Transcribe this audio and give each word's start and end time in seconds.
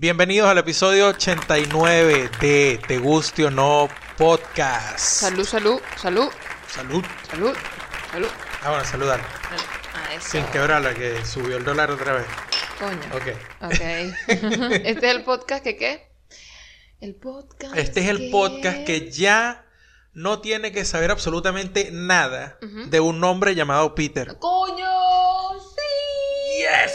Bienvenidos 0.00 0.48
al 0.48 0.58
episodio 0.58 1.08
89 1.08 2.30
de 2.40 2.80
Te 2.86 2.98
Guste 2.98 3.46
o 3.46 3.50
No 3.50 3.88
Podcast. 4.16 4.96
Salud, 4.96 5.44
salud, 5.44 5.80
salud, 6.00 6.28
Salud. 6.68 7.04
salud, 7.28 7.52
salud. 8.12 8.28
Ah, 8.62 8.68
bueno, 8.70 8.84
saludar. 8.84 9.20
Ah, 9.20 10.14
eso. 10.14 10.28
Sin 10.28 10.44
quebrarla, 10.52 10.94
que 10.94 11.24
subió 11.24 11.56
el 11.56 11.64
dólar 11.64 11.90
otra 11.90 12.12
vez. 12.12 12.26
Coño. 12.78 13.00
Ok. 13.12 13.26
Ok. 13.60 13.80
este 14.84 15.08
es 15.08 15.16
el 15.16 15.24
podcast 15.24 15.64
que 15.64 15.76
qué? 15.76 16.12
El 17.00 17.16
podcast. 17.16 17.76
Este 17.76 17.98
es 17.98 18.06
el 18.06 18.30
podcast 18.30 18.84
que 18.84 19.10
ya 19.10 19.66
no 20.12 20.40
tiene 20.40 20.70
que 20.70 20.84
saber 20.84 21.10
absolutamente 21.10 21.90
nada 21.90 22.56
de 22.60 23.00
un 23.00 23.24
hombre 23.24 23.56
llamado 23.56 23.96
Peter. 23.96 24.38
¡Coño! 24.38 24.86
¡Sí! 25.58 26.60
Yes, 26.60 26.92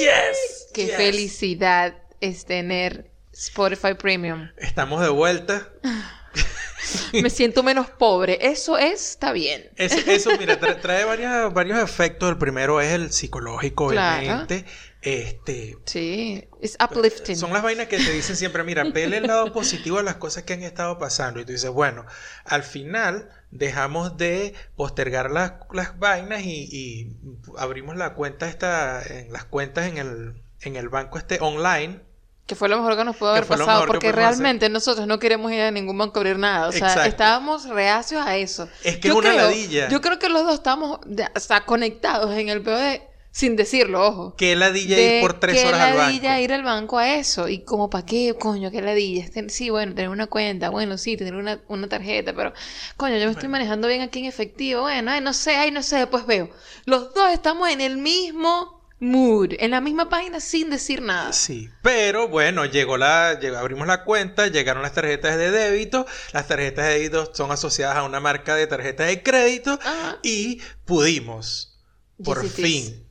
yes. 0.00 0.68
¡Qué 0.72 0.86
yes. 0.86 0.96
felicidad 0.96 1.96
es 2.20 2.44
tener 2.46 3.10
Spotify 3.32 3.94
Premium! 3.94 4.48
Estamos 4.56 5.00
de 5.02 5.08
vuelta. 5.08 5.68
Me 7.12 7.30
siento 7.30 7.62
menos 7.62 7.90
pobre. 7.90 8.38
Eso 8.40 8.78
es, 8.78 9.10
está 9.10 9.32
bien. 9.32 9.70
Es- 9.76 9.92
eso, 10.08 10.30
mira, 10.38 10.58
tra- 10.58 10.80
trae 10.80 11.04
varias- 11.04 11.52
varios 11.52 11.78
efectos. 11.82 12.30
El 12.30 12.38
primero 12.38 12.80
es 12.80 12.92
el 12.92 13.12
psicológico, 13.12 13.88
Claro. 13.88 14.18
obviamente. 14.20 14.64
Este, 15.02 15.76
Sí, 15.86 16.46
es 16.60 16.76
uplifting. 16.82 17.36
Son 17.36 17.52
las 17.52 17.62
vainas 17.62 17.86
que 17.86 17.96
te 17.98 18.12
dicen 18.12 18.36
siempre, 18.36 18.64
mira, 18.64 18.84
vele 18.84 19.18
el 19.18 19.26
lado 19.26 19.52
positivo 19.52 19.98
a 19.98 20.02
las 20.02 20.16
cosas 20.16 20.42
que 20.44 20.52
han 20.54 20.62
estado 20.62 20.98
pasando. 20.98 21.40
Y 21.40 21.44
tú 21.44 21.52
dices, 21.52 21.70
bueno, 21.70 22.04
al 22.44 22.62
final 22.64 23.28
dejamos 23.50 24.16
de 24.16 24.54
postergar 24.76 25.30
las, 25.30 25.54
las 25.72 25.98
vainas 25.98 26.42
y, 26.42 26.68
y 26.70 27.16
abrimos 27.58 27.96
la 27.96 28.14
cuenta 28.14 28.48
esta, 28.48 29.02
en 29.02 29.32
las 29.32 29.44
cuentas 29.44 29.86
en 29.86 29.98
el, 29.98 30.42
en 30.62 30.76
el 30.76 30.88
banco 30.88 31.18
este 31.18 31.38
online. 31.40 32.02
Que 32.50 32.56
fue 32.56 32.68
lo 32.68 32.78
mejor 32.78 32.96
que 32.96 33.04
nos 33.04 33.14
pudo 33.16 33.30
Que 33.32 33.38
haber 33.38 33.48
pasado, 33.48 33.82
que 33.82 33.86
porque 33.86 34.08
hacer. 34.08 34.16
realmente 34.16 34.68
nosotros 34.68 35.06
no 35.06 35.20
queremos 35.20 35.52
ir 35.52 35.60
a 35.60 35.70
ningún 35.70 35.96
banco 35.96 36.18
a 36.18 36.20
abrir 36.22 36.36
nada. 36.36 36.66
O 36.66 36.72
sea, 36.72 36.88
Exacto. 36.88 37.08
estábamos 37.08 37.68
reacios 37.68 38.26
a 38.26 38.38
eso. 38.38 38.68
Es 38.82 38.96
que 38.96 39.06
es 39.06 39.14
una 39.14 39.30
creo, 39.30 39.42
ladilla. 39.44 39.88
Yo 39.88 40.00
creo 40.00 40.18
que 40.18 40.28
los 40.28 40.42
dos 40.42 40.54
estamos 40.54 40.98
o 40.98 41.40
sea, 41.40 41.60
conectados 41.60 42.34
en 42.34 42.48
el 42.48 42.60
peor 42.60 42.78
de, 42.78 43.02
sin 43.30 43.54
decirlo, 43.54 44.04
ojo. 44.04 44.34
Que 44.34 44.56
la 44.56 44.72
DJ 44.72 44.96
de 44.96 45.20
por 45.20 45.38
tres 45.38 45.64
horas 45.64 45.80
al 45.80 45.96
ladilla 45.96 46.30
banco. 46.30 46.42
ir 46.42 46.52
al 46.52 46.64
banco 46.64 46.98
a 46.98 47.14
eso. 47.14 47.46
Y 47.48 47.60
como, 47.60 47.88
¿para 47.88 48.04
qué? 48.04 48.34
Coño, 48.36 48.72
qué 48.72 48.82
ladilla. 48.82 49.26
Sí, 49.46 49.70
bueno, 49.70 49.94
tener 49.94 50.10
una 50.10 50.26
cuenta. 50.26 50.70
Bueno, 50.70 50.98
sí, 50.98 51.16
tener 51.16 51.36
una, 51.36 51.60
una 51.68 51.88
tarjeta. 51.88 52.32
Pero, 52.34 52.52
coño, 52.96 53.16
yo 53.16 53.26
me 53.26 53.30
estoy 53.30 53.48
manejando 53.48 53.86
bien 53.86 54.00
aquí 54.00 54.18
en 54.18 54.24
efectivo. 54.24 54.80
Bueno, 54.80 55.12
ay, 55.12 55.20
no 55.20 55.34
sé, 55.34 55.54
ay, 55.54 55.70
no 55.70 55.84
sé, 55.84 55.98
después 55.98 56.26
veo. 56.26 56.50
Los 56.84 57.14
dos 57.14 57.30
estamos 57.30 57.68
en 57.68 57.80
el 57.80 57.96
mismo 57.98 58.79
mood, 59.00 59.54
en 59.58 59.70
la 59.72 59.80
misma 59.80 60.08
página 60.08 60.40
sin 60.40 60.70
decir 60.70 61.02
nada. 61.02 61.32
Sí, 61.32 61.70
pero 61.82 62.28
bueno, 62.28 62.64
llegó 62.66 62.96
la, 62.98 63.38
llegó- 63.40 63.56
abrimos 63.56 63.86
la 63.86 64.04
cuenta, 64.04 64.46
llegaron 64.48 64.82
las 64.82 64.92
tarjetas 64.92 65.36
de 65.38 65.50
débito, 65.50 66.06
las 66.32 66.46
tarjetas 66.46 66.86
de 66.86 66.92
débito 66.94 67.30
son 67.34 67.50
asociadas 67.50 67.96
a 67.96 68.02
una 68.04 68.20
marca 68.20 68.54
de 68.54 68.66
tarjetas 68.66 69.08
de 69.08 69.22
crédito 69.22 69.78
Ajá. 69.82 70.18
y 70.22 70.60
pudimos, 70.84 71.80
por 72.22 72.42
Yes, 72.42 72.52
fin, 72.52 73.06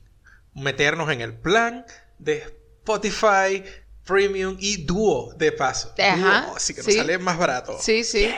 meternos 0.54 1.10
en 1.10 1.20
el 1.20 1.34
plan 1.36 1.84
de 2.18 2.38
Spotify 2.84 3.64
Premium 4.10 4.56
y 4.58 4.78
Duo 4.84 5.32
de 5.36 5.52
paso. 5.52 5.94
Ajá, 5.98 6.42
Duo, 6.46 6.56
así 6.56 6.74
que 6.74 6.82
sí. 6.82 6.88
nos 6.88 6.96
sale 6.96 7.18
más 7.18 7.38
barato. 7.38 7.76
Sí, 7.80 8.04
sí. 8.04 8.28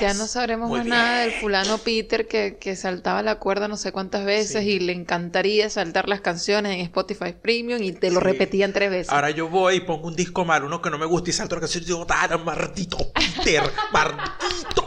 Ya 0.00 0.14
no 0.14 0.26
sabremos 0.26 0.68
Muy 0.68 0.80
más 0.80 0.86
nada 0.88 1.20
del 1.22 1.32
fulano 1.32 1.78
Peter 1.78 2.28
que, 2.28 2.56
que 2.58 2.76
saltaba 2.76 3.22
la 3.22 3.38
cuerda 3.40 3.66
no 3.68 3.76
sé 3.76 3.90
cuántas 3.90 4.24
veces 4.24 4.62
Sí. 4.62 4.72
y 4.72 4.78
le 4.80 4.92
encantaría 4.92 5.68
saltar 5.70 6.08
las 6.08 6.20
canciones 6.20 6.74
en 6.74 6.80
Spotify 6.80 7.32
Premium 7.40 7.82
y 7.82 7.92
te 7.92 8.10
lo 8.10 8.20
Sí. 8.20 8.24
repetían 8.26 8.72
tres 8.72 8.90
veces. 8.90 9.12
Ahora 9.12 9.30
yo 9.30 9.48
voy 9.48 9.76
y 9.76 9.80
pongo 9.80 10.06
un 10.08 10.14
disco 10.14 10.44
mal, 10.44 10.62
uno 10.64 10.80
que 10.80 10.90
no 10.90 10.98
me 10.98 11.06
gusta 11.06 11.30
y 11.30 11.32
salto 11.32 11.54
la 11.56 11.60
canción 11.62 11.82
y 11.82 11.86
digo, 11.86 12.04
¡Dara, 12.04 12.38
maldito 12.38 12.98
Peter! 13.12 13.62
¡Maldito! 13.92 14.86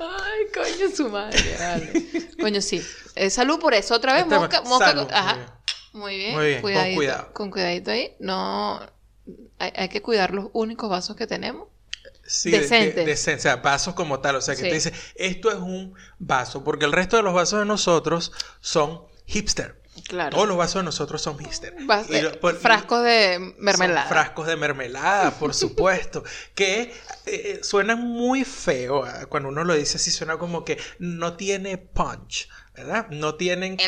Ay, 0.00 0.46
coño, 0.52 0.90
su 0.96 1.08
madre. 1.08 1.38
vale. 1.58 2.06
coño, 2.40 2.60
sí. 2.60 2.82
Eh, 3.14 3.30
salud 3.30 3.58
por 3.60 3.74
eso. 3.74 3.94
Otra 3.94 4.14
vez, 4.14 4.22
Este- 4.24 4.36
mosca. 4.38 4.62
mosca 4.62 4.86
salud, 4.86 5.06
Ajá. 5.12 5.60
muy 5.92 6.16
bien. 6.16 6.34
Muy 6.34 6.46
bien. 6.46 6.62
Con 6.62 6.94
cuidado. 6.94 7.32
Con 7.32 7.50
cuidadito 7.50 7.90
ahí. 7.92 8.12
No. 8.18 8.80
Hay, 9.58 9.72
hay 9.76 9.88
que 9.88 10.02
cuidar 10.02 10.32
los 10.34 10.48
únicos 10.52 10.90
vasos 10.90 11.16
que 11.16 11.26
tenemos. 11.26 11.68
Sí, 12.26 12.50
de- 12.50 12.66
de- 12.92 13.12
o 13.12 13.38
sea, 13.38 13.56
vasos 13.56 13.94
como 13.94 14.20
tal. 14.20 14.36
O 14.36 14.40
sea, 14.40 14.54
que 14.54 14.62
Sí. 14.62 14.68
te 14.68 14.74
dice, 14.74 14.92
esto 15.16 15.50
es 15.50 15.56
un 15.56 15.94
vaso, 16.18 16.64
porque 16.64 16.84
el 16.86 16.92
resto 16.92 17.16
de 17.16 17.22
los 17.22 17.34
vasos 17.34 17.58
de 17.60 17.66
nosotros 17.66 18.32
son 18.60 19.02
hipster. 19.26 19.82
Claro. 20.08 20.34
Todos 20.34 20.48
los 20.48 20.56
vasos 20.56 20.80
de 20.80 20.84
nosotros 20.84 21.22
son 21.22 21.38
hipster. 21.38 21.74
Vas- 21.86 22.10
Y 22.10 22.20
lo- 22.20 22.38
por- 22.40 22.56
frascos 22.58 23.04
de 23.04 23.54
mermelada. 23.58 24.08
frascos 24.08 24.46
de 24.46 24.56
mermelada, 24.56 25.30
por 25.32 25.54
supuesto. 25.54 26.24
que 26.54 26.82
eh, 26.82 26.92
eh, 27.26 27.60
suena 27.62 27.94
muy 27.94 28.44
feo. 28.44 29.04
ah, 29.04 29.26
Cuando 29.28 29.50
uno 29.50 29.62
lo 29.64 29.74
dice 29.74 29.96
así, 29.98 30.10
suena 30.10 30.36
como 30.36 30.64
que 30.64 30.78
no 30.98 31.36
tiene 31.36 31.78
punch, 31.78 32.48
¿verdad? 32.74 33.06
No 33.10 33.36
tienen 33.36 33.76
de 33.76 33.86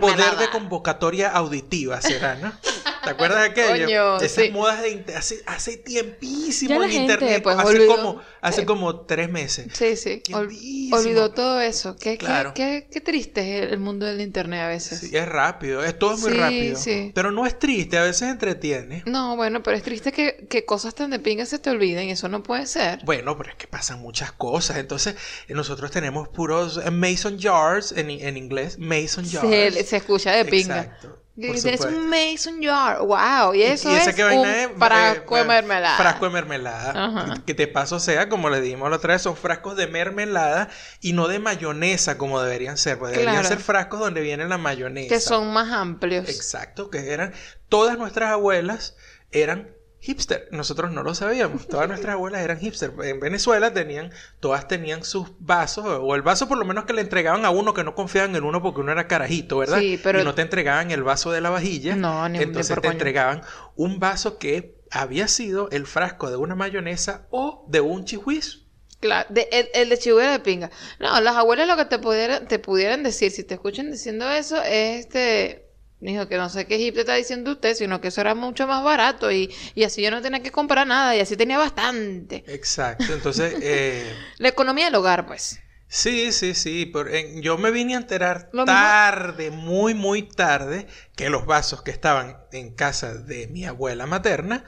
poder 0.00 0.36
de 0.36 0.50
convocatoria 0.50 1.30
auditiva, 1.30 2.00
¿será, 2.02 2.34
no? 2.34 2.52
¿Te 3.04 3.10
acuerdas 3.10 3.40
de 3.40 3.46
aquello? 3.46 3.84
Coño, 3.86 4.16
Esas 4.18 4.44
sí. 4.44 4.50
modas 4.50 4.82
de 4.82 5.04
hace, 5.16 5.42
hace 5.46 5.76
tiempísimo 5.78 6.82
en 6.82 6.90
gente, 6.90 7.12
internet. 7.12 7.42
pues, 7.42 7.56
hace 7.58 7.68
olvidó. 7.68 7.96
como, 7.96 8.20
hace 8.40 8.62
Eh. 8.62 8.66
como 8.66 9.00
tres 9.06 9.30
meses. 9.30 9.66
Sí, 9.72 9.96
sí. 9.96 10.22
Ol- 10.32 10.50
olvidó 10.92 11.30
todo 11.32 11.60
eso. 11.60 11.96
Qué, 11.96 12.18
qué- 12.18 12.26
Claro. 12.26 12.52
qué, 12.54 12.88
qué 12.90 13.00
triste 13.00 13.58
es 13.64 13.72
el 13.72 13.78
mundo 13.78 14.06
del 14.06 14.20
internet 14.20 14.60
a 14.60 14.68
veces. 14.68 15.00
Sí, 15.00 15.16
es 15.16 15.26
rápido, 15.28 15.84
es 15.84 15.98
todo 15.98 16.16
muy 16.18 16.32
Sí, 16.32 16.38
rápido. 16.38 16.76
sí. 16.78 17.12
Pero 17.14 17.30
no 17.30 17.46
es 17.46 17.58
triste, 17.58 17.98
a 17.98 18.02
veces 18.02 18.28
entretiene. 18.28 19.02
No, 19.06 19.36
bueno, 19.36 19.62
pero 19.62 19.76
es 19.76 19.82
triste 19.82 20.12
que, 20.12 20.46
que 20.48 20.64
cosas 20.64 20.94
tan 20.94 21.10
de 21.10 21.18
pinga 21.18 21.46
se 21.46 21.58
te 21.58 21.70
olviden. 21.70 22.08
Eso 22.10 22.28
no 22.28 22.42
puede 22.42 22.66
ser. 22.66 23.00
Bueno, 23.04 23.36
pero 23.36 23.50
es 23.50 23.56
que 23.56 23.66
pasan 23.66 24.00
muchas 24.00 24.32
cosas. 24.32 24.76
Entonces, 24.78 25.14
eh, 25.48 25.54
nosotros 25.54 25.90
tenemos 25.90 26.28
puros 26.28 26.80
eh, 26.84 26.90
mason 26.90 27.38
jars 27.40 27.92
en, 27.92 28.10
en 28.10 28.36
inglés. 28.36 28.78
Mason 28.78 29.24
jars. 29.28 29.48
Se, 29.48 29.84
se 29.84 29.96
escucha 29.96 30.32
de 30.32 30.44
pinga. 30.44 30.80
Exacto. 30.82 31.19
Es 31.42 31.80
un 31.80 32.08
mason 32.08 32.62
jar. 32.62 32.98
Wow. 33.00 33.54
Y 33.54 33.62
eso 33.62 33.90
¿Y 33.90 33.94
es 33.96 34.14
qué 34.14 34.22
vaina 34.22 34.42
un 34.42 34.48
es? 34.48 34.68
frasco 34.78 35.36
Eh, 35.36 35.40
de 35.40 35.46
mermelada. 35.46 35.96
Frasco 35.96 36.24
de 36.26 36.30
mermelada. 36.30 36.90
Ajá. 37.06 37.34
Que- 37.34 37.42
Que 37.44 37.54
te 37.54 37.66
paso 37.66 37.98
sea, 38.00 38.28
como 38.28 38.50
le 38.50 38.60
dijimos 38.60 38.90
la 38.90 38.96
otra 38.96 39.14
vez, 39.14 39.22
son 39.22 39.36
frascos 39.36 39.76
de 39.76 39.86
mermelada 39.86 40.68
y 41.00 41.12
no 41.12 41.28
de 41.28 41.38
mayonesa 41.38 42.18
como 42.18 42.40
deberían 42.40 42.76
ser. 42.76 42.98
Pues 42.98 43.12
deberían 43.12 43.34
Claro. 43.40 43.48
ser 43.48 43.58
frascos 43.58 44.00
donde 44.00 44.20
viene 44.20 44.46
la 44.46 44.58
mayonesa. 44.58 45.08
que 45.08 45.20
son 45.20 45.52
más 45.52 45.70
amplios. 45.72 46.28
Exacto, 46.28 46.90
que 46.90 47.10
eran. 47.12 47.32
Todas 47.68 47.98
nuestras 47.98 48.30
abuelas 48.32 48.96
eran 49.32 49.70
hipster. 50.00 50.48
Nosotros 50.50 50.90
no 50.92 51.02
lo 51.02 51.14
sabíamos. 51.14 51.66
Todas 51.68 51.88
nuestras 51.88 52.14
abuelas 52.14 52.42
eran 52.42 52.58
hipster. 52.58 52.92
En 53.04 53.20
Venezuela 53.20 53.72
tenían, 53.72 54.10
todas 54.40 54.66
tenían 54.68 55.04
sus 55.04 55.28
vasos, 55.38 55.84
o 55.86 56.14
el 56.14 56.22
vaso 56.22 56.48
por 56.48 56.58
lo 56.58 56.64
menos 56.64 56.84
que 56.84 56.92
le 56.92 57.00
entregaban 57.02 57.44
a 57.44 57.50
uno 57.50 57.74
que 57.74 57.84
no 57.84 57.94
confiaban 57.94 58.34
en 58.36 58.44
uno 58.44 58.62
porque 58.62 58.80
uno 58.80 58.92
era 58.92 59.06
carajito, 59.08 59.58
¿verdad? 59.58 59.78
Sí, 59.80 60.00
pero- 60.02 60.20
Y 60.20 60.24
no 60.24 60.34
te 60.34 60.42
entregaban 60.42 60.90
el 60.90 61.02
vaso 61.02 61.30
de 61.30 61.40
la 61.40 61.50
vajilla. 61.50 61.96
No, 61.96 62.28
ni- 62.28 62.38
Entonces 62.38 62.74
te 62.80 62.88
entregaban 62.88 63.42
un 63.76 63.98
vaso 64.00 64.38
que 64.38 64.80
había 64.90 65.28
sido 65.28 65.68
el 65.70 65.86
frasco 65.86 66.30
de 66.30 66.36
una 66.36 66.54
mayonesa 66.54 67.26
o 67.30 67.64
de 67.68 67.80
un 67.80 68.04
chihuiz. 68.04 68.62
Claro, 69.00 69.26
de- 69.30 69.48
el, 69.52 69.68
el 69.72 69.88
de 69.88 69.98
chihuahua 69.98 70.32
de 70.32 70.40
pinga. 70.40 70.70
No, 70.98 71.18
las 71.20 71.34
abuelas 71.36 71.66
lo 71.68 71.76
que 71.76 71.86
te 71.86 71.98
pudieran, 71.98 72.46
te 72.48 72.58
pudieran 72.58 73.02
decir, 73.02 73.30
si 73.30 73.44
te 73.44 73.54
escuchan 73.54 73.90
diciendo 73.90 74.28
eso, 74.30 74.60
es 74.62 75.06
este. 75.06 75.69
Dijo 76.00 76.26
que 76.28 76.38
no 76.38 76.48
sé 76.48 76.66
qué 76.66 76.76
Egipto 76.76 77.00
está 77.00 77.14
diciendo 77.14 77.52
usted, 77.52 77.74
sino 77.74 78.00
que 78.00 78.08
eso 78.08 78.22
era 78.22 78.34
mucho 78.34 78.66
más 78.66 78.82
barato 78.82 79.30
y, 79.30 79.54
y 79.74 79.84
así 79.84 80.00
yo 80.02 80.10
no 80.10 80.22
tenía 80.22 80.42
que 80.42 80.50
comprar 80.50 80.86
nada 80.86 81.14
y 81.14 81.20
así 81.20 81.36
tenía 81.36 81.58
bastante. 81.58 82.42
Exacto. 82.46 83.12
Entonces, 83.12 83.54
eh, 83.62 84.10
La 84.38 84.48
economía 84.48 84.86
del 84.86 84.94
hogar, 84.94 85.26
pues. 85.26 85.60
Sí, 85.88 86.32
sí, 86.32 86.54
sí. 86.54 86.90
en- 87.10 87.42
yo 87.42 87.58
me 87.58 87.70
vine 87.70 87.94
a 87.94 87.98
enterar 87.98 88.48
Lo 88.52 88.62
mismo- 88.62 88.66
tarde, 88.66 89.50
muy, 89.50 89.92
muy 89.92 90.22
tarde, 90.22 90.86
que 91.16 91.28
los 91.30 91.44
vasos 91.46 91.82
que 91.82 91.90
estaban 91.90 92.38
en 92.52 92.74
casa 92.74 93.12
de 93.14 93.48
mi 93.48 93.64
abuela 93.66 94.06
materna 94.06 94.64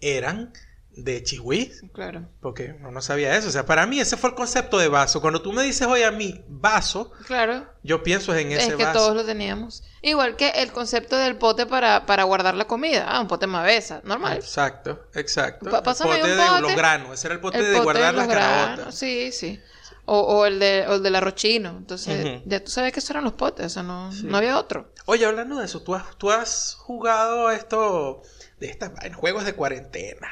eran 0.00 0.52
de 0.96 1.22
chihuí. 1.22 1.70
Claro. 1.92 2.26
Porque 2.40 2.74
no, 2.80 2.90
no 2.90 3.02
sabía 3.02 3.36
eso. 3.36 3.48
O 3.48 3.50
sea, 3.50 3.66
para 3.66 3.86
mí 3.86 4.00
ese 4.00 4.16
fue 4.16 4.30
el 4.30 4.36
concepto 4.36 4.78
de 4.78 4.88
vaso. 4.88 5.20
Cuando 5.20 5.42
tú 5.42 5.52
me 5.52 5.62
dices 5.62 5.86
hoy 5.86 6.02
a 6.02 6.10
mí 6.10 6.42
vaso, 6.48 7.12
Claro. 7.26 7.66
yo 7.82 8.02
pienso 8.02 8.34
en 8.34 8.52
ese 8.52 8.68
Es 8.68 8.74
que 8.76 8.84
vaso. 8.84 8.98
todos 8.98 9.14
lo 9.16 9.24
teníamos. 9.24 9.82
Igual 10.02 10.36
que 10.36 10.48
el 10.50 10.72
concepto 10.72 11.16
del 11.16 11.36
pote 11.36 11.66
para, 11.66 12.06
para 12.06 12.24
guardar 12.24 12.54
la 12.54 12.66
comida. 12.66 13.04
Ah, 13.08 13.20
un 13.20 13.28
pote 13.28 13.46
mavesa, 13.46 14.00
normal. 14.04 14.36
Exacto, 14.38 15.06
exacto. 15.14 15.70
Pa- 15.70 15.78
el 15.78 15.82
pásame 15.82 16.16
pote 16.18 16.32
un 16.32 16.38
de 16.54 16.60
los 16.62 16.76
granos. 16.76 17.12
Ese 17.14 17.26
era 17.26 17.34
el 17.34 17.40
pote 17.40 17.58
el 17.58 17.64
de 17.66 17.70
pote 17.72 17.84
guardar 17.84 18.12
de 18.14 18.18
las 18.18 18.28
granos, 18.28 18.94
Sí, 18.94 19.30
sí. 19.32 19.60
O, 20.08 20.20
o 20.20 20.46
el 20.46 20.60
de, 20.60 20.86
o 20.88 20.94
el 20.94 21.02
del 21.02 21.16
arrochino. 21.16 21.70
Entonces, 21.76 22.40
ya 22.46 22.62
tú 22.62 22.70
sabes 22.70 22.92
que 22.92 23.00
esos 23.00 23.10
eran 23.10 23.24
los 23.24 23.32
potes, 23.32 23.66
o 23.66 23.68
sea, 23.68 23.82
no, 23.82 24.10
no 24.12 24.36
había 24.36 24.56
otro. 24.56 24.92
Oye, 25.06 25.26
hablando 25.26 25.58
de 25.58 25.64
eso, 25.64 25.82
¿tú 25.82 25.94
has, 25.96 26.16
tú 26.16 26.30
has 26.30 26.76
jugado 26.78 27.50
esto 27.50 28.22
de 28.60 28.68
estas 28.68 28.94
vainas, 28.94 29.18
juegos 29.18 29.44
de 29.44 29.54
cuarentena? 29.54 30.28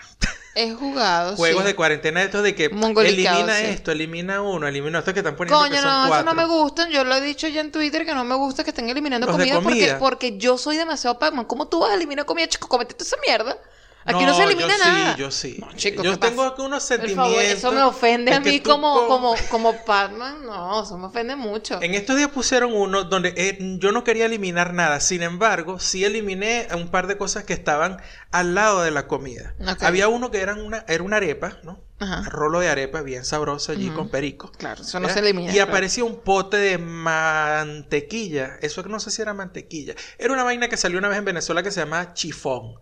He 0.56 0.73
jugado. 0.73 1.35
Juegos 1.37 1.62
sí. 1.62 1.69
de 1.69 1.75
cuarentena 1.75 2.23
estos 2.23 2.43
de 2.45 2.55
que 2.55 2.67
elimina 2.67 3.56
sí. 3.56 3.65
esto, 3.67 3.91
elimina 3.91 4.41
uno, 4.41 4.69
elimina 4.69 5.01
esto 5.01 5.12
que 5.12 5.21
están 5.21 5.35
poniendo 5.35 5.61
que 5.65 5.71
Coño, 5.71 5.83
son 5.83 5.91
no, 5.91 6.15
eso 6.15 6.25
no 6.25 6.35
me 6.35 6.47
gustan. 6.47 6.91
Yo 6.91 7.03
lo 7.05 7.17
he 7.17 7.21
dicho 7.21 7.49
ya 7.49 7.61
en 7.61 7.73
Twitter 7.73 8.06
que 8.06 8.15
no 8.15 8.25
me 8.25 8.37
gusta 8.37 8.62
que 8.62 8.71
estén 8.71 8.89
eliminando 8.89 9.27
comida, 9.27 9.56
comida. 9.56 9.99
Porque, 9.99 10.31
porque 10.31 10.39
yo 10.39 10.56
soy 10.56 10.77
demasiado 10.77 11.19
Pac-Man. 11.19 11.47
¿Cómo 11.47 11.67
tú 11.67 11.81
vas 11.81 11.91
a 11.91 11.95
eliminar 11.95 12.25
comida, 12.25 12.47
chico? 12.47 12.69
Comete 12.69 12.95
toda 12.95 13.05
esa 13.05 13.17
mierda. 13.27 13.59
Aquí 14.06 14.25
no, 14.27 14.35
se 14.37 14.45
elimina 14.45 14.69
yo 14.69 14.79
nada. 14.85 15.15
Sí, 15.15 15.21
yo 15.21 15.31
sí. 15.31 15.56
No, 15.61 15.73
chico, 15.75 16.03
yo 16.03 16.12
¿qué 16.12 16.17
tengo 16.19 16.43
aquí 16.45 16.61
unos 16.61 16.83
Por 16.85 16.99
sentimientos. 16.99 17.27
favor, 17.27 17.43
eso 17.43 17.73
me 17.73 17.83
ofende 17.83 18.35
a 18.35 18.41
mí 18.41 18.61
como, 18.61 18.95
con- 18.95 19.09
como, 19.09 19.35
como 19.51 19.75
Batman. 19.87 20.45
No, 20.45 20.83
eso 20.83 20.99
me 20.99 21.06
ofende 21.06 21.37
mucho. 21.37 21.81
En 21.81 21.95
estos 21.95 22.17
días 22.17 22.29
pusieron 22.29 22.73
uno 22.75 23.05
donde 23.05 23.33
eh, 23.37 23.56
yo 23.79 23.93
no 23.93 24.05
quería 24.05 24.27
eliminar 24.27 24.75
nada. 24.75 25.01
Sin 25.01 25.23
embargo, 25.23 25.79
sí 25.81 26.05
eliminé 26.05 26.69
un 26.75 26.89
par 26.89 27.06
de 27.06 27.17
cosas 27.17 27.45
que 27.45 27.55
estaban 27.55 28.01
al 28.31 28.55
lado 28.55 28.83
de 28.83 28.91
la 28.91 29.06
comida. 29.06 29.55
Había 29.81 30.09
uno 30.09 30.31
que 30.31 30.41
era 30.41 30.55
una, 30.55 30.85
era 30.87 31.03
una 31.03 31.17
arepa, 31.17 31.59
¿no? 31.62 31.81
Ajá. 32.00 32.19
Un 32.19 32.25
rolo 32.27 32.61
de 32.61 32.69
arepa 32.69 33.00
bien 33.03 33.25
sabroso 33.25 33.73
allí 33.73 33.89
con 33.89 34.09
perico. 34.11 34.50
Claro, 34.59 34.83
eso 34.83 35.00
no 35.00 35.09
se 35.09 35.21
elimina. 35.21 35.50
Y 35.50 35.55
claro. 35.55 35.71
aparecía 35.71 36.05
un 36.05 36.21
pote 36.21 36.57
de 36.59 36.77
mantequilla. 36.79 38.59
Eso 38.61 38.83
que 38.83 38.89
no 38.91 39.00
sé 39.00 39.11
si 39.11 39.23
era 39.23 39.33
mantequilla. 39.35 39.95
Era 40.19 40.33
una 40.33 40.43
vaina 40.45 40.69
que 40.69 40.77
salió 40.77 40.99
una 40.99 41.09
vez 41.09 41.19
en 41.19 41.25
Venezuela 41.25 41.62
que 41.62 41.71
se 41.71 41.81
llama 41.81 42.12
chifón. 42.15 42.75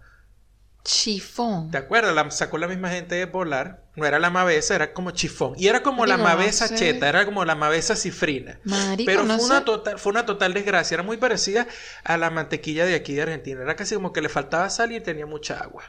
Chifón. 0.84 1.70
¿Te 1.70 1.79
acuerdas? 1.79 2.14
La 2.14 2.29
sacó 2.31 2.58
la 2.58 2.67
misma 2.67 2.90
gente 2.90 3.14
de 3.14 3.26
Polar. 3.26 3.84
No 3.94 4.06
era 4.06 4.19
la 4.19 4.31
mavesa, 4.31 4.75
era 4.75 4.93
como 4.94 5.11
chifón. 5.12 5.55
Y 5.56 5.69
era 5.69 5.82
como 5.82 6.06
la 6.06 6.17
mavesa 6.17 6.64
no 6.64 6.69
sé. 6.70 6.76
cheta, 6.76 7.08
era 7.08 7.25
como 7.25 7.44
la 7.44 7.55
mavesa 7.55 7.94
cifrina. 7.94 8.58
Marico, 8.64 9.06
Pero 9.06 9.23
no 9.25 9.37
fue, 9.37 9.44
una 9.46 9.58
sé. 9.58 9.64
total, 9.64 9.99
fue 9.99 10.11
una 10.11 10.26
total 10.26 10.55
desgracia. 10.55 10.94
Era 10.94 11.02
muy 11.02 11.19
parecida 11.19 11.67
a 12.02 12.17
la 12.17 12.31
mantequilla 12.31 12.84
de 12.87 12.94
aquí 12.94 13.14
de 13.14 13.23
Argentina. 13.23 13.62
Era 13.62 13.76
casi 13.76 13.94
como 13.94 14.12
que 14.12 14.23
le 14.23 14.29
faltaba 14.29 14.69
sal 14.70 14.93
y 14.93 15.00
tenía 15.00 15.26
mucha 15.26 15.58
agua. 15.58 15.84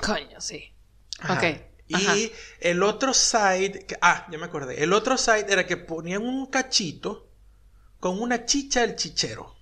Coño, 0.00 0.40
sí. 0.40 0.72
Ajá. 1.20 1.34
Ok. 1.34 1.44
Y 1.88 1.94
Ajá. 1.94 2.14
el 2.60 2.82
otro 2.82 3.14
side, 3.14 3.84
que- 3.86 3.98
ah, 4.00 4.26
ya 4.30 4.38
me 4.38 4.46
acordé. 4.46 4.82
El 4.82 4.92
otro 4.92 5.16
side 5.18 5.46
era 5.48 5.66
que 5.66 5.76
ponían 5.76 6.22
un 6.22 6.46
cachito 6.46 7.30
con 8.00 8.20
una 8.20 8.44
chicha 8.44 8.80
del 8.80 8.96
chichero. 8.96 9.54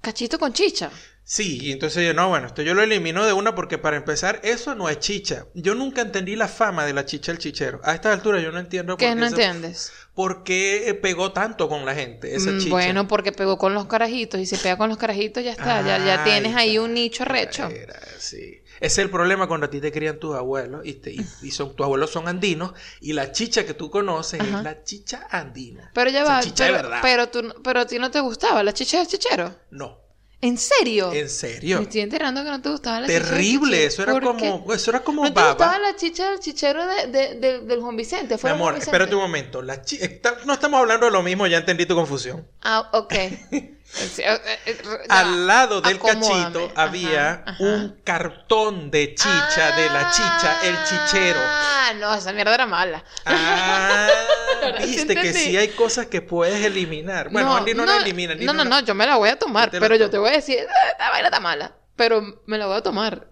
Cachito 0.00 0.38
con 0.38 0.52
chicha. 0.52 0.90
Sí, 1.30 1.58
y 1.60 1.72
entonces 1.72 2.06
yo, 2.06 2.14
no, 2.14 2.30
bueno, 2.30 2.46
esto 2.46 2.62
yo 2.62 2.72
lo 2.72 2.82
elimino 2.82 3.26
de 3.26 3.34
una 3.34 3.54
porque 3.54 3.76
para 3.76 3.98
empezar, 3.98 4.40
eso 4.44 4.74
no 4.74 4.88
es 4.88 4.98
chicha. 4.98 5.44
Yo 5.54 5.74
nunca 5.74 6.00
entendí 6.00 6.36
la 6.36 6.48
fama 6.48 6.86
de 6.86 6.94
la 6.94 7.04
chicha 7.04 7.32
del 7.32 7.38
chichero. 7.38 7.80
A 7.84 7.94
esta 7.94 8.10
altura 8.14 8.40
yo 8.40 8.50
no 8.50 8.58
entiendo 8.58 8.96
por 8.96 8.98
¿Qué 8.98 9.14
no 9.14 9.26
entiendes? 9.26 9.92
por 10.14 10.42
qué, 10.42 10.88
eh, 10.88 10.94
pegó 10.94 11.32
tanto 11.32 11.68
con 11.68 11.84
la 11.84 11.94
gente 11.94 12.34
esa 12.34 12.52
Mm, 12.52 12.58
chicha. 12.58 12.70
Bueno, 12.70 13.06
porque 13.08 13.32
pegó 13.32 13.58
con 13.58 13.74
los 13.74 13.84
carajitos 13.86 14.40
y 14.40 14.46
se 14.46 14.56
pega 14.56 14.78
con 14.78 14.88
los 14.88 14.96
carajitos, 14.96 15.44
ya 15.44 15.52
está. 15.52 15.82
ya, 15.82 15.98
ya 15.98 16.22
Ah, 16.22 16.24
tienes 16.24 16.56
ahí 16.56 16.78
un 16.78 16.94
nicho 16.94 17.26
recho. 17.26 17.68
Era, 17.68 18.00
sí. 18.18 18.62
Es 18.80 18.96
el 18.96 19.10
problema 19.10 19.46
cuando 19.46 19.66
a 19.66 19.70
ti 19.70 19.80
te 19.82 19.92
crían 19.92 20.18
tus 20.18 20.34
abuelos 20.34 20.80
y, 20.86 20.94
te- 20.94 21.12
y- 21.12 21.28
y 21.42 21.50
son, 21.50 21.76
tus 21.76 21.84
abuelos 21.84 22.10
son 22.10 22.26
andinos 22.26 22.72
y 23.00 23.12
la 23.12 23.32
chicha 23.32 23.66
que 23.66 23.74
tú 23.74 23.90
conoces 23.90 24.40
Ajá. 24.40 24.58
es 24.58 24.64
la 24.64 24.82
chicha 24.82 25.26
andina. 25.30 25.90
Pero 25.92 26.10
ya 26.10 26.22
Esa 26.22 26.24
va, 26.24 26.40
chicha 26.40 26.64
de 26.64 26.70
pero, 26.70 26.82
verdad. 26.82 27.00
pero, 27.02 27.28
tú, 27.28 27.54
pero 27.62 27.80
a 27.80 27.86
ti 27.86 27.98
no 27.98 28.10
te 28.10 28.20
gustaba 28.20 28.62
la 28.62 28.72
chicha 28.72 28.98
del 28.98 29.08
chichero. 29.08 29.54
No, 29.70 29.98
¿En 30.40 30.56
serio? 30.56 31.12
en 31.12 31.22
Me 31.24 31.28
serio. 31.28 31.78
estoy 31.80 32.00
enterando 32.02 32.44
que 32.44 32.50
no 32.50 32.62
te 32.62 32.70
gustaba 32.70 33.00
la 33.00 33.06
Terrible, 33.08 33.84
eso 33.86 34.02
era 34.04 34.12
¿Por 34.12 34.22
como, 34.22 34.66
qué? 34.68 34.74
eso 34.74 34.90
era 34.92 35.00
como 35.00 35.24
¿No 35.24 35.32
te 35.32 35.40
gustaba 35.40 35.54
baba. 35.54 35.78
la 35.80 35.96
chicha 35.96 36.30
del 36.30 36.38
chichero 36.38 36.86
de, 36.86 37.06
de- 37.08 37.34
de- 37.34 37.58
del 37.60 37.80
Juan 37.80 37.96
Vicente? 37.96 38.34
Mi 38.34 38.38
¿Fue 38.38 38.50
Juan 38.50 38.60
amor, 38.60 38.76
espérate 38.76 39.14
un 39.16 39.22
momento. 39.22 39.62
La 39.62 39.82
chi- 39.82 39.98
no 40.46 40.52
estamos 40.52 40.78
hablando 40.80 41.06
de 41.06 41.12
lo 41.12 41.22
mismo, 41.24 41.46
ya 41.48 41.58
entendí 41.58 41.86
tu 41.86 41.94
confusión. 41.96 42.46
Ah, 42.62 42.88
ok. 42.92 43.14
Eh, 43.96 44.10
eh, 44.18 44.60
eh. 44.66 44.78
Al 45.08 45.46
lado 45.46 45.80
del 45.80 45.96
Acomódame. 45.96 46.42
cachito 46.42 46.72
había 46.76 47.42
ajá. 47.46 47.56
un 47.64 48.00
cartón 48.04 48.90
de 48.90 49.14
chicha 49.14 49.74
de 49.76 49.88
la 49.88 50.10
chicha, 50.10 50.58
el 50.62 50.76
chichero. 50.84 51.40
Ah, 51.42 51.92
no, 51.98 52.14
esa 52.14 52.32
mierda 52.32 52.54
era 52.54 52.66
mala. 52.66 53.02
Ah, 53.24 54.08
viste 54.80 55.14
que 55.16 55.32
sí 55.32 55.56
hay 55.56 55.68
cosas 55.68 56.06
que 56.06 56.20
puedes 56.20 56.64
eliminar. 56.64 57.30
Bueno, 57.30 57.56
Andy 57.56 57.74
no, 57.74 57.86
la 57.86 57.96
elimina. 57.96 58.34
Andy 58.34 58.44
No, 58.44 58.52
no, 58.52 58.64
la- 58.64 58.70
no, 58.70 58.80
yo 58.80 58.94
me 58.94 59.06
la 59.06 59.16
voy 59.16 59.30
a 59.30 59.38
tomar, 59.38 59.72
la 59.72 59.80
pero 59.80 59.96
yo 59.96 60.10
te 60.10 60.18
voy 60.18 60.28
a 60.30 60.32
decir, 60.32 60.58
"Ah, 60.68 60.88
esta 60.92 61.10
vaina 61.10 61.28
está 61.28 61.40
mala, 61.40 61.74
pero 61.96 62.42
me 62.46 62.58
la 62.58 62.66
voy 62.66 62.76
a 62.76 62.82
tomar. 62.82 63.28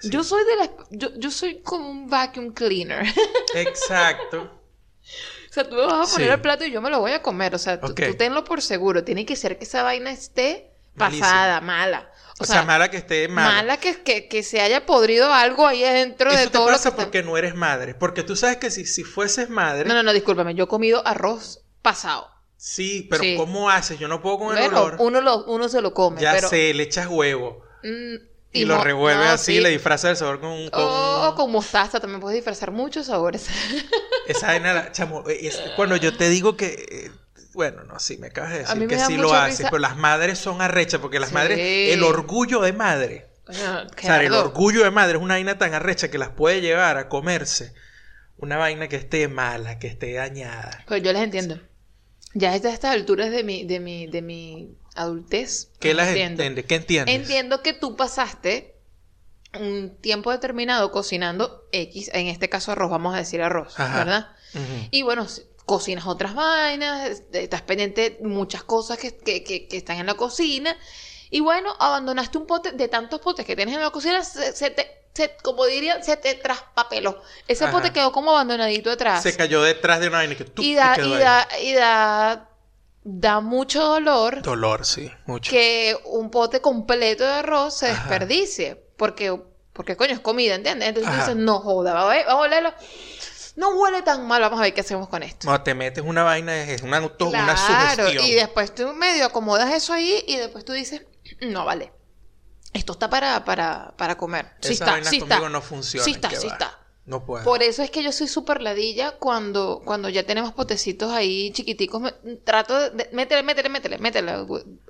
Sí. 0.00 0.10
Yo 0.10 0.22
soy 0.22 0.44
de 0.44 0.56
las, 0.56 0.70
yo, 0.90 1.08
yo 1.16 1.30
soy 1.30 1.62
como 1.62 1.88
un 1.88 2.08
vacuum 2.10 2.52
cleaner. 2.52 3.06
Exacto. 3.54 4.60
O 5.54 5.60
sea, 5.62 5.68
tú 5.68 5.76
me 5.76 5.86
vas 5.86 6.08
a 6.08 6.12
poner 6.12 6.28
Sí. 6.28 6.34
el 6.34 6.40
plato 6.40 6.64
y 6.64 6.72
yo 6.72 6.82
me 6.82 6.90
lo 6.90 6.98
voy 6.98 7.12
a 7.12 7.22
comer. 7.22 7.54
O 7.54 7.58
sea, 7.58 7.80
tú, 7.80 7.94
tenlo 7.94 8.42
por 8.42 8.60
seguro. 8.60 9.04
Tiene 9.04 9.24
que 9.24 9.36
ser 9.36 9.56
que 9.56 9.64
esa 9.64 9.84
vaina 9.84 10.10
esté 10.10 10.72
pasada, 10.96 11.60
mala. 11.60 12.10
O, 12.40 12.44
sea, 12.44 12.62
mala 12.64 12.90
que 12.90 12.96
esté 12.96 13.28
mala. 13.28 13.48
mala 13.48 13.76
que, 13.76 14.02
que, 14.02 14.26
que 14.26 14.42
se 14.42 14.60
haya 14.60 14.84
podrido 14.86 15.32
algo 15.32 15.68
ahí 15.68 15.84
adentro 15.84 16.30
de 16.32 16.36
Eso 16.38 16.44
te 16.46 16.50
todo 16.50 16.62
lo 16.64 16.68
que 16.70 16.72
pasa 16.82 16.96
porque 16.96 17.22
no 17.22 17.36
eres 17.38 17.54
madre. 17.54 17.94
Porque 17.94 18.24
tú 18.24 18.34
sabes 18.34 18.56
que 18.56 18.72
si, 18.72 18.84
si 18.86 19.04
fueses 19.04 19.48
madre, 19.50 19.84
No, 19.88 19.94
no, 19.94 20.02
no, 20.02 20.12
discúlpame. 20.12 20.56
Yo 20.56 20.64
he 20.64 20.68
comido 20.68 21.06
arroz 21.06 21.60
pasado. 21.82 22.28
sí, 22.56 23.06
pero 23.08 23.22
Sí. 23.22 23.36
¿cómo 23.36 23.70
haces? 23.70 24.00
Yo 24.00 24.08
no 24.08 24.20
puedo 24.20 24.38
con 24.40 24.56
el 24.56 24.62
Bueno, 24.64 24.80
olor. 24.82 24.96
uno, 24.98 25.20
lo, 25.20 25.44
uno 25.44 25.68
se 25.68 25.80
lo 25.80 25.94
come, 25.94 26.20
ya 26.20 26.32
pero... 26.32 26.48
sé, 26.48 26.74
le 26.74 26.82
echas 26.82 27.06
huevo. 27.08 27.62
mm, 27.84 28.14
Y, 28.54 28.64
lo 28.64 28.76
no, 28.76 28.82
así, 29.32 29.56
sí. 29.56 29.60
le 29.60 29.68
disfrazas 29.70 30.12
el 30.12 30.16
sabor 30.16 30.40
con, 30.40 30.68
con 30.70 30.82
O 30.84 31.34
con 31.36 31.50
mostaza 31.50 32.00
también 32.00 32.20
puedes 32.20 32.36
disfrazar 32.36 32.70
muchos 32.70 33.06
sabores. 33.06 33.48
esa 34.28 34.46
vaina. 34.46 34.92
chamo, 34.92 35.24
es- 35.28 35.60
cuando 35.76 35.96
yo 35.96 36.16
te 36.16 36.28
digo 36.28 36.56
que. 36.56 36.66
eh, 36.88 37.10
bueno, 37.52 37.84
no, 37.84 38.00
sí, 38.00 38.16
me 38.18 38.28
acabas 38.28 38.52
de 38.52 38.58
decir 38.60 38.88
que 38.88 38.98
sí 38.98 39.16
lo 39.16 39.32
haces, 39.34 39.58
risa- 39.60 39.70
pero 39.70 39.78
las 39.80 39.96
madres 39.96 40.38
son 40.38 40.60
arrechas, 40.62 41.00
porque 41.00 41.20
las 41.20 41.28
Sí. 41.28 41.34
madres, 41.34 41.58
el 41.92 42.02
orgullo 42.02 42.60
de 42.60 42.72
madre, 42.72 43.26
o 43.46 43.52
sea, 43.52 43.86
el 44.22 44.32
orgullo 44.32 44.82
de 44.84 44.90
madre 44.90 45.18
es 45.18 45.22
una 45.22 45.34
vaina 45.34 45.58
tan 45.58 45.74
arrecha 45.74 46.10
que 46.10 46.18
las 46.18 46.30
puede 46.30 46.60
llevar 46.60 46.96
a 46.96 47.08
comerse 47.08 47.72
una 48.38 48.56
vaina 48.56 48.88
que 48.88 48.96
esté 48.96 49.28
mala, 49.28 49.78
que 49.78 49.86
esté 49.86 50.12
dañada. 50.14 50.82
Pero 50.88 50.96
yo 51.02 51.12
les 51.12 51.22
entiendo. 51.22 51.60
Ya 52.34 52.50
a 52.50 52.56
estas 52.56 52.84
alturas 52.84 53.30
de 53.30 53.44
mi, 53.44 53.64
de 53.64 53.78
mi, 53.78 54.08
de 54.08 54.20
mi 54.22 54.76
adultez. 54.94 55.70
¿Qué 55.80 55.94
las 55.94 56.08
entiendo. 56.08 56.42
entiende? 56.42 56.64
¿Qué 56.64 56.74
entiendes? 56.76 57.14
Entiendo 57.14 57.62
que 57.62 57.72
tú 57.72 57.96
pasaste 57.96 58.74
un 59.58 59.96
tiempo 60.00 60.30
determinado 60.32 60.90
cocinando 60.90 61.68
X, 61.72 62.10
en 62.12 62.26
este 62.26 62.48
caso 62.48 62.72
arroz, 62.72 62.90
vamos 62.90 63.14
a 63.14 63.18
decir 63.18 63.40
arroz, 63.42 63.78
Ajá. 63.78 63.98
¿verdad? 63.98 64.28
Y 64.90 65.02
bueno, 65.02 65.26
cocinas 65.66 66.06
otras 66.06 66.34
vainas, 66.34 67.22
estás 67.32 67.62
pendiente 67.62 68.10
de 68.20 68.26
muchas 68.28 68.62
cosas 68.64 68.98
que, 68.98 69.16
que, 69.16 69.42
que- 69.44 69.66
que 69.68 69.76
están 69.76 69.98
en 69.98 70.06
la 70.06 70.14
cocina. 70.14 70.76
Y 71.30 71.40
bueno, 71.40 71.74
abandonaste 71.80 72.38
un 72.38 72.46
pote, 72.46 72.72
de 72.72 72.86
tantos 72.88 73.20
potes 73.20 73.44
que 73.46 73.56
tienes 73.56 73.74
en 73.74 73.80
la 73.80 73.90
cocina, 73.90 74.22
se, 74.22 74.52
se 74.52 74.70
te, 74.70 74.86
se- 75.14 75.36
como 75.42 75.64
diría, 75.66 76.00
se 76.02 76.16
te 76.16 76.34
traspapeló. 76.34 77.20
Ese 77.48 77.64
Ajá. 77.64 77.72
pote 77.72 77.92
quedó 77.92 78.12
como 78.12 78.30
abandonadito 78.30 78.90
atrás. 78.90 79.22
Se 79.22 79.36
cayó 79.36 79.62
detrás 79.62 79.98
de 80.00 80.08
una 80.08 80.18
vaina 80.18 80.34
que 80.36 80.44
tú 80.44 80.62
y 80.62 80.74
da, 80.74 80.96
y 81.00 81.10
da, 81.18 81.48
y 81.62 81.72
da, 81.72 82.48
da 83.04 83.40
mucho 83.40 83.82
dolor 83.84 84.40
Dolor, 84.42 84.86
sí, 84.86 85.10
mucho. 85.26 85.50
que 85.50 85.96
un 86.06 86.30
pote 86.30 86.60
completo 86.60 87.22
de 87.24 87.32
arroz 87.32 87.76
se 87.78 87.90
Ajá. 87.90 88.00
desperdicie. 88.08 88.82
Porque, 88.96 89.38
porque 89.72 89.96
coño, 89.96 90.12
es 90.14 90.20
comida, 90.20 90.54
¿entiendes? 90.54 90.88
Entonces 90.88 91.12
tú 91.12 91.18
dices, 91.20 91.36
no 91.36 91.60
joda, 91.60 91.92
vamos 91.94 92.10
a, 92.12 92.14
ver- 92.16 92.26
vamos 92.26 92.42
a 92.44 92.46
olerlo. 92.46 92.74
No 93.56 93.70
huele 93.70 94.02
tan 94.02 94.26
mal, 94.26 94.40
vamos 94.40 94.58
a 94.58 94.62
ver 94.62 94.74
qué 94.74 94.80
hacemos 94.80 95.08
con 95.08 95.22
esto. 95.22 95.48
No, 95.50 95.62
te 95.62 95.74
metes 95.74 96.02
una 96.04 96.22
vaina, 96.24 96.56
es 96.62 96.82
una, 96.82 96.96
auto- 96.98 97.28
una 97.28 97.56
sugestión. 97.56 98.24
y 98.24 98.32
después 98.34 98.74
tú 98.74 98.92
medio 98.94 99.26
acomodas 99.26 99.72
eso 99.72 99.92
ahí 99.92 100.24
y 100.26 100.36
después 100.36 100.64
tú 100.64 100.72
dices, 100.72 101.02
no 101.40 101.64
vale. 101.64 101.92
Esto 102.72 102.92
está 102.94 103.08
para, 103.10 103.44
para, 103.44 103.94
para 103.96 104.16
comer. 104.16 104.46
Sí 104.60 104.72
Esas 104.72 104.80
está, 104.80 104.90
vainas 104.92 105.10
sí 105.10 105.20
conmigo 105.20 105.36
está. 105.40 105.48
no 105.50 105.62
funcionan. 105.62 106.04
Sí 106.04 106.10
está, 106.12 106.30
sí 106.30 106.46
va. 106.48 106.52
está. 106.54 106.78
No 107.06 107.24
puedo. 107.26 107.44
Por 107.44 107.62
eso 107.62 107.82
es 107.82 107.90
que 107.90 108.02
yo 108.02 108.12
soy 108.12 108.28
súper 108.28 108.62
ladilla 108.62 109.12
cuando, 109.18 109.82
cuando 109.84 110.08
ya 110.08 110.24
tenemos 110.24 110.52
potecitos 110.54 111.12
ahí 111.12 111.50
chiquiticos. 111.52 112.00
me- 112.00 112.12
trato 112.44 112.90
de... 112.90 113.10
Métele, 113.12 113.42
métele, 113.42 113.68
métele, 113.68 113.98
métele. 113.98 114.32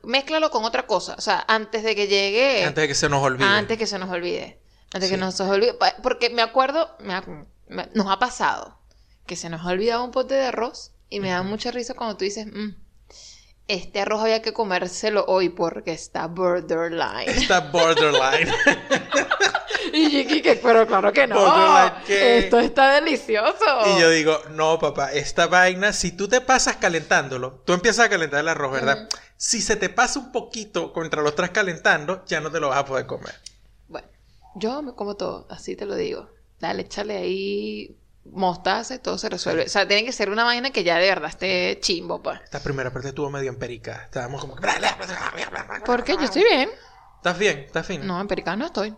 Mézclalo 0.05 0.51
con 0.51 0.65
otra 0.65 0.87
cosa. 0.87 1.17
O 1.19 1.21
sea, 1.21 1.45
antes 1.49 1.83
de 1.83 1.97
que 1.97 2.07
llegue... 2.07 2.65
Antes 2.65 2.83
de 2.83 2.89
que 2.89 2.95
se 2.95 3.09
nos 3.09 3.21
olvide. 3.23 3.47
Antes 3.49 3.77
que 3.79 3.87
se 3.89 3.99
nos 3.99 4.09
olvide. 4.11 4.61
Antes 4.93 5.11
que 5.11 5.17
Sí. 5.17 5.21
nos 5.21 5.41
olvide. 5.41 5.75
Porque 6.05 6.31
me 6.31 6.43
acuerdo, 6.43 6.89
me 7.01 7.15
ha- 7.15 7.47
me- 7.67 7.89
nos 7.95 8.07
ha 8.09 8.19
pasado 8.21 8.79
que 9.27 9.35
se 9.35 9.49
nos 9.49 9.63
ha 9.63 9.71
olvidado 9.71 10.05
un 10.05 10.13
pote 10.13 10.35
de 10.35 10.45
arroz 10.47 10.93
y 11.11 11.19
me 11.19 11.31
da 11.31 11.43
mucha 11.43 11.73
risa 11.73 11.95
cuando 11.95 12.17
tú 12.17 12.25
dices, 12.25 12.47
"Mm, 12.47 12.77
este 13.67 14.01
arroz 14.01 14.21
había 14.23 14.41
que 14.43 14.53
comérselo 14.53 15.25
hoy 15.27 15.49
porque 15.49 15.91
está 15.93 16.27
borderline. 16.29 17.29
Está 17.29 17.59
borderline. 17.61 18.53
y 19.93 20.11
Chiqui, 20.11 20.43
que, 20.43 20.57
pero 20.57 20.87
claro 20.87 21.13
que 21.13 21.27
no. 21.27 21.37
¿qué? 22.07 22.39
Esto 22.39 22.59
está 22.59 23.01
delicioso. 23.01 23.65
y 23.97 24.01
yo 24.01 24.11
digo, 24.11 24.39
no, 24.51 24.79
papá, 24.79 25.13
esta 25.13 25.47
vaina, 25.47 25.93
si 25.93 26.13
tú 26.13 26.29
te 26.29 26.41
pasas 26.41 26.77
calentándolo, 26.77 27.63
tú 27.65 27.73
empiezas 27.73 28.07
a 28.07 28.09
calentar 28.09 28.41
el 28.41 28.49
arroz, 28.49 28.73
¿verdad? 28.73 29.09
Si 29.37 29.61
se 29.61 29.77
te 29.77 29.89
pasa 29.89 30.19
un 30.19 30.33
poquito 30.33 30.93
contra 30.93 31.23
lo 31.23 31.31
estás 31.31 31.51
calentando, 31.51 32.25
ya 32.27 32.41
no 32.41 32.51
te 32.51 32.61
lo 32.61 32.69
vas 32.69 32.79
a 32.79 32.85
poder 32.85 33.07
comer. 33.07 33.35
Bueno, 33.89 34.09
yo 34.55 34.83
me 34.83 34.95
como 34.95 35.17
todo, 35.17 35.47
así 35.51 35.77
te 35.77 35.87
lo 35.87 35.95
digo. 35.97 36.31
Dale, 36.61 36.83
échale 36.83 37.17
ahí 37.17 37.97
mostaza 38.25 38.95
y 38.95 38.99
todo 38.99 39.19
se 39.19 39.29
resuelve. 39.29 39.65
O 39.65 39.69
sea, 39.69 39.87
tiene 39.87 40.05
que 40.05 40.13
ser 40.13 40.31
una 40.31 40.45
vaina 40.45 40.71
que 40.71 40.85
ya 40.85 40.97
de 40.99 41.09
verdad 41.09 41.29
esté 41.29 41.79
chimbo, 41.81 42.23
pues. 42.23 42.41
Esta 42.43 42.61
primera 42.61 42.93
parte 42.93 43.09
estuvo 43.09 43.31
medio 43.31 43.51
emperica. 43.51 44.03
Estábamos 44.05 44.41
como... 44.41 44.57
Porque 45.85 46.15
yo 46.15 46.23
estoy 46.23 46.45
bien. 46.45 46.71
¿Estás 47.17 47.39
bien? 47.39 47.59
¿Estás 47.61 47.87
fino? 47.87 48.05
No, 48.05 48.21
empericado 48.21 48.57
no 48.57 48.67
estoy. 48.67 48.95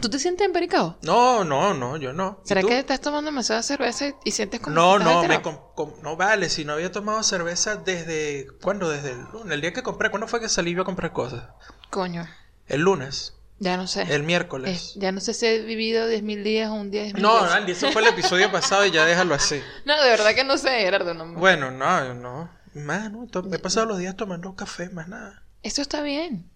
¿Tú 0.00 0.10
te 0.10 0.18
sientes 0.18 0.44
empericado? 0.46 0.98
No, 1.02 1.44
no, 1.44 1.72
no, 1.74 1.96
yo 1.96 2.12
no. 2.12 2.40
¿Y 2.44 2.48
¿Será 2.48 2.62
que 2.62 2.78
estás 2.80 3.00
tomando 3.00 3.30
demasiada 3.30 3.62
cerveza 3.62 4.08
y- 4.08 4.14
y 4.24 4.30
sientes 4.32 4.60
como 4.60 4.74
No, 4.74 4.92
que 4.98 5.04
estás 5.04 5.22
no, 5.22 5.28
me 5.28 5.42
com- 5.42 5.58
com- 5.74 5.94
no 6.02 6.16
vale, 6.16 6.48
si 6.48 6.64
no 6.64 6.72
había 6.72 6.90
tomado 6.90 7.22
cerveza 7.22 7.76
desde... 7.76 8.48
¿Cuándo? 8.60 8.90
Desde 8.90 9.12
el 9.12 9.20
lunes, 9.32 9.52
el 9.52 9.60
día 9.60 9.72
que 9.72 9.82
compré. 9.84 10.10
¿Cuándo 10.10 10.26
fue 10.26 10.40
que 10.40 10.48
salí 10.48 10.74
yo 10.74 10.82
a 10.82 10.84
comprar 10.84 11.12
cosas? 11.12 11.44
Coño. 11.90 12.26
El 12.66 12.80
lunes. 12.80 13.34
Ya 13.60 13.76
no 13.76 13.86
sé. 13.86 14.02
El 14.12 14.24
miércoles. 14.24 14.70
Es- 14.76 14.94
ya 14.96 15.12
no 15.12 15.20
sé 15.20 15.32
si 15.34 15.46
he 15.46 15.60
vivido 15.62 16.08
10.000 16.08 16.42
días 16.42 16.68
o 16.70 16.74
un 16.74 16.90
día 16.90 17.04
10.000 17.04 17.22
No, 17.22 17.38
días. 17.38 17.52
Andy, 17.52 17.72
eso 17.72 17.92
fue 17.92 18.02
el 18.02 18.08
episodio 18.08 18.50
pasado 18.52 18.84
y 18.84 18.90
ya 18.90 19.04
déjalo 19.06 19.34
así. 19.36 19.60
No, 19.84 20.02
de 20.02 20.10
verdad 20.10 20.34
que 20.34 20.42
no 20.42 20.58
sé, 20.58 20.70
Gerardo. 20.80 21.14
No. 21.14 21.34
Bueno, 21.34 21.70
no, 21.70 22.14
no. 22.14 22.50
Más, 22.74 23.12
no. 23.12 23.28
to- 23.28 23.48
He 23.52 23.58
pasado 23.60 23.86
los 23.86 23.98
días 23.98 24.16
tomando 24.16 24.56
café, 24.56 24.90
más 24.90 25.06
nada. 25.06 25.44
Esto 25.62 25.82
está 25.82 26.02
bien. 26.02 26.50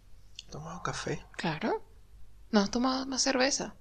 He 0.48 0.50
tomado 0.50 0.82
café. 0.82 1.24
Claro. 1.36 1.84
No 2.50 2.60
has 2.60 2.70
tomado 2.70 3.06
más 3.06 3.22
cerveza. 3.22 3.74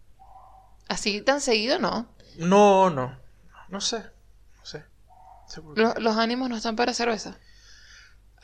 Así 0.88 1.22
tan 1.22 1.42
seguido, 1.42 1.80
no. 1.80 2.08
No, 2.38 2.90
no. 2.90 3.18
No 3.70 3.82
sé. 3.82 3.98
No 4.58 4.66
sé. 4.66 4.84
Seguro. 5.48 5.82
Lo- 5.82 5.94
los 6.00 6.18
ánimos 6.18 6.50
no 6.50 6.56
están 6.58 6.76
para 6.76 6.94
cerveza. 6.94 7.38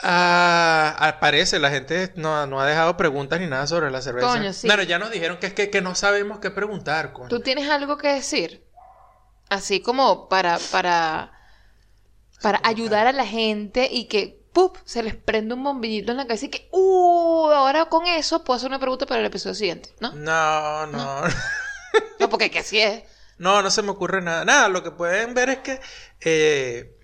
Ah, 0.04 0.96
aparece, 0.98 1.60
la 1.60 1.70
gente 1.70 2.12
no, 2.16 2.44
no 2.46 2.60
ha 2.60 2.66
dejado 2.66 2.96
preguntas 2.96 3.38
ni 3.38 3.46
nada 3.46 3.66
sobre 3.68 3.90
la 3.90 4.02
cerveza. 4.02 4.26
Coño, 4.26 4.52
sí. 4.52 4.66
Bueno, 4.66 4.82
ya 4.82 4.98
nos 4.98 5.12
dijeron 5.12 5.38
que 5.38 5.46
es 5.46 5.54
que, 5.54 5.70
que 5.70 5.80
no 5.80 5.94
sabemos 5.94 6.40
qué 6.40 6.50
preguntar, 6.50 7.12
coño. 7.12 7.28
¿Tú 7.28 7.38
tienes 7.40 7.70
algo 7.70 7.96
que 7.98 8.08
decir? 8.08 8.66
Así 9.48 9.80
como 9.80 10.28
para, 10.28 10.58
para, 10.72 11.32
para 12.40 12.60
ayudar 12.64 13.06
a 13.06 13.12
la 13.12 13.26
gente 13.26 13.88
y 13.92 14.06
que, 14.08 14.41
¡pup! 14.52 14.76
se 14.84 15.02
les 15.02 15.14
prende 15.14 15.54
un 15.54 15.62
bombillito 15.64 16.10
en 16.12 16.18
la 16.18 16.26
cabeza 16.26 16.46
y 16.46 16.50
que, 16.50 16.68
¡uh! 16.72 17.48
Ahora 17.50 17.86
con 17.86 18.06
eso 18.06 18.44
puedo 18.44 18.56
hacer 18.56 18.68
una 18.68 18.78
pregunta 18.78 19.06
para 19.06 19.20
el 19.20 19.26
episodio 19.26 19.54
siguiente, 19.54 19.90
¿no? 20.00 20.12
No, 20.14 20.86
no. 20.86 21.22
No, 22.18 22.28
porque 22.30 22.50
que 22.50 22.60
así 22.60 22.80
es. 22.80 23.02
No, 23.36 23.60
no 23.60 23.70
se 23.70 23.82
me 23.82 23.90
ocurre 23.90 24.22
nada. 24.22 24.44
Nada, 24.46 24.68
lo 24.68 24.82
que 24.82 24.92
pueden 24.92 25.34
ver 25.34 25.50
es 25.50 25.58
que 25.58 25.80
eh, 26.20 26.96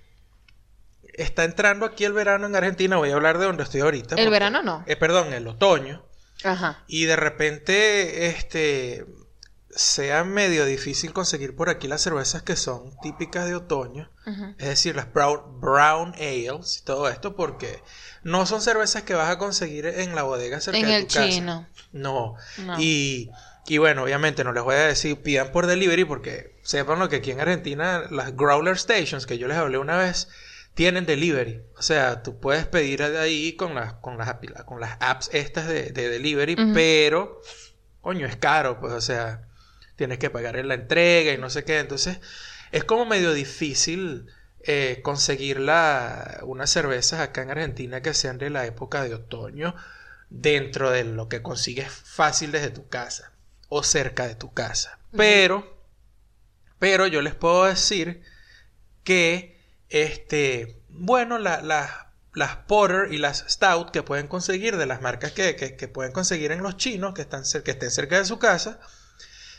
está 1.13 1.45
entrando 1.45 1.85
aquí 1.85 2.05
el 2.05 2.13
verano 2.15 2.47
en 2.47 2.57
Argentina. 2.57 2.97
Voy 2.97 3.11
a 3.11 3.15
hablar 3.15 3.37
de 3.39 3.45
donde 3.47 3.65
estoy 3.65 3.81
ahorita. 3.83 4.15
El 4.15 4.21
porque- 4.25 4.31
verano 4.31 4.63
no. 4.63 4.85
eh, 4.87 4.97
perdón, 4.97 5.33
el 5.35 5.47
otoño. 5.47 6.07
Ajá. 6.45 6.85
Y 6.87 7.05
de 7.05 7.17
repente, 7.17 8.29
este, 8.29 9.05
sea 9.71 10.25
medio 10.25 10.65
difícil 10.65 11.13
conseguir 11.13 11.55
por 11.55 11.69
aquí 11.69 11.89
las 11.89 12.01
cervezas 12.01 12.43
que 12.43 12.57
son 12.57 12.97
típicas 13.03 13.47
de 13.47 13.55
otoño. 13.55 14.11
Es 14.59 14.69
decir, 14.69 14.95
las 14.97 15.13
brown, 15.13 15.61
brown 15.61 16.15
ales 16.15 16.79
y 16.81 16.85
todo 16.85 17.09
esto, 17.09 17.35
porque 17.37 17.83
no 18.23 18.45
son 18.45 18.61
cervezas 18.61 19.03
que 19.03 19.15
vas 19.15 19.31
a 19.31 19.39
conseguir 19.39 19.87
en 19.87 20.15
la 20.15 20.23
bodega 20.23 20.61
cerca 20.61 20.79
En 20.79 20.87
de 20.87 20.97
el 20.97 21.07
tu 21.07 21.15
casa. 21.15 21.29
chino. 21.29 21.67
No. 21.93 22.35
No. 22.59 22.79
Y, 22.79 23.31
y 23.67 23.79
bueno, 23.79 24.03
obviamente 24.03 24.45
no 24.45 24.53
les 24.53 24.63
voy 24.65 24.75
a 24.75 24.87
decir 24.89 25.23
pidan 25.23 25.51
por 25.53 25.67
delivery 25.67 26.05
porque 26.05 26.57
sepan 26.63 26.99
lo 26.99 27.09
que 27.09 27.17
aquí 27.17 27.31
en 27.31 27.41
Argentina 27.41 28.05
las 28.11 28.37
growler 28.37 28.77
stations 28.79 29.25
que 29.27 29.39
yo 29.39 29.49
les 29.49 29.57
hablé 29.57 29.79
una 29.79 29.97
vez 29.97 30.29
tienen 30.75 31.07
delivery. 31.07 31.63
O 31.79 31.83
sea, 31.83 32.23
tú 32.23 32.39
puedes 32.39 32.67
pedir 32.67 33.01
de 33.01 33.19
ahí 33.19 33.55
con 33.57 33.75
las 33.75 33.95
con 33.95 34.19
las 34.19 34.35
con 34.67 34.81
las 34.81 34.97
apps 35.01 35.31
estas 35.33 35.67
de, 35.69 35.91
de 35.91 36.09
delivery, 36.11 36.57
pero 36.75 37.41
coño, 38.03 38.27
es 38.27 38.37
caro, 38.37 38.79
pues 38.81 38.93
o 38.93 39.01
sea, 39.01 39.48
tienes 39.99 40.19
que 40.19 40.31
pagar 40.31 40.57
en 40.57 40.69
la 40.69 40.75
entrega 40.75 41.33
y 41.33 41.39
no 41.39 41.51
sé 41.51 41.65
qué, 41.65 41.79
entonces 41.81 42.21
es 42.73 42.85
como 42.85 43.05
medio 43.05 43.33
difícil 43.35 44.27
eh, 44.61 45.01
conseguir 45.03 45.61
la, 45.61 46.41
unas 46.45 46.71
cervezas 46.71 47.21
acá 47.21 47.43
en 47.43 47.51
Argentina 47.51 48.01
que 48.01 48.15
sean 48.15 48.39
de 48.39 48.49
la 48.49 48.65
época 48.65 49.03
de 49.03 49.15
otoño 49.15 49.75
dentro 50.31 50.91
de 50.91 51.05
lo 51.05 51.29
que 51.29 51.43
consigues 51.43 51.91
fácil 51.91 52.53
desde 52.53 52.71
tu 52.71 52.89
casa 52.89 53.33
o 53.69 53.83
cerca 53.83 54.27
de 54.29 54.35
tu 54.37 54.53
casa. 54.55 54.99
Pero, 55.17 55.79
pero 56.79 57.07
yo 57.07 57.21
les 57.23 57.35
puedo 57.35 57.65
decir 57.65 58.23
que, 59.05 59.59
este, 59.89 60.81
bueno, 60.89 61.39
la- 61.39 61.63
la- 61.63 62.13
las 62.35 62.57
Porter 62.57 63.13
y 63.13 63.19
las 63.19 63.45
Stout 63.49 63.91
que 63.91 64.03
pueden 64.03 64.29
conseguir 64.29 64.77
de 64.77 64.87
las 64.87 65.01
marcas 65.01 65.33
que, 65.33 65.57
que- 65.57 65.77
que 65.77 65.89
pueden 65.89 66.13
conseguir 66.13 66.53
en 66.53 66.63
los 66.63 66.77
chinos 66.77 67.15
que, 67.15 67.23
están 67.23 67.43
que 67.65 67.71
estén 67.71 67.91
cerca 67.91 68.19
de 68.19 68.25
su 68.27 68.39
casa, 68.39 68.79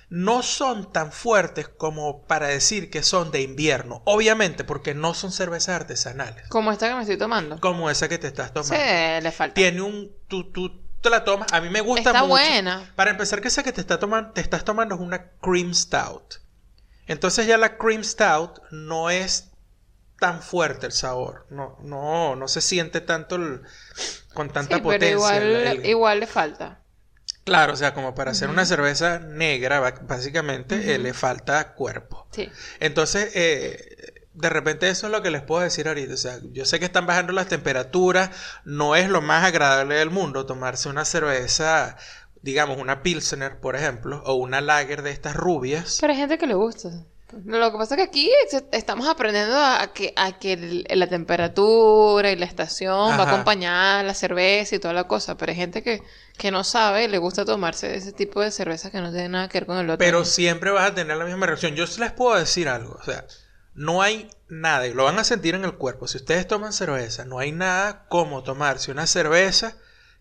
no 0.09 0.41
son 0.41 0.91
tan 0.91 1.11
fuertes 1.11 1.67
como 1.67 2.23
para 2.23 2.47
decir 2.47 2.89
que 2.89 3.03
son 3.03 3.31
de 3.31 3.41
invierno. 3.41 4.01
Obviamente, 4.05 4.63
porque 4.63 4.95
no 4.95 5.13
son 5.13 5.31
cervezas 5.31 5.75
artesanales. 5.75 6.47
Como 6.49 6.71
esta 6.71 6.87
que 6.89 6.95
me 6.95 7.01
estoy 7.01 7.17
tomando. 7.17 7.59
Como 7.59 7.89
esa 7.89 8.09
que 8.09 8.17
te 8.17 8.27
estás 8.27 8.47
Sí, 8.47 8.53
tomando. 8.53 9.21
le 9.21 9.31
falta. 9.31 9.53
Tiene 9.53 9.81
un. 9.81 10.11
Tú, 10.27 10.51
tú 10.51 10.81
te 11.01 11.09
la 11.09 11.23
tomas. 11.23 11.53
A 11.53 11.61
mí 11.61 11.69
me 11.69 11.81
gusta 11.81 12.09
Está 12.09 12.21
mucho. 12.23 12.29
buena. 12.31 12.91
Para 12.95 13.11
empezar, 13.11 13.39
que 13.41 13.49
esa 13.49 13.61
que 13.63 13.71
te, 13.71 13.81
está 13.81 13.99
tomando, 13.99 14.31
te 14.31 14.41
estás 14.41 14.65
tomando 14.65 14.95
es 14.95 15.01
una 15.01 15.29
cream 15.41 15.73
stout. 15.73 16.35
Entonces 17.07 17.45
ya 17.47 17.57
la 17.57 17.77
cream 17.77 18.03
stout 18.03 18.59
no 18.71 19.09
es 19.09 19.51
tan 20.19 20.41
fuerte 20.41 20.85
el 20.87 20.91
sabor. 20.91 21.45
No, 21.49 21.77
no, 21.81 22.35
no 22.35 22.47
se 22.47 22.61
siente 22.61 22.99
tanto 23.01 23.35
el- 23.35 23.61
con 24.33 24.49
tanta 24.49 24.75
Sí, 24.77 24.81
potencia. 24.81 25.07
pero 25.07 25.17
igual, 25.19 25.43
el- 25.43 25.67
el- 25.79 25.85
igual 25.85 26.19
le 26.19 26.27
falta. 26.27 26.79
Claro, 27.50 27.74
o 27.74 27.75
sea, 27.75 27.94
como 27.94 28.15
para 28.15 28.32
hacer 28.32 28.50
una 28.50 28.65
cerveza 28.65 29.20
negra, 29.20 29.79
básicamente, 30.03 30.94
eh, 30.94 31.00
le 31.00 31.13
falta 31.13 31.74
cuerpo. 31.74 32.27
Sí. 32.32 32.50
Entonces, 32.79 33.32
eh, 33.36 34.20
de 34.34 34.50
repente 34.50 34.89
eso 34.89 35.08
es 35.08 35.12
lo 35.12 35.22
que 35.22 35.32
les 35.32 35.41
puedo 35.41 35.62
decir 35.62 35.88
ahorita. 35.88 36.13
O 36.13 36.18
sea, 36.18 36.39
yo 36.51 36.65
sé 36.65 36.79
que 36.79 36.86
están 36.86 37.06
bajando 37.06 37.34
las 37.34 37.48
temperaturas, 37.48 38.29
no 38.65 38.96
es 38.96 39.10
lo 39.10 39.22
más 39.22 39.44
agradable 39.44 39.96
del 39.96 40.10
mundo 40.10 40.46
tomarse 40.46 40.89
una 40.89 41.06
cerveza, 41.06 41.98
digamos, 42.41 42.77
una 42.77 43.03
Pilsener, 43.03 43.60
por 43.60 43.75
ejemplo, 43.75 44.22
o 44.25 44.36
una 44.36 44.62
Lager 44.62 45.01
de 45.01 45.12
estas 45.12 45.36
rubias. 45.36 45.98
Pero 46.00 46.13
hay 46.13 46.20
gente 46.20 46.38
que 46.38 46.48
le 46.48 46.53
gusta. 46.53 46.89
Lo 47.45 47.71
que 47.71 47.77
pasa 47.77 47.95
es 47.95 47.98
que 47.98 48.03
aquí 48.03 48.31
estamos 48.71 49.07
aprendiendo 49.07 49.55
a, 49.55 49.91
que, 49.93 50.13
a 50.15 50.39
que 50.39 50.83
la 50.89 51.07
temperatura 51.07 52.31
y 52.31 52.36
la 52.36 52.45
estación 52.45 53.12
va 53.12 53.24
a 53.24 53.27
acompañar 53.27 54.03
la 54.03 54.13
cerveza 54.13 54.75
y 54.75 54.79
toda 54.79 54.93
la 54.93 55.05
cosa. 55.05 55.38
Pero 55.38 55.51
hay 55.51 55.55
gente 55.55 55.83
que, 55.83 56.01
que 56.38 56.50
no 56.51 56.63
sabe 56.63 57.03
y 57.03 57.07
le 57.07 57.19
gusta 57.19 57.45
tomarse 57.45 57.95
ese 57.95 58.13
tipo 58.13 58.41
de 58.41 58.51
cerveza 58.51 58.89
que 58.89 59.00
no 59.00 59.12
tiene 59.12 59.29
nada 59.29 59.48
que 59.48 59.59
ver 59.59 59.67
con 59.67 59.77
el 59.77 59.89
otro. 59.89 60.00
Pero 60.00 60.25
siempre 60.25 60.71
vas 60.71 60.91
a 60.91 60.95
tener 60.95 61.17
la 61.17 61.25
misma 61.25 61.45
reacción. 61.45 61.75
Yo 61.75 61.86
les 61.86 62.12
puedo 62.12 62.36
decir 62.36 62.67
algo, 62.67 62.98
o 63.00 63.03
sea, 63.03 63.25
no 63.75 64.01
hay 64.01 64.29
nada, 64.48 64.88
y 64.88 64.93
lo 64.93 65.03
van 65.03 65.19
a 65.19 65.24
sentir 65.24 65.55
en 65.55 65.65
el 65.65 65.75
cuerpo. 65.75 66.07
Si 66.07 66.17
ustedes 66.17 66.48
toman 66.48 66.74
cerveza, 66.74 67.25
no 67.25 67.39
hay 67.39 67.51
nada 67.51 68.07
como 68.09 68.43
tomarse 68.43 68.91
una 68.91 69.05
cerveza 69.05 69.77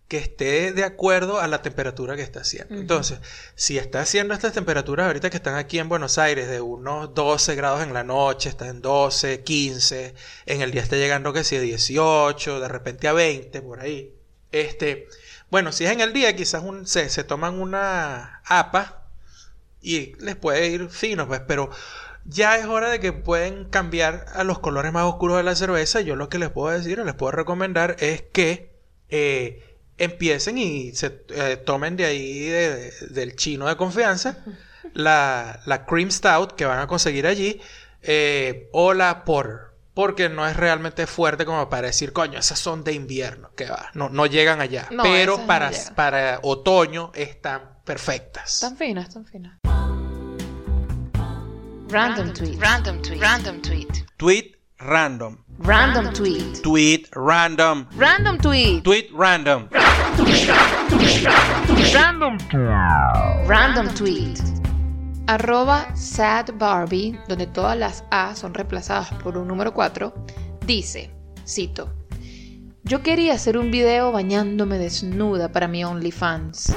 que 0.09 0.17
esté 0.19 0.73
de 0.73 0.85
acuerdo 0.85 1.39
a 1.39 1.47
la 1.49 1.61
temperatura 1.61 2.17
que 2.17 2.23
está 2.23 2.41
haciendo. 2.41 2.75
Entonces, 2.75 3.19
si 3.55 3.77
está 3.77 4.01
haciendo 4.01 4.33
estas 4.35 4.55
temperaturas 4.55 5.07
ahorita 5.07 5.29
que 5.29 5.37
están 5.37 5.55
aquí 5.57 5.79
en 5.79 5.89
Buenos 5.91 6.17
Aires 6.17 6.49
de 6.49 6.63
unos 6.63 7.15
12 7.15 7.55
grados 7.55 7.83
en 7.83 7.93
la 7.93 8.05
noche, 8.05 8.49
está 8.49 8.69
en 8.69 8.81
12, 8.81 9.43
15, 9.45 10.15
en 10.47 10.63
el 10.63 10.71
día 10.71 10.83
está 10.83 10.97
llegando 10.97 11.33
que 11.35 11.45
si 11.45 11.57
a 11.57 11.61
18, 11.61 12.59
de 12.61 12.69
repente 12.69 13.07
a 13.07 13.13
20 13.13 13.61
por 13.61 13.81
ahí. 13.81 14.15
Este, 14.51 15.09
bueno, 15.51 15.73
si 15.73 15.85
es 15.85 15.91
en 15.93 16.01
el 16.01 16.15
día, 16.15 16.35
quizás 16.35 16.63
un- 16.63 16.87
se, 16.87 17.11
se 17.11 17.23
toman 17.23 17.61
una 17.61 18.41
APA 18.47 19.05
y 19.83 20.15
les 20.23 20.37
puede 20.37 20.69
ir 20.69 20.89
fino, 20.89 21.29
pues, 21.29 21.41
pero 21.47 21.69
ya 22.25 22.57
es 22.57 22.65
hora 22.65 22.89
de 22.91 22.99
que 22.99 23.13
pueden 23.13 23.67
cambiar 23.67 24.25
a 24.35 24.43
los 24.45 24.59
colores 24.59 24.91
más 24.93 25.05
oscuros 25.05 25.37
de 25.37 25.43
la 25.43 25.55
cerveza. 25.55 26.01
Yo 26.01 26.17
lo 26.17 26.31
que 26.31 26.39
les 26.39 26.49
puedo 26.51 26.75
decir, 26.77 26.99
o 26.99 27.05
les 27.05 27.15
puedo 27.15 27.33
recomendar 27.33 27.97
es 28.01 28.23
que 28.23 28.71
eh, 29.11 29.68
empiecen 29.99 30.59
y 30.59 30.93
se 30.95 31.25
eh, 31.31 31.57
tomen 31.57 31.97
de 31.97 32.05
ahí 32.07 32.41
de- 32.47 32.77
de- 32.91 33.07
del 33.11 33.37
chino 33.37 33.67
de 33.67 33.77
confianza 33.77 34.39
la, 34.95 35.61
la 35.67 35.85
cream 35.85 36.11
stout 36.11 36.53
que 36.53 36.65
van 36.65 36.79
a 36.79 36.87
conseguir 36.87 37.27
allí 37.27 37.61
eh, 38.03 38.69
o 38.73 38.95
la 38.95 39.25
porter. 39.25 39.69
Porque 39.95 40.29
no 40.29 40.47
es 40.47 40.57
realmente 40.57 41.09
fuerte 41.09 41.45
como 41.45 41.69
para 41.69 41.89
decir, 41.89 42.13
coño, 42.13 42.39
esas 42.39 42.61
son 42.61 42.85
de 42.85 42.93
invierno, 42.93 43.51
que 43.57 43.69
va. 43.69 43.91
No, 43.95 44.09
no 44.09 44.27
llegan 44.27 44.61
allá. 44.61 44.87
No, 44.93 45.03
pero 45.03 45.39
no 45.39 45.47
para, 45.49 45.73
llegan. 45.73 45.95
para 45.97 46.39
otoño 46.45 47.11
están 47.17 47.79
perfectas. 47.85 48.61
Tan 48.61 48.77
finas, 48.77 49.13
tan 49.13 49.27
finas. 49.27 49.59
Random 51.89 52.33
tweet. 52.33 52.57
Random 52.61 53.03
tweet. 53.03 53.19
Random 53.21 53.61
tweet. 53.61 53.89
Tweet 54.17 54.53
random. 54.81 55.39
Random 55.59 56.13
tweet. 56.13 56.63
Tweet 56.63 57.09
random. 57.15 57.87
Random 57.97 58.39
tweet. 58.39 58.85
Tweet 58.85 59.11
random. 59.13 59.69
Random 63.47 63.89
tweet. 63.95 64.41
Arroba 65.27 65.95
sad 65.97 66.53
Barbie, 66.59 67.19
donde 67.29 67.47
todas 67.47 67.77
las 67.77 68.05
A 68.11 68.35
son 68.35 68.55
reemplazadas 68.55 69.13
por 69.23 69.37
un 69.37 69.49
número 69.49 69.75
4, 69.75 70.15
dice, 70.65 71.11
cito, 71.47 71.93
Yo 72.85 73.03
quería 73.03 73.35
hacer 73.35 73.59
un 73.59 73.71
video 73.71 74.13
bañándome 74.13 74.79
desnuda 74.79 75.51
para 75.51 75.69
mi 75.69 75.85
OnlyFans, 75.85 76.73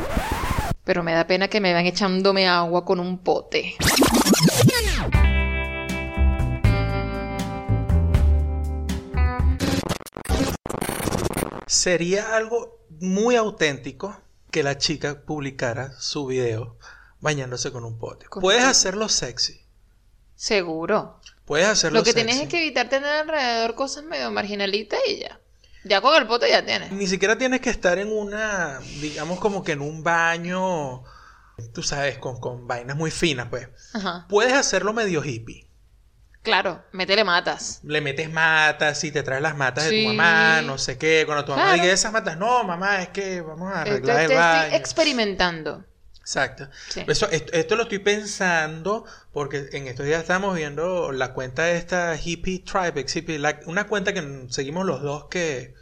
pero 0.84 1.04
me 1.04 1.14
da 1.14 1.28
pena 1.28 1.48
que 1.48 1.62
me 1.62 1.72
vean 1.72 1.86
echándome 1.86 2.48
agua 2.48 2.84
con 2.84 3.00
un 3.00 3.20
pote. 3.20 3.76
Sería 11.72 12.36
algo 12.36 12.84
muy 13.00 13.38
auténtico 13.38 14.20
que 14.52 14.62
la 14.62 14.78
chica 14.78 15.22
publicara 15.22 15.94
su 16.02 16.26
video 16.26 16.76
bañándose 17.22 17.72
con 17.72 17.86
un 17.86 17.98
pote. 17.98 18.26
Puedes 18.30 18.66
hacerlo 18.66 19.08
sexy. 19.08 19.62
Seguro. 20.36 21.22
Puedes 21.46 21.68
hacerlo 21.68 22.00
Lo 22.00 22.04
que 22.04 22.12
sexy. 22.12 22.26
tienes 22.26 22.44
es 22.44 22.50
que 22.50 22.62
evitar 22.62 22.90
tener 22.90 23.08
alrededor 23.08 23.76
cosas 23.76 24.04
medio 24.04 24.30
marginalitas 24.32 25.00
y 25.08 25.20
ya. 25.20 25.40
Ya 25.86 26.02
con 26.02 26.14
el 26.22 26.28
pote 26.28 26.50
ya 26.50 26.66
tienes. 26.66 26.92
Ni 26.92 27.08
siquiera 27.08 27.38
tienes 27.38 27.62
que 27.62 27.70
estar 27.70 27.98
en 28.00 28.12
una, 28.12 28.82
digamos 29.00 29.40
como 29.40 29.64
que 29.64 29.72
en 29.72 29.80
un 29.80 30.04
baño, 30.04 31.06
tú 31.74 31.84
sabes, 31.84 32.18
con, 32.18 32.42
con 32.42 32.68
vainas 32.68 32.98
muy 32.98 33.12
finas, 33.12 33.48
pues. 33.50 33.70
Ajá. 33.94 34.26
Puedes 34.28 34.52
hacerlo 34.52 34.92
medio 34.92 35.24
hippie. 35.24 35.71
Claro, 36.44 36.84
métele 36.92 37.24
matas. 37.24 37.82
Le 37.84 38.02
metes 38.02 38.30
matas 38.32 39.04
y 39.04 39.12
te 39.12 39.22
traes 39.22 39.42
las 39.44 39.56
matas 39.56 39.88
de 39.90 40.02
tu 40.02 40.08
mamá, 40.10 40.62
no 40.64 40.78
sé 40.80 40.98
qué. 40.98 41.24
Cuando 41.28 41.46
tu 41.46 41.52
mamá 41.52 41.74
diga 41.74 41.86
esas 41.86 42.12
matas, 42.12 42.36
no, 42.38 42.64
mamá, 42.64 43.02
es 43.04 43.10
que 43.10 43.42
vamos 43.42 43.72
a 43.72 43.84
Esto- 43.84 43.92
arreglar 43.92 44.16
el 44.18 44.22
estoy 44.24 44.38
baño. 44.38 44.76
experimentando. 44.76 45.86
Exacto. 46.20 46.68
Sí. 46.90 47.04
Eso, 47.08 47.30
esto, 47.30 47.52
esto 47.54 47.76
lo 47.76 47.84
estoy 47.84 48.00
pensando 48.00 49.06
porque 49.34 49.70
en 49.74 49.88
estos 49.88 50.06
días 50.06 50.22
estamos 50.22 50.56
viendo 50.56 51.12
la 51.12 51.34
cuenta 51.34 51.64
de 51.64 51.78
esta 51.78 52.16
Hippie 52.16 52.60
Tribe, 52.64 53.06
una 53.66 53.86
cuenta 53.88 54.14
que 54.14 54.46
seguimos 54.50 54.86
los 54.86 55.02
dos 55.02 55.26
que, 55.30 55.74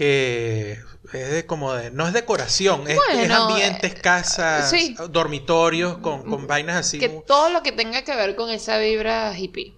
que 0.00 0.80
es 1.12 1.30
de 1.30 1.44
como 1.44 1.74
de, 1.74 1.90
no 1.90 2.06
es 2.06 2.14
decoración, 2.14 2.84
es, 2.88 2.98
ambientes, 3.30 3.92
eh, 3.92 4.00
casas, 4.00 4.70
sí. 4.70 4.96
dormitorios 5.10 5.98
con, 5.98 6.22
con 6.22 6.46
vainas 6.46 6.76
así. 6.76 6.98
Que 6.98 7.10
todo 7.26 7.50
lo 7.50 7.62
que 7.62 7.70
tenga 7.70 8.00
que 8.02 8.16
ver 8.16 8.34
con 8.34 8.48
esa 8.48 8.78
vibra 8.78 9.38
hippie. 9.38 9.76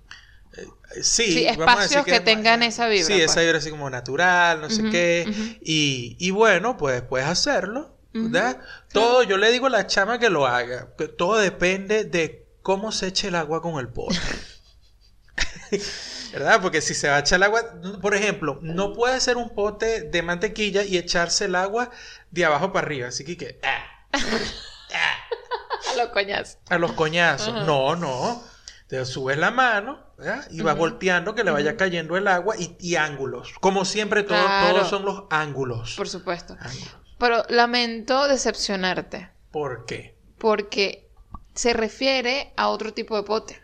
Sí, 1.03 1.33
Sí, 1.33 1.47
vamos 1.59 1.77
a 1.77 1.81
decir 1.83 1.99
espacios 1.99 2.05
que 2.05 2.15
es- 2.17 2.25
tengan 2.25 2.63
esa 2.63 2.87
vibra, 2.87 3.07
Sí, 3.09 3.15
esa 3.21 3.35
pues. 3.35 3.47
vibra 3.47 3.59
así 3.59 3.71
como 3.71 3.91
natural, 3.91 4.61
no 4.61 4.71
sé 4.71 4.85
qué. 4.93 5.59
y, 5.61 6.17
y 6.21 6.31
bueno, 6.31 6.77
pues 6.77 7.03
puedes 7.03 7.27
hacerlo, 7.27 7.97
¿verdad? 8.13 8.61
Todo, 8.93 9.25
yo 9.25 9.39
le 9.39 9.51
digo 9.51 9.67
a 9.67 9.71
la 9.71 9.89
chama 9.89 10.21
que 10.21 10.31
lo 10.31 10.47
haga. 10.47 10.95
que 10.97 11.09
todo 11.09 11.39
depende 11.39 12.05
de 12.05 12.47
cómo 12.63 12.93
se 12.93 13.09
eche 13.09 13.27
el 13.27 13.35
agua 13.35 13.61
con 13.61 13.81
el 13.81 13.89
pote. 13.89 14.21
¿Verdad? 16.33 16.61
Porque 16.63 16.81
si 16.81 16.95
se 16.95 17.09
va 17.09 17.17
a 17.17 17.19
echar 17.21 17.37
el 17.37 17.43
agua, 17.45 17.63
por 18.01 18.15
ejemplo, 18.15 18.59
no 18.63 18.93
puede 18.95 19.21
ser 19.21 19.37
un 19.37 19.51
pote 19.51 20.03
de 20.03 20.23
mantequilla 20.23 20.83
y 20.83 20.97
echarse 20.97 21.45
el 21.45 21.55
agua 21.55 21.91
de 22.31 22.45
abajo 22.45 22.73
para 22.73 22.87
arriba. 22.87 23.09
Así 23.09 23.25
que, 23.25 23.37
que 23.37 23.61
ah, 23.63 23.85
A 25.93 25.97
los 25.97 26.09
coñazos. 26.09 26.59
a 26.71 26.79
los 26.79 26.93
coñazos. 26.93 27.67
No, 27.67 27.97
no. 27.97 28.43
Te 28.87 29.05
subes 29.07 29.39
la 29.39 29.51
mano 29.51 30.05
¿verdad? 30.19 30.47
y 30.51 30.61
vas 30.61 30.77
volteando 30.77 31.35
que 31.35 31.45
le 31.45 31.51
vaya 31.51 31.77
cayendo 31.77 32.17
el 32.17 32.29
agua 32.29 32.57
y, 32.59 32.77
y 32.79 32.97
ángulos. 32.97 33.55
Como 33.61 33.85
siempre, 33.85 34.23
todo- 34.23 34.39
Claro. 34.39 34.75
todos 34.77 34.89
son 34.91 35.05
los 35.05 35.25
ángulos. 35.31 35.95
Por 35.97 36.09
supuesto. 36.09 36.57
Ángulos. 36.61 36.97
Pero 37.19 37.43
lamento 37.49 38.27
decepcionarte. 38.29 39.31
¿Por 39.51 39.87
qué? 39.87 40.19
Porque 40.39 41.09
se 41.55 41.73
refiere 41.73 42.53
a 42.57 42.69
otro 42.69 42.93
tipo 42.93 43.17
de 43.17 43.23
pote. 43.23 43.62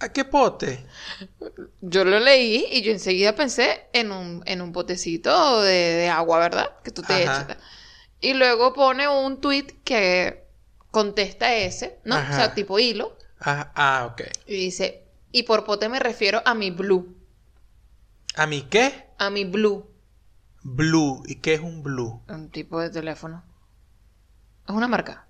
¿A 0.00 0.08
qué 0.12 0.24
pote? 0.24 0.84
Yo 1.80 2.04
lo 2.04 2.18
leí 2.18 2.66
y 2.70 2.82
yo 2.82 2.92
enseguida 2.92 3.34
pensé 3.34 3.86
en 3.92 4.12
un, 4.12 4.42
en 4.46 4.60
un 4.60 4.72
potecito 4.72 5.62
de, 5.62 5.72
de 5.72 6.08
agua, 6.08 6.38
¿verdad? 6.38 6.70
Que 6.82 6.90
tú 6.90 7.02
te 7.02 7.12
Ajá. 7.12 7.42
echas. 7.42 7.58
Y 8.20 8.34
luego 8.34 8.72
pone 8.72 9.08
un 9.08 9.40
tweet 9.40 9.66
que 9.84 10.44
contesta 10.90 11.54
ese, 11.54 11.98
¿no? 12.04 12.16
Ajá. 12.16 12.32
O 12.32 12.34
sea, 12.36 12.54
tipo 12.54 12.78
hilo. 12.78 13.16
Ah, 13.40 13.72
ah, 13.74 14.08
ok. 14.10 14.22
Y 14.46 14.54
dice, 14.54 15.04
y 15.32 15.42
por 15.44 15.64
pote 15.64 15.88
me 15.88 15.98
refiero 16.00 16.42
a 16.44 16.54
mi 16.54 16.70
blue. 16.70 17.14
¿A 18.36 18.46
mi 18.46 18.62
qué? 18.62 19.06
A 19.18 19.30
mi 19.30 19.44
blue. 19.44 19.86
Blue. 20.64 21.22
¿Y 21.26 21.36
qué 21.36 21.54
es 21.54 21.60
un 21.60 21.82
blue? 21.84 22.20
Un 22.28 22.50
tipo 22.50 22.80
de 22.80 22.90
teléfono. 22.90 23.42
Es 24.68 24.74
una 24.74 24.88
marca. 24.88 25.26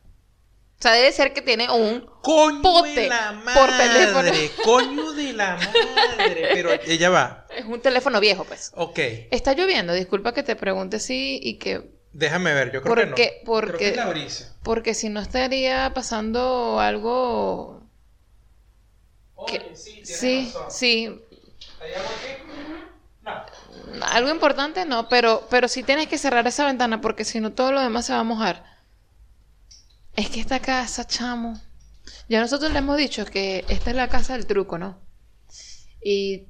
O 0.85 0.87
sea, 0.87 0.93
debe 0.97 1.13
ser 1.13 1.33
que 1.33 1.41
tiene 1.41 1.71
un... 1.71 2.07
Coño 2.21 2.61
Pote 2.61 2.91
de 2.91 3.09
la 3.09 3.41
por 3.55 3.71
madre. 3.71 3.89
teléfono. 3.89 4.31
Coño 4.65 5.13
de 5.13 5.33
la 5.33 5.57
madre. 5.57 6.49
Pero 6.53 6.73
ella 6.87 7.09
va. 7.09 7.47
Es 7.57 7.65
un 7.65 7.81
teléfono 7.81 8.21
viejo, 8.21 8.45
pues. 8.45 8.71
Ok. 8.75 8.99
Está 9.31 9.55
lloviendo, 9.55 9.95
disculpa 9.95 10.35
que 10.35 10.43
te 10.43 10.57
pregunte 10.57 11.01
sí 11.01 11.41
y 11.43 11.55
que... 11.55 11.91
Déjame 12.13 12.53
ver. 12.53 12.71
Yo 12.71 12.83
creo 12.83 12.95
¿Por 12.95 13.15
que 13.15 13.25
no. 13.41 13.47
Porque- 13.47 13.69
Creo 13.69 13.79
que 13.79 13.89
es 13.89 13.97
la 13.97 14.07
brisa. 14.11 14.55
Porque 14.63 14.93
si 14.93 15.09
no 15.09 15.21
estaría 15.23 15.91
pasando 15.95 16.79
algo... 16.81 17.81
Oye, 19.37 19.59
que- 19.71 19.75
sí, 19.77 19.93
tienes 20.03 20.19
Sí, 20.19 20.53
razón. 20.55 20.71
sí. 20.71 21.21
¿Hay 21.81 21.93
algo 21.95 22.09
aquí? 22.11 23.97
No. 23.99 24.05
Algo 24.05 24.29
importante 24.29 24.85
no, 24.85 25.09
pero, 25.09 25.47
pero 25.49 25.67
sí 25.67 25.83
tienes 25.83 26.09
que 26.09 26.19
cerrar 26.19 26.47
esa 26.47 26.67
ventana 26.67 27.01
porque 27.01 27.25
si 27.25 27.41
no 27.41 27.55
todo 27.55 27.73
lo 27.73 27.81
demás 27.81 28.05
se 28.05 28.13
va 28.13 28.19
a 28.19 28.25
mojar. 28.25 28.74
Es 30.17 30.31
que 30.31 30.41
esta 30.41 30.61
casa, 30.61 31.07
chamo. 31.07 31.61
Ya 32.29 32.41
nosotros 32.41 32.73
le 32.73 32.79
hemos 32.79 32.97
dicho 32.97 33.25
que 33.25 33.65
esta 33.69 33.91
es 33.91 33.97
la 33.97 34.09
casa 34.09 34.35
del 34.35 34.47
truco, 34.47 34.79
¿no? 34.79 34.99
Y 36.03 36.47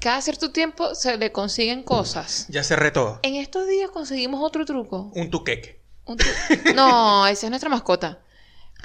cada 0.00 0.20
cierto 0.22 0.50
tiempo 0.52 0.94
se 0.94 1.16
le 1.16 1.32
consiguen 1.32 1.82
cosas. 1.82 2.46
Ya 2.48 2.62
cerré 2.64 2.90
todo. 2.90 3.20
En 3.22 3.34
estos 3.34 3.66
días 3.68 3.90
conseguimos 3.90 4.40
otro 4.42 4.64
truco. 4.64 5.10
Un 5.14 5.30
tuqueque. 5.30 5.82
Un 6.06 6.18
No, 6.74 7.26
esa 7.28 7.46
es 7.46 7.50
nuestra 7.50 7.68
mascota. 7.70 8.20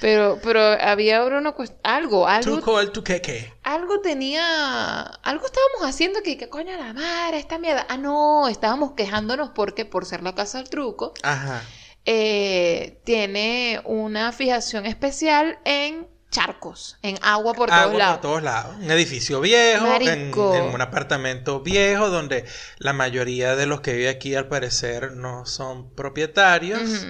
Pero, 0.01 0.39
pero 0.41 0.61
había 0.61 1.23
una 1.25 1.53
cuest- 1.53 1.75
algo, 1.83 2.25
algo, 2.25 2.57
Tuco 2.59 2.79
el 2.79 2.91
tuqueque. 2.91 3.51
algo 3.63 3.99
tenía, 3.99 5.01
algo 5.03 5.45
estábamos 5.45 5.81
haciendo 5.83 6.21
que, 6.23 6.37
que 6.37 6.47
coño 6.47 6.71
la 6.77 6.93
madre, 6.93 7.37
esta 7.37 7.57
mierda. 7.57 7.85
Ah, 7.89 7.97
no, 7.97 8.47
estábamos 8.47 8.93
quejándonos 8.93 9.49
porque 9.49 9.83
por 9.83 10.05
ser 10.05 10.23
la 10.23 10.33
casa 10.35 10.59
del 10.59 10.69
truco, 10.69 11.13
Ajá. 11.21 11.61
Eh, 12.05 13.01
tiene 13.03 13.81
una 13.85 14.31
fijación 14.31 14.85
especial 14.85 15.59
en 15.65 16.07
charcos, 16.31 16.97
en 17.01 17.17
agua 17.21 17.53
por 17.53 17.71
Agua 17.71 17.85
todos 17.85 17.97
lados. 17.97 18.17
por 18.17 18.21
todos 18.21 18.43
lados. 18.43 18.75
Un 18.77 18.91
edificio 18.91 19.41
viejo, 19.41 19.85
en, 19.99 20.33
un 20.33 20.81
apartamento 20.81 21.61
viejo 21.61 22.09
donde 22.09 22.45
la 22.77 22.93
mayoría 22.93 23.55
de 23.55 23.65
los 23.65 23.81
que 23.81 23.93
viven 23.93 24.15
aquí 24.15 24.35
al 24.35 24.47
parecer 24.47 25.13
no 25.13 25.45
son 25.45 25.93
propietarios. 25.95 27.07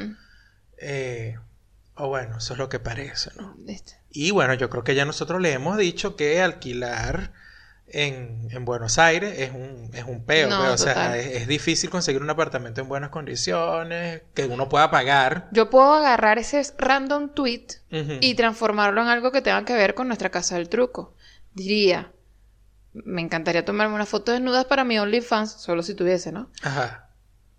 Eh, 0.77 1.37
o 1.95 2.07
bueno, 2.07 2.37
eso 2.37 2.53
es 2.53 2.59
lo 2.59 2.69
que 2.69 2.79
parece, 2.79 3.31
¿no? 3.35 3.55
Este. 3.67 3.99
Y 4.09 4.31
bueno, 4.31 4.53
yo 4.53 4.69
creo 4.69 4.83
que 4.83 4.95
ya 4.95 5.05
nosotros 5.05 5.41
le 5.41 5.51
hemos 5.51 5.77
dicho 5.77 6.15
que 6.15 6.41
alquilar 6.41 7.33
en, 7.91 8.47
en 8.51 8.65
Buenos 8.65 8.97
Aires 8.97 9.37
es 9.37 9.51
un, 9.51 9.89
es 9.93 10.03
un 10.03 10.23
peo. 10.23 10.49
No, 10.49 10.73
o 10.73 10.77
sea, 10.77 11.17
es, 11.17 11.41
es 11.41 11.47
difícil 11.47 11.89
conseguir 11.89 12.21
un 12.21 12.29
apartamento 12.29 12.81
en 12.81 12.87
buenas 12.87 13.09
condiciones, 13.09 14.23
que 14.33 14.45
uno 14.45 14.69
pueda 14.69 14.91
pagar. 14.91 15.47
Yo 15.51 15.69
puedo 15.69 15.93
agarrar 15.93 16.39
ese 16.39 16.61
random 16.77 17.29
tweet 17.29 17.67
y 17.89 18.35
transformarlo 18.35 19.01
en 19.01 19.07
algo 19.07 19.31
que 19.31 19.41
tenga 19.41 19.65
que 19.65 19.73
ver 19.73 19.95
con 19.95 20.07
nuestra 20.07 20.29
casa 20.29 20.55
del 20.55 20.69
truco. 20.69 21.15
Diría, 21.53 22.11
me 22.93 23.21
encantaría 23.21 23.65
tomarme 23.65 23.95
una 23.95 24.05
foto 24.05 24.31
desnudas 24.31 24.65
para 24.65 24.83
mi 24.83 24.99
OnlyFans, 24.99 25.51
solo 25.51 25.83
si 25.83 25.93
tuviese, 25.93 26.31
¿no? 26.31 26.49
Ajá. 26.61 27.09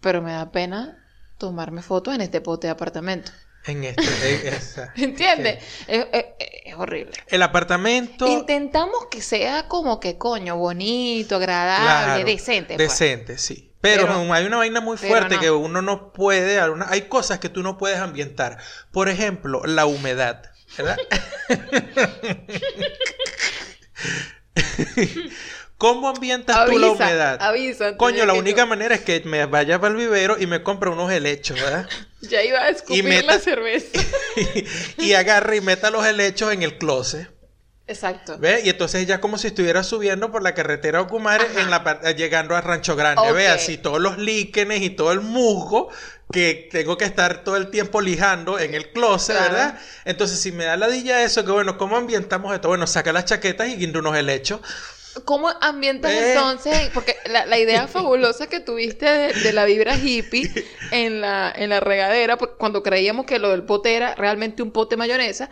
Pero 0.01 0.23
me 0.23 0.33
da 0.33 0.51
pena 0.51 1.05
tomarme 1.38 1.83
fotos 1.83 2.14
en 2.14 2.21
este 2.21 2.40
pote 2.40 2.66
de 2.66 2.73
apartamento. 2.73 3.33
En 3.66 3.85
este. 3.85 4.49
esa- 4.49 4.92
¿Entiendes? 4.96 5.62
Es, 5.87 6.07
es- 6.12 6.25
es 6.64 6.75
horrible. 6.77 7.12
El 7.29 7.42
apartamento. 7.42 8.27
Intentamos 8.27 9.07
que 9.11 9.20
sea 9.23 9.68
como 9.68 10.01
que 10.01 10.16
coño, 10.18 10.57
bonito, 10.57 11.37
agradable, 11.37 11.85
Claro, 11.85 12.25
decente. 12.25 12.77
pues. 12.77 12.88
Decente, 12.90 13.38
sí. 13.38 13.66
Pero, 13.81 14.03
Pero- 14.07 14.33
hay 14.35 14.44
una 14.46 14.59
vaina 14.59 14.81
muy 14.81 14.96
fuerte 14.99 15.37
no. 15.37 15.40
que 15.40 15.51
uno 15.51 15.81
no 15.83 16.12
puede, 16.12 16.61
hay 16.87 17.03
cosas 17.03 17.38
que 17.38 17.49
tú 17.49 17.62
no 17.62 17.79
puedes 17.79 17.99
ambientar. 17.99 18.59
Por 18.92 19.09
ejemplo, 19.09 19.62
la 19.64 19.87
humedad, 19.87 20.42
¿verdad? 20.77 20.99
¿Cómo 25.81 26.11
ambientas 26.11 26.66
tú 26.66 26.79
la 26.79 26.88
humedad? 26.90 27.38
avisa 27.40 27.97
Coño, 27.97 28.27
la 28.27 28.35
única 28.35 28.66
manera 28.66 28.95
es 28.95 29.01
que 29.01 29.23
me 29.25 29.47
vaya 29.47 29.81
para 29.81 29.93
el 29.93 29.97
vivero 29.99 30.37
y 30.38 30.47
me 30.47 30.62
compre 30.62 30.90
unos 30.90 31.11
helechos, 31.11 31.59
¿verdad? 31.59 31.88
Ya 32.21 32.43
iba 32.43 32.59
a 32.59 32.69
escupir 32.69 33.03
meta- 33.03 33.33
la 33.33 33.38
cerveza. 33.38 33.99
y 34.99 35.14
agarre 35.14 35.57
y 35.57 35.61
meta 35.62 35.90
los 35.90 36.05
helechos 36.05 36.53
en 36.53 36.62
el 36.62 36.77
closet. 36.77 37.31
Exacto. 37.87 38.37
¿Ve? 38.38 38.61
Y 38.62 38.69
entonces 38.69 39.07
ya 39.07 39.23
como 39.23 39.38
si 39.38 39.47
estuviera 39.47 39.83
subiendo 39.83 40.31
por 40.31 40.43
la 40.43 40.53
carretera 40.55 41.01
Ocumare 41.01 41.47
en 41.59 41.71
la 41.71 42.01
eh, 42.05 42.14
llegando 42.14 42.55
a 42.55 42.61
Rancho 42.61 42.95
Grande. 42.95 43.23
Ok. 43.31 43.35
Ve 43.35 43.49
así 43.49 43.79
todos 43.79 44.01
los 44.01 44.19
líquenes 44.19 44.83
y 44.83 44.90
todo 44.90 45.12
el 45.12 45.21
musgo 45.23 45.88
que 46.31 46.69
tengo 46.71 46.99
que 46.99 47.07
estar 47.07 47.43
todo 47.43 47.57
el 47.57 47.71
tiempo 47.71 48.03
lijando 48.03 48.59
en 48.59 48.75
el 48.75 48.93
closet, 48.93 49.35
Claro. 49.37 49.53
¿verdad? 49.55 49.81
Entonces 50.05 50.38
si 50.40 50.53
me 50.53 50.66
da 50.66 50.77
la 50.77 50.88
dilla 50.88 51.23
eso, 51.25 51.43
que 51.45 51.51
bueno, 51.53 51.79
¿cómo 51.79 51.97
ambientamos 51.97 52.55
esto? 52.55 52.69
Bueno, 52.69 52.87
saca 52.87 53.12
las 53.14 53.25
chaquetas 53.25 53.69
y 53.71 53.77
guinda 53.77 53.99
unos 53.99 54.14
helechos. 54.14 54.61
¿Cómo 55.25 55.49
ambientas 55.61 56.12
Eh. 56.12 56.33
entonces? 56.33 56.90
Porque 56.94 57.16
la, 57.27 57.46
la 57.46 57.59
idea 57.59 57.87
fabulosa 57.88 58.49
que 58.49 58.61
tuviste 58.61 59.07
de, 59.07 59.33
de 59.33 59.53
la 59.53 59.64
vibra 59.64 59.96
hippie 59.96 60.51
en 60.90 61.20
la, 61.20 61.53
en 61.55 61.70
la 61.70 61.81
regadera, 61.81 62.37
porque 62.37 62.57
cuando 62.59 62.83
creíamos 62.83 63.27
que 63.27 63.38
lo 63.38 63.51
del 63.51 63.64
pote 63.64 63.94
era 63.94 64.14
realmente 64.14 64.62
un 64.62 64.70
pote 64.70 64.96
mayonesa, 64.96 65.49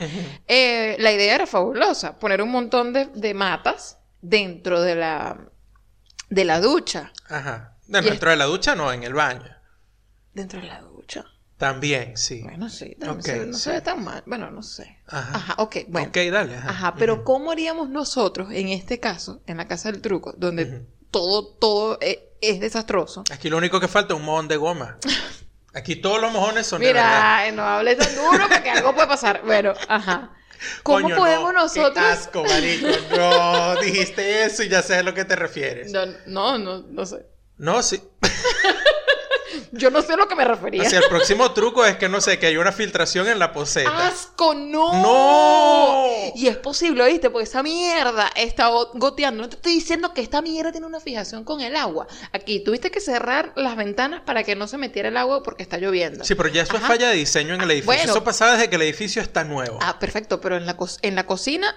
eh, 0.47 0.97
la 0.99 1.13
idea 1.13 1.35
era 1.35 1.47
fabulosa. 1.47 2.19
Poner 2.19 2.43
un 2.43 2.51
montón 2.51 2.93
de, 2.93 3.07
de 3.07 3.35
matas 3.35 3.99
dentro 4.21 4.81
de 4.83 4.95
la, 4.95 5.39
de 6.31 6.45
la 6.45 6.61
ducha. 6.61 7.13
Ajá. 7.29 7.77
Dentro 7.87 8.31
de 8.31 8.37
la 8.37 8.45
ducha, 8.45 8.75
no, 8.75 8.93
en 8.93 9.03
el 9.03 9.15
baño. 9.15 9.55
Dentro 10.35 10.61
de 10.61 10.67
la 10.67 10.81
ducha. 10.83 11.25
También, 11.59 12.17
sí. 12.17 12.41
Bueno, 12.43 12.71
sí, 12.71 12.97
también 13.01 13.23
se- 13.23 13.47
no 13.47 13.55
sí. 13.55 13.61
se 13.61 13.73
ve 13.73 13.81
tan 13.81 14.05
mal. 14.05 14.23
Bueno, 14.27 14.51
no 14.51 14.63
sé. 14.63 15.01
Ajá. 15.09 15.37
Ajá, 15.37 15.55
ok, 15.59 15.77
bueno. 15.89 16.09
Ok, 16.09 16.17
dale. 16.33 16.57
Ajá. 16.57 16.71
Ajá, 16.71 16.95
pero 16.97 17.25
¿cómo 17.25 17.51
haríamos 17.51 17.91
nosotros 17.91 18.51
en 18.53 18.69
este 18.69 19.01
caso, 19.01 19.43
en 19.47 19.57
la 19.57 19.67
casa 19.67 19.91
del 19.91 20.01
truco, 20.01 20.33
donde 20.37 20.85
todo, 21.11 21.47
todo 21.47 21.99
eh, 22.01 22.31
es, 22.41 22.61
desastroso. 22.61 23.25
Aquí 23.33 23.51
lo 23.51 23.57
único 23.57 23.81
que 23.81 23.89
falta 23.89 24.15
es 24.15 24.21
un 24.21 24.27
mojón 24.27 24.47
de 24.47 24.57
goma. 24.57 24.99
Aquí 25.75 25.97
todos 25.97 26.21
los 26.21 26.33
mojones 26.33 26.67
son 26.67 26.81
de 26.81 26.93
verdad. 26.93 27.43
Mira, 27.45 27.53
no 27.53 27.63
hables 27.63 27.99
tan 27.99 28.15
duro 28.15 28.47
porque 28.49 28.71
algo 28.71 28.95
puede 28.95 29.09
pasar. 29.09 29.43
Bueno, 29.45 29.75
ajá. 29.89 30.31
¿Cómo 30.83 31.03
Coño, 31.03 31.17
podemos 31.17 31.53
no, 31.53 31.63
nosotros? 31.63 31.93
Qué 31.95 32.01
asco, 32.01 32.45
marico. 32.45 32.89
No, 33.17 33.77
dijiste 33.83 34.45
eso 34.45 34.63
y 34.63 34.69
ya 34.69 34.83
sé 34.83 34.97
a 34.97 35.03
lo 35.03 35.15
que 35.15 35.25
te 35.25 35.37
refieres. 35.37 35.93
No, 35.93 36.07
no, 36.27 36.59
no, 36.59 36.83
no 36.83 37.07
sé. 37.07 37.27
No, 37.59 37.83
sí. 37.83 38.01
Yo 39.73 39.91
no 39.91 40.03
sé 40.03 40.13
a 40.15 40.17
lo 40.17 40.29
que 40.29 40.35
me 40.35 40.45
refería. 40.45 40.89
Sea, 40.89 41.01
el 41.01 41.09
próximo 41.09 41.53
truco 41.53 41.85
es 41.85 41.97
que 41.97 42.09
no 42.09 42.21
sé, 42.21 42.39
que 42.39 42.47
hay 42.47 42.57
una 42.57 42.73
filtración 42.73 43.29
en 43.29 43.39
la 43.39 43.53
poseta. 43.53 44.09
¡Asco, 44.09 44.55
no! 44.55 45.03
¡No! 45.03 46.05
Y 46.35 46.47
es 46.49 46.57
posible, 46.57 47.07
¿viste? 47.07 47.31
Porque 47.31 47.45
esa 47.45 47.63
mierda 47.63 48.31
está 48.37 48.69
go- 48.69 48.91
goteando. 48.95 49.43
No 49.43 49.49
te 49.49 49.57
estoy 49.57 49.73
diciendo 49.75 50.13
que 50.15 50.21
esta 50.21 50.43
mierda 50.43 50.73
tiene 50.73 50.87
una 50.87 51.01
fijación 51.01 51.45
con 51.45 51.61
el 51.61 51.77
agua. 51.77 52.07
Aquí 52.33 52.61
tuviste 52.61 52.91
que 52.91 53.01
cerrar 53.01 53.53
las 53.57 53.77
ventanas 53.77 54.23
para 54.25 54.43
que 54.45 54.57
no 54.57 54.67
se 54.69 54.79
metiera 54.79 55.09
el 55.09 55.17
agua 55.17 55.43
porque 55.43 55.63
está 55.63 55.79
lloviendo. 55.79 56.25
Sí, 56.25 56.35
pero 56.35 56.49
ya 56.49 56.63
eso 56.63 56.77
es 56.77 56.83
falla 56.83 57.09
de 57.09 57.17
diseño 57.17 57.55
en 57.55 57.61
el 57.63 57.71
edificio. 57.71 57.87
Bueno. 57.97 58.11
Eso 58.13 58.25
pasaba 58.25 58.53
desde 58.53 58.69
que 58.71 58.77
el 58.77 58.83
edificio 58.83 59.23
está 59.23 59.45
nuevo. 59.45 59.79
Ah, 59.83 59.99
perfecto, 59.99 60.41
pero 60.41 60.57
en 60.57 60.67
la, 60.67 60.77
co- 60.77 60.89
en 61.03 61.15
la 61.15 61.27
cocina 61.27 61.75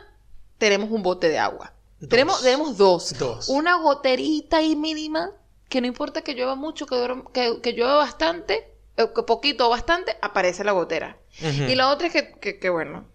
tenemos 0.58 0.90
un 0.92 1.04
bote 1.04 1.30
de 1.30 1.40
agua. 1.40 1.74
Dos. 2.00 2.10
Tenemos, 2.10 2.42
tenemos 2.42 2.78
dos. 2.78 3.14
Dos. 3.20 3.50
Una 3.50 3.76
goterita 3.76 4.58
ahí 4.58 4.76
mínima, 4.76 5.32
que 5.72 5.82
no 5.82 5.88
importa 5.88 6.22
que 6.22 6.34
llueva 6.36 6.56
mucho, 6.56 6.86
que, 6.86 7.24
que, 7.34 7.62
que 7.62 7.72
llueva 7.72 7.96
bastante, 7.96 8.74
eh, 8.98 9.08
que 9.16 9.24
poquito 9.24 9.68
o 9.68 9.70
bastante, 9.70 10.18
aparece 10.22 10.66
la 10.66 10.74
gotera. 10.74 11.18
Y 11.42 11.74
la 11.76 11.90
otra 11.90 12.08
es 12.08 12.14
que, 12.14 12.34
que, 12.40 12.60
que, 12.60 12.70
bueno, 12.70 13.08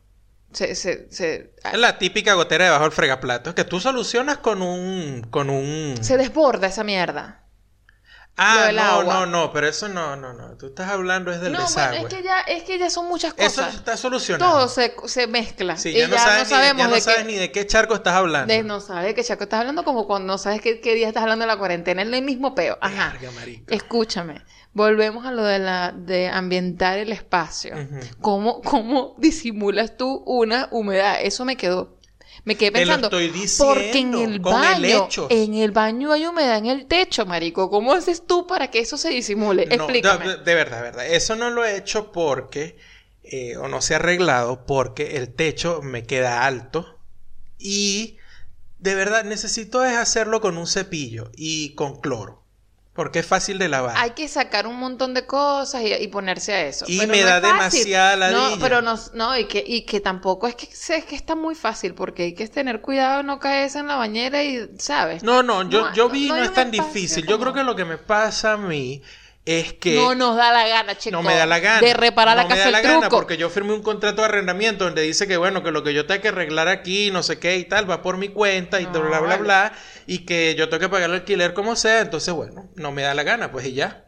se... 0.52 0.74
se, 0.74 1.12
se, 1.12 1.52
Es 1.70 1.78
la 1.78 1.98
típica 1.98 2.32
gotera 2.32 2.64
debajo 2.64 2.84
del 2.84 2.92
fregaplatos 2.92 3.54
que 3.54 3.64
tú 3.64 3.78
solucionas 3.78 4.38
con 4.38 4.62
un. 4.62 5.26
con 5.30 5.50
un. 5.50 5.98
se 6.00 6.16
desborda 6.16 6.68
esa 6.68 6.82
mierda. 6.82 7.42
Ah, 8.36 8.70
no, 8.72 8.82
agua. 8.82 9.14
no, 9.14 9.26
no, 9.26 9.52
pero 9.52 9.68
eso 9.68 9.88
no, 9.88 10.16
no, 10.16 10.32
no. 10.32 10.56
Tú 10.56 10.66
estás 10.66 10.88
hablando 10.90 11.30
es 11.32 11.40
del 11.40 11.52
no, 11.52 11.60
desagüe. 11.62 12.00
bueno, 12.00 12.08
es 12.08 12.14
que 12.14 12.22
ya, 12.22 12.40
es 12.40 12.62
que 12.64 12.78
ya 12.78 12.90
son 12.90 13.06
muchas 13.08 13.34
Eso 13.36 13.62
cosas. 13.62 13.74
está 13.74 13.96
solucionado. 13.96 14.52
Todo 14.52 14.68
se, 14.68 14.94
se 15.06 15.26
mezcla. 15.26 15.76
Sí, 15.76 15.90
y 15.90 15.98
ya 15.98 16.08
no 16.08 16.16
sabes, 16.18 16.44
ni, 16.44 16.50
sabemos 16.50 16.82
ya 16.82 16.88
no 16.88 16.94
de 16.94 17.00
sabes 17.00 17.18
qué... 17.20 17.24
ni 17.24 17.34
de 17.34 17.52
qué 17.52 17.66
charco 17.66 17.94
estás 17.94 18.14
hablando. 18.14 18.52
de- 18.52 18.62
no 18.62 18.80
sabes 18.80 19.04
de 19.06 19.14
qué 19.14 19.24
chaco 19.24 19.44
estás 19.44 19.60
hablando 19.60 19.84
como 19.84 20.06
cuando 20.06 20.26
no 20.32 20.38
sabes 20.38 20.60
qué, 20.60 20.80
qué 20.80 20.94
día 20.94 21.08
estás 21.08 21.22
hablando 21.22 21.44
de 21.44 21.48
la 21.48 21.56
cuarentena. 21.58 22.02
Es 22.02 22.08
el 22.12 22.22
mismo 22.22 22.54
peo. 22.54 22.78
Ajá. 22.80 23.14
Escúchame. 23.68 24.42
Volvemos 24.72 25.24
a 25.24 25.30
lo 25.32 25.42
de 25.42 25.58
la 25.58 25.92
de 25.92 26.28
ambientar 26.28 26.98
el 26.98 27.10
espacio. 27.10 27.74
¿Cómo, 28.20 28.60
¿Cómo 28.60 29.14
disimulas 29.18 29.96
tú 29.96 30.22
una 30.26 30.68
humedad? 30.70 31.16
Eso 31.22 31.44
me 31.46 31.56
quedó. 31.56 31.95
Me 32.46 32.54
quedé 32.54 32.70
pensando. 32.70 33.08
estoy 33.08 33.28
diciendo, 33.28 33.74
porque 33.74 33.98
en 33.98 34.14
el 34.14 34.38
baño, 34.38 35.08
en 35.28 35.54
el 35.54 35.72
baño 35.72 36.12
hay 36.12 36.26
humedad 36.26 36.58
en 36.58 36.66
el 36.66 36.86
techo, 36.86 37.26
marico. 37.26 37.68
¿Cómo 37.68 37.92
haces 37.92 38.24
tú 38.24 38.46
para 38.46 38.70
que 38.70 38.78
eso 38.78 38.96
se 38.96 39.08
disimule? 39.08 39.66
No, 39.66 39.74
Explícame. 39.74 40.28
De, 40.28 40.36
de 40.36 40.54
verdad, 40.54 40.76
de 40.76 40.82
verdad. 40.84 41.06
Eso 41.06 41.34
no 41.34 41.50
lo 41.50 41.64
he 41.64 41.76
hecho 41.76 42.12
porque, 42.12 42.78
eh, 43.24 43.56
o 43.56 43.66
no 43.66 43.82
se 43.82 43.94
ha 43.94 43.96
arreglado 43.96 44.64
porque 44.64 45.16
el 45.16 45.34
techo 45.34 45.82
me 45.82 46.04
queda 46.04 46.46
alto 46.46 47.00
y 47.58 48.18
de 48.78 48.94
verdad 48.94 49.24
necesito 49.24 49.84
es 49.84 49.96
hacerlo 49.96 50.40
con 50.40 50.56
un 50.56 50.68
cepillo 50.68 51.32
y 51.34 51.74
con 51.74 52.00
cloro, 52.00 52.44
porque 52.96 53.20
es 53.20 53.26
fácil 53.26 53.58
de 53.58 53.68
lavar. 53.68 53.94
Hay 53.98 54.10
que 54.12 54.26
sacar 54.26 54.66
un 54.66 54.76
montón 54.76 55.14
de 55.14 55.26
cosas 55.26 55.82
y, 55.82 55.92
y 55.94 56.08
ponerse 56.08 56.52
a 56.54 56.66
eso. 56.66 56.84
Y 56.88 56.98
Pero 56.98 57.12
me 57.12 57.20
no 57.20 57.26
da 57.26 57.40
demasiada 57.40 58.16
No, 58.16 58.38
ladilla. 58.48 58.56
pero 58.60 58.82
no, 58.82 58.98
no 59.14 59.38
y, 59.38 59.44
que, 59.46 59.62
y 59.64 59.82
que 59.82 60.00
tampoco 60.00 60.48
es 60.48 60.56
que, 60.56 60.66
es 60.66 61.04
que 61.04 61.14
está 61.14 61.36
muy 61.36 61.54
fácil 61.54 61.94
porque 61.94 62.24
hay 62.24 62.34
que 62.34 62.48
tener 62.48 62.80
cuidado, 62.80 63.22
no 63.22 63.38
caerse 63.38 63.78
en 63.78 63.86
la 63.86 63.96
bañera 63.96 64.42
y, 64.42 64.68
¿sabes? 64.78 65.22
No, 65.22 65.42
no, 65.42 65.68
yo, 65.68 65.82
No, 65.90 65.94
yo 65.94 66.04
no- 66.08 66.10
vi, 66.14 66.28
no 66.28 66.36
no, 66.36 66.42
es 66.42 66.52
tan 66.54 66.72
espacio 66.74 66.92
difícil. 66.94 67.26
Yo 67.26 67.38
creo 67.38 67.52
que 67.52 67.62
lo 67.62 67.76
que 67.76 67.84
me 67.84 67.98
pasa 67.98 68.54
a 68.54 68.56
mí 68.56 69.02
es 69.46 69.72
que... 69.74 69.94
No 69.94 70.14
nos 70.14 70.36
da 70.36 70.52
la 70.52 70.68
gana, 70.68 70.98
chicos. 70.98 71.12
No 71.12 71.22
me 71.22 71.34
da 71.36 71.46
la 71.46 71.60
gana. 71.60 71.80
De 71.80 71.94
reparar 71.94 72.36
la 72.36 72.42
No 72.42 72.48
me 72.50 72.54
casa 72.56 72.64
da 72.66 72.70
la 72.72 72.80
el 72.80 72.84
gana 72.84 73.00
truco. 73.08 73.16
porque 73.16 73.36
yo 73.38 73.48
firmé 73.48 73.72
un 73.72 73.82
contrato 73.82 74.20
de 74.22 74.28
arrendamiento 74.28 74.84
donde 74.84 75.02
dice 75.02 75.26
que 75.26 75.36
bueno, 75.38 75.62
que 75.62 75.70
lo 75.70 75.82
que 75.84 75.94
yo 75.94 76.04
tengo 76.06 76.20
que 76.20 76.28
arreglar 76.28 76.68
aquí, 76.68 77.10
no 77.12 77.22
sé 77.22 77.38
qué 77.38 77.56
y 77.56 77.64
tal, 77.64 77.88
va 77.90 78.02
por 78.02 78.18
mi 78.18 78.28
cuenta 78.28 78.80
y 78.80 78.86
No, 78.86 78.92
bla, 78.92 79.20
bla, 79.20 79.20
bla, 79.20 79.28
vale. 79.36 79.42
bla, 79.42 79.72
y 80.06 80.26
que 80.26 80.54
yo 80.56 80.68
tengo 80.68 80.80
que 80.80 80.88
pagar 80.88 81.08
el 81.10 81.16
alquiler 81.16 81.54
como 81.54 81.76
sea, 81.76 82.00
entonces 82.00 82.34
bueno, 82.34 82.70
no 82.76 82.92
me 82.92 83.02
da 83.02 83.14
la 83.14 83.22
gana, 83.22 83.50
pues 83.52 83.66
y 83.66 83.72
ya. 83.74 84.02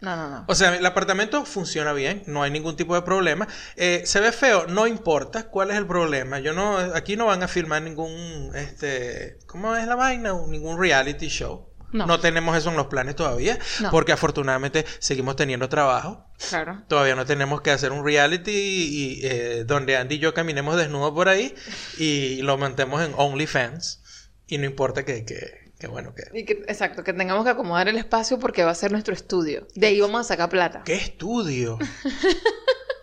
No, 0.00 0.14
no, 0.14 0.28
no. 0.28 0.44
O 0.46 0.54
sea, 0.54 0.76
el 0.76 0.86
apartamento 0.86 1.44
funciona 1.44 1.92
bien, 1.92 2.22
no 2.26 2.42
hay 2.44 2.52
ningún 2.52 2.76
tipo 2.76 2.94
de 2.94 3.02
problema. 3.02 3.48
Eh, 3.74 4.02
se 4.04 4.20
ve 4.20 4.30
feo, 4.30 4.66
no 4.68 4.86
importa 4.86 5.48
cuál 5.50 5.72
es 5.72 5.76
el 5.76 5.86
problema. 5.88 6.38
Yo 6.38 6.52
no, 6.52 6.78
aquí 6.94 7.16
no 7.16 7.26
van 7.26 7.42
a 7.42 7.48
filmar 7.48 7.82
ningún, 7.82 8.52
este, 8.54 9.38
¿cómo 9.46 9.74
es 9.74 9.86
la 9.88 9.96
vaina? 9.96 10.32
Ningún 10.46 10.78
reality 10.80 11.26
show. 11.28 11.66
No. 11.92 12.20
tenemos 12.20 12.56
eso 12.56 12.70
en 12.70 12.76
los 12.76 12.86
planes 12.88 13.16
todavía, 13.16 13.58
No. 13.80 13.90
porque 13.90 14.12
afortunadamente 14.12 14.84
seguimos 14.98 15.36
teniendo 15.36 15.68
trabajo. 15.68 16.26
Claro. 16.48 16.82
Todavía 16.88 17.14
no 17.14 17.24
tenemos 17.26 17.60
que 17.62 17.70
hacer 17.70 17.92
un 17.92 18.04
reality 18.04 18.50
y, 18.52 19.20
eh, 19.26 19.64
donde 19.66 19.96
Andy 19.96 20.16
y 20.16 20.18
yo 20.18 20.34
caminemos 20.34 20.76
desnudos 20.76 21.12
por 21.12 21.28
ahí 21.28 21.54
y 21.98 22.42
lo 22.42 22.58
mantemos 22.58 23.02
en 23.02 23.12
OnlyFans. 23.16 24.02
Y 24.46 24.58
no 24.58 24.64
importa 24.64 25.04
que, 25.04 25.24
que, 25.24 25.67
que 25.78 25.86
bueno, 25.86 26.12
que... 26.14 26.24
Y 26.36 26.44
que, 26.44 26.64
exacto, 26.66 27.04
que 27.04 27.12
tengamos 27.12 27.44
que 27.44 27.50
acomodar 27.50 27.88
el 27.88 27.96
espacio 27.96 28.38
porque 28.38 28.64
va 28.64 28.72
a 28.72 28.74
ser 28.74 28.90
nuestro 28.90 29.14
estudio. 29.14 29.66
De 29.74 29.86
ahí 29.86 30.00
vamos 30.00 30.20
a 30.20 30.24
sacar 30.24 30.48
plata. 30.48 30.82
¿Qué 30.84 30.94
estudio? 30.94 31.78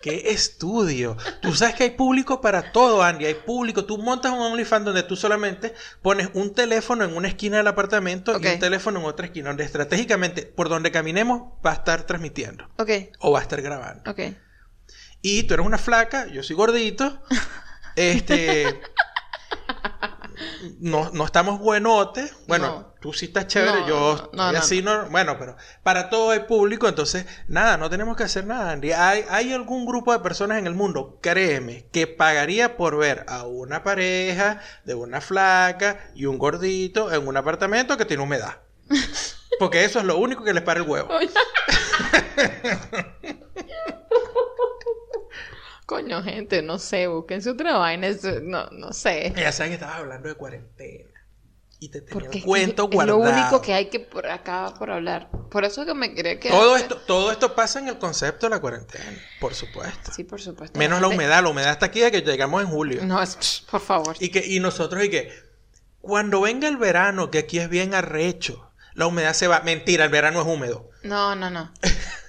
¿Qué 0.02 0.30
estudio? 0.30 1.16
Tú 1.40 1.52
sabes 1.54 1.74
que 1.74 1.84
hay 1.84 1.90
público 1.90 2.40
para 2.40 2.70
todo, 2.72 3.02
Andy. 3.02 3.24
Hay 3.24 3.34
público. 3.34 3.86
Tú 3.86 3.98
montas 3.98 4.30
un 4.30 4.38
OnlyFans 4.38 4.84
donde 4.84 5.02
tú 5.02 5.16
solamente 5.16 5.74
pones 6.02 6.28
un 6.34 6.54
teléfono 6.54 7.04
en 7.04 7.16
una 7.16 7.28
esquina 7.28 7.56
del 7.56 7.66
apartamento 7.66 8.38
y 8.40 8.46
un 8.46 8.58
teléfono 8.60 9.00
en 9.00 9.06
otra 9.06 9.26
esquina, 9.26 9.48
donde 9.48 9.64
estratégicamente, 9.64 10.42
por 10.42 10.68
donde 10.68 10.92
caminemos, 10.92 11.52
va 11.64 11.72
a 11.72 11.74
estar 11.74 12.04
transmitiendo 12.04 12.68
Ok, 12.78 12.90
o 13.18 13.32
va 13.32 13.40
a 13.40 13.42
estar 13.42 13.60
grabando. 13.62 14.08
ok. 14.08 14.20
Y 15.22 15.42
tú 15.44 15.54
eres 15.54 15.66
una 15.66 15.78
flaca, 15.78 16.28
yo 16.28 16.42
soy 16.42 16.56
gordito. 16.56 17.20
Este. 17.96 18.78
No, 20.80 21.10
no 21.12 21.24
estamos 21.24 21.58
buenotes. 21.58 22.34
Bueno, 22.46 22.66
No. 22.66 22.94
tú 23.00 23.12
sí 23.12 23.26
estás 23.26 23.46
chévere, 23.46 23.80
No, 23.80 23.88
yo 23.88 24.30
no, 24.32 24.42
así, 24.42 24.82
no. 24.82 25.06
Bueno, 25.06 25.36
pero 25.38 25.56
para 25.82 26.10
todo 26.10 26.30
hay 26.30 26.40
público, 26.40 26.88
entonces, 26.88 27.26
nada, 27.48 27.76
no 27.76 27.88
tenemos 27.90 28.16
que 28.16 28.24
hacer 28.24 28.46
nada, 28.46 28.72
Andy. 28.72 28.92
¿Hay, 28.92 29.24
hay 29.30 29.52
algún 29.52 29.86
grupo 29.86 30.12
de 30.12 30.20
personas 30.20 30.58
en 30.58 30.66
el 30.66 30.74
mundo, 30.74 31.18
créeme, 31.22 31.86
que 31.92 32.06
pagaría 32.06 32.76
por 32.76 32.96
ver 32.96 33.24
a 33.28 33.46
una 33.46 33.82
pareja 33.82 34.60
de 34.84 34.94
una 34.94 35.20
flaca 35.20 36.10
y 36.14 36.26
un 36.26 36.38
gordito 36.38 37.12
en 37.12 37.26
un 37.26 37.36
apartamento 37.36 37.96
que 37.96 38.04
tiene 38.04 38.22
humedad. 38.22 38.58
Porque 39.58 39.84
eso 39.84 40.00
es 40.00 40.04
lo 40.04 40.18
único 40.18 40.44
que 40.44 40.52
les 40.52 40.62
para 40.62 40.80
el 40.80 40.88
huevo. 40.88 41.08
Coño, 45.86 46.22
gente, 46.22 46.62
no 46.62 46.78
sé, 46.78 47.06
búsquense 47.06 47.50
otra 47.50 47.78
vaina. 47.78 48.08
eso- 48.08 48.40
No, 48.42 48.68
no 48.70 48.92
sé. 48.92 49.32
Ya 49.36 49.52
saben 49.52 49.70
que 49.70 49.74
estabas 49.74 49.96
hablando 49.96 50.28
de 50.28 50.34
cuarentena. 50.34 51.10
Y 51.78 51.90
te 51.90 52.00
tenía 52.00 52.12
Porque 52.14 52.28
un 52.28 52.34
es, 52.34 52.40
que 52.40 52.46
cuento 52.46 52.84
es 52.84 52.90
guardado. 52.90 53.18
lo 53.22 53.30
único 53.30 53.60
que 53.60 53.74
hay 53.74 53.86
que 53.90 54.00
por 54.00 54.26
acá 54.26 54.72
por 54.78 54.90
hablar. 54.90 55.28
Por 55.50 55.62
eso 55.64 55.82
es 55.82 55.86
que 55.86 55.92
me 55.94 56.14
quería 56.14 56.40
que 56.40 56.48
Todo 56.48 56.74
esto, 56.76 56.96
todo 56.96 57.30
esto 57.30 57.54
pasa 57.54 57.78
en 57.78 57.88
el 57.88 57.98
concepto 57.98 58.46
de 58.46 58.50
la 58.50 58.60
cuarentena, 58.60 59.04
por 59.40 59.54
supuesto. 59.54 60.10
Sí, 60.12 60.24
por 60.24 60.40
supuesto. 60.40 60.78
Menos 60.78 61.00
la 61.02 61.08
gente- 61.08 61.16
humedad. 61.24 61.42
La 61.42 61.50
humedad 61.50 61.72
está 61.72 61.86
aquí 61.86 62.00
de 62.00 62.10
que 62.10 62.22
llegamos 62.22 62.62
en 62.62 62.68
julio. 62.68 63.04
No, 63.04 63.22
es, 63.22 63.62
por 63.70 63.80
favor. 63.82 64.16
Y, 64.20 64.30
que, 64.30 64.44
y 64.46 64.58
nosotros, 64.58 65.04
y 65.04 65.10
que 65.10 65.30
cuando 66.00 66.40
venga 66.40 66.66
el 66.66 66.78
verano, 66.78 67.30
que 67.30 67.38
aquí 67.38 67.58
es 67.58 67.68
bien 67.68 67.92
arrecho, 67.94 68.70
la 68.94 69.06
humedad 69.06 69.34
se 69.34 69.46
va. 69.46 69.60
Mentira, 69.60 70.04
el 70.04 70.10
verano 70.10 70.40
es 70.40 70.46
húmedo. 70.46 70.88
No, 71.06 71.34
no, 71.36 71.50
no. 71.50 71.72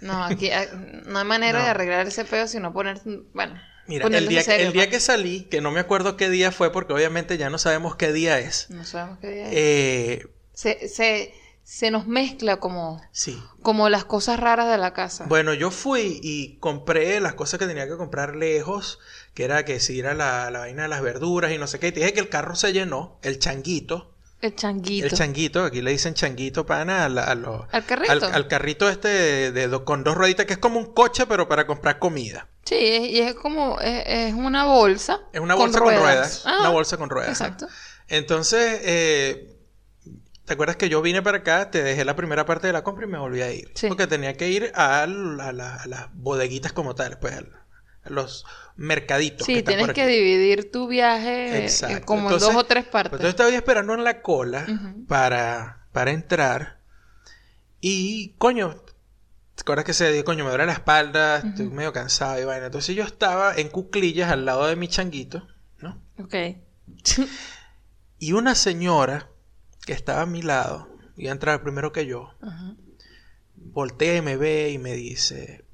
No, 0.02 0.24
aquí 0.24 0.52
ah, 0.52 0.66
no 1.06 1.20
hay 1.20 1.26
manera 1.26 1.60
No. 1.60 1.66
de 1.66 1.72
arreglar 1.72 2.08
ese 2.08 2.24
pedo 2.26 2.48
sino 2.48 2.72
poner, 2.74 3.02
bueno, 3.34 3.60
Mira, 3.88 4.06
el 4.08 4.28
día, 4.28 4.40
en 4.40 4.46
serio, 4.46 4.68
el 4.68 4.74
día 4.74 4.84
pues. 4.84 4.96
que 4.96 5.00
salí, 5.00 5.44
que 5.46 5.62
no 5.62 5.72
me 5.72 5.80
acuerdo 5.80 6.18
qué 6.18 6.30
día 6.30 6.52
fue, 6.52 6.72
porque 6.72 6.94
obviamente 6.94 7.38
ya 7.38 7.50
no 7.50 7.58
sabemos 7.58 7.96
qué 7.96 8.12
día 8.12 8.38
es. 8.40 8.70
No 8.70 8.84
sabemos 8.84 9.20
qué 9.20 9.28
día 9.30 9.46
es. 9.48 9.54
Eh, 9.54 10.28
se, 10.54 10.90
se, 10.90 11.34
se 11.64 11.90
nos 11.92 12.06
mezcla 12.06 12.58
como, 12.58 13.02
sí. 13.12 13.42
como 13.62 13.88
las 13.90 14.04
cosas 14.06 14.40
raras 14.40 14.70
de 14.70 14.78
la 14.78 14.94
casa. 14.94 15.26
Bueno, 15.28 15.54
yo 15.54 15.72
fui 15.72 16.20
y 16.22 16.58
compré 16.58 17.20
las 17.22 17.34
cosas 17.36 17.60
que 17.60 17.68
tenía 17.68 17.88
que 17.88 17.96
comprar 17.98 18.36
lejos, 18.36 19.00
que 19.34 19.46
era 19.46 19.64
que 19.66 19.80
si 19.80 20.00
era 20.00 20.14
la, 20.14 20.52
la 20.52 20.60
vaina 20.60 20.84
de 20.84 20.90
las 20.90 21.02
verduras 21.02 21.52
y 21.54 21.58
no 21.58 21.68
sé 21.68 21.80
qué. 21.80 21.88
Y 21.88 21.92
te 21.94 22.00
dije 22.02 22.14
que 22.14 22.20
el 22.20 22.30
carro 22.30 22.56
se 22.56 22.74
llenó, 22.74 23.20
el 23.24 23.40
changuito. 23.40 24.14
El 24.42 24.56
changuito. 24.56 25.06
El 25.08 25.12
changuito, 25.14 25.64
aquí 25.64 25.82
le 25.82 25.92
dicen 25.92 26.14
changuito 26.14 26.66
pana 26.66 27.06
a, 27.06 27.10
la- 27.10 27.24
a 27.24 27.36
los- 27.36 27.62
¿Al 27.72 27.86
carrito? 27.86 28.12
Al, 28.12 28.24
al 28.24 28.48
carrito 28.48 28.88
este 28.90 29.08
de, 29.08 29.52
de 29.68 29.84
con 29.84 30.04
dos 30.04 30.16
rueditas, 30.16 30.46
que 30.46 30.54
es 30.54 30.60
como 30.60 30.80
un 30.80 30.94
coche, 30.94 31.26
pero 31.26 31.48
para 31.48 31.66
comprar 31.66 31.98
comida. 32.00 32.48
Sí, 32.66 32.76
es- 32.80 33.10
y 33.10 33.20
es 33.20 33.34
como, 33.36 33.80
es, 33.82 34.04
es 34.06 34.34
una 34.34 34.66
bolsa. 34.66 35.22
Es 35.34 35.40
una 35.42 35.56
bolsa 35.56 35.80
con 35.80 35.90
ruedas. 35.94 36.44
Ah, 36.46 36.58
una 36.62 36.70
bolsa 36.70 36.98
con 36.98 37.10
ruedas. 37.10 37.30
Exacto. 37.32 37.68
Entonces, 38.10 38.80
eh, 38.84 39.56
¿te 40.46 40.54
acuerdas 40.54 40.76
que 40.78 40.88
yo 40.90 41.02
vine 41.02 41.22
para 41.22 41.40
acá? 41.40 41.72
Te 41.72 41.82
dejé 41.84 42.06
la 42.06 42.16
primera 42.16 42.46
parte 42.46 42.68
de 42.68 42.74
la 42.74 42.84
compra 42.84 43.06
y 43.06 43.10
me 43.10 43.18
volví 43.18 43.42
a 43.42 43.52
ir. 43.52 43.72
Sí. 43.76 43.88
Porque 43.88 44.08
tenía 44.08 44.36
que 44.36 44.50
ir 44.50 44.72
a, 44.76 45.06
la- 45.08 45.76
a 45.76 45.88
las 45.88 46.08
bodeguitas 46.14 46.74
como 46.74 46.94
tal, 46.96 47.18
pues 47.20 47.34
a 47.36 47.42
los 48.10 48.46
mercaditos. 48.76 49.46
Sí, 49.46 49.54
que 49.54 49.60
están 49.60 49.72
tienes 49.74 49.86
por 49.88 49.96
que 49.96 50.08
dividir 50.08 50.72
tu 50.72 50.88
viaje 50.88 51.58
eh, 51.60 51.64
Exacto. 51.64 52.06
como 52.06 52.24
Entonces- 52.24 52.48
en 52.50 52.54
dos 52.56 52.64
o 52.64 52.66
tres 52.68 52.84
Pues 52.86 52.92
partes. 52.92 53.12
entonces 53.14 53.30
estaba 53.30 53.50
esperando 53.50 53.94
en 53.94 54.04
la 54.04 54.22
cola 54.22 54.66
para, 55.08 55.88
para 55.92 56.12
entrar. 56.12 56.78
Y, 57.82 58.34
coño, 58.38 58.76
¿te 59.56 59.62
acuerdas 59.62 59.86
que 59.86 59.94
se 59.94 60.12
dio, 60.12 60.24
coño, 60.26 60.44
me 60.44 60.50
duele 60.50 60.66
la 60.66 60.74
espalda, 60.74 61.38
estoy 61.40 61.70
medio 61.70 61.94
cansado 61.94 62.40
y 62.42 62.46
vaina? 62.46 62.66
Entonces 62.68 62.96
yo 62.96 63.04
estaba 63.04 63.56
en 63.56 63.70
cuclillas 63.70 64.32
al 64.32 64.46
lado 64.46 64.66
de 64.68 64.76
mi 64.76 64.88
changuito, 64.88 65.48
¿no? 65.80 66.02
Ok. 66.20 66.36
Y 68.20 68.34
una 68.34 68.56
señora 68.56 69.30
que 69.86 69.94
estaba 69.94 70.22
a 70.24 70.26
mi 70.26 70.42
lado, 70.42 70.90
iba 71.18 71.30
a 71.30 71.34
entrar 71.34 71.62
primero 71.62 71.92
que 71.92 72.08
yo, 72.08 72.32
Ajá. 72.42 72.74
voltea 73.56 74.16
y 74.18 74.22
me 74.24 74.38
ve 74.38 74.72
y 74.72 74.80
me 74.80 74.94
dice, 74.96 75.66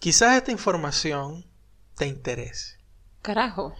quizás 0.00 0.36
esta 0.36 0.50
información 0.50 1.46
te 1.96 2.06
interese. 2.06 2.78
Carajo. 3.22 3.74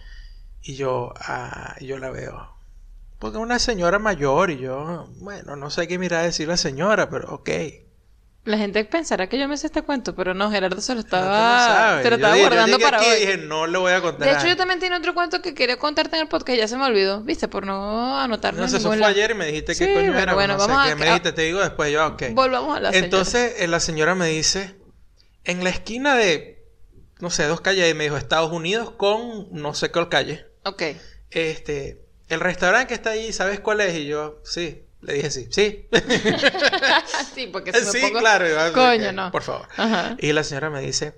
Y 0.63 0.75
yo, 0.75 1.13
ah, 1.17 1.75
yo 1.81 1.97
la 1.97 2.09
veo. 2.11 2.55
Porque 3.19 3.37
es 3.37 3.43
una 3.43 3.59
señora 3.59 3.99
mayor 3.99 4.49
y 4.51 4.59
yo, 4.59 5.07
bueno, 5.17 5.55
no 5.55 5.69
sé 5.69 5.87
qué 5.87 5.97
mirar 5.99 6.21
a 6.21 6.23
decir 6.23 6.47
la 6.47 6.57
señora, 6.57 7.09
pero 7.09 7.33
ok. 7.35 7.49
La 8.43 8.57
gente 8.57 8.83
pensará 8.85 9.29
que 9.29 9.37
yo 9.37 9.47
me 9.47 9.55
sé 9.55 9.67
este 9.67 9.83
cuento, 9.83 10.15
pero 10.15 10.33
no, 10.33 10.49
Gerardo 10.49 10.81
se 10.81 10.95
lo 10.95 11.01
No, 11.01 11.01
no 11.01 11.05
estaba, 11.05 11.59
sabes. 11.67 12.03
se 12.03 12.09
lo 12.09 12.17
Yo 12.17 12.23
estaba 12.23 12.35
yo 12.37 12.41
guardando 12.41 12.77
llegué 12.77 12.83
para 12.83 12.97
aquí 12.97 13.05
hoy. 13.11 13.19
dije, 13.19 13.37
no 13.37 13.67
le 13.67 13.77
voy 13.77 13.91
a 13.91 14.01
contar. 14.01 14.27
De 14.27 14.31
hecho, 14.31 14.39
yo 14.41 14.45
nadie". 14.45 14.55
también 14.55 14.79
tenía 14.79 14.97
otro 14.97 15.13
cuento 15.13 15.43
que 15.43 15.53
quería 15.53 15.77
contarte 15.77 16.15
en 16.15 16.23
el 16.23 16.27
podcast, 16.27 16.57
ya 16.57 16.67
se 16.67 16.75
me 16.77 16.85
olvidó, 16.85 17.21
¿viste? 17.21 17.47
Por 17.47 17.67
no 17.67 18.19
anotarlo 18.19 18.59
No 18.61 18.67
sé, 18.67 18.77
eso 18.77 18.91
fue 18.91 19.05
ayer 19.05 19.29
y 19.31 19.33
me 19.35 19.45
dijiste 19.45 19.75
Sí, 19.75 19.85
qué 19.85 19.93
coño 19.93 20.17
era. 20.17 20.33
bueno, 20.33 20.55
no 20.55 20.59
sé 20.59 20.67
vamos 20.67 20.85
a- 20.85 20.89
qué. 20.89 20.95
Me 20.95 21.05
dijiste, 21.05 21.33
te 21.33 21.41
digo 21.43 21.59
después, 21.59 21.91
yo, 21.91 22.07
ok. 22.07 22.23
Volvamos 22.33 22.77
a 22.77 22.79
la 22.79 22.89
señora. 22.91 23.05
Entonces 23.05 23.53
eh, 23.59 23.67
la 23.67 23.79
señora 23.79 24.15
me 24.15 24.27
dice, 24.29 24.75
en 25.43 25.63
la 25.63 25.69
esquina 25.69 26.15
de, 26.15 26.63
no 27.19 27.29
sé, 27.29 27.45
dos 27.45 27.61
calles, 27.61 27.89
y 27.89 27.93
me 27.93 28.03
dijo 28.05 28.17
Estados 28.17 28.51
Unidos 28.51 28.91
con 28.91 29.47
no 29.51 29.73
sé 29.73 29.91
qué 29.91 30.07
calle. 30.09 30.45
Ok. 30.63 30.83
Este, 31.31 32.01
el 32.29 32.39
restaurante 32.39 32.87
que 32.87 32.93
está 32.93 33.11
ahí, 33.11 33.31
¿sabes 33.33 33.59
cuál 33.59 33.81
es? 33.81 33.95
Y 33.95 34.05
yo, 34.07 34.41
sí, 34.43 34.83
le 35.01 35.13
dije 35.13 35.31
sí, 35.31 35.47
sí. 35.51 35.87
sí, 37.35 37.47
porque 37.47 37.73
si 37.73 37.85
me 37.85 37.91
sí, 37.91 38.01
pongo... 38.01 38.19
claro. 38.19 38.47
yo, 38.47 38.73
Coño, 38.73 39.11
no. 39.11 39.31
Por 39.31 39.43
favor. 39.43 39.67
Ajá. 39.77 40.15
Y 40.19 40.31
la 40.33 40.43
señora 40.43 40.69
me 40.69 40.81
dice, 40.81 41.15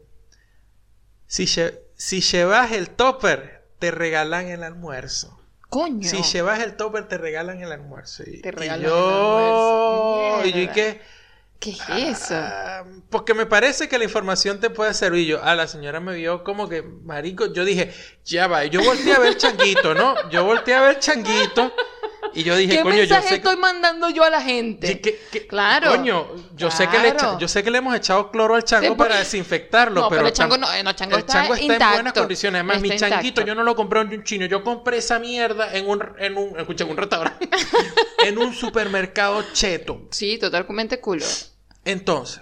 si, 1.27 1.45
lle- 1.45 1.79
si 1.95 2.21
llevas 2.21 2.71
el 2.71 2.89
topper, 2.89 3.63
te 3.79 3.91
regalan 3.91 4.47
el 4.47 4.63
almuerzo. 4.63 5.39
Coño. 5.69 6.07
Si 6.07 6.21
llevas 6.21 6.59
el 6.61 6.75
topper, 6.77 7.07
te 7.07 7.17
regalan 7.17 7.61
el 7.61 7.71
almuerzo. 7.71 8.23
Y, 8.27 8.41
Te 8.41 8.49
y 8.49 8.51
regalan 8.51 8.81
yo, 8.87 9.09
el 9.09 9.15
almuerzo. 9.15 10.47
y 10.47 10.51
yo, 10.53 10.59
¿y 10.59 10.67
qué? 10.69 11.01
¿Qué 11.63 11.71
es 12.09 12.21
eso? 12.21 12.35
Ah, 12.35 12.83
porque 13.09 13.33
me 13.33 13.45
parece 13.45 13.87
que 13.87 13.97
la 13.97 14.03
información 14.03 14.59
te 14.59 14.69
puede 14.69 14.93
servir. 14.93 15.25
Yo, 15.27 15.39
ah, 15.43 15.55
la 15.55 15.67
señora 15.67 15.99
me 15.99 16.13
vio 16.15 16.43
como 16.43 16.67
que, 16.67 16.81
marico, 16.81 17.51
yo 17.53 17.63
dije, 17.63 17.93
ya 18.25 18.47
va. 18.47 18.65
Yo 18.65 18.83
volteé 18.83 19.13
a 19.13 19.19
ver 19.19 19.37
changuito, 19.37 19.93
¿no? 19.93 20.15
Yo 20.29 20.43
volteé 20.43 20.75
a 20.75 20.81
ver 20.81 20.99
changuito. 20.99 21.71
Y 22.35 22.43
yo 22.43 22.55
dije, 22.55 22.77
¿Qué 22.77 22.81
coño, 22.81 23.03
yo 23.03 23.21
sé 23.21 23.35
estoy 23.35 23.57
mandando 23.57 24.09
yo 24.09 24.23
a 24.23 24.29
la 24.31 24.41
gente? 24.41 24.99
Claro. 25.47 25.91
Coño, 25.91 26.27
yo 26.55 26.71
sé 26.71 26.87
que 26.87 26.97
le 26.97 27.09
echa- 27.09 27.37
yo 27.37 27.47
sé 27.47 27.63
que 27.63 27.69
le 27.69 27.77
hemos 27.77 27.95
echado 27.95 28.31
cloro 28.31 28.55
al 28.55 28.63
chango 28.63 28.87
Sí, 28.89 28.95
para 28.95 29.19
desinfectarlo, 29.19 30.01
No, 30.01 30.09
pero, 30.09 30.21
pero 30.21 30.27
el 30.29 30.33
chango 30.33 30.57
no, 30.57 30.67
no, 30.83 30.93
chango 30.93 31.13
el 31.13 31.19
está 31.19 31.33
chango 31.33 31.53
está 31.53 31.89
en 31.89 31.93
buenas 31.93 32.13
condiciones. 32.13 32.59
Además, 32.59 32.81
mi 32.81 32.89
changuito 32.95 33.27
intacto. 33.41 33.47
yo 33.47 33.53
no 33.53 33.61
lo 33.63 33.75
compré 33.75 34.01
en 34.01 34.07
un 34.07 34.23
chino, 34.23 34.47
yo 34.47 34.63
compré 34.63 34.97
esa 34.97 35.19
mierda 35.19 35.75
en 35.75 35.87
un 35.87 36.03
en 36.17 36.35
un 36.37 36.59
escucha, 36.59 36.85
en 36.85 36.89
un 36.89 36.97
restaurante, 36.97 37.47
en 38.25 38.37
un 38.39 38.51
supermercado 38.55 39.43
cheto. 39.53 40.07
Sí, 40.09 40.39
totalmente 40.39 40.99
culo. 40.99 41.25
Entonces, 41.85 42.41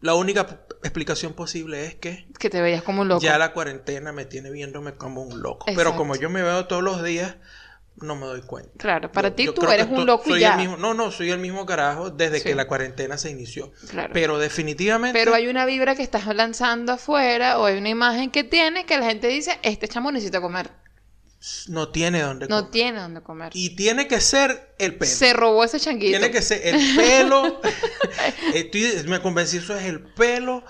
la 0.00 0.14
única 0.14 0.60
explicación 0.82 1.34
posible 1.34 1.84
es 1.86 1.94
que 1.96 2.26
Que 2.38 2.48
te 2.50 2.60
veías 2.62 2.82
como 2.82 3.02
un 3.02 3.08
loco. 3.08 3.20
ya 3.22 3.36
la 3.38 3.52
cuarentena 3.52 4.12
me 4.12 4.24
tiene 4.24 4.50
viéndome 4.50 4.94
como 4.94 5.22
un 5.22 5.42
loco. 5.42 5.66
Pero 5.74 5.96
como 5.96 6.16
yo 6.16 6.30
me 6.30 6.42
veo 6.42 6.66
todos 6.66 6.82
los 6.82 7.02
días, 7.04 7.36
no 7.96 8.16
me 8.16 8.24
doy 8.24 8.40
cuenta. 8.40 8.70
Claro, 8.78 9.12
para 9.12 9.28
Yo- 9.28 9.34
ti 9.34 9.44
yo 9.46 9.52
tú 9.54 9.68
eres 9.70 9.86
un 9.90 10.06
loco 10.06 10.24
y 10.26 10.30
soy 10.30 10.40
ya. 10.40 10.52
el 10.52 10.58
mismo, 10.58 10.76
no, 10.78 10.94
no, 10.94 11.10
soy 11.10 11.30
el 11.30 11.38
mismo 11.38 11.66
carajo 11.66 12.08
desde 12.10 12.38
Sí. 12.38 12.44
que 12.44 12.54
la 12.54 12.66
cuarentena 12.66 13.18
se 13.18 13.30
inició. 13.30 13.72
Claro. 13.90 14.10
Pero 14.14 14.38
definitivamente 14.38 15.18
Pero 15.18 15.34
hay 15.34 15.48
una 15.48 15.66
vibra 15.66 15.94
que 15.94 16.02
estás 16.02 16.24
lanzando 16.34 16.92
afuera 16.92 17.58
o 17.58 17.66
hay 17.66 17.76
una 17.76 17.90
imagen 17.90 18.30
que 18.30 18.42
tiene 18.42 18.86
que 18.86 18.96
la 18.96 19.04
gente 19.04 19.26
dice, 19.26 19.58
este 19.62 19.86
chamo 19.86 20.10
necesita 20.12 20.40
comer. 20.40 20.70
No 21.68 21.88
tiene 21.88 22.20
dónde 22.22 22.46
No 22.48 22.56
comer. 22.58 22.70
tiene 22.70 23.00
dónde 23.00 23.22
comer. 23.22 23.50
Y 23.54 23.76
tiene 23.76 24.06
que 24.06 24.20
ser 24.20 24.74
el 24.78 24.96
pelo. 24.96 25.10
Se 25.10 25.32
robó 25.32 25.64
ese 25.64 25.80
changuito. 25.80 26.18
Tiene 26.18 26.30
que 26.30 26.42
ser 26.42 26.60
el 26.66 26.96
pelo. 26.96 27.60
Estoy- 28.54 29.04
me 29.06 29.20
convencí, 29.20 29.58
eso 29.58 29.76
es 29.76 29.84
el 29.84 30.00
pelo 30.02 30.64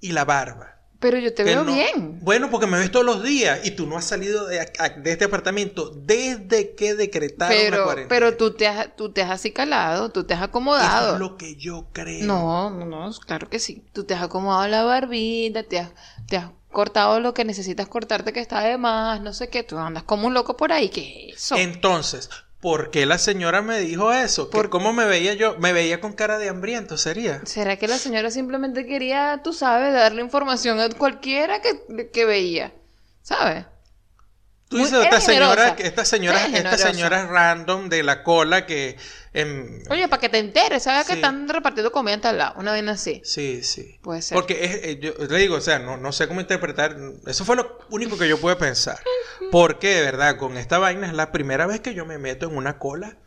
y 0.00 0.12
la 0.12 0.24
barba. 0.24 0.72
Pero 0.98 1.18
yo 1.18 1.28
te 1.34 1.44
Que 1.44 1.50
veo 1.50 1.62
no- 1.64 1.74
bien. 1.74 2.20
Bueno, 2.22 2.50
porque 2.50 2.66
me 2.66 2.78
ves 2.78 2.90
todos 2.90 3.04
los 3.04 3.22
días 3.22 3.60
y 3.64 3.72
tú 3.72 3.86
no 3.86 3.98
has 3.98 4.06
salido 4.06 4.46
de, 4.46 4.66
este 5.04 5.24
apartamento 5.26 5.90
desde 5.90 6.74
que 6.74 6.94
decretaron 6.94 7.54
la 7.54 7.62
Pero, 7.62 7.84
cuarentena. 7.84 8.08
pero 8.08 8.36
tú 8.36 8.52
te 8.54 8.66
has, 8.66 8.96
tú 8.96 9.12
te 9.12 9.20
has 9.22 9.30
acicalado, 9.30 10.10
tú 10.10 10.24
te 10.24 10.32
has 10.32 10.40
Eso 10.40 10.46
acomodado. 10.46 11.14
es 11.14 11.20
lo 11.20 11.36
que 11.36 11.56
yo 11.56 11.88
creo. 11.92 12.24
No, 12.24 12.70
no, 12.70 12.86
no, 12.86 13.10
claro 13.26 13.50
que 13.50 13.58
sí. 13.58 13.84
Tú 13.92 14.04
te 14.04 14.14
has 14.14 14.22
acomodado 14.22 14.66
la 14.68 14.84
barbita, 14.84 15.64
te 15.64 15.80
has, 15.80 15.90
te 16.28 16.38
has 16.38 16.50
cortado 16.76 17.20
lo 17.20 17.32
que 17.32 17.46
necesitas 17.46 17.88
cortarte 17.88 18.34
que 18.34 18.40
está 18.40 18.60
de 18.60 18.76
más, 18.76 19.22
no 19.22 19.32
sé 19.32 19.48
qué. 19.48 19.62
Tú 19.62 19.78
andas 19.78 20.02
como 20.02 20.26
un 20.26 20.34
loco 20.34 20.58
por 20.58 20.72
ahí. 20.74 20.90
¿Qué 20.90 21.30
es 21.30 21.36
eso? 21.44 21.56
Entonces, 21.56 22.28
¿por 22.60 22.90
qué 22.90 23.06
la 23.06 23.16
señora 23.16 23.62
me 23.62 23.78
dijo 23.80 24.12
eso? 24.12 24.50
¿Que 24.50 24.56
Por- 24.58 24.68
¿Cómo 24.68 24.92
me 24.92 25.06
veía 25.06 25.32
yo? 25.32 25.56
Me 25.58 25.72
veía 25.72 26.02
con 26.02 26.12
cara 26.12 26.36
de 26.36 26.50
hambriento, 26.50 26.98
sería. 26.98 27.40
¿Será 27.46 27.76
que 27.78 27.88
la 27.88 27.96
señora 27.96 28.30
simplemente 28.30 28.84
quería, 28.84 29.40
tú 29.42 29.54
sabes, 29.54 29.94
darle 29.94 30.20
información 30.20 30.78
a 30.78 30.90
cualquiera 30.90 31.62
que, 31.62 32.10
que 32.12 32.24
veía? 32.26 32.74
¿Sabes? 33.22 33.64
Tú 34.68 34.78
dices, 34.78 35.04
esta 35.04 35.20
señora, 35.20 35.76
esta 35.78 36.04
señora, 36.04 36.46
esta 36.46 36.76
señora 36.76 37.26
random 37.26 37.88
de 37.88 38.02
la 38.02 38.24
cola 38.24 38.66
que... 38.66 38.96
Oye, 39.90 40.08
para 40.08 40.20
que 40.20 40.28
te 40.28 40.38
enteres, 40.38 40.82
¿sabes 40.82 41.06
que 41.06 41.12
están 41.12 41.48
repartiendo 41.48 41.92
comida 41.92 42.14
en 42.14 42.20
tal 42.20 42.38
lado? 42.38 42.54
Una 42.58 42.72
vez 42.72 42.84
así. 42.88 43.20
Sí, 43.24 43.62
sí. 43.62 43.98
Puede 44.02 44.22
ser. 44.22 44.34
Porque 44.34 44.64
es, 44.64 44.74
eh, 44.82 44.98
yo 45.00 45.12
le 45.26 45.38
digo, 45.38 45.56
o 45.56 45.60
sea, 45.60 45.78
no, 45.78 45.96
no 45.96 46.10
sé 46.10 46.26
cómo 46.26 46.40
interpretar. 46.40 46.96
Eso 47.26 47.44
fue 47.44 47.54
lo 47.54 47.78
único 47.90 48.18
que 48.18 48.28
yo 48.28 48.40
pude 48.40 48.56
pensar. 48.56 48.98
Porque 49.52 49.94
de 49.94 50.02
verdad, 50.02 50.36
con 50.36 50.56
esta 50.56 50.78
vaina 50.78 51.06
es 51.06 51.12
la 51.12 51.30
primera 51.30 51.66
vez 51.66 51.80
que 51.80 51.94
yo 51.94 52.04
me 52.04 52.18
meto 52.18 52.48
en 52.48 52.56
una 52.56 52.78
cola, 52.78 53.18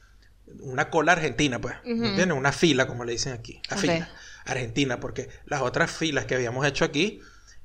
una 0.59 0.89
cola 0.89 1.13
argentina, 1.13 1.61
pues. 1.61 1.75
¿me 1.85 1.93
Ujú. 1.93 2.05
¿Entiendes? 2.05 2.37
Una 2.37 2.51
fila, 2.51 2.85
como 2.85 3.05
le 3.05 3.13
dicen 3.13 3.31
aquí. 3.31 3.61
La 3.69 3.77
fila 3.77 4.09
argentina, 4.45 4.99
porque 4.99 5.29
las 5.45 5.61
otras 5.61 5.89
filas 5.89 6.25
que 6.25 6.35
habíamos 6.35 6.65
hecho 6.65 6.83
aquí 6.83 7.21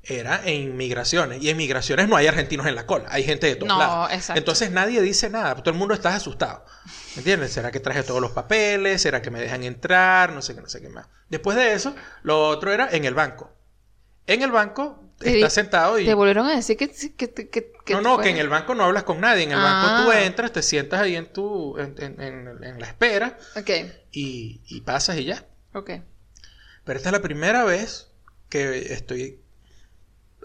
era 0.07 0.41
en 0.45 0.77
migraciones. 0.77 1.41
Y 1.41 1.49
en 1.49 1.57
migraciones 1.57 2.07
no 2.07 2.15
hay 2.15 2.27
argentinos 2.27 2.65
en 2.67 2.75
la 2.75 2.85
cola, 2.85 3.05
hay 3.09 3.23
gente 3.23 3.47
de 3.47 3.55
todos 3.55 3.67
No, 3.69 3.79
lados. 3.79 4.11
exacto. 4.13 4.37
Entonces 4.39 4.71
nadie 4.71 5.01
dice 5.01 5.29
nada, 5.29 5.55
todo 5.55 5.71
el 5.71 5.77
mundo 5.79 5.93
está 5.93 6.15
asustado. 6.15 6.63
¿Me 7.15 7.19
entiendes? 7.21 7.51
¿Será 7.53 7.71
que 7.71 7.79
traje 7.79 8.03
todos 8.03 8.21
los 8.21 8.31
papeles? 8.31 9.01
¿Será 9.01 9.21
que 9.21 9.31
me 9.31 9.39
dejan 9.39 9.63
entrar? 9.63 10.31
No 10.33 10.41
sé 10.41 10.53
qué, 10.55 10.61
no 10.61 10.69
sé 10.69 10.81
qué 10.81 10.89
más. 10.89 11.07
Después 11.29 11.57
de 11.57 11.73
eso, 11.73 11.95
lo 12.23 12.47
otro 12.47 12.71
era 12.71 12.89
en 12.91 13.05
el 13.05 13.13
banco. 13.13 13.51
En 14.27 14.41
el 14.41 14.51
banco 14.51 15.03
Te 15.19 15.33
está 15.35 15.47
di- 15.47 15.51
sentado 15.53 15.99
y... 15.99 16.05
Te 16.05 16.13
volvieron 16.13 16.47
a 16.47 16.55
decir 16.55 16.75
que... 16.77 16.89
que, 16.89 17.15
que, 17.15 17.93
no, 17.93 18.01
no, 18.01 18.17
que 18.17 18.29
en 18.29 18.37
el 18.37 18.49
banco 18.49 18.73
no 18.75 18.83
hablas 18.83 19.03
con 19.03 19.21
nadie. 19.21 19.43
En 19.43 19.51
el 19.51 19.57
banco 19.57 20.03
tú 20.03 20.11
Ah. 20.11 20.23
entras, 20.23 20.51
te 20.51 20.61
sientas 20.61 20.99
ahí 21.01 21.15
en 21.15 21.31
tu... 21.31 21.77
en, 21.77 21.95
en- 21.99 22.19
en- 22.21 22.63
en 22.63 22.79
la 22.79 22.87
espera 22.87 23.37
Ok, 23.55 23.69
y, 24.11 24.61
y 24.67 24.81
pasas 24.81 25.17
y 25.17 25.25
ya. 25.25 25.45
ok. 25.73 25.91
Pero 26.83 26.97
esta 26.97 27.09
es 27.09 27.13
la 27.13 27.21
primera 27.21 27.63
vez 27.63 28.09
que 28.49 28.93
estoy 28.93 29.39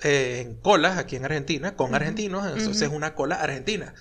eh, 0.03 0.41
en 0.47 0.55
colas 0.57 0.99
aquí 0.99 1.17
en 1.17 1.25
Argentina, 1.25 1.77
con 1.77 1.95
argentinos, 1.95 2.47
entonces 2.47 2.83
es 2.83 2.89
una 2.89 3.15
cola 3.15 3.37
argentina. 3.37 3.95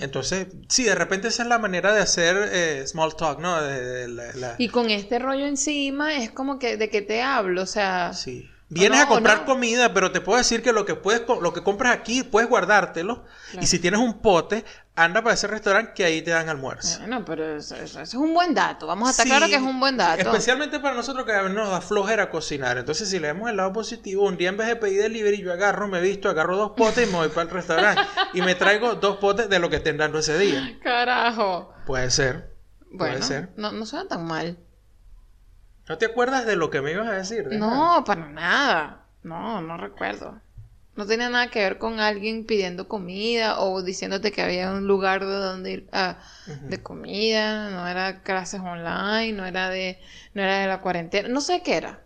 Entonces, 0.00 0.48
sí, 0.68 0.84
de 0.84 0.94
repente 0.94 1.28
esa 1.28 1.42
es 1.44 1.48
la 1.48 1.58
manera 1.58 1.94
de 1.94 2.00
hacer 2.02 2.36
eh, 2.52 2.86
small 2.86 3.16
talk, 3.16 3.40
¿no? 3.40 3.60
De, 3.62 3.80
de 3.80 4.08
la- 4.08 4.32
la- 4.34 4.54
Y 4.58 4.68
con 4.68 4.90
este 4.90 5.18
rollo 5.18 5.46
encima 5.46 6.16
es 6.16 6.30
como 6.30 6.58
que 6.58 6.76
de 6.76 6.90
qué 6.90 7.02
te 7.02 7.22
hablo, 7.22 7.62
o 7.62 7.66
sea... 7.66 8.12
Sí. 8.12 8.50
Vienes 8.68 8.98
no, 8.98 9.04
a 9.04 9.08
comprar 9.08 9.38
no. 9.40 9.44
comida, 9.46 9.94
pero 9.94 10.10
te 10.10 10.20
puedo 10.20 10.38
decir 10.38 10.60
que 10.60 10.72
lo 10.72 10.84
que 10.84 10.96
puedes 10.96 11.22
lo 11.40 11.52
que 11.52 11.62
compras 11.62 11.94
aquí 11.94 12.24
puedes 12.24 12.48
guardártelo 12.50 13.22
Claro. 13.52 13.62
y 13.62 13.66
si 13.68 13.78
tienes 13.78 14.00
un 14.00 14.20
pote, 14.20 14.64
anda 14.96 15.22
para 15.22 15.34
ese 15.34 15.46
restaurante 15.46 15.92
que 15.94 16.04
ahí 16.04 16.20
te 16.20 16.32
dan 16.32 16.48
almuerzo. 16.48 16.98
Bueno, 16.98 17.24
pero 17.24 17.56
eso, 17.58 17.76
eso- 17.76 18.00
eso 18.00 18.00
es 18.00 18.14
un 18.14 18.34
buen 18.34 18.54
dato. 18.54 18.88
Vamos 18.88 19.06
a 19.06 19.10
estar 19.12 19.22
Sí, 19.24 19.30
claro 19.30 19.46
que 19.46 19.54
es 19.54 19.62
un 19.62 19.78
buen 19.78 19.96
dato. 19.96 20.20
Especialmente 20.20 20.80
para 20.80 20.96
nosotros 20.96 21.24
que 21.24 21.32
nos 21.50 21.70
da 21.70 21.80
flojera 21.80 22.28
cocinar. 22.28 22.76
Entonces, 22.76 23.08
si 23.08 23.20
le 23.20 23.28
vemos 23.28 23.48
el 23.48 23.56
lado 23.56 23.72
positivo, 23.72 24.24
un 24.26 24.36
día 24.36 24.48
en 24.48 24.56
vez 24.56 24.66
de 24.66 24.74
pedir 24.74 25.00
delivery, 25.00 25.42
yo 25.42 25.52
agarro, 25.52 25.86
me 25.86 26.00
visto, 26.00 26.28
agarro 26.28 26.56
dos 26.56 26.72
potes 26.76 27.06
y 27.08 27.12
me 27.12 27.18
voy 27.18 27.28
para 27.28 27.42
el 27.42 27.50
restaurante. 27.50 28.02
y 28.32 28.42
me 28.42 28.56
traigo 28.56 28.96
dos 28.96 29.18
potes 29.18 29.48
de 29.48 29.60
lo 29.60 29.70
que 29.70 29.76
estén 29.76 29.96
dando 29.96 30.18
ese 30.18 30.36
día. 30.38 30.76
Carajo. 30.82 31.72
Puede 31.86 32.10
ser. 32.10 32.52
Puede 32.98 33.12
Bueno, 33.12 33.24
ser. 33.26 33.50
no, 33.56 33.70
no 33.70 33.86
suena 33.86 34.08
tan 34.08 34.26
mal. 34.26 34.58
¿No 35.88 35.98
te 35.98 36.06
acuerdas 36.06 36.46
de 36.46 36.56
lo 36.56 36.70
que 36.70 36.80
me 36.80 36.92
ibas 36.92 37.06
a 37.08 37.12
decir? 37.12 37.46
No, 37.52 38.02
para 38.04 38.26
nada. 38.28 39.04
No, 39.22 39.60
no 39.60 39.76
recuerdo. 39.76 40.40
No 40.96 41.06
tenía 41.06 41.28
nada 41.28 41.50
que 41.50 41.58
ver 41.60 41.78
con 41.78 42.00
alguien 42.00 42.46
pidiendo 42.46 42.88
comida 42.88 43.60
o 43.60 43.82
diciéndote 43.82 44.32
que 44.32 44.42
había 44.42 44.70
un 44.72 44.86
lugar 44.86 45.20
de 45.24 45.34
donde 45.34 45.70
ir 45.72 45.88
a- 45.92 46.18
Ujú. 46.46 46.68
de 46.68 46.82
comida, 46.82 47.70
no 47.70 47.86
era 47.86 48.22
clases 48.22 48.60
online, 48.60 49.32
no 49.32 49.44
era 49.46 49.68
de 49.68 50.00
no 50.32 50.42
era 50.42 50.58
de 50.60 50.66
la 50.66 50.80
cuarentena, 50.80 51.28
no 51.28 51.40
sé 51.42 51.62
qué 51.62 51.76
era. 51.76 52.02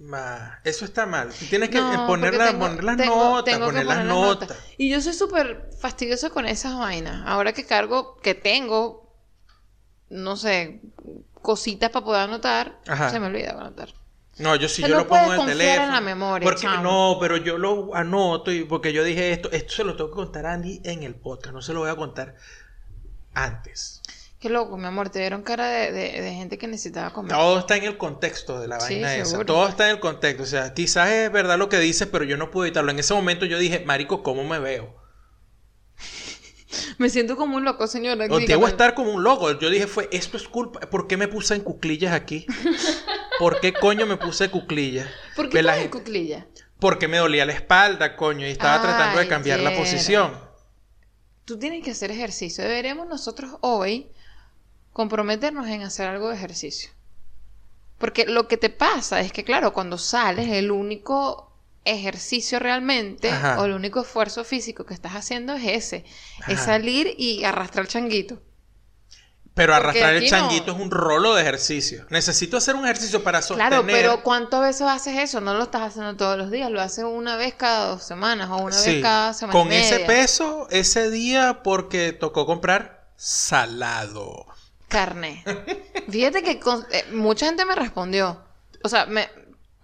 Ma, 0.00 0.58
eso 0.64 0.84
está 0.86 1.06
mal. 1.06 1.28
Tienes 1.50 1.68
que 1.68 1.78
No, 1.78 1.92
eh, 1.92 2.06
poner, 2.06 2.30
porque 2.32 2.38
la- 2.44 2.50
tengo- 2.50 2.66
poner 2.66 2.84
las 2.84 2.96
tengo- 2.96 3.16
notas, 3.16 3.44
tengo 3.54 3.66
poner 3.66 3.86
las 3.86 3.96
poner 3.98 4.06
las 4.08 4.16
notas. 4.16 4.58
Y 4.78 4.90
yo 4.90 5.00
soy 5.00 5.12
súper 5.12 5.70
fastidiosa 5.78 6.30
con 6.30 6.46
esas 6.46 6.76
vainas. 6.78 7.22
Ahora 7.26 7.52
que 7.52 7.64
cargo, 7.66 8.16
que 8.22 8.34
tengo 8.34 9.04
no 10.10 10.36
sé, 10.36 10.80
cositas 11.44 11.90
para 11.90 12.04
poder 12.04 12.22
anotar, 12.22 12.80
Ajá. 12.88 13.10
se 13.10 13.20
me 13.20 13.26
olvida 13.28 13.52
anotar. 13.52 13.90
No, 14.38 14.56
yo 14.56 14.68
sí, 14.68 14.82
Se 14.82 14.88
yo 14.88 14.96
lo 14.96 15.06
pongo 15.06 15.32
en 15.34 15.40
el 15.42 15.46
teléfono. 15.46 15.84
en 15.86 15.92
la 15.92 16.00
memoria, 16.00 16.44
porque 16.44 16.62
chamo. 16.62 16.82
no, 16.82 17.18
pero 17.20 17.36
yo 17.36 17.56
lo 17.56 17.94
anoto 17.94 18.50
y 18.50 18.64
porque 18.64 18.92
yo 18.92 19.04
dije 19.04 19.30
esto, 19.30 19.48
esto 19.52 19.72
se 19.74 19.84
lo 19.84 19.94
tengo 19.94 20.10
que 20.10 20.16
contar 20.16 20.46
a 20.46 20.54
Andy 20.54 20.80
en 20.84 21.04
el 21.04 21.14
podcast, 21.14 21.54
no 21.54 21.62
se 21.62 21.72
lo 21.72 21.80
voy 21.80 21.90
a 21.90 21.94
contar 21.94 22.34
antes. 23.34 24.00
Qué 24.40 24.50
loco, 24.50 24.76
mi 24.76 24.86
amor, 24.86 25.08
te 25.08 25.20
dieron 25.20 25.42
cara 25.42 25.68
de, 25.68 25.92
de- 25.92 26.20
de 26.20 26.34
gente 26.34 26.58
que 26.58 26.66
necesitaba 26.66 27.12
comer. 27.12 27.32
Todo 27.32 27.60
está 27.60 27.76
en 27.76 27.84
el 27.84 27.96
contexto 27.96 28.60
de 28.60 28.68
la 28.68 28.78
Sí, 28.80 28.94
vaina 28.94 29.14
esa. 29.16 29.24
seguro. 29.30 29.46
Todo 29.46 29.68
está 29.68 29.84
en 29.88 29.92
el 29.94 30.00
contexto. 30.00 30.42
O 30.42 30.46
sea, 30.46 30.74
quizás 30.74 31.08
es 31.10 31.32
verdad 31.32 31.56
lo 31.56 31.68
que 31.70 31.78
dices, 31.78 32.08
pero 32.10 32.24
yo 32.24 32.36
no 32.36 32.50
pude 32.50 32.66
evitarlo. 32.68 32.90
En 32.90 32.98
ese 32.98 33.14
momento 33.14 33.46
yo 33.46 33.58
dije, 33.58 33.84
Marico, 33.86 34.22
¿cómo 34.22 34.44
me 34.44 34.58
veo? 34.58 34.94
Me 36.98 37.10
siento 37.10 37.36
como 37.36 37.56
un 37.56 37.64
loco, 37.64 37.86
señora. 37.86 38.24
O 38.24 38.38
dígame. 38.38 38.46
debo 38.46 38.68
estar 38.68 38.94
como 38.94 39.12
un 39.12 39.22
loco. 39.22 39.58
Yo 39.58 39.70
dije, 39.70 39.86
fue, 39.86 40.08
esto 40.12 40.36
es 40.36 40.48
culpa. 40.48 40.80
¿Por 40.80 41.06
qué 41.06 41.16
me 41.16 41.28
puse 41.28 41.54
en 41.54 41.62
cuclillas 41.62 42.12
aquí? 42.12 42.46
¿Por 43.38 43.60
qué 43.60 43.72
coño 43.72 44.06
me 44.06 44.16
puse 44.16 44.50
cuclillas? 44.50 45.08
¿Por 45.36 45.48
qué 45.48 45.58
en 45.58 45.66
gente- 45.66 45.90
cuclilla? 45.90 46.46
Porque 46.78 47.08
me 47.08 47.18
dolía 47.18 47.46
la 47.46 47.52
espalda, 47.52 48.16
coño, 48.16 48.46
y 48.46 48.50
estaba 48.50 48.82
tratando 48.82 49.18
de 49.18 49.28
cambiar 49.28 49.60
la 49.60 49.74
posición. 49.74 50.32
Tú 51.44 51.58
tienes 51.58 51.82
que 51.84 51.92
hacer 51.92 52.10
ejercicio. 52.10 52.62
Deberemos 52.64 53.06
nosotros 53.06 53.52
hoy 53.60 54.10
comprometernos 54.92 55.66
en 55.68 55.82
hacer 55.82 56.08
algo 56.08 56.28
de 56.28 56.36
ejercicio. 56.36 56.90
Porque 57.98 58.26
lo 58.26 58.48
que 58.48 58.56
te 58.56 58.70
pasa 58.70 59.20
es 59.20 59.32
que, 59.32 59.44
claro, 59.44 59.72
cuando 59.72 59.98
sales, 59.98 60.48
el 60.48 60.70
único 60.70 61.53
ejercicio 61.84 62.58
realmente 62.58 63.30
Ajá. 63.30 63.60
o 63.60 63.64
el 63.66 63.72
único 63.72 64.00
esfuerzo 64.02 64.44
físico 64.44 64.84
que 64.86 64.94
estás 64.94 65.12
haciendo 65.12 65.54
es 65.54 65.64
ese. 65.66 66.04
Es 66.48 66.60
salir 66.60 67.14
y 67.18 67.44
arrastrar 67.44 67.84
el 67.84 67.90
changuito. 67.90 68.42
Pero 69.54 69.72
arrastrar 69.72 70.14
el 70.14 70.24
no. 70.24 70.28
changuito 70.28 70.72
es 70.72 70.78
un 70.80 70.90
rolo 70.90 71.34
de 71.36 71.42
ejercicio. 71.42 72.04
Necesito 72.10 72.56
hacer 72.56 72.74
un 72.74 72.84
ejercicio 72.84 73.22
para 73.22 73.40
sostener. 73.40 73.68
Claro, 73.68 73.86
pero 73.86 74.22
¿cuántas 74.24 74.60
veces 74.62 74.82
haces 74.82 75.16
eso? 75.16 75.40
No 75.40 75.54
lo 75.54 75.62
estás 75.62 75.82
haciendo 75.82 76.16
todos 76.16 76.36
los 76.36 76.50
días, 76.50 76.70
lo 76.72 76.80
haces 76.80 77.04
una 77.04 77.36
vez 77.36 77.54
cada 77.54 77.86
dos 77.90 78.02
semanas 78.02 78.48
o 78.50 78.56
una 78.56 78.72
Sí, 78.76 78.94
vez 78.94 79.02
cada 79.02 79.32
semana. 79.32 79.56
Con 79.56 79.72
y 79.72 79.76
ese 79.76 80.00
peso, 80.00 80.66
ese 80.70 81.08
día, 81.08 81.60
porque 81.62 82.12
tocó 82.12 82.46
comprar 82.46 83.06
salado. 83.16 84.46
Carne. 84.88 85.44
Fíjate 86.10 86.42
que 86.42 86.58
con- 86.58 86.84
eh, 86.90 87.04
mucha 87.12 87.46
gente 87.46 87.64
me 87.64 87.76
respondió. 87.76 88.42
O 88.82 88.88
sea, 88.88 89.06
me, 89.06 89.28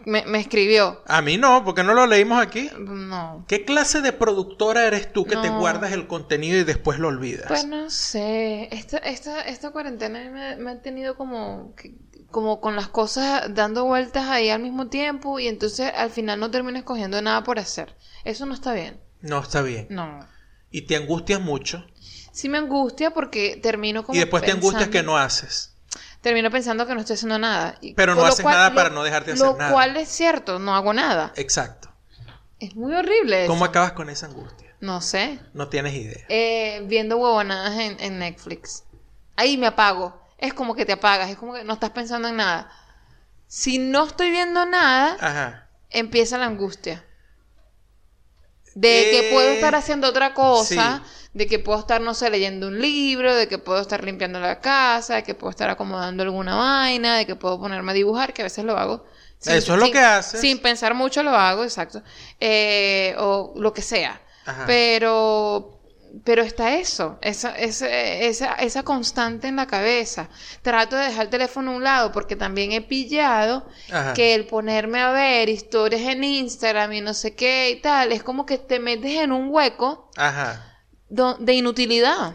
me, 0.05 0.25
me 0.27 0.41
escribió. 0.41 1.03
A 1.07 1.23
mí 1.23 1.37
no, 1.37 1.65
porque 1.65 1.83
no 1.83 1.95
lo 1.95 2.07
leímos 2.07 2.41
aquí. 2.41 2.71
No. 2.79 3.45
¿Qué 3.49 3.65
clase 3.65 4.01
de 4.01 4.13
productora 4.13 4.87
eres 4.87 5.13
tú 5.13 5.25
que 5.25 5.37
te 5.37 5.49
guardas 5.51 5.93
el 5.93 6.07
contenido 6.07 6.59
y 6.59 6.65
después 6.65 6.99
lo 6.99 7.09
olvidas? 7.09 7.47
Pues 7.49 7.67
no 7.67 7.91
sé. 7.91 8.69
Esta, 8.73 8.99
esta, 8.99 9.43
esta 9.43 9.71
cuarentena 9.71 10.31
me, 10.31 10.57
me 10.57 10.71
ha 10.71 10.83
tenido 10.83 11.17
como, 11.17 11.75
como 12.31 12.61
con 12.61 12.77
las 12.77 12.89
cosas 12.89 13.55
dando 13.55 13.85
vueltas 13.85 14.29
ahí 14.29 14.51
al 14.51 14.63
mismo 14.63 14.89
tiempo 14.89 15.39
y 15.39 15.49
entonces 15.49 15.93
al 15.95 16.11
final 16.11 16.41
no 16.41 16.51
termino 16.51 16.79
escogiendo 16.79 17.21
nada 17.23 17.43
por 17.45 17.59
hacer. 17.59 17.97
Eso 18.25 18.47
no 18.47 18.55
está 18.55 18.73
bien. 18.73 19.01
No, 19.21 19.41
está 19.41 19.63
bien. 19.63 19.87
No. 19.91 20.27
Y 20.71 20.83
te 20.83 20.97
angustias 20.97 21.41
mucho. 21.41 21.85
Sí 22.33 22.49
me 22.49 22.59
angustia 22.59 23.11
porque 23.11 23.59
termino 23.61 24.05
como 24.05 24.17
y 24.17 24.21
después 24.21 24.43
te 24.43 24.53
angustias 24.53 24.89
que 24.89 25.03
no 25.03 25.17
haces. 25.17 25.70
Termino 26.21 26.51
pensando 26.51 26.87
que 26.87 26.95
no 26.95 27.01
estoy 27.01 27.15
haciendo 27.15 27.39
nada. 27.39 27.79
Pero 27.97 28.15
no 28.15 28.21
lo 28.23 28.27
haces 28.27 28.45
nada 28.45 28.75
para 28.75 28.91
no 28.91 29.03
dejarte 29.03 29.33
hacer 29.33 29.47
Lo 29.47 29.57
nada. 29.57 29.73
cual 29.73 29.97
es 29.97 30.09
cierto, 30.09 30.59
no 30.59 30.75
hago 30.75 30.93
nada. 30.93 31.33
Exacto. 31.37 31.91
Es 32.59 32.77
muy 32.77 32.93
horrible 32.95 33.45
eso. 33.45 33.53
¿Cómo 33.53 33.65
acabas 33.65 33.93
con 33.93 34.11
esa 34.11 34.27
angustia? 34.27 34.75
No 34.81 35.01
sé. 35.01 35.41
No 35.55 35.69
tienes 35.69 35.95
idea. 35.95 36.27
Eh, 36.29 36.83
viendo 36.87 37.17
huevonadas 37.17 37.79
en, 37.79 37.99
en 38.01 38.19
Netflix. 38.19 38.85
Ahí 39.37 39.57
me 39.57 39.67
apago. 39.67 40.21
Es 40.37 40.53
como 40.53 40.75
que 40.75 40.85
te 40.85 40.93
apagas, 40.93 41.31
es 41.31 41.37
como 41.39 41.55
que 41.55 41.65
no 41.65 41.73
estás 41.75 41.91
pensando 41.91 42.29
en 42.29 42.37
nada. 42.37 42.71
Si 43.47 43.79
no 43.79 44.05
estoy 44.07 44.31
viendo 44.31 44.65
nada, 44.67 45.17
Ajá. 45.21 45.69
empieza 45.91 46.37
la 46.39 46.47
angustia. 46.47 47.05
De 48.75 49.09
que 49.11 49.29
Eh, 49.29 49.33
puedo 49.33 49.49
estar 49.51 49.75
haciendo 49.75 50.09
otra 50.09 50.33
cosa, 50.35 51.03
sí. 51.05 51.20
De 51.33 51.47
que 51.47 51.59
puedo 51.59 51.79
estar, 51.79 52.01
no 52.01 52.15
sé, 52.15 52.29
leyendo 52.31 52.69
un 52.69 52.81
libro, 52.81 53.35
de 53.35 53.47
que 53.47 53.59
puedo 53.59 53.81
estar 53.81 54.03
limpiando 54.03 54.41
la 54.41 54.61
casa, 54.61 55.17
de 55.17 55.23
que 55.23 55.35
puedo 55.35 55.51
estar 55.51 55.71
acomodando 55.71 56.23
alguna 56.23 56.57
vaina, 56.57 57.17
de 57.17 57.27
que 57.27 57.37
puedo 57.37 57.59
ponerme 57.61 57.93
a 57.93 57.95
dibujar, 57.95 58.33
que 58.33 58.43
a 58.43 58.45
veces 58.45 58.65
lo 58.65 58.77
hago. 58.77 59.05
Eso 59.41 59.75
es 59.75 59.81
lo 59.81 59.91
que 59.91 59.99
haces. 59.99 60.41
Sin 60.41 60.59
pensar 60.59 60.95
mucho 60.95 61.23
lo 61.23 61.31
hago, 61.31 61.65
exacto. 61.65 62.03
Eh, 62.41 63.15
o 63.19 63.55
lo 63.57 63.73
que 63.73 63.81
sea. 63.81 64.21
Ajá. 64.45 64.65
Pero, 64.67 65.79
pero 66.25 66.43
está 66.43 66.75
eso, 66.75 67.19
esa, 67.23 67.57
esa, 67.57 67.89
esa, 67.89 68.55
esa 68.55 68.83
constante 68.83 69.49
en 69.49 69.57
la 69.57 69.67
cabeza. 69.67 70.29
Trato 70.61 70.97
de 70.97 71.07
dejar 71.07 71.27
el 71.27 71.31
teléfono 71.31 71.71
a 71.71 71.77
un 71.77 71.85
lado 71.85 72.13
porque 72.13 72.37
también 72.37 72.73
he 72.73 72.83
pillado 72.83 73.67
Ajá. 73.91 74.13
que 74.13 74.35
el 74.35 74.47
ponerme 74.47 75.01
a 75.01 75.13
ver 75.13 75.49
historias 75.49 76.03
en 76.03 76.25
Instagram 76.25 76.93
y 76.93 77.01
no 77.01 77.15
sé 77.15 77.35
qué 77.35 77.71
y 77.71 77.81
tal, 77.81 78.13
es 78.13 78.23
como 78.23 78.45
que 78.45 78.59
te 78.59 78.79
metes 78.79 79.13
en 79.13 79.33
un 79.33 79.49
hueco 79.51 80.11
Ajá. 80.17 80.70
De 81.11 81.53
inutilidad. 81.55 82.35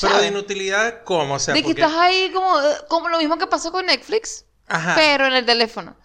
Pero 0.00 0.18
de 0.18 0.28
inutilidad, 0.28 1.02
¿cómo? 1.04 1.34
O 1.34 1.38
sea, 1.38 1.54
de 1.54 1.62
que 1.62 1.70
estás 1.72 1.92
ahí 1.94 2.30
como, 2.32 2.60
eh, 2.60 2.76
como 2.88 3.08
lo 3.08 3.18
mismo 3.18 3.36
que 3.38 3.46
pasó 3.46 3.70
con 3.72 3.86
Netflix, 3.86 4.46
Ajá. 4.66 4.94
pero 4.94 5.26
en 5.26 5.34
el 5.34 5.44
teléfono. 5.44 5.96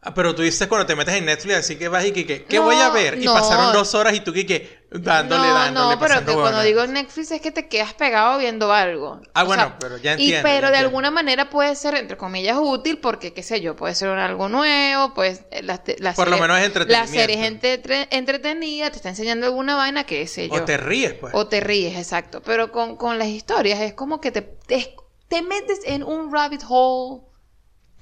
Ah, 0.00 0.12
pero 0.12 0.34
tú 0.34 0.42
dices 0.42 0.68
cuando 0.68 0.86
te 0.86 0.94
metes 0.96 1.14
en 1.14 1.24
Netflix, 1.24 1.56
así 1.56 1.76
que 1.76 1.88
vas 1.88 2.04
y 2.04 2.12
que, 2.12 2.26
que 2.26 2.44
¿qué 2.44 2.56
No, 2.56 2.64
voy 2.64 2.76
a 2.76 2.90
ver? 2.90 3.18
Y 3.22 3.24
no. 3.24 3.32
pasaron 3.32 3.72
dos 3.72 3.94
horas 3.94 4.14
y 4.14 4.20
tú 4.20 4.32
que, 4.34 4.44
que 4.44 4.83
dándole, 5.02 5.48
no, 5.48 5.54
dándole, 5.54 5.94
no, 5.96 6.00
pero 6.00 6.24
que 6.24 6.32
cuando 6.32 6.62
digo 6.62 6.86
Netflix 6.86 7.30
es 7.32 7.40
que 7.40 7.50
te 7.50 7.68
quedas 7.68 7.94
pegado 7.94 8.38
viendo 8.38 8.72
algo. 8.72 9.20
Ah, 9.34 9.42
O 9.42 9.46
bueno, 9.46 9.64
sea, 9.64 9.78
pero 9.78 9.96
ya 9.98 10.12
y 10.12 10.14
entiendo, 10.14 10.42
pero 10.42 10.54
ya 10.54 10.60
de 10.60 10.66
entiendo. 10.68 10.86
alguna 10.88 11.10
manera 11.10 11.50
puede 11.50 11.74
ser, 11.74 11.94
entre 11.96 12.16
comillas, 12.16 12.56
útil 12.60 12.98
porque, 12.98 13.32
qué 13.32 13.42
sé 13.42 13.60
yo, 13.60 13.74
puede 13.74 13.94
ser 13.94 14.08
algo 14.10 14.48
nuevo, 14.48 15.12
pues 15.14 15.42
eh, 15.50 15.62
las, 15.62 15.80
las 15.98 16.14
Por 16.16 16.28
lo 16.28 16.38
menos 16.38 16.56
es 16.58 16.62
La 16.62 16.66
entretenimiento. 16.66 17.12
serie 17.12 17.36
es 17.40 17.46
entre- 17.46 18.08
entretenida, 18.10 18.90
te 18.90 18.96
está 18.96 19.08
enseñando 19.08 19.46
alguna 19.46 19.74
vaina, 19.76 20.04
qué 20.04 20.26
sé 20.26 20.48
yo. 20.48 20.54
O 20.54 20.62
te 20.64 20.76
ríes, 20.76 21.14
pues. 21.14 21.34
O 21.34 21.46
te 21.48 21.60
ríes, 21.60 21.96
exacto. 21.98 22.40
Pero 22.42 22.70
con, 22.70 22.96
con 22.96 23.18
las 23.18 23.28
historias 23.28 23.80
es 23.80 23.94
como 23.94 24.20
que 24.20 24.30
te, 24.30 24.42
te, 24.42 24.94
te 25.28 25.42
metes 25.42 25.80
en 25.86 26.02
un 26.04 26.32
rabbit 26.32 26.62
hole 26.68 27.22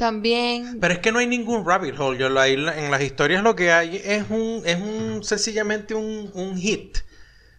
también. 0.07 0.79
Pero 0.81 0.95
es 0.95 1.01
que 1.01 1.13
no 1.13 1.21
hay 1.21 1.27
ningún 1.29 1.65
rabbit 1.65 1.99
hole. 1.99 2.19
Yo 2.19 2.29
la- 2.29 2.49
en 2.49 2.91
las 2.91 3.01
historias 3.03 3.43
lo 3.43 3.55
que 3.55 3.73
hay 3.73 4.01
es 4.05 4.25
un, 4.31 4.63
es 4.67 4.77
un 4.81 5.23
sencillamente 5.23 5.95
un, 5.95 6.31
un 6.35 6.57
hit. 6.59 6.99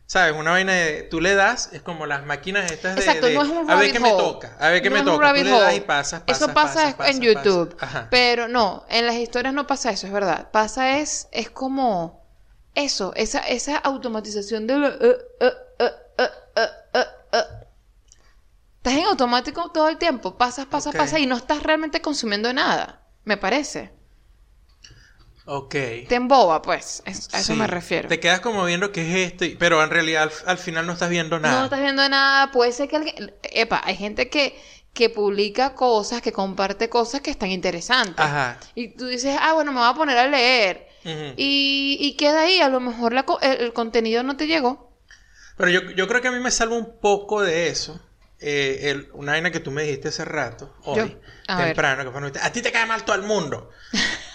¿Sabes? 0.06 0.36
Una 0.38 0.52
vaina 0.52 0.74
de 0.74 1.04
tú 1.04 1.22
le 1.22 1.34
das, 1.34 1.70
es 1.72 1.82
como 1.82 2.06
las 2.06 2.26
máquinas 2.26 2.70
estas 2.70 2.96
de, 2.98 3.02
Exacto, 3.02 3.28
de, 3.28 3.34
no 3.34 3.42
es 3.44 3.50
un 3.50 3.72
a 3.72 3.76
ver 3.76 3.92
qué 3.94 4.00
me 4.02 4.12
toca, 4.12 4.56
a 4.60 4.70
ver 4.70 4.82
qué 4.82 4.90
No 4.90 4.96
me 4.96 5.00
es 5.00 5.06
toca. 5.06 5.34
Tú 5.34 5.44
le 5.44 5.50
das 5.50 5.76
y 5.76 5.80
pasas, 5.80 6.22
pasas, 6.22 6.42
Eso 6.44 6.54
pasa, 6.54 6.98
pasas, 6.98 7.16
en 7.16 7.34
pasas. 7.34 7.46
YouTube. 7.46 7.76
Ajá. 7.80 8.08
Pero 8.12 8.48
no, 8.50 8.84
en 8.90 9.06
las 9.08 9.16
historias 9.16 9.54
no 9.54 9.66
pasa 9.66 9.92
eso, 9.92 10.06
es 10.06 10.14
verdad. 10.14 10.52
Pasa 10.52 11.00
es, 11.00 11.30
es 11.32 11.50
como 11.50 12.22
eso, 12.76 13.14
esa, 13.16 13.40
esa 13.40 13.78
automatización 13.78 14.68
de... 14.68 14.78
la- 14.78 14.88
eh, 14.90 15.18
eh, 15.40 15.52
eh, 15.80 15.92
eh, 16.18 16.28
eh, 16.58 16.68
eh, 16.96 17.00
eh. 17.32 17.40
Estás 18.84 19.00
en 19.00 19.06
automático 19.06 19.72
todo 19.72 19.88
el 19.88 19.98
tiempo, 19.98 20.38
pasas, 20.38 20.66
pasas, 20.66 20.94
pasas 20.94 21.20
y 21.22 21.26
no 21.26 21.38
estás 21.38 21.64
realmente 21.64 22.02
consumiendo 22.02 22.52
nada, 22.52 23.08
me 23.24 23.38
parece. 23.38 23.94
Ok. 25.46 25.72
Te 26.10 26.16
emboba, 26.16 26.62
pues, 26.62 27.02
es- 27.06 27.34
a 27.34 27.40
eso 27.40 27.56
me 27.56 27.66
refiero. 27.66 28.10
Te 28.10 28.20
quedas 28.20 28.42
como 28.42 28.66
viendo 28.66 28.92
qué 28.92 29.02
es 29.26 29.32
esto, 29.32 29.46
y- 29.46 29.56
pero 29.56 29.82
en 29.82 29.90
realidad 29.90 30.24
al, 30.24 30.32
al 30.48 30.58
final 30.58 30.86
no 30.86 30.92
estás 30.92 31.10
viendo 31.10 31.40
nada. 31.40 31.60
No 31.60 31.64
estás 31.66 31.80
viendo 31.80 32.08
nada, 32.10 32.52
puede 32.52 32.74
ser 32.74 32.90
que 32.90 32.98
alguien... 32.98 33.34
Epa, 33.44 33.82
hay 33.86 33.96
gente 33.96 34.30
que, 34.30 34.62
que 34.94 35.10
publica 35.10 35.76
cosas, 35.76 36.22
que 36.22 36.34
comparte 36.34 36.90
cosas 36.90 37.22
que 37.22 37.32
están 37.32 37.52
interesantes. 37.52 38.20
Ajá. 38.20 38.60
Y 38.76 38.90
tú 38.90 39.08
dices, 39.08 39.38
ah, 39.40 39.54
bueno, 39.54 39.72
me 39.72 39.80
voy 39.80 39.90
a 39.90 39.94
poner 39.94 40.18
a 40.18 40.28
leer. 40.28 40.88
Y, 41.06 41.98
y 42.02 42.18
queda 42.18 42.42
ahí, 42.42 42.60
a 42.60 42.68
lo 42.68 42.82
mejor 42.82 43.14
la 43.14 43.26
el, 43.42 43.62
el 43.62 43.72
contenido 43.74 44.24
no 44.24 44.36
te 44.36 44.48
llegó. 44.48 44.92
Pero 45.56 45.70
yo, 45.70 45.82
yo 45.92 46.06
creo 46.10 46.22
que 46.22 46.28
a 46.28 46.32
mí 46.34 46.40
me 46.42 46.52
salva 46.52 46.76
un 46.78 47.00
poco 47.00 47.42
de 47.42 47.70
eso. 47.70 48.02
Eh, 48.44 48.90
el- 48.92 49.10
una 49.14 49.32
vaina 49.32 49.52
que 49.52 49.60
tú 49.60 49.72
me 49.72 49.84
dijiste 49.84 50.10
hace 50.10 50.26
rato, 50.26 50.76
hoy, 50.84 50.98
Yo- 50.98 51.20
a 51.48 51.58
ver. 51.58 51.66
temprano, 51.68 52.04
que 52.04 52.12
fue, 52.20 52.42
a 52.42 52.52
ti 52.52 52.62
te 52.62 52.72
cae 52.72 52.86
mal 52.86 53.04
todo 53.06 53.16
el 53.16 53.24
mundo. 53.24 53.70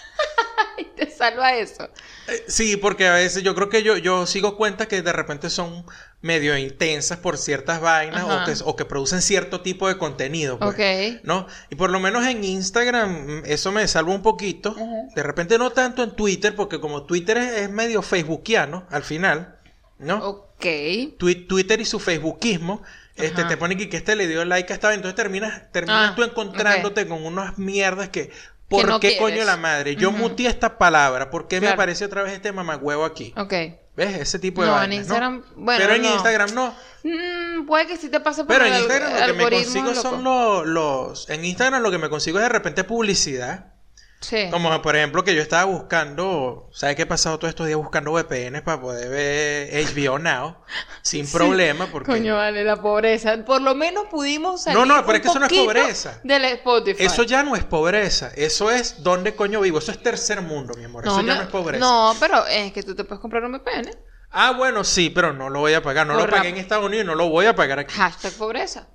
Y 0.77 0.85
te 0.95 1.11
salva 1.11 1.53
eso. 1.55 1.89
Eh, 2.29 2.45
Sí, 2.47 2.77
porque 2.77 3.05
a 3.07 3.13
veces 3.15 3.43
yo 3.43 3.53
creo 3.53 3.67
que 3.69 3.83
yo, 3.83 3.97
yo 3.97 4.25
sigo 4.25 4.55
cuenta 4.55 4.85
que 4.87 5.01
de 5.01 5.11
repente 5.11 5.49
son 5.49 5.85
medio 6.21 6.57
intensas 6.57 7.17
por 7.17 7.37
ciertas 7.37 7.81
vainas 7.81 8.23
o 8.23 8.45
que, 8.45 8.53
o 8.63 8.75
que 8.77 8.85
producen 8.85 9.21
cierto 9.21 9.59
tipo 9.61 9.89
de 9.89 9.97
contenido. 9.97 10.57
pues, 10.57 10.71
Ok. 10.71 11.21
¿No? 11.23 11.47
Y 11.69 11.75
por 11.75 11.89
lo 11.89 11.99
menos 11.99 12.25
en 12.25 12.43
Instagram 12.45 13.09
mm, 13.41 13.43
eso 13.45 13.73
me 13.73 13.85
salva 13.89 14.13
un 14.13 14.21
poquito. 14.21 14.73
De 15.15 15.21
repente 15.23 15.57
no 15.57 15.71
tanto 15.71 16.01
en 16.01 16.15
Twitter, 16.15 16.55
porque 16.55 16.79
como 16.79 17.03
Twitter 17.05 17.37
es, 17.37 17.51
es 17.63 17.69
medio 17.69 18.01
facebookiano 18.01 18.87
al 18.89 19.03
final, 19.03 19.59
¿no? 19.97 20.48
Twi- 20.59 21.47
Twitter 21.47 21.79
y 21.81 21.85
su 21.85 21.99
facebookismo, 21.99 22.83
este, 23.15 23.41
Ajá. 23.41 23.49
te 23.49 23.57
pone 23.57 23.75
que, 23.77 23.89
que 23.89 23.97
este 23.97 24.15
le 24.15 24.27
dio 24.27 24.43
like 24.45 24.71
a 24.71 24.75
esta, 24.75 24.93
entonces 24.93 25.15
terminas, 25.15 25.71
terminas 25.71 26.11
Ah, 26.11 26.15
tú 26.15 26.23
encontrándote 26.23 27.07
con 27.07 27.25
unas 27.25 27.57
mierdas 27.57 28.09
que, 28.09 28.31
¿por 28.67 28.87
no 28.87 28.99
qué 28.99 29.17
quieres. 29.17 29.21
coño 29.35 29.43
la 29.45 29.57
madre? 29.57 29.95
Yo 29.95 30.09
Ujú. 30.09 30.17
muteé 30.19 30.47
esta 30.47 30.77
palabra, 30.77 31.29
¿por 31.29 31.47
qué 31.47 31.59
me 31.61 31.67
aparece 31.69 32.05
otra 32.05 32.23
vez 32.23 32.33
este 32.33 32.51
mamagüevo 32.51 33.03
aquí? 33.05 33.33
Ok. 33.37 33.53
¿Ves? 33.97 34.17
Ese 34.17 34.39
tipo 34.39 34.61
de 34.61 34.67
No, 34.67 34.73
en 34.75 34.79
vainas, 34.79 34.97
Instagram, 34.99 35.43
bueno, 35.57 35.81
Pero 35.81 35.93
en 35.95 36.01
no. 36.03 36.13
Instagram 36.13 36.53
no. 36.53 36.73
Mm, 37.03 37.65
puede 37.65 37.85
que 37.87 37.97
sí 37.97 38.07
te 38.09 38.21
pase 38.21 38.45
por 38.45 38.47
Pero 38.55 38.65
el 38.65 38.71
en 38.73 38.77
Instagram 38.79 39.11
lo 39.11 39.25
que 39.25 39.33
me 39.33 39.49
consigo 39.49 39.87
loco. 39.87 40.01
son 40.01 40.23
los, 40.23 40.65
los... 40.67 41.29
En 41.29 41.43
Instagram 41.43 41.81
lo 41.81 41.91
que 41.91 41.97
me 41.97 42.07
consigo 42.09 42.37
es 42.37 42.43
de 42.43 42.49
repente 42.49 42.85
publicidad. 42.85 43.73
Sí. 44.21 44.49
Como 44.51 44.81
por 44.81 44.95
ejemplo 44.97 45.23
que 45.23 45.33
yo 45.33 45.41
estaba 45.41 45.63
buscando... 45.63 46.69
¿Sabes 46.73 46.95
qué 46.97 47.03
he 47.03 47.05
pasado 47.05 47.39
todos 47.39 47.49
estos 47.49 47.67
días 47.67 47.77
buscando 47.77 48.11
VPNs 48.11 48.61
para 48.63 48.81
poder 48.81 49.09
ver 49.09 49.85
HBO 49.85 50.19
Now? 50.19 50.57
Sin 51.01 51.25
Sí. 51.27 51.33
problema 51.37 51.87
porque... 51.87 52.11
Coño, 52.11 52.35
vale, 52.35 52.63
la 52.65 52.81
pobreza. 52.81 53.37
Por 53.45 53.61
lo 53.61 53.75
menos 53.75 54.07
pudimos 54.11 54.63
salir 54.63 54.77
No, 54.77 54.85
no, 54.85 55.05
pero 55.05 55.17
es 55.17 55.21
que 55.21 55.29
eso 55.29 55.39
no 55.39 55.45
es 55.45 55.53
pobreza. 55.53 56.19
Del 56.23 56.43
Spotify. 56.45 57.03
Eso 57.03 57.23
ya 57.23 57.43
no 57.43 57.55
es 57.55 57.63
pobreza. 57.63 58.31
Eso 58.35 58.71
es 58.71 59.03
donde 59.03 59.35
coño 59.35 59.61
vivo. 59.61 59.79
Eso 59.79 59.91
es 59.91 60.03
tercer 60.03 60.41
mundo, 60.41 60.73
mi 60.75 60.83
amor. 60.83 61.07
Eso 61.07 61.21
ya 61.21 61.35
no 61.35 61.41
es 61.43 61.47
pobreza. 61.47 61.79
No, 61.79 62.13
pero 62.19 62.45
es 62.45 62.73
que 62.73 62.83
tú 62.83 62.95
te 62.95 63.05
puedes 63.05 63.21
comprar 63.21 63.43
un 63.45 63.53
VPN. 63.53 63.89
Ah, 64.31 64.51
bueno, 64.51 64.83
sí, 64.83 65.09
pero 65.09 65.33
no 65.33 65.49
lo 65.49 65.61
voy 65.61 65.73
a 65.73 65.81
pagar. 65.81 66.05
No 66.05 66.13
Por 66.13 66.23
lo 66.23 66.29
pagué 66.29 66.49
en 66.49 66.57
Estados 66.57 66.85
Unidos 66.85 67.05
y 67.05 67.07
no 67.07 67.15
lo 67.15 67.29
voy 67.29 67.45
a 67.45 67.55
pagar 67.55 67.79
aquí. 67.79 67.93
Hashtag 67.95 68.33
pobreza. 68.33 68.89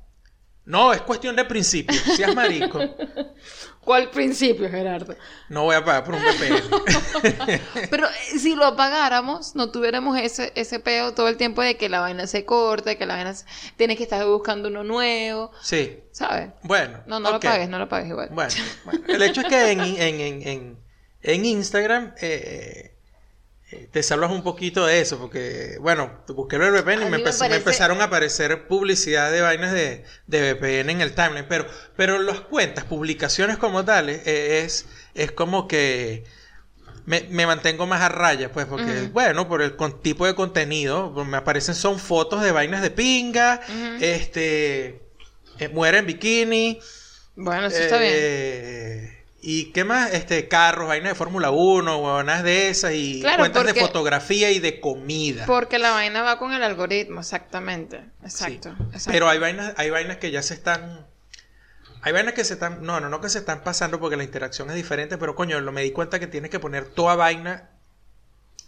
No, 0.66 0.92
es 0.92 1.02
cuestión 1.02 1.36
de 1.36 1.44
principio. 1.44 1.98
Seas 2.16 2.34
marico. 2.34 2.80
¿Cuál 3.80 4.10
principio, 4.10 4.68
Gerardo? 4.70 5.14
No 5.50 5.64
voy 5.64 5.76
a 5.76 5.84
pagar 5.84 6.04
por 6.04 6.14
un 6.14 6.22
VPN. 6.22 7.60
Pero 7.90 8.06
eh, 8.06 8.38
si 8.38 8.54
lo 8.54 8.64
apagáramos, 8.64 9.54
no 9.54 9.70
tuviéramos 9.70 10.18
ese, 10.18 10.52
ese 10.54 10.80
peo 10.80 11.12
todo 11.12 11.28
el 11.28 11.36
tiempo 11.36 11.60
de 11.60 11.76
que 11.76 11.90
la 11.90 12.00
vaina 12.00 12.26
se 12.26 12.46
corta, 12.46 12.94
que 12.94 13.04
la 13.04 13.16
vaina 13.16 13.34
se... 13.34 13.44
tienes 13.76 13.98
que 13.98 14.04
estar 14.04 14.24
buscando 14.24 14.68
uno 14.68 14.84
nuevo, 14.84 15.50
sí. 15.60 15.98
¿sabes? 16.12 16.48
Bueno. 16.62 17.00
No, 17.06 17.20
no 17.20 17.32
lo 17.32 17.40
pagues, 17.40 17.68
no 17.68 17.78
lo 17.78 17.88
pagues 17.88 18.08
igual. 18.08 18.30
Bueno, 18.32 18.54
bueno. 18.86 19.04
el 19.06 19.22
hecho 19.22 19.42
es 19.42 19.48
que 19.48 19.70
en, 19.72 19.80
en, 19.80 19.98
en, 20.00 20.48
en, 20.48 20.78
en 21.20 21.44
Instagram 21.44 22.14
eh, 22.22 22.93
te 23.92 24.02
salvas 24.02 24.30
un 24.30 24.42
poquito 24.42 24.86
de 24.86 25.00
eso, 25.00 25.18
porque, 25.18 25.76
bueno, 25.80 26.10
busqué 26.28 26.56
el 26.56 26.62
VPN 26.62 27.02
y 27.02 27.04
me, 27.04 27.04
mí 27.04 27.10
me 27.10 27.16
empezó- 27.18 27.44
me 27.44 27.48
parece- 27.50 27.56
empezaron 27.70 28.00
a 28.00 28.04
aparecer 28.04 28.66
publicidad 28.68 29.30
de 29.32 29.40
vainas 29.40 29.72
de, 29.72 30.04
de 30.26 30.52
VPN 30.54 30.90
en 30.92 31.00
el 31.00 31.14
timeline, 31.14 31.46
pero, 31.48 31.66
pero 31.96 32.18
las 32.20 32.40
cuentas, 32.40 32.84
publicaciones 32.84 33.56
como 33.58 33.84
tales, 33.84 34.26
eh, 34.26 34.62
es, 34.64 34.86
es 35.14 35.32
como 35.32 35.68
que 35.68 36.24
me, 37.06 37.26
me 37.30 37.46
mantengo 37.46 37.86
más 37.86 38.00
a 38.00 38.08
raya, 38.08 38.50
pues, 38.50 38.66
porque, 38.66 38.92
bueno, 39.12 39.46
por 39.48 39.60
el 39.62 39.76
con- 39.76 40.00
tipo 40.02 40.26
de 40.26 40.34
contenido, 40.34 41.12
pues, 41.14 41.26
me 41.26 41.36
aparecen 41.36 41.74
son 41.74 41.98
fotos 41.98 42.42
de 42.42 42.50
vainas 42.52 42.80
de 42.82 42.90
pinga, 42.90 43.60
este, 44.00 45.00
eh, 45.58 45.68
muere 45.68 45.98
en 45.98 46.06
bikini, 46.06 46.80
Bueno, 47.36 47.66
eso 47.66 47.76
está 47.78 47.98
bien. 47.98 49.23
¿Y 49.46 49.66
qué 49.72 49.84
más? 49.84 50.14
Este, 50.14 50.48
carros, 50.48 50.88
vainas 50.88 51.10
de 51.10 51.14
Fórmula 51.14 51.50
1, 51.50 51.98
huevonas 51.98 52.42
de 52.42 52.70
esas 52.70 52.94
y 52.94 53.20
Claro, 53.20 53.40
cuentas 53.40 53.66
de 53.66 53.74
fotografía 53.74 54.50
y 54.50 54.58
de 54.58 54.80
comida. 54.80 55.44
Porque 55.44 55.78
la 55.78 55.90
vaina 55.90 56.22
va 56.22 56.38
con 56.38 56.54
el 56.54 56.62
algoritmo, 56.62 57.20
exactamente. 57.20 58.06
Exacto. 58.22 58.74
Sí. 58.74 58.84
exacto. 58.84 59.10
Pero 59.10 59.28
hay 59.28 59.38
vainas, 59.38 59.74
hay 59.76 59.90
vainas 59.90 60.16
que 60.16 60.30
ya 60.30 60.40
se 60.40 60.54
están. 60.54 61.06
Hay 62.00 62.14
vainas 62.14 62.32
que 62.32 62.42
se 62.42 62.54
están. 62.54 62.84
No, 62.84 63.00
no, 63.00 63.10
no 63.10 63.20
que 63.20 63.28
se 63.28 63.36
están 63.36 63.62
pasando 63.62 64.00
porque 64.00 64.16
la 64.16 64.24
interacción 64.24 64.70
es 64.70 64.76
diferente, 64.76 65.18
pero 65.18 65.34
coño, 65.34 65.60
lo 65.60 65.72
me 65.72 65.82
di 65.82 65.90
cuenta 65.90 66.18
que 66.18 66.26
tienes 66.26 66.50
que 66.50 66.58
poner 66.58 66.86
toda 66.86 67.14
vaina 67.14 67.68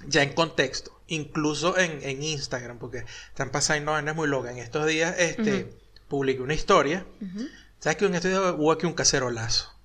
ya 0.06 0.22
en 0.22 0.34
contexto. 0.34 1.00
Incluso 1.06 1.78
en, 1.78 2.00
en 2.02 2.22
Instagram, 2.22 2.78
porque 2.78 3.06
están 3.28 3.50
pasando 3.50 3.92
vainas 3.92 4.14
muy 4.14 4.28
locas. 4.28 4.52
En 4.52 4.58
estos 4.58 4.84
días, 4.86 5.14
este, 5.16 5.74
publiqué 6.08 6.42
una 6.42 6.52
historia. 6.52 7.06
¿Sabes 7.78 7.96
que 7.96 8.04
en 8.04 8.14
estos 8.14 8.30
días 8.30 8.42
hubo 8.58 8.72
aquí 8.72 8.84
un 8.84 8.92
cacerolazo? 8.92 9.75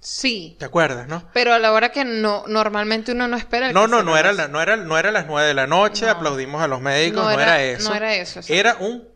Sí. 0.00 0.56
¿Te 0.58 0.64
acuerdas, 0.64 1.08
no? 1.08 1.24
Pero 1.32 1.52
a 1.54 1.58
la 1.58 1.72
hora 1.72 1.90
que 1.90 2.04
no, 2.04 2.44
normalmente 2.46 3.12
uno 3.12 3.26
no 3.28 3.36
espera 3.36 3.68
el 3.68 3.74
No, 3.74 3.88
no, 3.88 4.02
no 4.02 4.16
era, 4.16 4.32
la- 4.32 4.46
no, 4.48 4.60
era, 4.62 4.76
no 4.76 4.96
era 4.96 5.10
las 5.10 5.26
9 5.26 5.46
de 5.48 5.54
la 5.54 5.66
noche, 5.66 6.06
No. 6.06 6.12
aplaudimos 6.12 6.62
a 6.62 6.68
los 6.68 6.80
médicos, 6.80 7.24
no, 7.24 7.30
era, 7.30 7.62
eso. 7.62 7.88
No 7.90 7.94
era 7.96 8.14
eso. 8.14 8.40
Era 8.48 8.76
un 8.76 9.08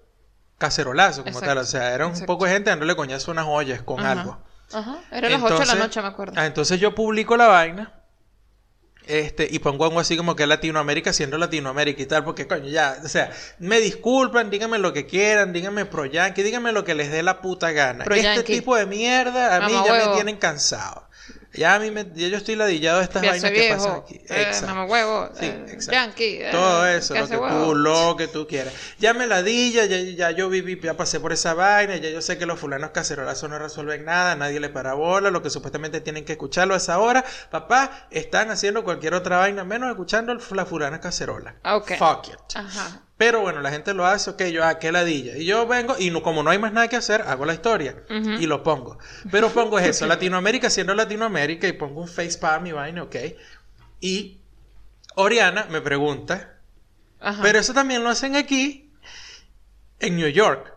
cacerolazo 0.59 1.23
como 1.25 1.39
Exacto, 1.39 1.47
tal, 1.47 1.59
o 1.59 1.65
sea, 1.65 1.95
era 1.95 2.07
un 2.07 2.13
exacto. 2.13 2.33
poco 2.33 2.45
de 2.47 2.53
gente 2.53 2.71
dándole 2.71 2.95
coñazo 2.97 3.31
unas 3.31 3.47
ollas 3.49 3.83
con 3.83 4.01
Ajá. 4.01 4.13
algo. 4.13 4.39
Ajá. 4.73 4.99
Era 5.11 5.29
las 5.29 5.43
8 5.43 5.45
de 5.45 5.51
la 5.51 5.63
Entonces- 5.73 5.79
noche, 5.79 6.03
me 6.03 6.09
acuerdo. 6.09 6.33
Ah, 6.37 6.47
entonces 6.47 6.81
yo 6.81 6.95
publico 6.95 7.37
la 7.37 7.47
vaina 7.47 7.93
este, 9.07 9.49
y 9.51 9.59
pongo 9.59 9.85
algo 9.85 10.01
así 10.01 10.17
como 10.17 10.37
que 10.37 10.47
Latinoamérica 10.47 11.13
siendo 11.13 11.39
Latinoamérica 11.39 12.03
y 12.03 12.07
tal, 12.07 12.25
porque 12.25 12.47
coño, 12.47 12.69
ya, 12.69 12.99
o 13.05 13.09
sea, 13.09 13.31
me 13.59 13.81
disculpan, 13.81 14.51
díganme 14.51 14.79
lo 14.79 14.93
que 14.93 15.07
quieran, 15.07 15.53
díganme 15.53 15.87
pro 15.87 16.05
yankee, 16.07 16.43
díganme 16.43 16.73
lo 16.73 16.85
que 16.85 16.95
les 16.95 17.11
dé 17.11 17.23
la 17.23 17.41
puta 17.41 17.73
gana. 17.73 18.05
Pro 18.05 18.15
este 18.15 18.27
yankee. 18.27 18.55
tipo 18.55 18.77
de 18.77 18.87
mierda 18.87 19.57
a 19.57 19.61
mí 19.67 19.73
Mamá 19.73 19.87
ya 19.87 19.93
huevo. 19.93 20.09
me 20.11 20.15
tienen 20.15 20.37
cansado. 20.37 21.09
Ya 21.55 21.75
a 21.75 21.79
mí 21.79 21.91
me, 21.91 22.07
ya 22.15 22.29
yo 22.29 22.37
estoy 22.37 22.57
ladillado 22.57 22.99
de 22.99 23.05
estas 23.05 23.23
Ya 23.23 23.31
vainas 23.31 23.51
que 23.51 23.71
pasan 23.71 23.97
aquí. 24.01 24.15
Eh, 24.29 24.43
Exacto. 24.43 24.85
huevo. 24.85 25.29
Sí, 25.39 25.45
eh, 25.47 25.65
exacto. 25.69 25.93
yankee. 25.93 26.39
eh, 26.43 26.49
Todo 26.51 26.87
eso, 26.87 27.15
¿qué 27.15 27.21
lo 27.21 27.29
que 27.29 27.37
huevo? 27.37 27.65
tú, 27.67 27.75
lo 27.75 28.17
que 28.17 28.29
tú 28.29 28.47
quieras. 28.47 28.73
Ya 28.99 29.13
me 29.13 29.27
la 29.27 29.43
di, 29.43 29.73
ya, 29.73 29.85
ya, 29.85 30.31
yo 30.31 30.49
viví, 30.49 30.81
ya 30.81 30.97
pasé 30.97 31.21
por 31.21 31.33
esa 31.33 31.55
vaina, 31.55 31.97
ya 31.97 32.09
yo 32.11 32.23
sé 32.23 32.39
que 32.39 32.47
los 32.47 32.59
fulanos 32.59 32.91
cacerolazos 32.91 33.51
no 33.51 33.59
resuelven 33.59 34.05
nada, 34.05 34.35
nadie 34.35 34.61
le 34.61 34.71
para 34.71 34.95
bola, 34.95 35.31
lo 35.31 35.43
que 35.43 35.51
supuestamente 35.51 36.01
tienen 36.01 36.25
que 36.25 36.33
escucharlo 36.33 36.75
a 36.75 36.79
esa 36.79 36.99
hora. 36.99 37.25
Papá, 37.51 38.07
están 38.11 38.51
haciendo 38.51 38.83
cualquier 38.85 39.15
otra 39.15 39.39
vaina, 39.39 39.65
menos 39.65 39.91
escuchando 39.91 40.35
la 40.35 40.65
fulana 40.67 41.01
cacerola. 41.01 41.57
Ah, 41.63 41.77
ok. 41.77 41.93
Fuck 41.99 42.29
it. 42.29 42.57
Ajá. 42.57 43.03
Pero 43.25 43.41
bueno, 43.41 43.61
la 43.61 43.71
gente 43.71 43.95
lo 43.95 44.05
hace, 44.05 44.31
ok, 44.31 44.43
yo, 44.47 44.65
ah, 44.65 44.81
qué 44.81 44.91
ladilla. 44.91 45.37
Y 45.37 45.45
yo 45.45 45.65
vengo, 45.65 45.95
y 45.97 46.11
no, 46.11 46.25
como 46.25 46.43
no 46.43 46.51
hay 46.51 46.59
más 46.59 46.73
nada 46.73 46.89
que 46.89 46.97
hacer, 46.97 47.23
hago 47.23 47.45
la 47.45 47.55
historia 47.55 48.03
y 48.09 48.47
lo 48.47 48.65
pongo. 48.65 48.99
Pero 49.31 49.49
pongo 49.51 49.79
eso, 49.79 50.07
Latinoamérica 50.09 50.69
siendo 50.69 50.93
Latinoamérica, 50.93 51.69
y 51.69 51.73
pongo 51.73 52.01
un 52.01 52.09
facepalm 52.09 52.67
y 52.67 52.73
vaina, 52.73 53.05
ok. 53.05 53.15
Y 54.01 54.39
Oriana 55.15 55.69
me 55.71 55.81
pregunta, 55.81 56.57
Ajá. 57.21 57.41
pero 57.45 57.61
eso 57.61 57.73
también 57.73 58.03
lo 58.03 58.11
hacen 58.11 58.35
aquí, 58.35 58.91
en 60.01 60.17
New 60.17 60.27
York, 60.27 60.75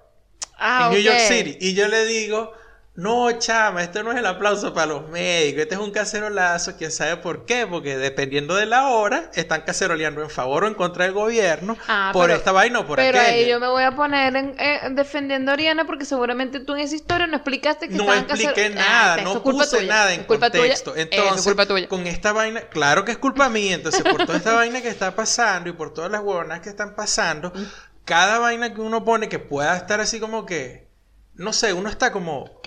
Ah, 0.56 0.90
en 0.92 0.94
New 0.94 1.02
York. 1.02 1.18
City. 1.28 1.58
Y 1.60 1.74
yo 1.74 1.88
le 1.88 2.06
digo, 2.06 2.54
no, 2.98 3.30
chama, 3.40 3.84
esto 3.84 4.04
no 4.04 4.12
es 4.14 4.18
el 4.18 4.26
aplauso 4.26 4.74
para 4.74 4.86
los 4.88 5.10
médicos, 5.10 5.64
este 5.64 5.76
es 5.76 5.82
un 5.82 5.92
cacerolazo, 5.92 6.78
quién 6.78 6.92
sabe 6.92 7.18
por 7.18 7.46
qué, 7.46 7.68
porque 7.68 7.98
dependiendo 7.98 8.56
de 8.56 8.66
la 8.66 8.88
hora, 8.88 9.30
están 9.34 9.64
caceroleando 9.64 10.22
en 10.22 10.30
favor 10.30 10.64
o 10.64 10.68
en 10.68 10.76
contra 10.76 11.04
del 11.04 11.14
gobierno, 11.14 11.76
Ah, 11.90 12.12
por 12.14 12.28
pero- 12.28 12.38
esta 12.38 12.54
vaina 12.54 12.80
o 12.80 12.88
por 12.88 12.96
Pero 12.98 13.20
aquella. 13.20 13.34
ahí 13.36 13.50
yo 13.50 13.60
me 13.60 13.68
voy 13.68 13.84
a 13.84 13.96
poner 13.98 14.34
en, 14.38 14.56
eh, 14.60 14.80
defendiendo 14.92 15.52
a 15.52 15.56
Oriana 15.56 15.86
porque 15.86 16.06
seguramente 16.06 16.62
tú 16.62 16.74
en 16.76 16.80
esa 16.82 16.96
historia 16.96 17.28
no 17.28 17.36
explicaste 17.36 17.90
que 17.90 17.96
No 17.96 18.04
estaban 18.04 18.30
expliqué 18.30 18.70
nada, 18.70 19.14
Ah, 19.16 19.20
eso 19.20 19.34
no 19.34 19.44
puse 19.44 19.78
tuya, 19.78 19.88
nada 19.94 20.14
en 20.14 20.24
culpa 20.24 20.50
tuya, 20.50 20.62
contexto. 20.64 20.92
eso 20.96 21.00
es 21.02 21.08
Entonces, 21.12 21.44
culpa 21.46 21.66
tuya. 21.66 21.88
con 21.90 22.08
esta 22.08 22.32
vaina, 22.32 22.62
claro 22.70 23.04
que 23.04 23.12
es 23.12 23.18
culpa 23.18 23.50
mía, 23.50 23.76
entonces 23.76 24.04
por 24.04 24.26
toda 24.26 24.38
esta 24.38 24.54
vaina 24.56 24.82
que 24.82 24.88
está 24.88 25.14
pasando 25.16 25.70
y 25.70 25.74
por 25.74 25.94
todas 25.94 26.10
las 26.10 26.22
huevonas 26.22 26.62
que 26.62 26.70
están 26.70 26.96
pasando, 26.96 27.52
Mm. 27.54 27.64
cada 28.06 28.40
vaina 28.40 28.74
que 28.74 28.80
uno 28.80 29.04
pone 29.04 29.28
que 29.28 29.40
pueda 29.40 29.76
estar 29.76 30.00
así 30.00 30.20
como 30.22 30.46
que, 30.46 30.88
no 31.34 31.52
sé, 31.52 31.74
uno 31.74 31.90
está 31.90 32.14
como, 32.14 32.62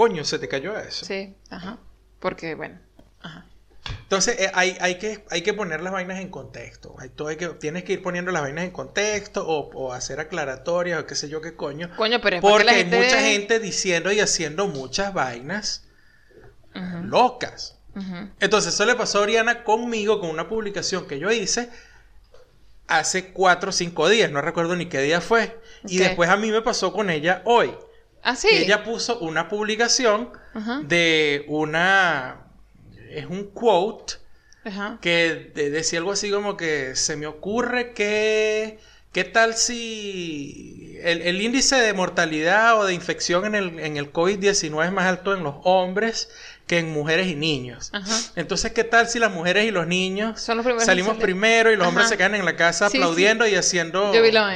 coño, 0.00 0.24
se 0.24 0.38
te 0.38 0.48
cayó 0.48 0.78
eso. 0.78 1.04
Sí, 1.04 1.36
ajá. 1.50 1.76
Porque, 2.20 2.54
bueno, 2.54 2.78
ajá. 3.20 3.44
Entonces 4.02 4.40
eh, 4.40 4.50
hay, 4.54 4.74
hay, 4.80 4.94
que, 4.94 5.26
hay 5.28 5.42
que 5.42 5.52
poner 5.52 5.82
las 5.82 5.92
vainas 5.92 6.20
en 6.20 6.30
contexto. 6.30 6.96
Hay, 6.98 7.10
todo 7.10 7.28
hay 7.28 7.36
que, 7.36 7.48
tienes 7.48 7.84
que 7.84 7.92
ir 7.92 8.02
poniendo 8.02 8.32
las 8.32 8.40
vainas 8.40 8.64
en 8.64 8.70
contexto 8.70 9.46
o, 9.46 9.70
o 9.74 9.92
hacer 9.92 10.18
aclaratorias 10.18 11.02
o 11.02 11.06
qué 11.06 11.14
sé 11.14 11.28
yo 11.28 11.42
qué 11.42 11.54
coño. 11.54 11.90
Coño, 11.98 12.18
pero 12.22 12.36
es 12.36 12.40
Porque 12.40 12.64
la 12.64 12.72
hay 12.72 12.86
mucha 12.86 13.20
gente 13.20 13.60
diciendo 13.60 14.10
y 14.10 14.20
haciendo 14.20 14.68
muchas 14.68 15.12
vainas 15.12 15.84
locas. 17.04 17.76
Entonces, 18.40 18.72
eso 18.72 18.86
le 18.86 18.94
pasó 18.94 19.18
a 19.18 19.22
Oriana 19.22 19.64
conmigo 19.64 20.18
con 20.18 20.30
una 20.30 20.48
publicación 20.48 21.06
que 21.06 21.18
yo 21.18 21.30
hice 21.30 21.68
hace 22.86 23.32
cuatro 23.32 23.68
o 23.68 23.72
cinco 23.72 24.08
días, 24.08 24.30
no 24.30 24.40
recuerdo 24.40 24.76
ni 24.76 24.86
qué 24.86 25.02
día 25.02 25.20
fue. 25.20 25.60
Y 25.84 25.98
después 25.98 26.30
a 26.30 26.38
mí 26.38 26.50
me 26.50 26.62
pasó 26.62 26.90
con 26.90 27.10
ella 27.10 27.42
hoy. 27.44 27.74
Ah, 28.22 28.36
sí. 28.36 28.48
Ella 28.52 28.84
puso 28.84 29.18
una 29.20 29.48
publicación 29.48 30.30
Ajá. 30.54 30.80
de 30.84 31.44
una... 31.48 32.46
Es 33.10 33.26
un 33.26 33.44
quote 33.50 34.14
Ajá. 34.64 34.98
que 35.00 35.50
de- 35.54 35.70
decía 35.70 35.98
algo 35.98 36.12
así 36.12 36.30
como 36.30 36.56
que 36.56 36.94
se 36.96 37.16
me 37.16 37.26
ocurre 37.26 37.92
que... 37.92 38.78
¿Qué 39.12 39.24
tal 39.24 39.54
si 39.56 40.96
el, 41.02 41.22
el 41.22 41.42
índice 41.42 41.74
de 41.74 41.92
mortalidad 41.94 42.78
o 42.78 42.84
de 42.84 42.94
infección 42.94 43.44
en 43.44 43.56
el, 43.56 43.80
en 43.80 43.96
el 43.96 44.12
COVID-19 44.12 44.84
es 44.86 44.92
más 44.92 45.06
alto 45.06 45.34
en 45.34 45.42
los 45.42 45.56
hombres 45.64 46.28
que 46.68 46.78
en 46.78 46.90
mujeres 46.92 47.26
y 47.26 47.34
niños? 47.34 47.90
Ajá. 47.92 48.16
Entonces, 48.36 48.70
¿qué 48.70 48.84
tal 48.84 49.08
si 49.08 49.18
las 49.18 49.32
mujeres 49.32 49.64
y 49.66 49.72
los 49.72 49.88
niños 49.88 50.40
Son 50.40 50.58
los 50.58 50.84
salimos 50.84 51.16
primero 51.16 51.72
y 51.72 51.76
los 51.76 51.88
hombres 51.88 52.08
se 52.08 52.16
quedan 52.16 52.36
en 52.36 52.44
la 52.44 52.54
casa 52.54 52.88
Sí, 52.88 52.98
aplaudiendo 52.98 53.48
y 53.48 53.56
haciendo 53.56 54.12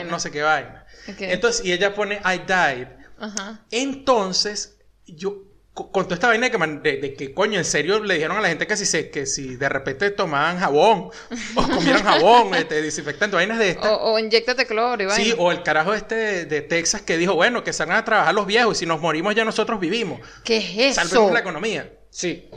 no 0.08 0.20
sé 0.20 0.30
qué 0.30 0.42
vaina? 0.42 0.86
Entonces, 1.18 1.64
y 1.66 1.72
ella 1.72 1.92
pone 1.94 2.20
I 2.24 2.38
died. 2.46 2.86
Ajá. 3.24 3.64
Entonces, 3.70 4.76
yo 5.06 5.42
co- 5.72 5.90
con 5.90 6.04
toda 6.04 6.14
esta 6.14 6.28
vaina 6.28 6.46
de 6.46 6.50
que, 6.52 6.58
man- 6.58 6.82
de, 6.82 6.96
de 6.98 7.14
que 7.14 7.32
coño, 7.34 7.58
en 7.58 7.64
serio 7.64 8.02
le 8.02 8.14
dijeron 8.14 8.36
a 8.36 8.40
la 8.40 8.48
gente 8.48 8.66
que 8.66 8.76
si, 8.76 8.86
se, 8.86 9.10
que 9.10 9.26
si 9.26 9.56
de 9.56 9.68
repente 9.68 10.10
tomaban 10.10 10.58
jabón 10.58 11.10
o 11.54 11.62
comieran 11.74 12.02
jabón, 12.02 12.54
este, 12.54 12.82
desinfectante, 12.82 13.36
vainas 13.36 13.58
de 13.58 13.70
estas. 13.70 13.86
O, 13.90 14.12
o 14.14 14.18
inyectate 14.18 14.66
cloro 14.66 15.02
y 15.02 15.06
vaina. 15.06 15.24
Sí, 15.24 15.34
o 15.38 15.50
el 15.52 15.62
carajo 15.62 15.94
este 15.94 16.14
de, 16.14 16.44
de 16.46 16.60
Texas 16.62 17.02
que 17.02 17.16
dijo, 17.16 17.34
bueno, 17.34 17.64
que 17.64 17.72
salgan 17.72 17.96
a 17.98 18.04
trabajar 18.04 18.34
los 18.34 18.46
viejos 18.46 18.76
y 18.76 18.80
si 18.80 18.86
nos 18.86 19.00
morimos 19.00 19.34
ya 19.34 19.44
nosotros 19.44 19.80
vivimos. 19.80 20.20
¿Qué 20.44 20.58
es 20.58 20.96
eso? 20.98 21.08
Salvemos 21.08 21.32
la 21.32 21.40
economía. 21.40 21.92
Sí. 22.10 22.48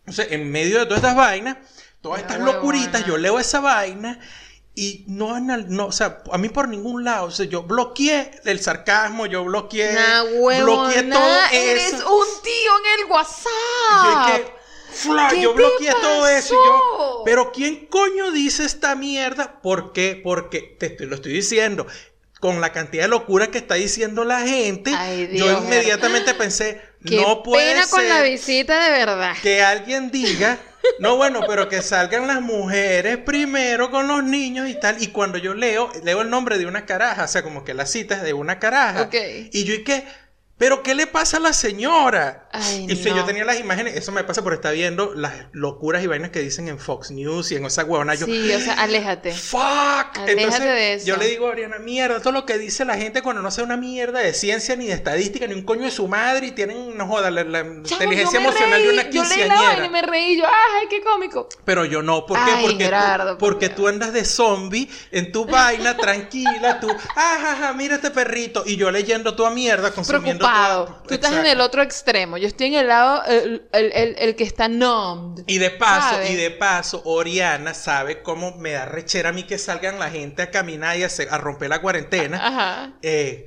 Entonces, 0.00 0.28
en 0.32 0.50
medio 0.50 0.78
de 0.80 0.84
todas 0.86 0.98
estas 0.98 1.16
vainas, 1.16 1.56
todas 2.02 2.20
estas 2.20 2.38
locuritas, 2.40 3.06
yo 3.06 3.16
leo 3.16 3.38
esa 3.38 3.60
vaina 3.60 4.20
Y 4.76 5.04
no, 5.06 5.38
no, 5.38 5.86
o 5.86 5.92
sea, 5.92 6.22
a 6.32 6.36
mí 6.38 6.48
por 6.48 6.68
ningún 6.68 7.04
lado, 7.04 7.26
o 7.26 7.30
sea, 7.30 7.46
yo 7.46 7.62
bloqueé 7.62 8.32
el 8.44 8.60
sarcasmo, 8.60 9.26
yo 9.26 9.44
bloqueé, 9.44 9.92
Nah, 9.92 10.22
huevo, 10.24 10.64
bloqueé 10.64 11.02
todo 11.04 11.38
eres 11.52 11.92
eso. 11.92 12.12
un 12.16 12.26
tío 12.42 12.72
en 12.80 13.00
el 13.00 13.10
WhatsApp. 13.10 14.26
dije, 14.26 14.54
"Fla", 14.92 15.28
¿Qué 15.30 15.40
yo 15.42 15.54
bloqueé 15.54 15.92
todo 16.00 16.26
eso 16.28 16.54
y 16.54 16.66
yo, 16.66 16.72
pasó? 16.98 17.22
pero 17.24 17.52
¿quién 17.52 17.86
coño 17.86 18.32
dice 18.32 18.64
esta 18.64 18.94
mierda? 18.96 19.60
¿Por 19.62 19.92
qué? 19.92 20.20
Porque 20.22 20.76
te 20.78 20.86
estoy- 20.86 21.06
lo 21.06 21.14
estoy 21.16 21.32
diciendo. 21.34 21.86
Con 22.40 22.60
la 22.60 22.72
cantidad 22.72 23.04
de 23.04 23.08
locura 23.08 23.50
que 23.50 23.56
está 23.58 23.76
diciendo 23.76 24.24
la 24.24 24.40
gente, 24.40 24.92
Ay, 24.94 25.30
yo 25.32 25.50
inmediatamente 25.62 26.34
pensé, 26.34 26.82
Qué 27.06 27.16
no 27.16 27.42
puede 27.42 27.72
pena 27.74 27.86
con 27.86 28.00
ser 28.00 28.08
la 28.10 28.22
visita 28.22 28.84
de 28.84 28.90
verdad. 28.90 29.34
que 29.40 29.62
alguien 29.62 30.10
diga, 30.10 30.58
no 30.98 31.16
bueno, 31.16 31.40
pero 31.46 31.68
que 31.68 31.82
salgan 31.82 32.26
las 32.26 32.40
mujeres 32.40 33.18
primero 33.18 33.90
con 33.90 34.08
los 34.08 34.24
niños 34.24 34.68
y 34.68 34.74
tal. 34.74 35.02
Y 35.02 35.08
cuando 35.08 35.38
yo 35.38 35.54
leo, 35.54 35.90
leo 36.02 36.22
el 36.22 36.30
nombre 36.30 36.58
de 36.58 36.66
una 36.66 36.86
caraja, 36.86 37.24
o 37.24 37.28
sea, 37.28 37.42
como 37.42 37.64
que 37.64 37.74
la 37.74 37.86
cita 37.86 38.16
es 38.16 38.22
de 38.22 38.32
una 38.32 38.58
caraja. 38.58 39.02
Ok. 39.02 39.14
Y 39.52 39.64
yo, 39.64 39.74
¿y 39.74 39.84
qué? 39.84 40.04
¿Pero 40.56 40.84
qué 40.84 40.94
le 40.94 41.08
pasa 41.08 41.38
a 41.38 41.40
la 41.40 41.52
señora? 41.52 42.48
Ay, 42.52 42.86
y 42.88 42.94
si 42.94 43.10
no. 43.10 43.16
yo 43.16 43.24
tenía 43.24 43.44
las 43.44 43.58
imágenes, 43.58 43.96
eso 43.96 44.12
me 44.12 44.22
pasa 44.22 44.42
por 44.44 44.54
estar 44.54 44.72
viendo 44.72 45.12
las 45.12 45.32
locuras 45.50 46.04
y 46.04 46.06
vainas 46.06 46.30
que 46.30 46.38
dicen 46.38 46.68
en 46.68 46.78
Fox 46.78 47.10
News 47.10 47.50
y 47.50 47.56
en 47.56 47.64
esa 47.64 47.84
huevona. 47.84 48.14
Yo, 48.14 48.26
Sí, 48.26 48.52
o 48.52 48.60
sea, 48.60 48.74
aléjate. 48.74 49.32
¡Fuck! 49.32 49.60
Aléjate 49.60 50.32
Entonces, 50.32 50.62
de 50.62 50.94
eso. 50.94 51.06
yo 51.06 51.16
le 51.16 51.26
digo 51.26 51.48
a 51.48 51.50
Oriana, 51.50 51.80
mierda, 51.80 52.20
todo 52.20 52.32
lo 52.32 52.46
que 52.46 52.56
dice 52.56 52.84
la 52.84 52.96
gente 52.96 53.20
cuando 53.20 53.42
no 53.42 53.50
sabe 53.50 53.66
una 53.66 53.76
mierda 53.76 54.20
de 54.20 54.32
ciencia, 54.32 54.76
ni 54.76 54.86
de 54.86 54.92
estadística, 54.92 55.44
ni 55.48 55.54
un 55.54 55.64
coño 55.64 55.82
de 55.82 55.90
su 55.90 56.06
madre, 56.06 56.46
y 56.46 56.50
tienen, 56.52 56.96
no 56.96 57.08
joda, 57.08 57.32
la, 57.32 57.60
inteligencia 57.60 58.38
emocional 58.38 58.80
de 58.80 58.86
reí, 58.86 58.94
una 58.94 59.10
Yo 59.10 59.24
leí 59.24 59.38
la 59.38 59.44
quinceañera. 59.46 59.86
y 59.86 59.88
me 59.88 60.02
reí 60.02 60.38
yo, 60.38 60.44
ay, 60.46 60.86
qué 60.88 61.02
cómico. 61.02 61.48
Pero 61.64 61.84
yo 61.84 62.00
no, 62.00 62.26
¿por 62.26 62.38
qué? 62.44 62.52
Ay, 62.52 62.66
porque, 62.68 62.84
Gerardo, 62.84 63.32
tú, 63.32 63.38
por 63.38 63.54
porque 63.54 63.66
Dios. 63.66 63.76
tú 63.76 63.88
andas 63.88 64.12
de 64.12 64.24
zombie 64.24 64.88
en 65.10 65.32
tu 65.32 65.46
vaina, 65.46 65.96
tranquila, 65.96 66.78
tú, 66.78 66.88
ajaja, 67.16 67.72
mira 67.72 67.96
este 67.96 68.12
perrito, 68.12 68.62
y 68.64 68.76
yo 68.76 68.92
leyendo 68.92 69.34
toda 69.34 69.50
mierda, 69.50 69.90
consumiendo 69.90 70.43
Tú 71.06 71.14
estás 71.14 71.32
en 71.32 71.46
el 71.46 71.60
otro 71.60 71.82
extremo. 71.82 72.36
Yo 72.36 72.46
estoy 72.46 72.68
en 72.68 72.74
el 72.74 72.88
lado, 72.88 73.22
el, 73.26 73.68
el, 73.72 73.92
el- 73.92 74.16
el 74.18 74.36
que 74.36 74.44
está 74.44 74.68
numbed. 74.68 75.44
Y 75.46 75.58
de 75.58 75.70
paso, 75.70 76.10
¿Sabes? 76.16 76.30
y 76.30 76.34
de 76.36 76.50
paso, 76.50 77.02
Oriana 77.04 77.74
sabe 77.74 78.22
cómo 78.22 78.56
me 78.56 78.72
da 78.72 78.84
rechera 78.86 79.30
a 79.30 79.32
mí 79.32 79.44
que 79.44 79.58
salgan 79.58 79.98
la 79.98 80.10
gente 80.10 80.42
a 80.42 80.50
caminar 80.50 80.96
y 80.98 81.02
a, 81.02 81.06
hacer- 81.06 81.28
a 81.30 81.38
romper 81.38 81.68
la 81.70 81.80
cuarentena. 81.80 82.38
Ajá. 82.46 82.92
Eh, 83.02 83.44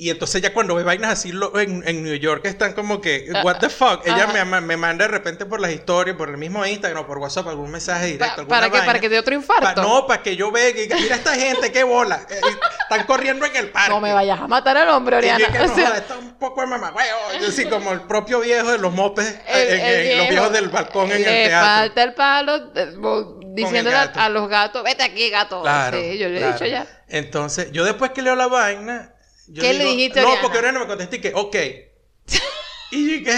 y 0.00 0.10
entonces 0.10 0.40
ya 0.40 0.54
cuando 0.54 0.76
ve 0.76 0.84
vainas 0.84 1.10
así 1.10 1.32
lo- 1.32 1.58
en, 1.58 1.82
en 1.86 2.04
New 2.04 2.14
York 2.14 2.46
están 2.46 2.72
como 2.72 3.00
que, 3.00 3.28
what 3.42 3.58
the 3.58 3.68
fuck, 3.68 4.06
ella 4.06 4.28
me, 4.28 4.60
me 4.60 4.76
manda 4.76 5.04
de 5.06 5.10
repente 5.10 5.44
por 5.44 5.60
las 5.60 5.72
historias, 5.72 6.16
por 6.16 6.28
el 6.30 6.36
mismo 6.38 6.64
Instagram 6.64 7.02
o 7.02 7.06
por 7.06 7.18
WhatsApp 7.18 7.48
algún 7.48 7.70
mensaje 7.72 8.06
directo. 8.06 8.42
Pa- 8.46 8.60
¿para 8.60 8.70
qué? 8.70 8.78
¿Para 8.86 9.00
que 9.00 9.08
dé 9.08 9.18
otro 9.18 9.34
infarto? 9.34 9.64
Pa- 9.74 9.82
no, 9.82 10.06
para 10.06 10.22
que 10.22 10.36
yo 10.36 10.52
vea 10.52 10.68
y 10.70 10.72
diga, 10.72 10.96
mira 11.00 11.16
esta 11.16 11.34
gente, 11.34 11.72
qué 11.72 11.82
bola. 11.82 12.24
Eh, 12.30 12.34
eh, 12.34 12.56
están 12.82 13.06
corriendo 13.06 13.44
en 13.44 13.56
el 13.56 13.70
parque. 13.70 13.90
No 13.90 14.00
me 14.00 14.12
vayas 14.12 14.40
a 14.40 14.46
matar 14.46 14.76
al 14.76 14.88
hombre, 14.90 15.16
Y 15.16 15.18
Oriana. 15.18 15.46
que, 15.52 15.58
O 15.62 15.66
no, 15.66 15.74
sea, 15.74 15.96
está 15.96 16.16
un 16.16 16.38
poco 16.38 16.60
de. 16.64 16.68
Yo 17.40 17.48
así 17.48 17.64
como 17.66 17.92
el 17.92 18.02
propio 18.02 18.38
viejo 18.40 18.70
de 18.70 18.78
los 18.78 18.92
mopes, 18.94 19.26
eh, 19.26 19.42
el- 19.48 19.68
en- 19.80 19.80
el 19.80 19.94
en- 20.12 20.18
los 20.18 20.28
viejo, 20.28 20.30
viejos 20.30 20.52
del 20.52 20.68
balcón 20.68 21.10
en 21.10 21.18
el 21.18 21.24
teatro. 21.24 21.68
falta 21.68 22.02
el 22.04 22.14
palo 22.14 22.70
diciéndole 23.54 23.96
a, 23.96 24.28
los 24.28 24.48
gatos, 24.48 24.84
vete 24.84 25.02
aquí, 25.02 25.28
gato. 25.30 25.62
Claro, 25.62 25.98
Sí, 26.00 26.18
yo 26.18 26.28
le 26.28 26.40
he 26.40 26.52
dicho 26.52 26.66
ya. 26.66 26.86
Entonces, 27.08 27.72
yo 27.72 27.84
después 27.84 28.12
que 28.12 28.22
leo 28.22 28.36
la 28.36 28.46
vaina. 28.46 29.12
Yo 29.48 29.62
¿Qué 29.62 29.72
le 29.74 29.84
dijiste 29.84 30.20
a 30.20 30.22
No, 30.22 30.28
Oriana? 30.28 30.42
porque 30.42 30.58
Oriana 30.58 30.78
me 30.80 30.86
contestó 30.86 31.16
y 31.16 31.20
que, 31.20 31.32
ok. 31.34 31.56
y 32.90 33.22
que, 33.24 33.32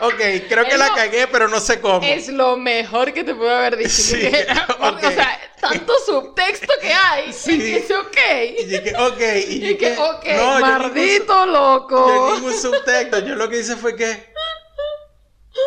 ok, 0.00 0.48
creo 0.48 0.64
que 0.64 0.72
Es 0.72 0.78
la 0.78 0.88
lo- 0.88 0.94
cagué, 0.94 1.26
pero 1.28 1.48
no 1.48 1.60
sé 1.60 1.80
cómo. 1.80 2.04
Es 2.06 2.28
lo 2.28 2.56
mejor 2.56 3.12
que 3.12 3.24
te 3.24 3.34
puedo 3.34 3.54
haber 3.54 3.76
dicho. 3.76 3.90
Sí. 3.90 4.30
O 4.80 5.00
sea, 5.10 5.40
tanto 5.60 5.92
subtexto 6.06 6.72
que 6.80 6.92
hay. 6.92 7.32
Sí. 7.32 7.52
Y 7.52 7.56
dice, 7.58 7.94
ok. 7.96 8.16
Y 8.58 8.80
que, 8.82 8.94
ok. 8.96 9.20
Y, 9.48 9.68
Y 9.70 9.76
que, 9.76 9.92
ok, 9.98 10.24
no, 10.36 10.60
maldito 10.60 11.24
su- 11.24 11.28
Yo 11.28 11.46
loco. 11.46 12.30
ningún 12.34 12.54
subtexto. 12.54 13.18
Yo 13.20 13.34
lo 13.34 13.48
que 13.48 13.58
hice 13.60 13.76
fue 13.76 13.94
que. 13.96 14.32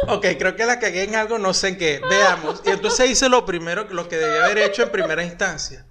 Ok, 0.07 0.25
creo 0.39 0.55
que 0.55 0.65
la 0.65 0.79
cagué 0.79 1.03
en 1.03 1.15
algo, 1.15 1.37
no 1.37 1.53
sé 1.53 1.69
en 1.69 1.77
qué. 1.77 2.01
Veamos. 2.09 2.61
Y 2.65 2.69
entonces 2.69 3.09
hice 3.09 3.27
lo 3.29 3.45
primero, 3.45 3.85
lo 3.89 4.07
que 4.07 4.17
debía 4.17 4.45
haber 4.45 4.59
hecho 4.59 4.83
en 4.83 4.89
primera 4.91 5.23
instancia. 5.23 5.85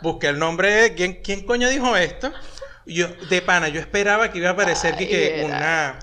Busqué 0.00 0.28
el 0.28 0.38
nombre 0.38 0.72
de 0.72 0.94
quién, 0.94 1.22
quién 1.22 1.44
coño 1.46 1.68
dijo 1.68 1.94
esto. 1.96 2.32
Yo, 2.86 3.08
de 3.30 3.42
pana, 3.42 3.68
yo 3.68 3.80
esperaba 3.80 4.30
que 4.32 4.38
iba 4.38 4.48
a 4.48 4.52
aparecer 4.52 4.96
que, 4.96 5.04
Ay, 5.04 5.08
que 5.10 5.40
era. 5.40 5.46
una, 5.46 5.98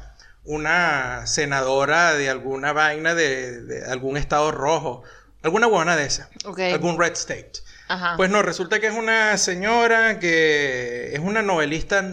una 0.46 1.28
senadora 1.28 2.14
de 2.16 2.30
alguna 2.30 2.74
vaina 2.74 3.16
de, 3.16 3.62
de 3.62 3.86
algún 3.92 4.18
estado 4.18 4.52
rojo. 4.52 5.04
Alguna 5.44 5.68
buena 5.68 5.96
de 5.96 6.06
esa. 6.06 6.30
Ok. 6.46 6.60
Algún 6.60 7.00
red 7.00 7.14
state. 7.14 7.52
Ajá. 7.88 8.16
Pues 8.18 8.30
no, 8.30 8.42
resulta 8.42 8.80
que 8.80 8.88
es 8.88 8.94
una 8.94 9.38
señora 9.38 10.20
que 10.20 11.12
es 11.14 11.20
una 11.20 11.42
novelista, 11.42 12.04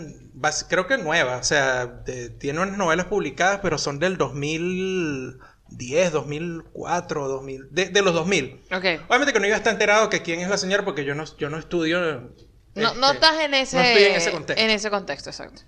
creo 0.68 0.86
que 0.86 0.96
nueva, 0.96 1.36
o 1.36 1.44
sea, 1.44 1.86
de- 1.86 2.30
tiene 2.30 2.60
unas 2.60 2.78
novelas 2.78 3.06
publicadas, 3.06 3.60
pero 3.62 3.76
son 3.78 3.98
del 3.98 4.16
2010, 4.16 6.12
2004, 6.12 7.28
2000, 7.28 7.68
de, 7.70 7.88
de 7.90 8.02
los 8.02 8.14
2000. 8.14 8.62
ok. 8.72 8.84
Obviamente 9.08 9.32
que 9.32 9.40
no 9.40 9.46
iba 9.46 9.56
a 9.56 9.58
estar 9.58 9.72
enterado 9.72 10.08
que 10.08 10.22
quién 10.22 10.40
es 10.40 10.48
la 10.48 10.56
señora 10.56 10.84
porque 10.84 11.04
yo 11.04 11.14
no, 11.14 11.24
yo 11.36 11.50
no 11.50 11.58
estudio. 11.58 12.32
No, 12.76 12.88
este, 12.88 13.00
no 13.00 13.12
estás 13.12 13.40
en 13.40 13.54
ese, 13.54 13.76
no 13.76 13.82
estoy 13.82 14.02
en 14.04 14.14
ese 14.14 14.30
contexto. 14.30 14.64
en 14.64 14.70
ese 14.70 14.90
contexto, 14.90 15.30
exacto. 15.30 15.62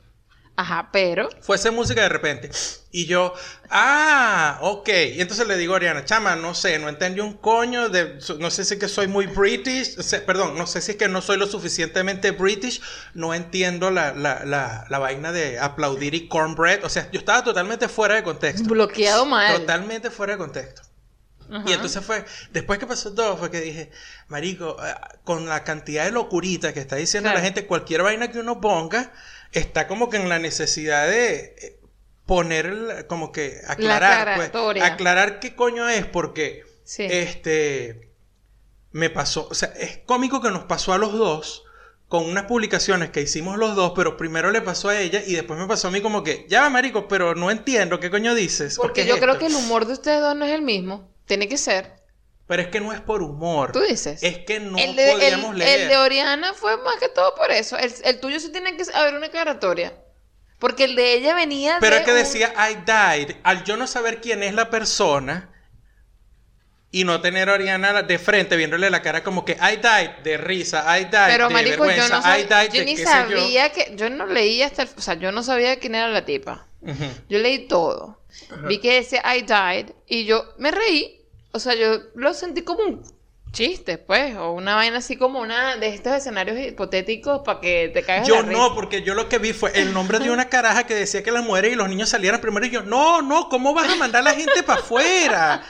Ajá, 0.59 0.89
pero. 0.93 1.29
Fuese 1.41 1.71
música 1.71 2.03
de 2.03 2.09
repente. 2.09 2.51
Y 2.91 3.07
yo, 3.07 3.33
ah, 3.71 4.59
ok. 4.63 4.89
Y 5.15 5.21
entonces 5.21 5.47
le 5.47 5.57
digo 5.57 5.75
a 5.75 5.77
Ariana, 5.77 6.05
chama, 6.05 6.35
no 6.35 6.53
sé, 6.53 6.81
no 6.81 6.89
entendí 6.89 7.21
un 7.21 7.35
coño 7.35 7.89
de, 7.91 8.19
no 8.41 8.51
sé 8.51 8.65
si 8.65 8.75
es 8.75 8.81
que 8.81 8.89
soy 8.89 9.07
muy 9.07 9.27
british, 9.27 9.97
o 9.97 10.03
sea, 10.03 10.27
perdón, 10.27 10.59
no 10.59 10.67
sé 10.67 10.81
si 10.81 10.91
es 10.91 10.97
que 10.97 11.07
no 11.07 11.23
soy 11.23 11.37
lo 11.37 11.47
suficientemente 11.47 12.33
british, 12.33 12.83
no 13.15 13.35
entiendo 13.35 13.93
la, 13.93 14.13
la, 14.15 14.45
la, 14.45 14.85
la 14.89 14.99
vaina 14.99 15.31
de 15.31 15.61
aplaudir 15.61 16.15
y 16.15 16.27
cornbread. 16.27 16.85
O 16.85 16.89
sea, 16.89 17.09
yo 17.13 17.21
estaba 17.21 17.45
totalmente 17.45 17.87
fuera 17.87 18.17
de 18.17 18.25
contexto. 18.25 18.69
Bloqueado 18.69 19.27
mal. 19.27 19.61
Totalmente 19.61 20.11
fuera 20.11 20.33
de 20.33 20.39
contexto. 20.39 20.83
Ajá. 21.51 21.65
Y 21.69 21.73
entonces 21.73 22.05
fue, 22.05 22.25
después 22.53 22.79
que 22.79 22.87
pasó 22.87 23.15
todo, 23.15 23.37
fue 23.37 23.51
que 23.51 23.61
dije, 23.61 23.91
Marico, 24.29 24.77
eh, 24.85 24.95
con 25.25 25.47
la 25.47 25.65
cantidad 25.65 26.05
de 26.05 26.11
locurita 26.11 26.73
que 26.75 26.81
está 26.81 26.97
diciendo 26.97 27.27
Claro. 27.29 27.39
la 27.39 27.45
gente, 27.45 27.67
cualquier 27.67 28.03
vaina 28.03 28.31
que 28.31 28.39
uno 28.41 28.61
ponga, 28.61 29.13
está 29.53 29.87
como 29.89 30.11
que 30.11 30.17
en 30.19 30.29
la 30.29 30.39
necesidad 30.39 31.09
de 31.09 31.37
eh, 31.61 31.81
poner, 32.27 33.07
como 33.09 33.33
que 33.33 33.61
aclarar, 33.67 34.37
pues, 34.53 34.83
aclarar 34.83 35.41
qué 35.41 35.55
coño 35.55 35.89
es, 35.89 36.05
porque 36.07 36.65
Sí. 36.85 37.05
este 37.09 38.11
me 38.93 39.11
pasó, 39.11 39.49
o 39.51 39.55
sea, 39.55 39.69
es 39.79 39.99
cómico 40.07 40.41
que 40.41 40.51
nos 40.51 40.65
pasó 40.65 40.93
a 40.93 40.99
los 40.99 41.13
dos 41.13 41.65
con 42.09 42.25
unas 42.25 42.45
publicaciones 42.45 43.11
que 43.11 43.21
hicimos 43.21 43.59
los 43.59 43.77
dos, 43.77 43.93
pero 43.95 44.17
primero 44.17 44.51
le 44.51 44.63
pasó 44.63 44.89
a 44.89 44.99
ella 44.99 45.23
y 45.27 45.35
después 45.35 45.61
me 45.61 45.67
pasó 45.67 45.89
a 45.89 45.91
mí 45.91 46.01
como 46.01 46.23
que, 46.25 46.47
ya 46.49 46.63
va, 46.63 46.71
marico, 46.71 47.07
pero 47.07 47.35
no 47.35 47.51
entiendo 47.51 48.01
qué 48.01 48.11
coño 48.11 48.35
dices. 48.35 48.77
Porque 48.77 49.05
yo 49.07 49.17
creo 49.19 49.33
esto?". 49.35 49.41
que 49.41 49.47
el 49.47 49.55
humor 49.57 49.87
de 49.87 49.93
ustedes 49.93 50.21
dos 50.23 50.35
no 50.35 50.47
es 50.47 50.53
el 50.53 50.63
mismo. 50.63 51.11
Tiene 51.29 51.47
que 51.49 51.57
ser. 51.59 51.93
Pero 52.49 52.63
es 52.63 52.69
que 52.69 52.81
no 52.81 52.93
es 52.93 53.01
por 53.01 53.23
humor. 53.23 53.73
Tú 53.73 53.81
dices. 53.81 54.23
Es 54.23 54.39
que 54.39 54.59
no 54.59 54.79
el, 54.79 54.97
de, 54.97 55.13
podíamos 55.13 55.53
el- 55.53 55.59
leer. 55.59 55.81
el 55.83 55.89
de 55.89 55.97
Oriana 55.99 56.55
fue 56.55 56.77
más 56.79 56.97
que 56.97 57.09
todo 57.11 57.35
por 57.37 57.51
eso. 57.53 57.77
El, 57.79 57.93
el 58.05 58.19
tuyo 58.21 58.41
sí 58.41 58.51
tiene 58.51 58.77
que 58.77 58.85
haber 58.95 59.15
una 59.15 59.27
aclaratoria. 59.27 59.93
Porque 60.59 60.85
el 60.85 60.97
de 60.97 61.13
ella 61.13 61.35
venía 61.35 61.77
Pero 61.79 61.95
de 61.97 62.01
es 62.01 62.05
que 62.07 62.11
un- 62.13 62.17
decía 62.19 62.53
I 62.71 62.77
died. 62.87 63.37
Al 63.45 63.63
yo 63.65 63.77
no 63.77 63.87
saber 63.87 64.21
quién 64.21 64.43
es 64.43 64.55
la 64.55 64.71
persona 64.71 65.53
y 66.91 67.05
no 67.05 67.21
tener 67.21 67.51
a 67.51 67.53
Oriana 67.53 68.03
de 68.03 68.19
frente 68.19 68.57
viéndole 68.57 68.89
la 68.89 69.03
cara 69.03 69.23
como 69.23 69.45
que 69.45 69.53
I 69.53 69.77
died 69.77 70.23
de 70.25 70.39
risa, 70.39 70.99
I 70.99 71.05
died 71.05 71.27
Pero 71.27 71.49
de 71.49 71.55
marico, 71.55 71.77
yo 71.77 71.83
vergüenza, 71.85 72.17
no 72.17 72.23
sabía, 72.23 72.41
I 72.41 72.45
died 72.65 72.73
yo 72.73 72.79
de 72.81 72.85
ni 72.87 72.97
qué 72.97 73.05
sé 73.05 73.05
yo. 73.05 73.11
sabía 73.39 73.71
que, 73.73 73.93
yo 73.95 74.09
no 74.11 74.27
leí 74.27 74.63
hasta, 74.63 74.83
el- 74.85 74.89
o 74.97 75.01
sea, 75.03 75.15
yo 75.15 75.31
no 75.31 75.43
sabía 75.43 75.79
quién 75.79 75.95
era 75.95 76.09
la 76.09 76.25
tipa. 76.25 76.67
Yo 77.29 77.39
leí 77.39 77.69
todo. 77.69 78.23
Vi 78.69 78.79
que 78.81 78.95
decía 78.95 79.23
I 79.37 79.43
died 79.43 79.93
y 80.07 80.25
yo 80.25 80.45
me 80.59 80.71
reí. 80.71 81.18
O 81.53 81.59
sea, 81.59 81.75
yo 81.75 81.99
lo 82.15 82.35
sentí 82.35 82.63
como 82.63 82.83
un 82.85 83.03
chiste, 83.53 83.99
pues, 83.99 84.37
o 84.37 84.53
una 84.53 84.75
vaina 84.75 84.99
así 84.99 85.17
como 85.17 85.41
una 85.41 85.77
de 85.77 85.89
estos 85.89 86.13
escenarios 86.13 86.59
hipotéticos 86.59 87.41
para 87.45 87.61
que 87.61 87.91
te 87.93 88.03
caigas 88.05 88.29
Yo 88.29 88.37
la 88.37 88.43
risa. 88.43 88.69
no, 88.69 88.75
porque 88.75 89.03
yo 89.03 89.15
lo 89.15 89.29
que 89.29 89.39
vi 89.39 89.53
fue 89.55 89.73
el 89.81 89.93
nombre 89.95 90.21
de 90.21 90.31
una 90.31 90.49
caraja 90.51 90.85
que 90.87 90.95
decía 90.95 91.23
que 91.23 91.31
las 91.33 91.45
mujeres 91.45 91.73
y 91.73 91.77
los 91.77 91.89
niños 91.89 92.11
salieran 92.11 92.41
primero 92.41 92.67
y 92.67 92.71
yo, 92.71 92.83
no, 92.83 93.23
no, 93.23 93.49
¿cómo 93.49 93.73
vas 93.75 93.89
a 93.91 93.97
mandar 93.97 94.21
a 94.21 94.25
la 94.25 94.35
gente 94.35 94.63
para 94.63 94.81
afuera? 94.81 95.63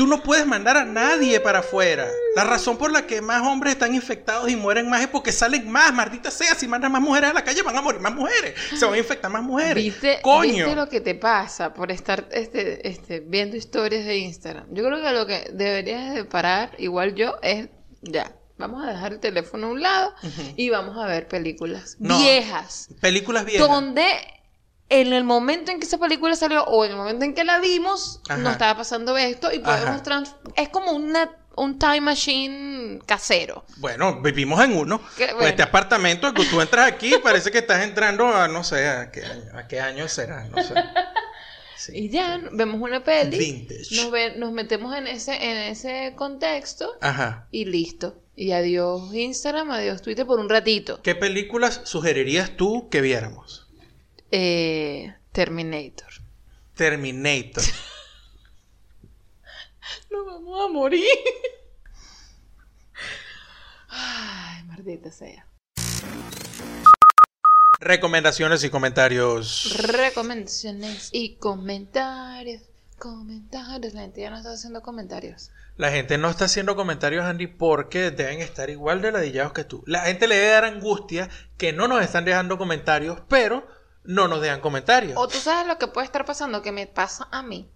Tú 0.00 0.06
no 0.06 0.22
puedes 0.22 0.46
mandar 0.46 0.78
a 0.78 0.86
nadie 0.86 1.40
para 1.40 1.58
afuera. 1.58 2.08
La 2.34 2.44
razón 2.44 2.78
por 2.78 2.90
la 2.90 3.06
que 3.06 3.20
más 3.20 3.42
hombres 3.42 3.74
están 3.74 3.94
infectados 3.94 4.48
y 4.48 4.56
mueren 4.56 4.88
más 4.88 5.02
es 5.02 5.08
porque 5.08 5.30
salen 5.30 5.70
más, 5.70 5.92
maldita 5.92 6.30
sea. 6.30 6.54
Si 6.54 6.66
mandan 6.66 6.90
más 6.90 7.02
mujeres 7.02 7.28
a 7.28 7.32
la 7.34 7.44
calle 7.44 7.60
van 7.60 7.76
a 7.76 7.82
morir 7.82 8.00
más 8.00 8.14
mujeres. 8.14 8.54
Se 8.78 8.86
van 8.86 8.94
a 8.94 8.96
infectar 8.96 9.30
más 9.30 9.42
mujeres. 9.42 9.74
¿Viste, 9.74 10.20
Coño. 10.22 10.64
¿Viste 10.64 10.74
lo 10.74 10.88
que 10.88 11.02
te 11.02 11.14
pasa 11.14 11.74
por 11.74 11.92
estar 11.92 12.26
este, 12.32 12.88
este, 12.88 13.20
viendo 13.20 13.58
historias 13.58 14.06
de 14.06 14.16
Instagram? 14.16 14.68
Yo 14.70 14.84
creo 14.86 15.02
que 15.02 15.12
lo 15.12 15.26
que 15.26 15.50
deberías 15.52 16.14
de 16.14 16.24
parar, 16.24 16.70
igual 16.78 17.14
yo, 17.14 17.34
es 17.42 17.68
ya. 18.00 18.32
Vamos 18.56 18.82
a 18.82 18.86
dejar 18.92 19.12
el 19.12 19.20
teléfono 19.20 19.66
a 19.66 19.70
un 19.70 19.82
lado 19.82 20.14
y 20.56 20.70
vamos 20.70 20.96
a 20.96 21.04
ver 21.06 21.28
películas 21.28 21.96
No. 21.98 22.18
viejas. 22.18 22.88
Películas 23.02 23.44
viejas. 23.44 23.68
Donde 23.68 24.06
en 24.90 25.12
el 25.12 25.24
momento 25.24 25.70
en 25.72 25.80
que 25.80 25.86
esa 25.86 25.98
película 25.98 26.34
salió 26.36 26.64
o 26.64 26.84
en 26.84 26.90
el 26.90 26.96
momento 26.98 27.24
en 27.24 27.34
que 27.34 27.44
la 27.44 27.58
vimos, 27.60 28.20
Ajá. 28.28 28.38
nos 28.38 28.52
estaba 28.52 28.76
pasando 28.76 29.16
esto 29.16 29.52
y 29.52 29.60
podemos 29.60 30.02
trans... 30.02 30.34
Es 30.56 30.68
como 30.68 30.92
una, 30.92 31.30
un 31.56 31.78
time 31.78 32.00
machine 32.02 32.98
casero. 33.06 33.64
Bueno, 33.78 34.20
vivimos 34.20 34.62
en 34.62 34.76
uno. 34.76 34.98
Qué 35.16 35.24
Pues 35.26 35.34
bueno. 35.34 35.48
Este 35.48 35.62
apartamento, 35.62 36.34
que 36.34 36.44
tú 36.44 36.60
entras 36.60 36.86
aquí, 36.86 37.14
parece 37.22 37.50
que 37.50 37.58
estás 37.58 37.82
entrando 37.84 38.26
a 38.28 38.48
no 38.48 38.64
sé, 38.64 38.88
a 38.88 39.10
qué 39.10 39.24
año, 39.24 39.58
a 39.58 39.66
qué 39.68 39.80
año 39.80 40.08
será, 40.08 40.44
no 40.48 40.62
sé. 40.62 40.74
Sí. 41.76 41.92
Y 41.96 42.10
ya 42.10 42.38
vemos 42.52 42.78
una 42.78 43.02
peli, 43.02 43.38
Vintage. 43.38 43.96
nos, 43.96 44.10
ve- 44.10 44.34
nos 44.36 44.52
metemos 44.52 44.94
en 44.94 45.06
ese, 45.06 45.32
en 45.36 45.56
ese 45.56 46.12
contexto 46.14 46.90
Ajá. 47.00 47.46
y 47.50 47.64
listo. 47.64 48.20
Y 48.36 48.52
adiós 48.52 49.14
Instagram, 49.14 49.70
adiós 49.70 50.02
Twitter 50.02 50.26
por 50.26 50.40
un 50.40 50.50
ratito. 50.50 51.00
¿Qué 51.02 51.14
películas 51.14 51.80
sugerirías 51.84 52.50
tú 52.54 52.90
que 52.90 53.00
viéramos? 53.00 53.69
Eh, 54.30 55.14
Terminator. 55.32 56.08
Terminator. 56.74 57.64
Nos 60.10 60.26
vamos 60.26 60.64
a 60.64 60.68
morir. 60.72 61.04
Ay, 63.88 64.64
maldita 64.64 65.10
sea. 65.10 65.46
Recomendaciones 67.80 68.62
y 68.62 68.70
comentarios. 68.70 69.74
Recomendaciones 69.78 71.08
y 71.12 71.36
comentarios. 71.36 72.62
Comentarios. 72.98 73.94
La 73.94 74.02
gente 74.02 74.20
ya 74.20 74.30
no 74.30 74.36
está 74.36 74.52
haciendo 74.52 74.82
comentarios. 74.82 75.50
La 75.76 75.90
gente 75.90 76.18
no 76.18 76.28
está 76.28 76.44
haciendo 76.44 76.76
comentarios, 76.76 77.24
Andy, 77.24 77.46
porque 77.46 78.10
deben 78.10 78.40
estar 78.40 78.68
igual 78.68 79.00
de 79.00 79.12
ladillados 79.12 79.54
que 79.54 79.64
tú. 79.64 79.82
La 79.86 80.02
gente 80.02 80.28
le 80.28 80.36
debe 80.36 80.50
dar 80.50 80.64
angustia 80.66 81.30
que 81.56 81.72
no 81.72 81.88
nos 81.88 82.04
están 82.04 82.26
dejando 82.26 82.58
comentarios, 82.58 83.22
pero 83.28 83.66
no 84.04 84.28
nos 84.28 84.40
dejan 84.40 84.60
comentarios. 84.60 85.16
O 85.16 85.28
tú 85.28 85.38
sabes 85.38 85.66
lo 85.66 85.78
que 85.78 85.86
puede 85.86 86.04
estar 86.06 86.24
pasando, 86.24 86.62
que 86.62 86.72
me 86.72 86.86
pasa 86.86 87.28
a 87.30 87.42
mí. 87.42 87.70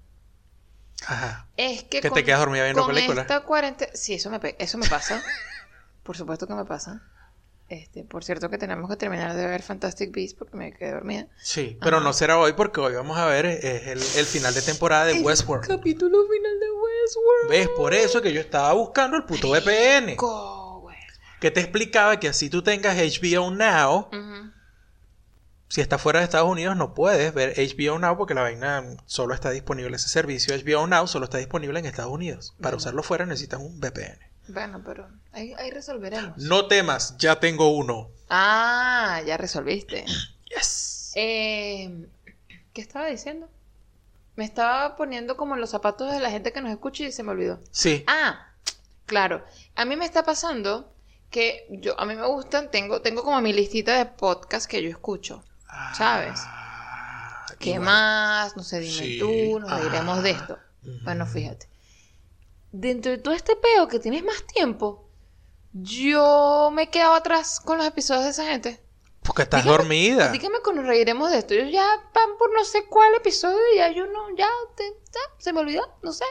Ajá. 1.06 1.48
Es 1.56 1.82
que, 1.84 2.00
Que 2.00 2.10
te 2.10 2.24
quedas 2.24 2.40
dormida 2.40 2.64
viendo 2.64 2.82
con 2.82 2.94
películas. 2.94 3.22
esta 3.22 3.40
cuarentena... 3.40 3.92
Sí, 3.94 4.14
eso 4.14 4.30
me, 4.30 4.40
eso 4.58 4.78
me 4.78 4.88
pasa. 4.88 5.22
por 6.02 6.16
supuesto 6.16 6.46
que 6.46 6.54
me 6.54 6.64
pasa. 6.64 7.02
Este, 7.68 8.04
por 8.04 8.22
cierto 8.24 8.50
que 8.50 8.58
tenemos 8.58 8.88
que 8.90 8.96
terminar 8.96 9.34
de 9.34 9.46
ver 9.46 9.62
Fantastic 9.62 10.12
Beasts 10.12 10.36
porque 10.38 10.56
me 10.56 10.72
quedé 10.72 10.92
dormida. 10.92 11.26
Sí, 11.38 11.78
pero 11.80 12.00
no 12.00 12.12
será 12.12 12.38
hoy 12.38 12.52
porque 12.52 12.80
hoy 12.80 12.94
vamos 12.94 13.16
a 13.18 13.26
ver 13.26 13.46
eh, 13.46 13.92
el, 13.92 13.98
el 13.98 14.26
final 14.26 14.52
de 14.54 14.62
temporada 14.62 15.06
de 15.06 15.16
El 15.18 15.24
Westworld. 15.24 15.66
Capítulo 15.66 16.18
final 16.28 16.60
de 16.60 16.66
Westworld. 16.70 17.50
¿Ves? 17.50 17.68
Por 17.70 17.94
eso 17.94 18.20
que 18.22 18.32
yo 18.32 18.40
estaba 18.40 18.72
buscando 18.74 19.16
el 19.16 19.24
puto 19.24 19.48
VPN. 19.50 20.16
Go. 20.16 20.88
Que 21.40 21.50
te 21.50 21.60
explicaba 21.60 22.18
que 22.20 22.28
así 22.28 22.48
tú 22.48 22.62
tengas 22.62 22.96
HBO 22.96 23.50
Now, 23.50 24.08
Ujú. 24.12 24.52
Si 25.68 25.80
estás 25.80 26.00
fuera 26.00 26.20
de 26.20 26.24
Estados 26.24 26.48
Unidos 26.48 26.76
no 26.76 26.94
puedes 26.94 27.34
ver 27.34 27.54
HBO 27.56 27.98
Now 27.98 28.16
porque 28.16 28.34
la 28.34 28.42
vaina 28.42 28.84
solo 29.06 29.34
está 29.34 29.50
disponible, 29.50 29.96
ese 29.96 30.08
servicio 30.08 30.54
HBO 30.56 30.86
Now 30.86 31.06
solo 31.06 31.24
está 31.24 31.38
disponible 31.38 31.78
en 31.78 31.86
Estados 31.86 32.12
Unidos. 32.12 32.54
Para 32.60 32.76
usarlo 32.76 33.02
fuera 33.02 33.26
necesitas 33.26 33.60
un 33.60 33.80
VPN. 33.80 34.18
Bueno, 34.48 34.82
pero 34.84 35.08
ahí, 35.32 35.54
ahí 35.56 35.70
resolveremos. 35.70 36.36
No 36.36 36.68
temas, 36.68 37.16
ya 37.18 37.40
tengo 37.40 37.68
uno. 37.74 38.10
Ah, 38.28 39.20
ya 39.26 39.36
resolviste. 39.36 40.04
Yes. 40.54 41.12
Eh, 41.16 42.06
¿Qué 42.72 42.80
estaba 42.80 43.06
diciendo? 43.06 43.48
Me 44.36 44.44
estaba 44.44 44.94
poniendo 44.94 45.36
como 45.36 45.54
en 45.54 45.60
los 45.60 45.70
zapatos 45.70 46.12
de 46.12 46.20
la 46.20 46.30
gente 46.30 46.52
que 46.52 46.60
nos 46.60 46.70
escucha 46.70 47.02
y 47.02 47.10
se 47.10 47.24
me 47.24 47.32
olvidó. 47.32 47.58
Sí. 47.72 48.04
Ah, 48.06 48.52
claro. 49.06 49.44
A 49.74 49.84
mí 49.84 49.96
me 49.96 50.04
está 50.04 50.22
pasando 50.22 50.92
que 51.30 51.66
yo, 51.70 51.98
a 51.98 52.06
mí 52.06 52.14
me 52.14 52.26
gustan, 52.26 52.70
tengo, 52.70 53.00
tengo 53.00 53.24
como 53.24 53.40
mi 53.40 53.52
listita 53.52 53.98
de 53.98 54.06
podcasts 54.06 54.68
que 54.68 54.80
yo 54.80 54.90
escucho. 54.90 55.42
¿Sabes? 55.96 56.40
Ah, 56.44 57.46
¿Qué 57.58 57.70
igual. 57.70 57.84
más? 57.86 58.56
No 58.56 58.62
sé, 58.62 58.80
dime 58.80 58.92
Sí. 58.92 59.18
tú, 59.18 59.58
nos 59.60 59.70
reiremos 59.80 60.22
de 60.22 60.30
Ah. 60.30 60.32
esto. 60.32 60.58
Ujú. 60.82 60.98
Bueno, 61.04 61.26
fíjate. 61.26 61.68
Dentro 62.72 63.12
de 63.12 63.18
todo 63.18 63.34
este 63.34 63.56
peo 63.56 63.86
que 63.88 63.98
tienes 64.00 64.24
más 64.24 64.42
tiempo, 64.44 65.08
yo 65.72 66.70
me 66.72 66.82
he 66.84 66.90
quedado 66.90 67.14
atrás 67.14 67.60
con 67.60 67.78
los 67.78 67.86
episodios 67.86 68.24
de 68.24 68.30
esa 68.30 68.44
gente. 68.46 68.80
Porque 69.22 69.42
estás 69.42 69.64
Dígame- 69.64 69.76
dormida. 69.78 70.28
Dígame 70.30 70.58
que 70.64 70.72
nos 70.74 70.84
reiremos 70.86 71.30
de 71.30 71.38
esto. 71.38 71.54
Yo 71.54 71.64
ya 71.64 71.86
van 72.14 72.36
por 72.38 72.52
no 72.52 72.64
sé 72.64 72.84
cuál 72.86 73.14
episodio 73.14 73.58
y 73.72 73.78
ya 73.78 73.90
yo 73.90 74.06
no, 74.06 74.36
ya, 74.36 74.48
te- 74.76 74.92
ya, 75.12 75.20
se 75.38 75.52
me 75.52 75.60
olvidó, 75.60 75.82
no 76.02 76.12
sé. 76.12 76.24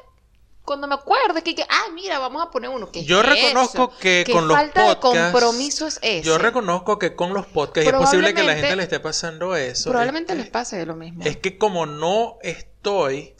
Cuando 0.66 0.88
me 0.88 0.96
acuerde 0.96 1.44
que, 1.44 1.56
que 1.56 1.64
ah, 1.70 1.88
mira, 1.94 2.20
vamos 2.20 2.42
a 2.42 2.50
poner 2.50 2.70
uno. 2.70 2.90
¿Qué 2.90 3.04
Yo 3.04 3.20
es 3.20 3.26
reconozco 3.28 3.92
eso? 3.92 4.00
que 4.00 4.24
¿Qué 4.26 4.32
con 4.32 4.48
los 4.48 4.56
falta 4.56 4.88
de 4.88 4.96
podcasts- 4.96 5.32
compromiso 5.32 5.88
es 5.88 6.00
ese? 6.02 6.22
Yo 6.24 6.38
reconozco 6.38 6.98
que 7.00 7.16
con 7.16 7.34
los 7.34 7.46
podcasts 7.48 7.90
es 7.92 7.96
posible 7.98 8.34
que 8.34 8.44
la 8.44 8.56
gente 8.56 8.76
le 8.78 8.84
esté 8.84 9.00
pasando 9.02 9.56
eso. 9.58 9.90
Probablemente 9.90 10.32
es 10.34 10.38
les 10.38 10.46
que- 10.48 10.52
pase 10.54 10.86
lo 10.86 10.96
mismo. 10.96 11.24
Es 11.26 11.36
que 11.38 11.58
como 11.58 11.86
no 11.86 12.38
estoy 12.44 13.36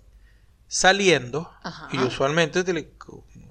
saliendo, 0.68 1.50
Ajá. 1.64 1.88
y 1.92 1.98
usualmente 2.00 2.64
te- 2.64 2.92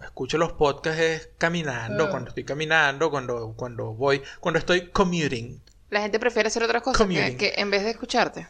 escucho 0.02 0.38
los 0.38 0.52
podcasts 0.52 1.00
es 1.00 1.28
caminando, 1.38 2.04
Ah. 2.06 2.10
cuando 2.10 2.28
estoy 2.30 2.44
caminando, 2.44 3.10
cuando, 3.10 3.54
cuando 3.56 3.92
voy, 3.94 4.22
cuando 4.40 4.58
estoy 4.58 4.90
commuting. 4.90 5.62
La 5.90 6.00
gente 6.02 6.18
prefiere 6.18 6.48
hacer 6.48 6.62
otras 6.62 6.82
cosas 6.82 7.06
que, 7.06 7.36
que 7.36 7.54
en 7.56 7.70
vez 7.70 7.84
de 7.84 7.90
escucharte. 7.90 8.48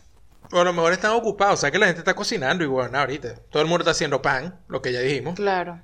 O 0.53 0.61
a 0.61 0.65
lo 0.65 0.73
mejor 0.73 0.93
están 0.93 1.13
ocupados, 1.13 1.55
o 1.55 1.61
sea 1.63 1.71
que 1.71 1.79
la 1.79 1.87
gente 1.87 2.01
está 2.01 2.15
cocinando 2.15 2.63
y 2.63 2.67
bueno, 2.67 2.99
ahorita. 2.99 3.37
Todo 3.51 3.63
el 3.63 3.69
mundo 3.69 3.83
está 3.83 3.93
haciendo 3.93 4.21
pan, 4.23 4.61
lo 4.69 4.83
que 4.83 4.93
ya 4.93 5.01
dijimos. 5.01 5.35
Claro. 5.35 5.81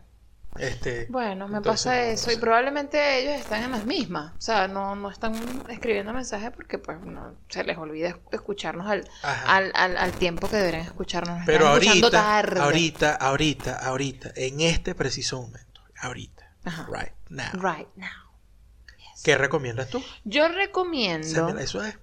Este, 0.59 1.07
Bueno, 1.09 1.47
me 1.47 1.59
Entonces, 1.59 1.85
pasa 1.85 1.97
no 1.97 2.03
eso. 2.03 2.33
Y 2.33 2.37
probablemente 2.37 3.19
ellos 3.21 3.41
están 3.41 3.63
en 3.63 3.71
las 3.71 3.85
mismas. 3.85 4.33
O 4.37 4.41
sea, 4.41 4.67
no, 4.67 4.97
no 4.97 5.09
están 5.11 5.35
escribiendo 5.69 6.13
mensajes 6.13 6.51
porque 6.51 6.79
pues 6.79 7.01
no, 7.01 7.37
se 7.49 7.63
les 7.65 7.79
olvida 7.79 8.19
escucharnos 8.33 8.87
al, 8.89 9.09
al, 9.23 9.71
al, 9.75 9.97
al 9.97 10.13
tiempo 10.13 10.49
que 10.49 10.57
deberían 10.57 10.83
escucharnos. 10.83 11.37
Nos 11.39 11.47
Pero 11.47 11.77
están 11.77 11.89
ahorita, 11.89 12.11
tarde. 12.11 12.61
ahorita, 12.61 13.15
ahorita, 13.15 13.77
ahorita, 13.79 14.31
en 14.35 14.61
este 14.61 14.95
preciso 14.97 15.41
momento, 15.41 15.81
ahorita, 16.01 16.51
Ajá. 16.65 16.89
right 16.91 17.13
now, 17.29 17.53
Right 17.53 17.89
now. 17.95 18.09
¿qué 19.23 19.37
recomiendas 19.39 19.89
tú? 19.91 20.03
Yo 20.25 20.49
recomiendo 20.49 21.47
mira, 21.47 21.63
eso 21.63 21.85
es. 21.85 21.99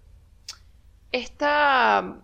esta 1.11 2.15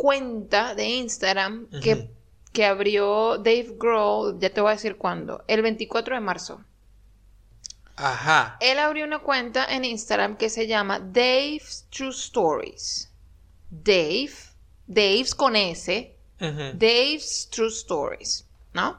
cuenta 0.00 0.74
de 0.74 0.88
Instagram 0.88 1.68
que, 1.82 2.10
que 2.54 2.64
abrió 2.64 3.36
Dave 3.36 3.74
Grohl, 3.78 4.40
ya 4.40 4.48
te 4.48 4.62
voy 4.62 4.70
a 4.70 4.74
decir 4.74 4.96
cuándo, 4.96 5.44
el 5.46 5.60
24 5.60 6.14
de 6.14 6.20
marzo. 6.22 6.64
Ajá. 7.96 8.56
Él 8.60 8.78
abrió 8.78 9.04
una 9.04 9.18
cuenta 9.18 9.66
en 9.66 9.84
Instagram 9.84 10.38
que 10.38 10.48
se 10.48 10.66
llama 10.66 11.00
Dave's 11.00 11.84
True 11.90 12.08
Stories. 12.08 13.12
Dave, 13.68 14.32
Dave's 14.86 15.34
con 15.34 15.54
S. 15.54 16.16
Dave's 16.38 17.50
True 17.50 17.68
Stories, 17.68 18.46
¿no? 18.72 18.98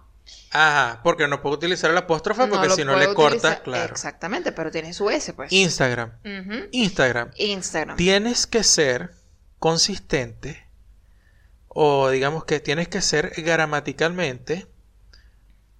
Ajá, 0.52 1.02
porque 1.04 1.28
no 1.28 1.42
puedo 1.42 1.56
utilizar 1.56 1.90
el 1.90 1.98
apóstrofe 1.98 2.46
porque 2.46 2.70
si 2.70 2.86
no 2.86 2.96
le 2.96 3.12
cortas, 3.16 3.62
claro. 3.62 3.92
Exactamente, 3.92 4.52
pero 4.52 4.70
tiene 4.70 4.94
su 4.94 5.10
S, 5.10 5.34
pues. 5.34 5.52
Instagram. 5.52 6.12
Instagram. 6.72 7.32
Instagram. 7.38 7.98
Tienes 7.98 8.46
que 8.46 8.64
ser 8.64 9.16
consistente 9.58 10.70
o 11.74 12.10
digamos 12.10 12.44
que 12.46 12.60
tienes 12.60 12.88
que 12.90 13.02
ser 13.02 13.32
gramaticalmente 13.38 14.68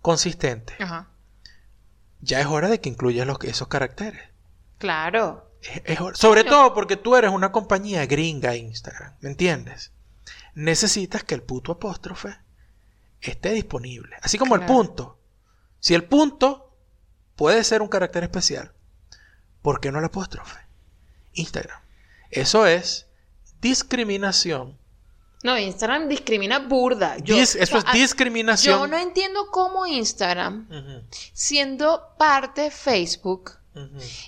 consistente. 0.02 0.76
Ajá. 0.80 1.10
Ya 2.22 2.40
es 2.40 2.46
hora 2.48 2.70
de 2.70 2.80
que 2.80 2.90
incluyas 2.90 3.28
los, 3.28 3.38
esos 3.44 3.68
caracteres. 3.68 4.22
Claro. 4.78 5.52
Es- 5.62 5.82
es 5.86 6.02
hora- 6.02 6.16
sobre 6.16 6.44
todo 6.44 6.74
porque 6.74 6.98
tú 6.98 7.16
eres 7.16 7.32
una 7.32 7.52
compañía 7.52 8.06
gringa 8.06 8.56
Instagram, 8.56 9.16
¿me 9.22 9.30
entiendes? 9.30 9.92
Necesitas 10.54 11.24
que 11.24 11.36
el 11.36 11.44
puto 11.44 11.74
apóstrofe 11.74 12.36
esté 13.22 13.52
disponible, 13.52 14.16
así 14.22 14.38
como 14.38 14.56
el 14.56 14.62
punto. 14.66 15.20
Si 15.80 15.94
el 15.94 16.04
punto 16.04 16.76
puede 17.36 17.64
ser 17.64 17.82
un 17.82 17.88
carácter 17.88 18.24
especial, 18.24 18.72
¿por 19.62 19.80
qué 19.80 19.92
no 19.92 20.00
el 20.00 20.06
apóstrofe? 20.06 20.60
Instagram. 21.34 21.80
Eso 22.30 22.66
es 22.66 23.08
discriminación. 23.62 24.78
No, 25.44 25.58
Instagram 25.58 26.08
discrimina 26.08 26.60
burda. 26.60 27.18
Yo, 27.18 27.36
Dis- 27.36 27.56
eso 27.60 27.76
o 27.76 27.80
es 27.80 27.86
discriminación. 27.94 28.80
Yo 28.80 28.88
no 28.88 28.98
entiendo 28.98 29.48
cómo 29.52 29.86
Instagram, 29.88 30.68
siendo 31.34 32.02
parte 32.18 32.62
de 32.62 32.72
Facebook, 32.72 33.52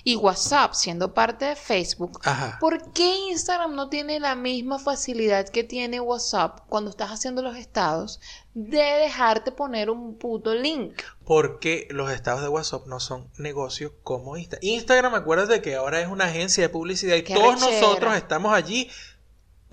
y 0.04 0.16
WhatsApp, 0.16 0.72
siendo 0.72 1.12
parte 1.12 1.44
de 1.44 1.54
Facebook, 1.54 2.18
Ajá. 2.24 2.56
¿por 2.62 2.92
qué 2.92 3.14
Instagram 3.28 3.74
no 3.74 3.90
tiene 3.90 4.18
la 4.18 4.34
misma 4.34 4.78
facilidad 4.78 5.46
que 5.50 5.62
tiene 5.62 6.00
WhatsApp 6.00 6.60
cuando 6.70 6.88
estás 6.88 7.10
haciendo 7.10 7.42
los 7.42 7.54
estados 7.54 8.20
de 8.54 8.78
dejarte 8.78 9.52
poner 9.52 9.90
un 9.90 10.16
puto 10.16 10.54
link? 10.54 10.94
Porque 11.26 11.86
los 11.90 12.10
estados 12.10 12.40
de 12.40 12.48
WhatsApp 12.48 12.86
no 12.86 13.00
son 13.00 13.28
negocios 13.36 13.92
como 14.02 14.38
Instagram. 14.38 14.66
Instagram, 14.66 15.14
acuérdate 15.14 15.60
que 15.60 15.74
ahora 15.74 16.00
es 16.00 16.08
una 16.08 16.24
agencia 16.24 16.62
de 16.62 16.70
publicidad 16.70 17.14
y 17.16 17.22
Qué 17.22 17.34
todos 17.34 17.60
rechera. 17.60 17.80
nosotros 17.82 18.16
estamos 18.16 18.54
allí 18.54 18.90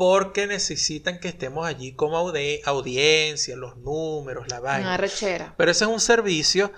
porque 0.01 0.47
necesitan 0.47 1.19
que 1.19 1.27
estemos 1.27 1.63
allí 1.67 1.93
como 1.93 2.17
audi- 2.17 2.59
audiencia, 2.65 3.55
los 3.55 3.77
números, 3.77 4.47
la 4.49 4.59
Una 4.59 4.67
vaina. 4.71 4.97
rechera. 4.97 5.53
Pero 5.57 5.69
ese 5.69 5.83
es 5.83 5.91
un 5.91 5.99
servicio 5.99 6.71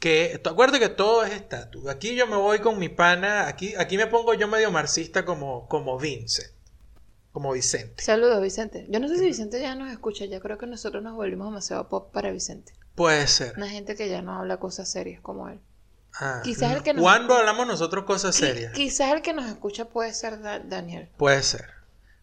que, 0.00 0.40
acuérdate 0.44 0.80
que 0.80 0.88
todo 0.88 1.22
es 1.24 1.32
estatus. 1.32 1.86
Aquí 1.86 2.16
yo 2.16 2.26
me 2.26 2.34
voy 2.36 2.58
con 2.58 2.80
mi 2.80 2.88
pana, 2.88 3.46
aquí, 3.46 3.76
aquí 3.78 3.96
me 3.96 4.08
pongo 4.08 4.34
yo 4.34 4.48
medio 4.48 4.72
marxista 4.72 5.24
como, 5.24 5.68
como 5.68 5.96
Vince, 6.00 6.50
como 7.30 7.52
Vicente. 7.52 8.02
Saludos, 8.02 8.42
Vicente. 8.42 8.86
Yo 8.90 8.98
no 8.98 9.06
sé 9.06 9.18
si 9.18 9.26
Vicente 9.26 9.60
ya 9.60 9.76
nos 9.76 9.92
escucha, 9.92 10.24
ya 10.24 10.40
creo 10.40 10.58
que 10.58 10.66
nosotros 10.66 11.00
nos 11.00 11.14
volvimos 11.14 11.46
demasiado 11.46 11.88
pop 11.88 12.12
para 12.12 12.32
Vicente. 12.32 12.72
Puede 12.96 13.28
ser. 13.28 13.52
Una 13.56 13.68
gente 13.68 13.94
que 13.94 14.08
ya 14.08 14.20
no 14.20 14.34
habla 14.36 14.56
cosas 14.56 14.90
serias 14.90 15.20
como 15.20 15.48
él. 15.48 15.60
Ah, 16.18 16.40
Quizás 16.42 16.72
el 16.72 16.82
que 16.82 16.92
nos- 16.92 17.02
¿Cuándo 17.04 17.34
hablamos 17.36 17.68
nosotros 17.68 18.02
cosas 18.04 18.34
serias? 18.34 18.72
Quizás 18.72 19.12
el 19.12 19.22
que 19.22 19.32
nos 19.32 19.46
escucha 19.46 19.84
puede 19.84 20.12
ser 20.12 20.40
Da- 20.42 20.58
Daniel. 20.58 21.08
Puede 21.16 21.40
ser. 21.44 21.66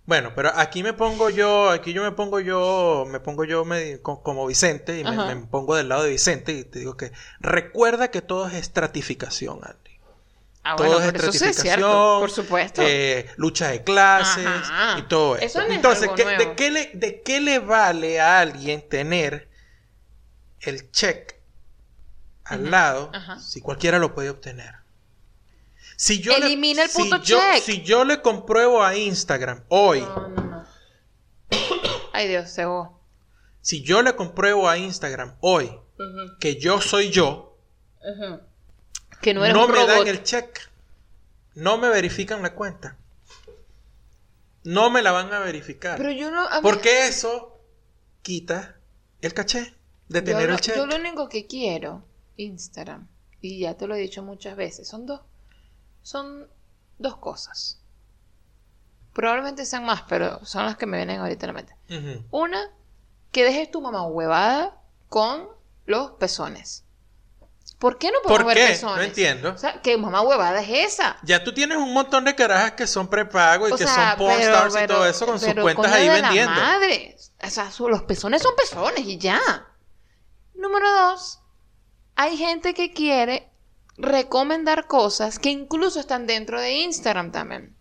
Bueno, 0.06 0.34
pero 0.36 0.52
aquí 0.56 0.84
me 0.84 0.94
pongo 0.94 1.30
yo, 1.30 1.70
aquí 1.70 1.94
yo 1.94 2.02
me 2.04 2.12
pongo 2.12 2.40
yo, 2.40 3.06
me 3.08 3.20
pongo 3.20 3.46
yo 3.46 3.64
me- 3.66 4.00
como 4.02 4.46
Vicente 4.48 5.00
y 5.00 5.04
me, 5.04 5.36
pongo 5.48 5.76
del 5.76 5.90
lado 5.90 6.04
de 6.04 6.10
Vicente 6.10 6.52
y 6.54 6.64
te 6.64 6.80
digo 6.80 6.98
que 6.98 7.12
recuerda 7.40 8.10
que 8.10 8.22
todo 8.22 8.48
es 8.48 8.56
estratificación, 8.56 9.60
Andy. 9.64 9.92
Ah, 10.64 10.76
todo 10.76 10.88
bueno, 10.88 11.06
es 11.06 11.12
pero 11.14 11.24
eso 11.24 11.32
sí 11.32 11.38
es 11.38 11.44
estratificación, 11.58 11.90
cierto, 11.90 12.20
por 12.20 12.32
supuesto. 12.32 12.82
eh, 12.86 13.30
lucha 13.38 13.70
de 13.70 13.84
clases 13.84 14.46
Ajá. 14.46 15.00
y 15.00 15.04
todo 15.04 15.36
eso. 15.38 15.46
Eso 15.46 15.60
no 15.60 15.66
es 15.68 15.76
Entonces, 15.76 16.04
algo 16.04 16.16
¿qué- 16.16 16.26
de, 16.38 16.56
qué 16.56 16.72
le, 16.72 16.92
¿de 16.94 17.22
qué 17.22 17.40
le 17.42 17.60
vale 17.60 18.20
a 18.20 18.40
alguien 18.40 18.88
tener 18.88 19.50
el 20.62 20.92
check 20.92 21.36
al 22.44 22.70
lado 22.70 23.12
Ajá. 23.14 23.40
si 23.40 23.62
cualquiera 23.62 23.98
lo 24.00 24.14
puede 24.14 24.30
obtener? 24.30 24.76
Si 26.02 26.20
yo 26.20 26.36
le- 26.36 26.48
Elimina 26.48 26.82
el 26.86 26.90
si 26.90 26.98
punto 26.98 27.22
yo-. 27.22 27.40
Si 27.62 27.84
yo 27.84 28.04
le 28.06 28.24
compruebo 28.24 28.84
a 28.84 28.98
Instagram 28.98 29.66
hoy, 29.68 30.02
No, 30.02 30.30
no, 30.30 30.42
no. 30.46 30.66
Ay, 32.12 32.28
Dios, 32.28 32.50
se 32.50 32.66
si 33.62 33.84
yo 33.84 34.02
le 34.02 34.16
compruebo 34.16 34.68
a 34.68 34.80
Instagram 34.80 35.36
hoy 35.42 35.72
que 36.40 36.56
yo 36.60 36.82
soy 36.82 37.12
yo. 37.12 37.56
Que 39.22 39.36
no 39.36 39.42
no, 39.42 39.46
eres 39.46 39.56
un 39.56 39.70
me 39.72 39.76
robot. 39.78 39.90
dan 39.90 40.08
el 40.08 40.24
check. 40.24 40.72
No 41.54 41.78
me 41.78 41.90
verifican 41.90 42.42
la 42.42 42.56
cuenta. 42.56 42.98
No 44.64 44.90
me 44.90 45.04
la 45.04 45.12
van 45.12 45.32
a 45.32 45.38
verificar. 45.42 46.00
Pero 46.00 46.10
yo 46.10 46.32
no... 46.32 46.46
mí- 46.50 46.58
Porque 46.64 47.06
eso 47.10 47.60
quita 48.24 48.76
el 49.22 49.36
caché 49.36 49.76
de 50.10 50.24
tener 50.24 50.50
el 50.50 50.60
check. 50.60 50.76
yo 50.78 50.88
lo 50.88 50.96
único 50.96 51.30
que 51.30 51.46
quiero, 51.46 52.04
Instagram, 52.38 53.08
y 53.40 53.60
ya 53.60 53.76
te 53.76 53.86
lo 53.86 53.94
he 53.94 54.00
dicho 54.00 54.24
muchas 54.24 54.56
veces, 54.56 54.88
son 54.88 55.06
dos, 55.06 55.22
son 56.02 56.48
dos 56.98 57.18
cosas. 57.18 57.80
Probablemente 59.14 59.66
sean 59.66 59.84
más, 59.86 60.04
pero 60.08 60.44
son 60.46 60.66
las 60.66 60.78
que 60.78 60.86
me 60.86 60.98
vienen 60.98 61.20
ahorita 61.20 61.46
a 61.46 61.48
la 61.48 61.54
mente. 61.54 61.76
Una, 62.32 62.70
que 63.32 63.44
dejes 63.44 63.70
tu 63.70 63.82
mamá 63.82 64.04
huevada 64.08 64.82
con 65.10 65.50
los 65.86 66.12
pezones. 66.12 66.86
¿Por 67.78 67.98
qué 67.98 68.08
no 68.12 68.20
podemos 68.24 68.44
¿Por 68.44 68.46
ver 68.46 68.58
qué? 68.58 68.74
pezones? 68.74 68.98
No 68.98 69.02
entiendo. 69.04 69.50
O 69.52 69.58
sea, 69.58 69.82
¿qué 69.82 69.98
mamá 69.98 70.22
huevada 70.22 70.62
es 70.62 70.94
esa? 70.94 71.18
Ya 71.24 71.44
tú 71.44 71.52
tienes 71.54 71.78
un 71.78 71.94
montón 71.94 72.24
de 72.26 72.36
carajas 72.36 72.74
que 72.74 72.88
son 72.88 73.08
prepago 73.10 73.68
y 73.68 73.72
O 73.72 73.76
que 73.76 73.86
sea, 73.86 74.12
son 74.12 74.20
porn 74.20 74.38
pero- 74.38 74.56
stars 74.56 74.84
y 74.84 74.88
todo 74.88 75.06
eso 75.06 75.26
con 75.26 75.40
sus 75.40 75.54
cuentas 75.56 75.92
ahí 75.92 76.08
de 76.08 76.22
la 76.22 76.28
vendiendo. 76.30 76.52
madre. 76.62 77.18
O 77.44 77.50
sea, 77.50 77.72
su- 77.72 77.90
los 77.90 78.04
pezones 78.04 78.42
son 78.44 78.56
pezones 78.56 79.00
y 79.06 79.18
ya. 79.18 79.42
Número 80.54 80.90
dos, 80.92 81.42
hay 82.16 82.38
gente 82.38 82.74
que 82.76 82.94
quiere 82.94 83.51
recomendar 83.98 84.88
cosas 84.88 85.40
que 85.40 85.50
incluso 85.50 86.00
están 86.00 86.28
dentro 86.28 86.60
de 86.60 86.80
Instagram 86.80 87.32
también. 87.32 87.76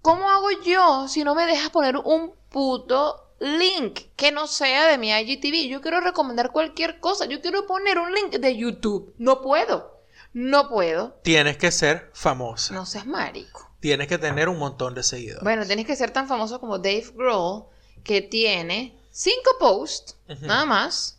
¿Cómo 0.00 0.30
hago 0.30 0.50
yo 0.64 1.06
si 1.08 1.24
no 1.24 1.34
me 1.34 1.46
dejas 1.46 1.70
poner 1.70 1.96
un 1.96 2.34
puto 2.48 3.34
link 3.38 4.00
que 4.16 4.32
no 4.32 4.46
sea 4.46 4.86
de 4.86 4.98
mi 4.98 5.10
IGTV? 5.10 5.68
Yo 5.68 5.80
quiero 5.80 6.00
recomendar 6.00 6.50
cualquier 6.50 6.98
cosa. 6.98 7.26
Yo 7.26 7.40
quiero 7.40 7.66
poner 7.66 7.98
un 7.98 8.12
link 8.12 8.32
de 8.32 8.56
YouTube. 8.56 9.14
No 9.18 9.40
puedo. 9.42 10.00
No 10.32 10.68
puedo. 10.68 11.20
Tienes 11.22 11.56
que 11.56 11.70
ser 11.70 12.10
famosa. 12.14 12.74
No 12.74 12.86
seas 12.86 13.06
marico. 13.06 13.70
Tienes 13.80 14.08
que 14.08 14.18
tener 14.18 14.48
un 14.48 14.58
montón 14.58 14.94
de 14.94 15.02
seguidores. 15.02 15.42
Bueno, 15.42 15.66
tienes 15.66 15.86
que 15.86 15.96
ser 15.96 16.10
tan 16.10 16.26
famoso 16.26 16.60
como 16.60 16.78
Dave 16.78 17.06
Grohl, 17.14 17.64
que 18.02 18.22
tiene 18.22 18.96
5 19.10 19.34
posts, 19.58 20.16
nada 20.40 20.64
más, 20.64 21.18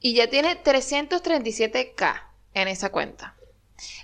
y 0.00 0.14
ya 0.14 0.28
tiene 0.28 0.62
337k 0.62 2.29
en 2.54 2.68
esa 2.68 2.90
cuenta. 2.90 3.34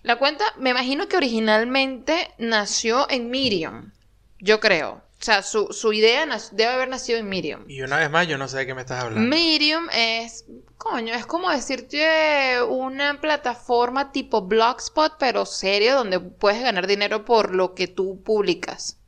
La 0.03 0.17
cuenta, 0.17 0.45
me 0.59 0.71
imagino 0.71 1.09
que 1.09 1.17
originalmente 1.17 2.31
nació 2.39 3.07
en 3.11 3.31
Medium, 3.31 3.93
yo 4.39 4.61
creo. 4.61 5.03
O 5.19 5.25
sea, 5.27 5.43
su, 5.43 5.69
su 5.73 5.93
idea 5.95 6.27
debe 6.53 6.71
haber 6.71 6.89
nacido 6.89 7.19
en 7.19 7.29
Medium. 7.29 7.65
Y 7.69 7.81
una 7.81 7.97
vez 7.99 8.11
más, 8.11 8.29
yo 8.29 8.37
no 8.37 8.49
sé 8.49 8.59
de 8.59 8.67
qué 8.67 8.75
me 8.75 8.83
estás 8.83 9.03
hablando. 9.03 9.29
Medium 9.29 9.89
es, 9.91 10.45
coño, 10.77 11.15
es 11.15 11.25
como 11.25 11.51
decirte 11.51 12.63
una 12.63 13.19
plataforma 13.21 14.13
tipo 14.13 14.43
Blogspot, 14.43 15.15
pero 15.19 15.47
serio, 15.47 15.95
donde 15.95 16.21
puedes 16.21 16.63
ganar 16.63 16.87
dinero 16.87 17.25
por 17.25 17.55
lo 17.55 17.75
que 17.75 17.89
tú 17.89 18.23
publicas. 18.23 18.99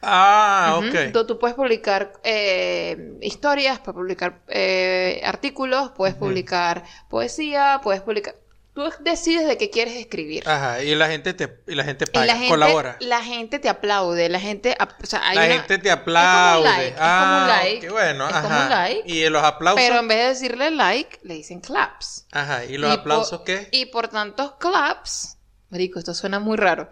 Ah, 0.00 0.78
Ujú. 0.78 0.88
ok. 0.88 1.12
Tú, 1.12 1.26
tú 1.26 1.38
puedes 1.38 1.56
publicar 1.56 2.14
eh, 2.24 3.18
historias, 3.20 3.80
puedes 3.80 3.96
publicar 3.96 4.40
eh, 4.48 5.20
artículos, 5.24 5.90
puedes 5.90 6.14
publicar 6.14 6.84
poesía, 7.08 7.80
puedes 7.82 8.00
publicar... 8.00 8.34
Tú 8.78 8.88
decides 9.00 9.44
de 9.48 9.58
qué 9.58 9.70
quieres 9.70 9.96
escribir. 9.96 10.48
Ajá, 10.48 10.84
y 10.84 10.94
la 10.94 11.08
gente 11.08 11.34
te, 11.34 11.64
y 11.66 11.74
la 11.74 11.82
gente 11.82 12.04
y 12.06 12.12
paga, 12.12 12.26
la 12.26 12.34
gente, 12.34 12.48
colabora. 12.48 12.96
la 13.00 13.24
gente 13.24 13.58
te 13.58 13.68
aplaude, 13.68 14.28
la 14.28 14.38
gente... 14.38 14.76
o 15.02 15.04
sea, 15.06 15.20
hay 15.28 15.34
la 15.34 15.46
una- 15.46 15.54
gente 15.54 15.78
te 15.78 15.90
aplaude. 15.90 16.62
like, 16.62 16.86
es 16.86 16.92
como 16.92 17.02
un 17.02 17.08
ah, 17.10 17.46
like, 17.48 17.80
qué 17.80 17.90
bueno, 17.90 18.28
es 18.28 18.34
ajá. 18.36 18.42
como 18.48 18.62
un 18.62 18.68
like, 18.70 19.02
y 19.12 19.28
los 19.30 19.42
aplausos. 19.42 19.82
Pero 19.82 19.98
en 19.98 20.06
vez 20.06 20.18
de 20.18 20.28
decirle 20.28 20.70
like, 20.70 21.18
le 21.24 21.34
dicen 21.34 21.58
claps. 21.60 22.26
Ajá, 22.30 22.66
y 22.66 22.78
los 22.78 22.88
Y 22.88 22.94
aplausos 22.94 23.38
por- 23.38 23.46
qué? 23.46 23.68
Y 23.72 23.86
por 23.86 24.06
tantos 24.06 24.52
claps, 24.60 25.38
marico, 25.70 25.98
esto 25.98 26.14
suena 26.14 26.38
muy 26.38 26.56
raro. 26.56 26.88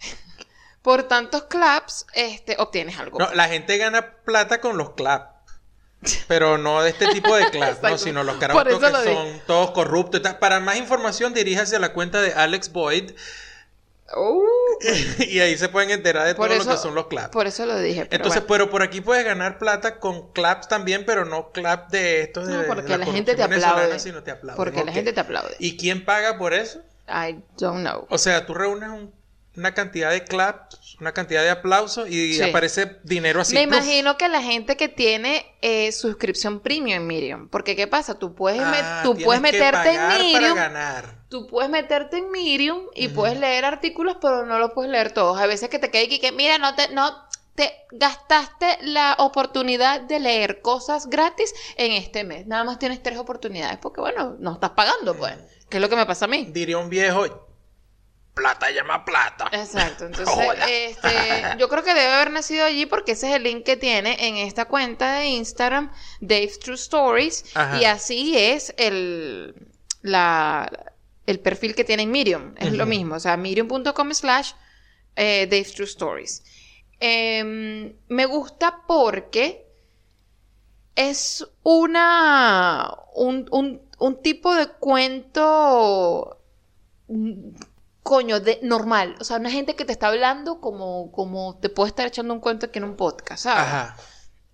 por 0.82 1.04
tantos 1.04 1.44
claps, 1.44 2.04
este, 2.12 2.56
obtienes 2.58 2.98
algo. 2.98 3.18
No, 3.18 3.32
la 3.32 3.48
gente 3.48 3.78
gana 3.78 4.16
plata 4.26 4.60
con 4.60 4.76
los 4.76 4.90
claps. 4.90 5.31
Pero 6.28 6.58
no 6.58 6.82
de 6.82 6.90
este 6.90 7.06
tipo 7.08 7.34
de 7.36 7.50
claps, 7.50 7.82
no, 7.82 7.96
sino 7.98 8.24
los 8.24 8.36
carajos 8.36 8.66
eso 8.66 8.80
que 8.80 8.90
lo 8.90 9.02
son 9.04 9.40
todos 9.46 9.70
corruptos 9.70 10.20
y 10.20 10.22
tal. 10.22 10.38
Para 10.38 10.60
más 10.60 10.76
información, 10.76 11.32
diríjase 11.34 11.76
a 11.76 11.78
la 11.78 11.92
cuenta 11.92 12.20
de 12.20 12.32
Alex 12.32 12.72
Boyd 12.72 13.12
Uh, 14.14 14.42
y 15.20 15.40
ahí 15.40 15.56
se 15.56 15.70
pueden 15.70 15.90
enterar 15.90 16.26
de 16.26 16.34
todo 16.34 16.42
por 16.46 16.50
lo 16.54 16.62
que 16.62 16.70
eso- 16.72 16.76
son 16.82 16.94
los 16.94 17.06
claps. 17.06 17.30
Por 17.30 17.46
eso 17.46 17.64
lo 17.64 17.78
dije. 17.78 18.04
pero 18.04 18.16
Entonces, 18.16 18.42
bueno. 18.46 18.64
pero 18.64 18.70
por 18.70 18.82
aquí 18.82 19.00
puedes 19.00 19.24
ganar 19.24 19.58
plata 19.58 19.98
con 20.00 20.30
claps 20.32 20.68
también, 20.68 21.04
pero 21.06 21.24
no 21.24 21.50
claps 21.50 21.90
de 21.92 22.20
estos 22.22 22.46
de 22.46 22.52
No, 22.52 22.60
de 22.60 22.66
porque 22.66 22.98
la 22.98 23.06
gente 23.06 23.34
te 23.34 23.42
aplaude. 23.42 23.98
sino 23.98 24.22
te 24.22 24.30
aplauden, 24.32 24.56
Porque 24.62 24.84
la 24.84 24.92
gente 24.92 25.14
te 25.14 25.20
aplaude. 25.20 25.56
¿Y 25.58 25.78
quién 25.78 26.04
paga 26.04 26.36
por 26.36 26.52
eso? 26.52 26.80
I 27.08 27.42
don't 27.56 27.80
know. 27.80 28.06
O 28.10 28.18
sea, 28.18 28.44
tú 28.44 28.52
reúnes 28.52 28.90
un- 28.90 29.14
una 29.56 29.74
cantidad 29.74 30.10
de 30.10 30.24
claps, 30.24 30.96
una 31.00 31.12
cantidad 31.12 31.42
de 31.42 31.50
aplausos 31.50 32.08
y 32.08 32.34
Sí. 32.34 32.42
aparece 32.42 32.98
dinero 33.02 33.40
así. 33.42 33.54
Me 33.54 33.62
imagino 33.62 34.16
que 34.16 34.28
la 34.28 34.40
gente 34.40 34.76
que 34.76 34.88
tiene 34.88 35.44
eh, 35.60 35.92
suscripción 35.92 36.60
premium 36.60 36.96
en 37.02 37.06
Medium. 37.06 37.48
Porque, 37.48 37.76
¿qué 37.76 37.86
pasa? 37.86 38.18
Tú 38.18 38.34
puedes, 38.34 38.62
tú 39.02 39.14
puedes 39.16 39.42
que 39.42 39.52
meterte 39.52 39.90
en. 39.92 40.32
Para 40.32 40.54
ganar. 40.54 41.22
Tú 41.28 41.46
puedes 41.46 41.70
meterte 41.70 42.18
en 42.18 42.30
Medium 42.30 42.86
y 42.94 43.08
puedes 43.08 43.38
leer 43.38 43.64
artículos, 43.64 44.16
pero 44.20 44.46
no 44.46 44.58
los 44.58 44.72
puedes 44.72 44.90
leer 44.90 45.12
todos. 45.12 45.38
A 45.38 45.46
veces 45.46 45.68
que 45.68 45.78
te 45.78 45.90
queda 45.90 46.02
y 46.04 46.18
que, 46.18 46.32
mira, 46.32 46.58
no 46.58 46.74
te, 46.74 46.88
no 46.88 47.10
te 47.54 47.72
gastaste 47.90 48.78
la 48.82 49.16
oportunidad 49.18 50.00
de 50.00 50.20
leer 50.20 50.62
cosas 50.62 51.08
gratis 51.08 51.54
en 51.76 51.92
este 51.92 52.24
mes. 52.24 52.46
Nada 52.46 52.64
más 52.64 52.78
tienes 52.78 53.02
tres 53.02 53.18
oportunidades, 53.18 53.78
porque 53.78 54.00
bueno, 54.00 54.36
no 54.38 54.54
estás 54.54 54.70
pagando, 54.70 55.14
pues. 55.14 55.34
¿Qué 55.68 55.76
es 55.78 55.80
lo 55.82 55.88
que 55.88 55.96
me 55.96 56.06
pasa 56.06 56.24
a 56.26 56.28
mí? 56.28 56.46
Diría 56.50 56.78
un 56.78 56.88
viejo, 56.90 57.24
plata 58.34 58.70
llama 58.70 59.04
plata. 59.04 59.48
Exacto, 59.52 60.06
entonces 60.06 60.34
este, 60.68 61.08
yo 61.58 61.68
creo 61.68 61.82
que 61.82 61.94
debe 61.94 62.12
haber 62.12 62.30
nacido 62.30 62.64
allí 62.64 62.86
porque 62.86 63.12
ese 63.12 63.28
es 63.30 63.36
el 63.36 63.42
link 63.42 63.64
que 63.64 63.76
tiene 63.76 64.16
en 64.28 64.36
esta 64.36 64.66
cuenta 64.66 65.14
de 65.18 65.26
Instagram, 65.26 65.92
Dave's 66.20 66.58
True 66.58 66.76
Stories, 66.76 67.44
Ajá. 67.54 67.78
y 67.80 67.84
así 67.84 68.36
es 68.38 68.74
el, 68.78 69.54
la, 70.02 70.70
el 71.26 71.40
perfil 71.40 71.74
que 71.74 71.84
tiene 71.84 72.04
en 72.04 72.10
Medium, 72.10 72.54
es 72.58 72.72
lo 72.72 72.86
mismo, 72.86 73.16
o 73.16 73.20
sea, 73.20 73.36
medium.com 73.36 74.12
slash 74.14 74.52
eh, 75.16 75.46
Dave's 75.50 75.74
True 75.74 75.86
Stories. 75.86 76.42
Em, 77.00 77.94
me 78.08 78.26
gusta 78.26 78.82
porque 78.86 79.66
es 80.94 81.44
una 81.64 82.94
un, 83.14 83.48
un- 83.50 83.82
un 83.98 84.22
tipo 84.22 84.54
de 84.54 84.68
cuento 84.68 86.38
coño 88.12 88.40
de 88.40 88.58
normal, 88.62 89.16
o 89.20 89.24
sea, 89.24 89.38
una 89.38 89.50
gente 89.50 89.74
que 89.74 89.86
te 89.86 89.92
está 89.92 90.08
hablando 90.08 90.60
como 90.60 91.10
como 91.12 91.58
te 91.60 91.70
puede 91.70 91.88
estar 91.88 92.06
echando 92.06 92.34
un 92.34 92.40
cuento 92.40 92.66
aquí 92.66 92.78
en 92.78 92.84
un 92.84 92.94
podcast, 92.94 93.44
¿sabes? 93.44 93.62
Ajá. 93.62 93.96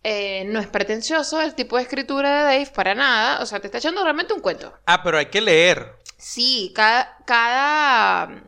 Eh, 0.04 0.44
no 0.46 0.60
es 0.60 0.68
pretencioso 0.68 1.40
el 1.40 1.56
tipo 1.56 1.74
de 1.76 1.82
escritura 1.82 2.28
de 2.30 2.42
Dave 2.44 2.70
para 2.72 2.94
nada, 2.94 3.42
o 3.42 3.46
sea, 3.46 3.58
te 3.58 3.66
está 3.66 3.78
echando 3.78 4.04
realmente 4.04 4.32
un 4.32 4.40
cuento. 4.40 4.72
Ah, 4.86 5.02
pero 5.02 5.18
hay 5.18 5.26
que 5.26 5.40
leer. 5.40 5.98
Sí, 6.16 6.72
cada 6.72 7.16
cada 7.26 8.28
mm, 8.28 8.42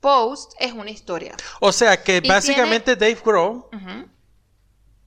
post 0.00 0.54
es 0.58 0.72
una 0.72 0.90
historia. 0.90 1.36
O 1.60 1.70
sea 1.70 2.02
que 2.02 2.20
Y 2.20 2.28
básicamente 2.28 2.96
Dave 2.96 3.18
Grohl. 3.24 3.66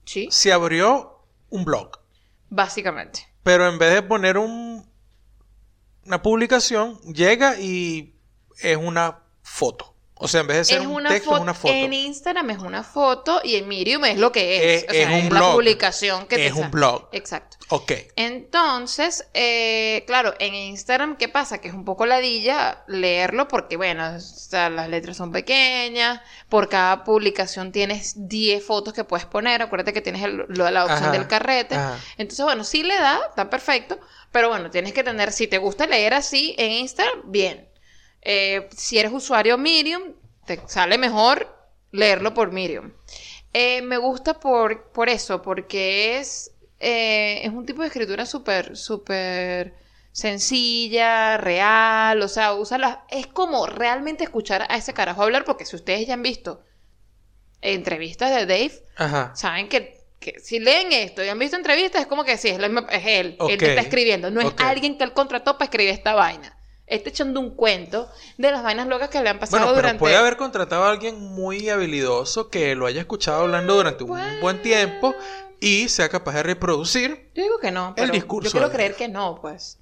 Sí, 0.05 0.29
se 0.31 0.53
abrió 0.53 1.25
un 1.49 1.65
blog. 1.65 1.99
básicamente. 2.49 3.27
Pero 3.43 3.67
en 3.67 3.77
vez 3.77 3.93
de 3.93 4.01
poner 4.01 4.37
un, 4.37 4.89
una 6.05 6.21
publicación, 6.21 6.97
llega 7.01 7.59
y 7.59 8.15
es 8.61 8.77
una 8.77 9.24
foto. 9.45 9.91
O 10.17 10.29
sea, 10.29 10.39
en 10.41 10.47
vez 10.47 10.57
de 10.59 10.63
ser 10.65 10.81
es 10.81 10.87
un 10.87 11.03
texto, 11.03 11.35
es 11.35 11.41
una 11.41 11.53
foto. 11.53 11.73
En 11.73 11.91
Instagram 11.91 12.49
es 12.51 12.59
una 12.59 12.83
foto 12.83 13.41
y 13.43 13.57
en 13.57 13.67
Medium 13.67 14.05
es 14.05 14.17
lo 14.17 14.31
que 14.31 14.75
es. 14.75 14.83
Es- 14.83 14.89
o 14.89 14.93
sea, 14.93 15.17
es 15.17 15.23
un 15.23 15.29
blog. 15.29 15.53
publicación 15.55 16.25
que 16.25 16.37
te 16.37 16.45
Es 16.45 16.53
un 16.53 16.59
sale. 16.59 16.71
blog. 16.71 17.09
Exacto. 17.11 17.57
Ok. 17.67 17.91
Entonces, 18.15 19.27
eh, 19.33 20.03
claro, 20.07 20.33
en 20.39 20.55
Instagram, 20.55 21.17
¿qué 21.17 21.27
pasa? 21.27 21.59
Que 21.59 21.67
es 21.67 21.73
un 21.73 21.83
poco 21.83 22.05
ladilla 22.05 22.83
leerlo 22.87 23.49
porque, 23.49 23.75
bueno, 23.75 24.15
o 24.15 24.19
sea, 24.21 24.69
las 24.69 24.87
letras 24.87 25.17
son 25.17 25.33
pequeñas, 25.33 26.21
por 26.47 26.69
cada 26.69 27.03
publicación 27.03 27.73
tienes 27.73 28.13
10 28.29 28.63
fotos 28.63 28.93
que 28.93 29.03
puedes 29.03 29.25
poner, 29.25 29.61
acuérdate 29.61 29.91
que 29.91 30.01
tienes 30.01 30.23
el- 30.23 30.45
lo 30.47 30.63
de 30.63 30.71
la 30.71 30.85
opción 30.85 31.03
Ajá, 31.03 31.11
del 31.11 31.27
carrete. 31.27 31.75
ajá. 31.75 31.99
Entonces, 32.17 32.45
bueno, 32.45 32.63
sí 32.63 32.83
le 32.83 32.95
da, 32.95 33.19
está 33.29 33.49
perfecto, 33.49 33.99
pero 34.31 34.47
bueno, 34.47 34.71
tienes 34.71 34.93
que 34.93 35.03
tener, 35.03 35.33
si 35.33 35.47
te 35.47 35.57
gusta 35.57 35.87
leer 35.87 36.13
así 36.13 36.55
en 36.57 36.71
Instagram, 36.71 37.23
bien. 37.25 37.67
Eh, 38.25 38.67
si 38.75 38.97
eres 38.97 39.13
usuario 39.13 39.57
Medium, 39.57 40.13
te 40.45 40.59
sale 40.67 40.97
mejor 40.97 41.55
leerlo 41.91 42.33
por 42.33 42.51
Medium. 42.51 42.91
Eh, 43.53 43.81
me 43.83 43.97
gusta 43.97 44.39
por, 44.39 44.91
por 44.91 45.09
eso, 45.09 45.41
porque 45.41 46.17
es, 46.17 46.51
eh, 46.79 47.41
es 47.43 47.51
un 47.53 47.65
tipo 47.65 47.81
de 47.83 47.87
escritura 47.87 48.25
súper, 48.25 48.75
súper 48.75 49.75
sencilla, 50.11 51.37
real, 51.37 52.21
o 52.21 52.27
sea, 52.27 52.53
usa 52.53 52.77
las... 52.79 52.97
Es 53.09 53.27
como 53.27 53.67
realmente 53.67 54.23
escuchar 54.23 54.65
a 54.69 54.75
ese 54.75 54.93
carajo 54.93 55.23
hablar, 55.23 55.45
porque 55.45 55.65
si 55.65 55.75
ustedes 55.75 56.07
ya 56.07 56.15
han 56.15 56.23
visto 56.23 56.63
entrevistas 57.61 58.31
de 58.35 58.45
Dave, 58.45 58.73
Ajá. 58.95 59.33
saben 59.35 59.69
que, 59.69 60.01
que 60.19 60.39
si 60.39 60.59
leen 60.59 60.91
esto 60.91 61.23
y 61.23 61.29
han 61.29 61.39
visto 61.39 61.57
entrevistas, 61.57 62.01
es 62.01 62.07
como 62.07 62.23
que 62.23 62.37
sí, 62.37 62.49
es, 62.49 62.57
él, 62.57 63.35
Ok, 63.39 63.51
el 63.51 63.57
que 63.59 63.67
está 63.67 63.81
escribiendo, 63.81 64.31
no 64.31 64.41
es 64.41 64.53
alguien 64.57 64.97
que 64.97 65.03
él 65.03 65.13
contrató 65.13 65.57
para 65.57 65.65
escribir 65.65 65.93
esta 65.93 66.15
vaina. 66.15 66.54
Está 66.87 67.09
echando 67.09 67.39
un 67.39 67.55
cuento 67.55 68.07
de 68.37 68.51
las 68.51 68.61
vainas 68.61 68.87
locas 68.87 69.09
que 69.09 69.21
le 69.21 69.29
han 69.29 69.39
pasado 69.39 69.57
Bueno, 69.63 69.73
pero 69.73 69.81
durante... 69.87 69.99
puede 69.99 70.15
haber 70.17 70.37
contratado 70.37 70.83
a 70.83 70.91
alguien 70.91 71.19
muy 71.19 71.67
habilidoso 71.69 72.49
que 72.49 72.75
lo 72.75 72.85
haya 72.85 73.01
escuchado 73.01 73.41
hablando 73.43 73.75
durante 73.75 74.03
un 74.03 74.19
buen 74.39 74.61
tiempo 74.61 75.15
y 75.59 75.89
sea 75.89 76.09
capaz 76.09 76.33
de 76.35 76.43
reproducir. 76.43 77.31
Yo 77.33 77.41
digo 77.43 77.57
que 77.59 77.71
no, 77.71 77.89
El 77.89 77.93
pero 77.95 78.13
discurso 78.13 78.49
yo 78.49 78.51
quiero 78.51 78.71
creer 78.71 78.95
que 78.95 79.07
no, 79.07 79.39
pues. 79.41 79.79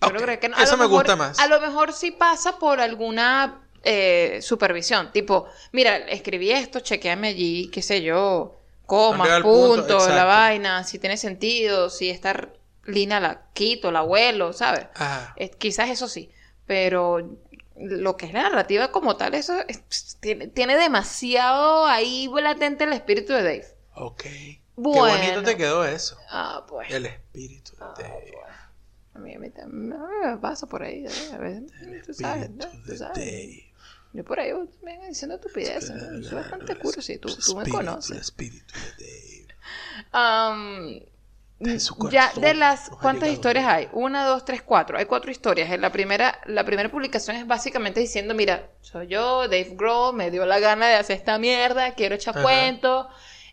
Yo 0.00 0.06
Ok, 0.08 0.12
quiero 0.12 0.24
creer 0.24 0.40
que 0.40 0.48
no. 0.48 0.56
A 0.56 0.62
eso 0.62 0.76
me 0.78 0.84
mejor- 0.84 0.98
gusta 1.02 1.16
más. 1.16 1.38
A 1.38 1.46
lo 1.46 1.60
mejor 1.60 1.92
sí 1.92 2.10
pasa 2.10 2.58
por 2.58 2.80
alguna 2.80 3.62
eh, 3.82 4.38
supervisión, 4.40 5.12
tipo, 5.12 5.46
mira, 5.72 5.96
escribí 5.98 6.50
esto, 6.52 6.80
chequeame 6.80 7.28
allí, 7.28 7.70
qué 7.70 7.82
sé 7.82 8.02
yo, 8.02 8.58
comas, 8.86 9.28
el 9.28 9.42
punto, 9.42 10.08
la 10.08 10.24
vaina, 10.24 10.84
si 10.84 10.98
tiene 10.98 11.16
sentido, 11.18 11.88
si 11.90 12.08
esta 12.10 12.48
línea 12.84 13.20
la 13.20 13.42
quito, 13.52 13.92
la 13.92 13.98
abuelo, 14.00 14.52
¿sabes? 14.52 14.86
Ajá. 14.94 15.34
Eh, 15.36 15.50
quizás 15.50 15.90
eso 15.90 16.08
sí, 16.08 16.30
pero 16.66 17.38
lo 17.78 18.16
que 18.16 18.26
es 18.26 18.32
la 18.32 18.42
narrativa 18.44 18.90
como 18.90 19.16
tal, 19.16 19.34
eso 19.34 19.54
es- 19.68 20.16
tiene, 20.20 20.48
tiene 20.48 20.76
demasiado 20.76 21.86
ahí 21.86 22.28
latente 22.40 22.84
el 22.84 22.92
espíritu 22.92 23.32
de 23.32 23.42
Dave. 23.42 23.66
Ok. 23.94 24.22
Qué 24.22 24.60
Bueno. 24.76 25.16
bonito 25.18 25.42
te 25.42 25.56
quedó 25.56 25.84
eso. 25.84 26.16
Ah, 26.30 26.64
pues. 26.68 26.90
El 26.90 27.06
espíritu 27.06 27.72
de 27.72 28.02
Dave. 28.02 28.32
A 29.14 29.18
mí, 29.18 29.34
a 29.34 29.38
mí 29.38 29.48
también 29.50 29.98
me 30.24 30.36
pasa 30.38 30.66
por 30.66 30.82
ahí, 30.82 31.06
¿eh? 31.06 31.10
a 31.32 31.38
veces, 31.38 31.72
tú 32.06 32.12
sabes, 32.12 32.50
¿no? 32.50 32.66
Tú 32.86 32.96
sabes. 32.96 33.14
Dave. 33.16 33.72
Yo 34.12 34.24
por 34.24 34.40
ahí 34.40 34.50
vengo 34.82 35.06
diciendo 35.08 35.34
estupideces, 35.36 35.90
¿no? 35.90 36.22
Soy 36.22 36.34
bastante 36.34 36.74
curioso 36.76 37.12
y 37.12 37.18
tú, 37.18 37.28
tú 37.28 37.54
me 37.56 37.62
Espíritu, 37.62 37.80
El 37.80 37.86
conoces. 37.86 38.16
espíritu 38.18 38.74
de 38.98 39.04
Dave. 39.06 39.46
Su 40.12 41.06
ya 41.58 41.88
corazón 41.96 42.42
de 42.42 42.54
las 42.54 42.90
cuántas 42.90 43.30
historias 43.30 43.66
hay 43.66 43.88
una 43.92 44.24
dos 44.26 44.44
tres 44.44 44.62
cuatro. 44.62 44.98
Hay 44.98 45.06
cuatro 45.06 45.30
historias. 45.30 45.70
En 45.70 45.80
la 45.80 45.90
primera 45.90 46.40
la 46.46 46.64
primera 46.64 46.90
publicación 46.90 47.36
es 47.36 47.46
básicamente 47.46 48.00
diciendo 48.00 48.34
mira 48.34 48.70
soy 48.80 49.06
yo 49.08 49.42
Dave 49.42 49.72
Grohl 49.74 50.14
me 50.14 50.30
dio 50.30 50.44
la 50.44 50.58
gana 50.58 50.86
de 50.88 50.96
hacer 50.96 51.16
esta 51.16 51.38
mierda 51.38 51.94
quiero 51.94 52.14
echar 52.14 52.42
cuentos 52.42 53.06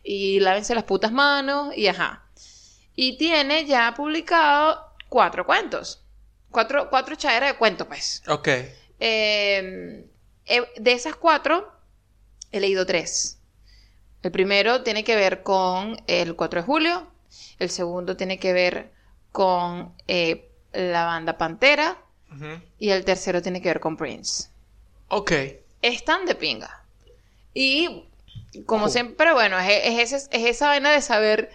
y 0.04 0.39
lávense 0.41 0.76
las 0.76 0.84
putas 0.84 1.12
manos 1.12 1.76
y 1.76 1.88
ajá. 1.88 2.24
Y 2.95 3.18
tiene 3.18 3.66
ya 3.66 3.93
publicado 3.95 4.93
cuatro 5.10 5.45
cuentos. 5.45 6.01
Cuatro 6.51 6.89
cuatro 6.89 7.16
echaderas 7.16 7.54
de 7.54 7.58
cuentos 7.58 7.88
pues. 7.88 8.22
Ok. 8.28 8.47
eh, 8.99 10.06
eh, 10.45 10.62
de 10.78 10.91
esas 10.91 11.16
cuatro, 11.16 11.72
he 12.51 12.60
leído 12.60 12.86
tres. 12.86 13.39
El 14.24 14.32
primero 14.32 14.84
tiene 14.84 15.04
que 15.04 15.16
ver 15.18 15.43
con 15.43 15.97
el 16.08 16.36
4 16.36 16.62
de 16.62 16.66
julio. 16.66 17.12
El 17.60 17.70
segundo 17.70 18.16
tiene 18.18 18.40
que 18.40 18.54
ver 18.54 18.92
con 19.32 19.94
eh, 20.08 20.50
la 20.74 21.06
banda 21.06 21.38
Pantera. 21.38 21.98
Y 22.80 22.90
el 22.90 23.06
tercero 23.06 23.44
tiene 23.44 23.62
que 23.62 23.70
ver 23.70 23.80
con 23.80 23.96
Prince. 23.96 24.50
Ok. 25.10 25.32
Están 25.84 26.26
de 26.26 26.34
pinga. 26.34 26.84
Y 27.54 28.06
como 28.66 28.86
Ojo. 28.86 28.92
siempre, 28.92 29.34
bueno, 29.34 29.60
es, 29.60 29.70
es, 29.84 30.12
ese- 30.14 30.30
es 30.32 30.46
esa 30.56 30.68
vaina 30.70 30.92
de 30.92 31.02
saber 31.02 31.52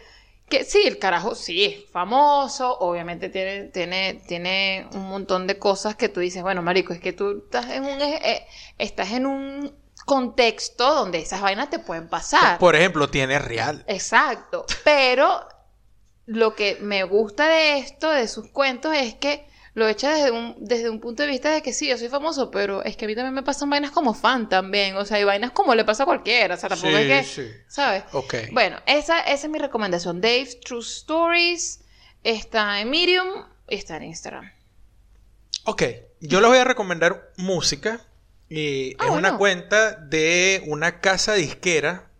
que 0.48 0.62
sí, 0.64 0.80
el 0.86 0.98
carajo 1.00 1.34
sí 1.34 1.64
es 1.64 1.90
famoso, 1.90 2.78
obviamente 2.78 3.28
tiene, 3.28 3.64
tiene, 3.64 4.22
tiene 4.28 4.86
un 4.92 5.08
montón 5.08 5.46
de 5.48 5.58
cosas 5.58 5.96
que 5.96 6.08
tú 6.08 6.20
dices, 6.20 6.42
bueno, 6.42 6.62
marico, 6.62 6.92
es 6.92 7.00
que 7.00 7.12
tú 7.12 7.42
estás 7.44 7.68
en 7.70 7.84
un, 7.84 8.00
eh, 8.00 8.46
estás 8.78 9.10
en 9.10 9.26
un 9.26 9.74
contexto 10.06 10.94
donde 10.94 11.18
esas 11.18 11.40
vainas 11.42 11.70
te 11.70 11.80
pueden 11.80 12.08
pasar. 12.08 12.58
Por 12.60 12.76
ejemplo, 12.76 13.10
tiene 13.10 13.38
real. 13.40 13.84
Exacto. 13.88 14.64
Pero 14.84 15.40
lo 16.28 16.54
que 16.54 16.76
me 16.82 17.04
gusta 17.04 17.48
de 17.48 17.78
esto, 17.78 18.10
de 18.10 18.28
sus 18.28 18.48
cuentos, 18.50 18.94
es 18.94 19.14
que 19.14 19.48
lo 19.72 19.88
echa 19.88 20.14
desde 20.14 20.30
un, 20.30 20.56
desde 20.58 20.90
un 20.90 21.00
punto 21.00 21.22
de 21.22 21.28
vista 21.30 21.50
de 21.50 21.62
que 21.62 21.72
sí, 21.72 21.88
yo 21.88 21.96
soy 21.96 22.08
famoso, 22.08 22.50
pero 22.50 22.84
es 22.84 22.98
que 22.98 23.06
a 23.06 23.08
mí 23.08 23.14
también 23.14 23.32
me 23.32 23.42
pasan 23.42 23.70
vainas 23.70 23.92
como 23.92 24.12
fan 24.12 24.46
también. 24.50 24.94
O 24.96 25.06
sea, 25.06 25.16
hay 25.16 25.24
vainas 25.24 25.52
como 25.52 25.74
le 25.74 25.86
pasa 25.86 26.02
a 26.02 26.06
cualquiera. 26.06 26.54
O 26.56 26.58
sea, 26.58 26.68
tampoco 26.68 26.90
Sí, 26.90 27.02
es 27.02 27.06
que. 27.06 27.24
sí. 27.24 27.50
¿Sabes? 27.66 28.04
Ok. 28.12 28.34
Bueno, 28.52 28.76
esa, 28.84 29.20
esa 29.20 29.46
es 29.46 29.50
mi 29.50 29.58
recomendación. 29.58 30.20
Dave's 30.20 30.60
True 30.60 30.80
Stories 30.82 31.80
está 32.24 32.78
en 32.82 32.90
Medium 32.90 33.28
y 33.70 33.76
está 33.76 33.96
en 33.96 34.02
Instagram. 34.04 34.52
Ok, 35.64 35.82
yo 36.20 36.40
les 36.42 36.50
voy 36.50 36.58
a 36.58 36.64
recomendar 36.64 37.30
música. 37.38 38.02
Y 38.50 38.96
Ah, 38.98 39.06
es 39.06 39.10
una 39.12 39.38
cuenta 39.38 39.92
de 39.92 40.62
una 40.66 41.00
casa 41.00 41.32
disquera 41.32 42.10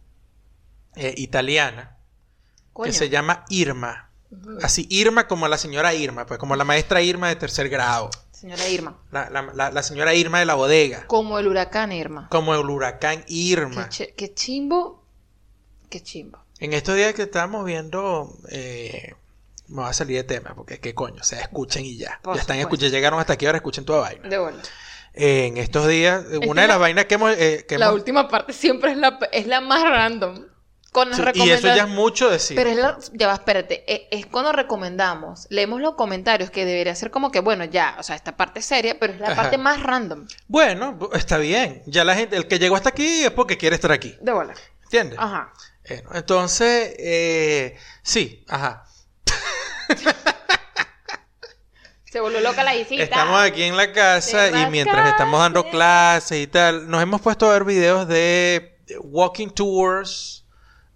eh, 0.96 1.12
italiana 1.18 1.97
Coño. 2.78 2.92
que 2.92 2.96
se 2.96 3.08
llama 3.08 3.44
Irma. 3.48 4.08
Así, 4.62 4.86
Irma 4.90 5.26
como 5.26 5.48
la 5.48 5.58
señora 5.58 5.94
Irma, 5.94 6.26
pues 6.26 6.38
como 6.38 6.54
la 6.54 6.64
maestra 6.64 7.02
Irma 7.02 7.28
de 7.28 7.34
tercer 7.36 7.68
grado. 7.68 8.08
Señora 8.30 8.68
Irma. 8.68 8.96
La, 9.10 9.28
la- 9.30 9.50
la- 9.52 9.70
la 9.72 9.82
señora 9.82 10.14
Irma 10.14 10.38
de 10.38 10.44
la 10.46 10.54
bodega. 10.54 11.06
Como 11.08 11.38
el 11.40 11.48
huracán 11.48 11.90
Irma. 11.92 12.28
Como 12.30 12.54
el 12.54 12.60
huracán 12.70 13.24
Irma. 13.26 13.88
Qué, 13.88 14.06
chi- 14.06 14.12
qué 14.16 14.32
chimbo. 14.34 15.02
Qué 15.90 16.02
chimbo. 16.02 16.38
En 16.60 16.72
estos 16.72 16.94
días 16.94 17.14
que 17.14 17.22
estábamos 17.22 17.64
viendo, 17.64 18.32
eh, 18.50 19.14
me 19.66 19.82
va 19.82 19.88
a 19.88 19.92
salir 19.92 20.16
de 20.18 20.24
tema, 20.24 20.54
porque 20.54 20.78
qué 20.78 20.94
coño, 20.94 21.20
o 21.20 21.24
sea, 21.24 21.40
escuchen 21.40 21.84
y 21.84 21.96
ya. 21.96 22.20
Por 22.22 22.36
ya 22.36 22.42
están 22.42 22.58
escuchando, 22.60 22.94
llegaron 22.94 23.18
hasta 23.18 23.32
aquí, 23.32 23.46
ahora 23.46 23.58
escuchen 23.58 23.84
toda 23.84 24.00
vaina. 24.02 24.28
De 24.28 24.38
vuelta. 24.38 24.68
Eh, 25.14 25.46
en 25.46 25.56
estos 25.56 25.88
días, 25.88 26.22
una 26.46 26.62
de 26.62 26.68
las 26.68 26.76
la- 26.76 26.78
vainas 26.78 27.04
que 27.06 27.14
hemos... 27.14 27.32
eh, 27.36 27.64
que 27.68 27.76
La 27.76 27.86
hemos- 27.86 27.96
última 27.96 28.28
parte 28.28 28.52
siempre 28.52 28.92
es 28.92 28.98
la, 28.98 29.18
es 29.32 29.46
la 29.48 29.60
más 29.60 29.82
random. 29.82 30.46
Sí, 30.92 31.42
y 31.44 31.50
eso 31.50 31.66
ya 31.68 31.84
es 31.84 31.88
mucho 31.88 32.30
decir. 32.30 32.56
Pero 32.56 32.70
es 32.70 32.76
la, 32.76 32.98
ya 33.12 33.26
va, 33.28 33.34
espérate, 33.34 33.84
e- 33.86 34.08
es, 34.10 34.26
cuando 34.26 34.52
recomendamos, 34.52 35.46
leemos 35.50 35.80
los 35.82 35.94
comentarios 35.94 36.50
que 36.50 36.64
debería 36.64 36.94
ser 36.94 37.10
como 37.10 37.30
que, 37.30 37.40
bueno, 37.40 37.64
ya, 37.66 37.94
o 37.98 38.02
sea, 38.02 38.16
esta 38.16 38.36
parte 38.36 38.60
es 38.60 38.66
seria, 38.66 38.98
pero 38.98 39.12
es 39.12 39.20
la 39.20 39.28
Ajá. 39.28 39.42
parte 39.42 39.58
más 39.58 39.82
random. 39.82 40.26
Bueno, 40.48 40.98
bu- 40.98 41.14
está 41.14 41.36
bien. 41.38 41.82
Ya 41.86 42.04
la 42.04 42.14
gente, 42.14 42.36
el 42.36 42.48
que 42.48 42.58
llegó 42.58 42.74
hasta 42.74 42.88
aquí 42.88 43.22
es 43.24 43.30
porque 43.30 43.58
quiere 43.58 43.76
estar 43.76 43.92
aquí. 43.92 44.16
De 44.20 44.32
bola. 44.32 44.54
¿Entiendes? 44.84 45.18
Ajá. 45.20 45.52
Bueno, 45.88 46.10
entonces, 46.14 46.94
eh, 46.98 47.76
sí, 48.02 48.44
ajá. 48.48 48.84
Se 52.10 52.20
volvió 52.20 52.40
loca 52.40 52.64
la 52.64 52.72
visita. 52.74 53.02
Estamos 53.02 53.38
aquí 53.42 53.62
en 53.64 53.76
la 53.76 53.92
casa 53.92 54.48
y 54.48 54.70
mientras 54.70 55.10
estamos 55.10 55.38
dando 55.38 55.68
clases 55.68 56.40
y 56.40 56.46
tal, 56.46 56.88
nos 56.90 57.02
hemos 57.02 57.20
puesto 57.20 57.46
a 57.48 57.52
ver 57.52 57.64
videos 57.64 58.08
de 58.08 58.78
walking 59.02 59.48
tours 59.50 60.46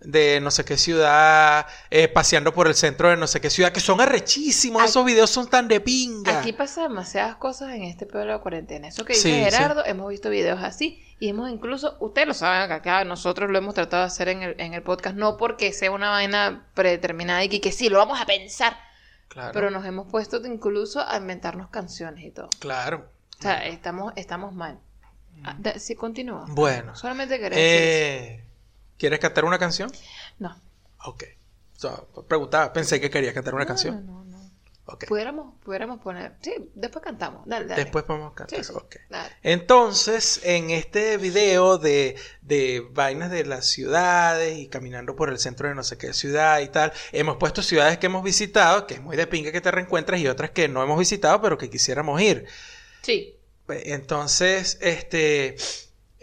de 0.04 0.40
no 0.40 0.50
sé 0.50 0.64
qué 0.64 0.76
ciudad, 0.76 1.66
eh, 1.90 2.08
paseando 2.08 2.52
por 2.52 2.66
el 2.68 2.74
centro 2.74 3.08
de 3.10 3.16
no 3.16 3.26
sé 3.26 3.40
qué 3.40 3.50
ciudad, 3.50 3.72
que 3.72 3.80
son 3.80 4.00
arrechísimos. 4.00 4.82
Aquí- 4.82 4.90
Esos 4.90 5.04
videos 5.04 5.30
son 5.30 5.48
tan 5.48 5.68
de 5.68 5.80
pinga. 5.80 6.40
Aquí 6.40 6.52
pasa 6.52 6.82
demasiadas 6.82 7.36
cosas 7.36 7.74
en 7.74 7.84
este 7.84 8.06
pueblo 8.06 8.32
de 8.32 8.40
cuarentena. 8.40 8.88
Eso 8.88 9.04
que 9.04 9.12
dice 9.14 9.28
Sí, 9.28 9.44
Gerardo, 9.44 9.84
hemos 9.84 10.08
visto 10.08 10.30
videos 10.30 10.62
así 10.62 11.02
y 11.18 11.28
hemos 11.28 11.50
incluso, 11.50 11.96
ustedes 12.00 12.26
lo 12.28 12.34
saben 12.34 12.68
que 12.68 12.74
acá 12.74 13.04
nosotros 13.04 13.50
lo 13.50 13.58
hemos 13.58 13.74
tratado 13.74 14.02
de 14.02 14.06
hacer 14.08 14.28
en 14.28 14.42
el, 14.42 14.60
en 14.60 14.74
el 14.74 14.82
podcast, 14.82 15.16
no 15.16 15.36
porque 15.36 15.72
sea 15.72 15.90
una 15.90 16.10
vaina 16.10 16.66
predeterminada 16.74 17.44
y 17.44 17.48
que, 17.48 17.60
que 17.60 17.70
sí, 17.72 17.88
lo 17.88 17.98
vamos 17.98 18.20
a 18.20 18.26
pensar, 18.26 18.76
Claro, 19.28 19.52
pero 19.54 19.70
nos 19.70 19.86
hemos 19.86 20.10
puesto 20.10 20.44
incluso 20.46 21.00
a 21.06 21.16
inventarnos 21.16 21.68
canciones 21.70 22.24
y 22.24 22.30
todo. 22.30 22.48
claro. 22.58 23.08
O 23.38 23.42
sea, 23.42 23.66
estamos, 23.66 24.12
estamos 24.16 24.52
mal. 24.54 24.78
Ah, 25.42 25.56
da- 25.58 25.76
sí, 25.80 25.96
continúa. 25.96 26.44
Bueno, 26.48 26.94
Solamente 26.94 27.40
quería 27.40 27.58
decir 27.58 27.82
eso. 28.38 28.51
¿Quieres 29.02 29.18
cantar 29.18 29.44
una 29.44 29.58
canción? 29.58 29.90
No. 30.38 30.56
Ok. 31.06 31.24
O 31.76 31.80
sea, 31.80 32.04
preguntaba, 32.28 32.72
pensé 32.72 33.00
que 33.00 33.10
querías 33.10 33.34
cantar 33.34 33.52
una 33.54 33.64
No, 33.64 33.68
canción. 33.68 34.06
No, 34.06 34.24
no, 34.24 34.38
no. 34.38 34.50
Ok. 34.86 35.06
Pudiéramos, 35.08 35.54
pudiéramos 35.64 36.00
poner. 36.00 36.36
Sí, 36.40 36.54
después 36.76 37.04
cantamos. 37.04 37.42
Dale, 37.44 37.66
dale. 37.66 37.82
Después 37.82 38.04
podemos 38.04 38.32
cantar. 38.34 38.56
Sí, 38.64 38.64
sí, 38.64 38.72
ok. 38.72 38.94
dale. 39.10 39.34
Entonces, 39.42 40.40
en 40.44 40.70
este 40.70 41.16
video 41.16 41.78
de, 41.78 42.14
de 42.42 42.86
vainas 42.92 43.32
de 43.32 43.44
las 43.44 43.66
ciudades 43.66 44.56
y 44.56 44.68
caminando 44.68 45.16
por 45.16 45.30
el 45.30 45.40
centro 45.40 45.68
de 45.68 45.74
no 45.74 45.82
sé 45.82 45.98
qué 45.98 46.12
ciudad 46.12 46.60
y 46.60 46.68
tal, 46.68 46.92
hemos 47.10 47.38
puesto 47.38 47.60
ciudades 47.60 47.98
que 47.98 48.06
hemos 48.06 48.22
visitado, 48.22 48.86
que 48.86 48.94
es 48.94 49.02
muy 49.02 49.16
de 49.16 49.26
pinga 49.26 49.50
que 49.50 49.60
te 49.60 49.72
reencuentras, 49.72 50.20
y 50.20 50.28
otras 50.28 50.50
que 50.52 50.68
no 50.68 50.80
hemos 50.84 50.96
visitado, 51.00 51.40
pero 51.42 51.58
que 51.58 51.68
quisiéramos 51.70 52.20
ir. 52.20 52.46
Sí. 53.02 53.36
Pues, 53.66 53.82
Entonces, 53.86 54.78
este, 54.80 55.56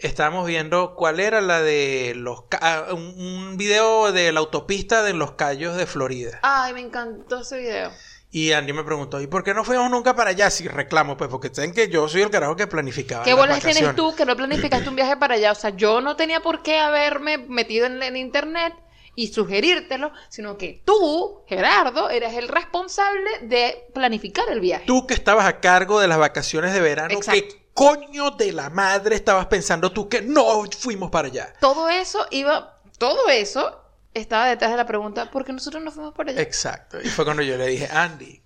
estábamos 0.02 0.46
viendo 0.46 0.94
cuál 0.94 1.20
era 1.20 1.40
la 1.40 1.60
de 1.62 2.14
los, 2.16 2.42
ca- 2.42 2.58
ah, 2.62 2.94
un, 2.94 3.56
video 3.56 4.12
de 4.12 4.32
la 4.32 4.40
autopista 4.40 5.02
de 5.02 5.12
los 5.12 5.32
Cayos 5.32 5.76
de 5.76 5.86
Florida. 5.86 6.38
Ay, 6.42 6.72
me 6.72 6.80
encantó 6.80 7.40
ese 7.40 7.58
video. 7.58 7.90
Y 8.32 8.52
Andy 8.52 8.72
me 8.72 8.84
preguntó, 8.84 9.20
¿y 9.20 9.26
por 9.26 9.42
qué 9.42 9.54
no 9.54 9.64
fuimos 9.64 9.90
nunca 9.90 10.14
para 10.14 10.30
allá? 10.30 10.50
Si 10.50 10.68
reclamo, 10.68 11.16
pues 11.16 11.28
porque 11.28 11.52
saben 11.52 11.72
que 11.72 11.88
yo 11.88 12.08
soy 12.08 12.22
el 12.22 12.30
carajo 12.30 12.54
que 12.54 12.68
planificaba. 12.68 13.24
¿Qué 13.24 13.30
las 13.30 13.38
bolas 13.38 13.60
tienes 13.60 13.96
tú 13.96 14.14
que 14.14 14.24
no 14.24 14.36
planificaste 14.36 14.88
un 14.88 14.94
viaje 14.94 15.16
para 15.16 15.34
allá? 15.34 15.50
O 15.50 15.56
sea, 15.56 15.70
yo 15.70 16.00
no 16.00 16.14
tenía 16.14 16.40
por 16.40 16.62
qué 16.62 16.78
haberme 16.78 17.38
metido 17.38 17.86
en, 17.86 18.00
en 18.02 18.16
internet 18.16 18.72
y 19.16 19.32
sugerírtelo, 19.32 20.12
sino 20.28 20.56
que 20.56 20.80
tú, 20.84 21.42
Gerardo, 21.48 22.08
eres 22.08 22.34
el 22.34 22.48
responsable 22.48 23.28
de 23.42 23.88
planificar 23.92 24.48
el 24.48 24.60
viaje. 24.60 24.84
Tú 24.86 25.06
que 25.06 25.14
estabas 25.14 25.46
a 25.46 25.58
cargo 25.58 26.00
de 26.00 26.06
las 26.08 26.18
vacaciones 26.18 26.72
de 26.72 26.80
verano, 26.80 27.12
Exacto. 27.12 27.40
¿qué 27.48 27.59
coño 27.74 28.30
de 28.32 28.52
la 28.52 28.70
madre 28.70 29.16
estabas 29.16 29.46
pensando 29.46 29.92
tú 29.92 30.08
que 30.08 30.22
no 30.22 30.64
fuimos 30.78 31.10
para 31.10 31.28
allá? 31.28 31.52
Todo 31.60 31.88
eso 31.88 32.26
iba, 32.30 32.80
todo 32.98 33.28
eso 33.28 33.80
estaba 34.14 34.46
detrás 34.48 34.70
de 34.72 34.76
la 34.76 34.86
pregunta, 34.86 35.30
¿por 35.30 35.44
qué 35.44 35.52
nosotros 35.52 35.82
no 35.82 35.90
fuimos 35.90 36.14
por 36.14 36.28
allá? 36.28 36.40
Exacto. 36.40 37.00
Y 37.00 37.08
fue 37.08 37.24
cuando 37.24 37.42
yo 37.42 37.56
le 37.56 37.66
dije, 37.68 37.88
Andy, 37.90 38.42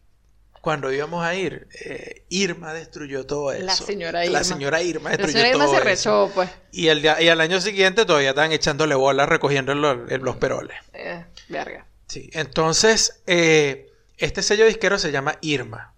cuando 0.61 0.91
íbamos 0.93 1.25
a 1.25 1.35
ir, 1.35 1.69
eh, 1.85 2.25
Irma 2.31 2.73
destruyó 2.73 3.27
todo 3.27 3.53
eso. 3.53 3.65
La 3.67 3.75
señora 3.75 4.21
La 4.21 4.27
Irma. 4.27 4.45
señora 4.45 4.83
Irma 4.83 5.11
La 5.11 5.17
destruyó 5.17 5.33
señora 5.33 5.49
Irma 5.51 5.65
todo 5.65 5.75
se 5.75 5.81
eso. 5.81 5.85
rechó, 6.29 6.35
pues. 6.35 6.51
Y, 6.73 6.89
el 6.89 7.03
día- 7.03 7.21
y 7.21 7.29
al 7.29 7.41
año 7.41 7.61
siguiente 7.61 8.05
todavía 8.07 8.31
estaban 8.31 8.53
echándole 8.53 8.95
bolas 8.95 9.29
recogiendo 9.29 9.75
los, 9.75 9.99
los 10.23 10.37
peroles. 10.37 10.77
Eh, 10.95 11.25
verga. 11.49 11.87
Sí. 12.09 12.31
Entonces, 12.33 13.23
eh, 13.27 13.91
este 14.17 14.43
sello 14.43 14.65
disquero 14.67 14.99
se 14.99 15.11
llama 15.13 15.37
Irma. 15.41 15.94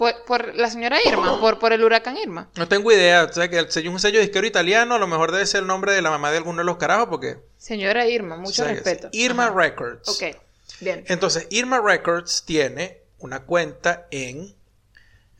Por, 0.00 0.24
por 0.24 0.54
la 0.54 0.70
señora 0.70 0.96
Irma, 1.06 1.38
por, 1.38 1.58
por 1.58 1.74
el 1.74 1.84
huracán 1.84 2.16
Irma. 2.16 2.48
No 2.56 2.66
tengo 2.66 2.90
idea, 2.90 3.24
o 3.24 3.30
sea 3.30 3.50
que 3.50 3.58
el 3.58 3.70
sello 3.70 3.90
es 3.90 3.92
un 3.92 4.00
sello 4.00 4.18
disquero 4.18 4.46
italiano, 4.46 4.94
a 4.94 4.98
lo 4.98 5.06
mejor 5.06 5.30
debe 5.30 5.44
ser 5.44 5.60
el 5.60 5.66
nombre 5.66 5.92
de 5.92 6.00
la 6.00 6.08
mamá 6.08 6.30
de 6.30 6.38
alguno 6.38 6.60
de 6.60 6.64
los 6.64 6.78
carajos, 6.78 7.08
porque... 7.10 7.36
Señora 7.58 8.08
Irma, 8.08 8.38
mucho 8.38 8.62
o 8.62 8.64
sea 8.64 8.68
que 8.68 8.80
respeto. 8.80 9.10
Irma 9.12 9.48
Ajá. 9.48 9.54
Records. 9.54 10.08
Ok, 10.08 10.36
bien. 10.80 11.04
Entonces, 11.08 11.46
Irma 11.50 11.82
Records 11.82 12.44
tiene 12.46 13.02
una 13.18 13.40
cuenta 13.40 14.06
en, 14.10 14.54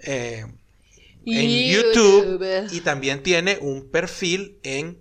eh, 0.00 0.44
en 1.24 1.72
YouTube 1.72 2.68
y 2.70 2.82
también 2.82 3.22
tiene 3.22 3.56
un 3.62 3.90
perfil 3.90 4.58
en 4.62 5.00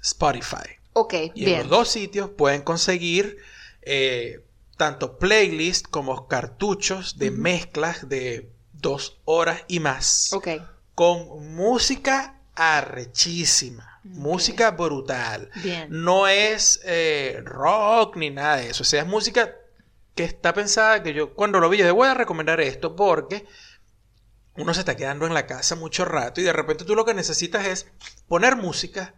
Spotify. 0.00 0.78
Ok, 0.92 1.14
Y 1.14 1.40
en 1.40 1.44
bien. 1.44 1.58
los 1.62 1.68
dos 1.70 1.88
sitios 1.88 2.30
pueden 2.30 2.62
conseguir 2.62 3.38
eh, 3.82 4.44
tanto 4.76 5.18
playlists 5.18 5.88
como 5.88 6.28
cartuchos 6.28 7.18
de 7.18 7.32
mezclas 7.32 8.08
de 8.08 8.48
dos 8.82 9.18
horas 9.24 9.62
y 9.68 9.80
más. 9.80 10.32
Ok, 10.34 10.48
Con 10.94 11.54
música 11.54 12.38
arrechísima. 12.54 13.84
Ok. 14.00 14.04
Música 14.04 14.70
brutal. 14.72 15.48
bien. 15.62 15.86
No 15.90 16.26
es 16.26 16.80
eh, 16.84 17.40
rock 17.44 18.16
ni 18.16 18.30
nada 18.30 18.56
de 18.56 18.70
eso. 18.70 18.82
O 18.82 18.86
sea, 18.86 19.02
es 19.02 19.08
música 19.08 19.54
que 20.14 20.24
está 20.24 20.52
pensada 20.52 21.02
que 21.02 21.14
yo 21.14 21.34
cuando 21.34 21.60
lo 21.60 21.68
vi, 21.70 21.78
yo 21.78 21.84
dije, 21.84 21.92
voy 21.92 22.08
a 22.08 22.14
recomendar 22.14 22.60
esto 22.60 22.94
porque 22.96 23.46
uno 24.56 24.74
se 24.74 24.80
está 24.80 24.96
quedando 24.96 25.24
en 25.26 25.32
la 25.32 25.46
casa 25.46 25.76
mucho 25.76 26.04
rato 26.04 26.40
y 26.40 26.44
de 26.44 26.52
repente 26.52 26.84
tú 26.84 26.94
lo 26.94 27.04
que 27.06 27.14
necesitas 27.14 27.64
es 27.66 27.86
poner 28.28 28.56
música 28.56 29.14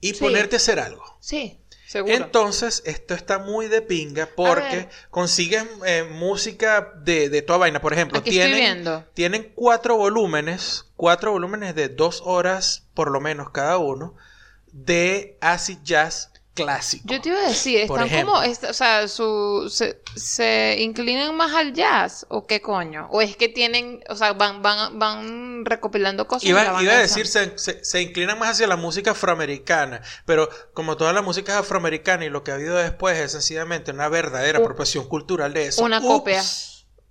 y 0.00 0.14
Sí. 0.14 0.20
ponerte 0.20 0.56
a 0.56 0.58
hacer 0.58 0.80
algo. 0.80 1.04
Sí, 1.20 1.60
seguro. 1.92 2.14
Entonces, 2.14 2.82
esto 2.86 3.14
está 3.14 3.38
muy 3.38 3.68
de 3.68 3.82
pinga 3.82 4.28
porque 4.34 4.76
ver. 4.76 4.88
consigues 5.10 5.64
eh, 5.86 6.04
música 6.10 6.92
de, 6.96 7.28
de 7.28 7.42
toda 7.42 7.58
vaina. 7.58 7.80
Por 7.80 7.92
ejemplo, 7.92 8.18
Aquí 8.18 8.30
tienen, 8.30 8.84
tienen 9.14 9.52
cuatro 9.54 9.96
volúmenes, 9.96 10.86
cuatro 10.96 11.32
volúmenes 11.32 11.74
de 11.74 11.88
dos 11.88 12.22
horas 12.24 12.88
por 12.94 13.10
lo 13.10 13.20
menos 13.20 13.50
cada 13.50 13.78
uno, 13.78 14.16
de 14.72 15.36
acid 15.40 15.78
jazz 15.82 16.31
clásico. 16.54 17.04
Yo 17.08 17.20
te 17.20 17.30
iba 17.30 17.38
a 17.38 17.48
decir, 17.48 17.78
están 17.80 18.08
como, 18.08 18.34
o 18.38 18.72
sea, 18.74 19.08
su, 19.08 19.68
se, 19.70 20.00
se 20.14 20.76
inclinan 20.80 21.34
más 21.36 21.52
al 21.54 21.72
jazz, 21.72 22.26
o 22.28 22.46
qué 22.46 22.60
coño, 22.60 23.08
o 23.10 23.20
es 23.22 23.36
que 23.36 23.48
tienen, 23.48 24.02
o 24.08 24.16
sea, 24.16 24.32
van, 24.34 24.60
van, 24.62 24.98
van 24.98 25.64
recopilando 25.64 26.26
cosas. 26.28 26.44
Iba, 26.48 26.70
van 26.72 26.82
iba 26.84 26.92
a 26.92 26.98
decir, 26.98 27.26
se, 27.26 27.56
se- 27.58 27.82
se 27.84 28.02
inclinan 28.02 28.38
más 28.38 28.50
hacia 28.50 28.66
la 28.66 28.76
música 28.76 29.12
afroamericana, 29.12 30.02
pero 30.26 30.48
como 30.74 30.96
toda 30.96 31.12
la 31.12 31.22
música 31.22 31.52
es 31.52 31.58
afroamericana 31.58 32.24
y 32.26 32.28
lo 32.28 32.44
que 32.44 32.50
ha 32.50 32.54
habido 32.54 32.76
después 32.76 33.18
es 33.18 33.32
sencillamente 33.32 33.90
una 33.92 34.08
verdadera 34.08 34.58
U- 34.58 34.62
apropiación 34.62 35.08
cultural 35.08 35.54
de 35.54 35.66
eso. 35.68 35.82
una 35.82 35.98
Ups, 35.98 36.06
copia. 36.06 36.42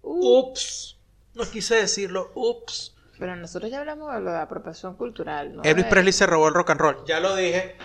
Ups. 0.04 0.98
No 1.34 1.50
quise 1.50 1.76
decirlo. 1.76 2.32
Ups. 2.36 2.94
Pero 3.18 3.36
nosotros 3.36 3.70
ya 3.72 3.80
hablamos 3.80 4.14
de 4.14 4.20
lo 4.20 4.32
de 4.32 4.39
apropiación 4.39 4.96
cultural, 4.96 5.56
¿no? 5.56 5.64
Elvis 5.64 5.86
De- 5.86 5.89
Presley 5.89 6.12
se 6.14 6.26
robó 6.26 6.48
el 6.48 6.54
rock 6.54 6.72
and 6.72 6.82
roll. 6.82 6.98
Ya 7.08 7.20
lo 7.20 7.36
dije. 7.36 7.76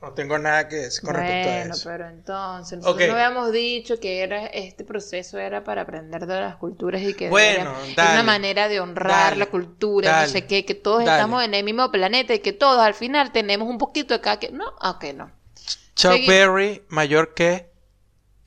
No 0.00 0.12
tengo 0.12 0.38
nada 0.38 0.68
que 0.68 0.76
decir 0.76 1.02
con 1.02 1.14
respecto 1.14 1.48
a 1.48 1.52
Bueno, 1.54 1.74
eso. 1.74 1.88
pero 1.90 2.06
entonces, 2.08 2.78
nosotros 2.78 3.08
no 3.08 3.14
habíamos 3.14 3.50
dicho 3.52 3.98
que 3.98 4.22
era 4.22 4.46
este 4.46 4.84
proceso 4.84 5.38
era 5.38 5.64
para 5.64 5.82
aprender 5.82 6.24
de 6.26 6.40
las 6.40 6.54
culturas 6.56 7.02
y 7.02 7.14
que 7.14 7.28
Bueno, 7.28 7.76
era- 7.96 8.12
una 8.12 8.22
manera 8.22 8.68
de 8.68 8.78
honrar 8.78 9.30
Dale. 9.30 9.36
la 9.40 9.46
cultura, 9.46 10.10
Dale. 10.12 10.26
no 10.28 10.32
sé 10.32 10.46
qué, 10.46 10.64
que 10.64 10.74
todos 10.74 11.04
Dale. 11.04 11.10
estamos 11.18 11.42
en 11.44 11.52
el 11.54 11.64
mismo 11.64 11.90
planeta 11.90 12.32
y 12.32 12.38
que 12.38 12.52
todos 12.52 12.80
al 12.80 12.94
final 12.94 13.32
tenemos 13.32 13.68
un 13.68 13.78
poquito 13.78 14.14
de 14.14 14.20
cada 14.20 14.38
que 14.38 14.52
no, 14.52 14.66
ok, 14.80 15.04
no. 15.16 15.32
Chuck 15.96 16.26
Berry 16.28 16.84
mayor 16.90 17.34
que 17.34 17.72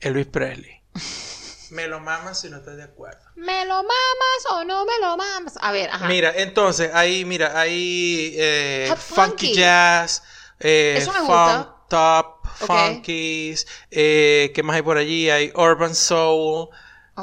Elvis 0.00 0.26
Presley. 0.28 0.80
Me 1.70 1.86
lo 1.86 2.00
mamas 2.00 2.40
si 2.40 2.50
no 2.50 2.58
estás 2.58 2.76
de 2.76 2.82
acuerdo. 2.82 3.20
¿Me 3.34 3.64
lo 3.66 3.76
mamas 3.76 4.46
o 4.52 4.64
no 4.64 4.84
me 4.84 4.92
lo 5.00 5.16
mamas? 5.16 5.58
A 5.62 5.72
ver, 5.72 5.88
ajá. 5.90 6.06
Mira, 6.06 6.32
entonces, 6.36 6.90
ahí, 6.92 7.24
mira, 7.24 7.58
hay 7.58 8.34
eh, 8.36 8.94
funky. 8.98 9.54
jazz, 9.54 10.22
eh, 10.62 10.94
Eso 10.98 11.12
me 11.12 11.20
funk 11.20 11.28
gusta. 11.28 11.76
top, 11.88 12.46
funkies, 12.56 13.66
eh, 13.90 14.52
¿qué 14.54 14.62
más 14.62 14.76
hay 14.76 14.82
por 14.82 14.96
allí? 14.98 15.30
Hay 15.30 15.52
urban 15.54 15.94
soul, 15.94 16.68
Oh. 17.14 17.22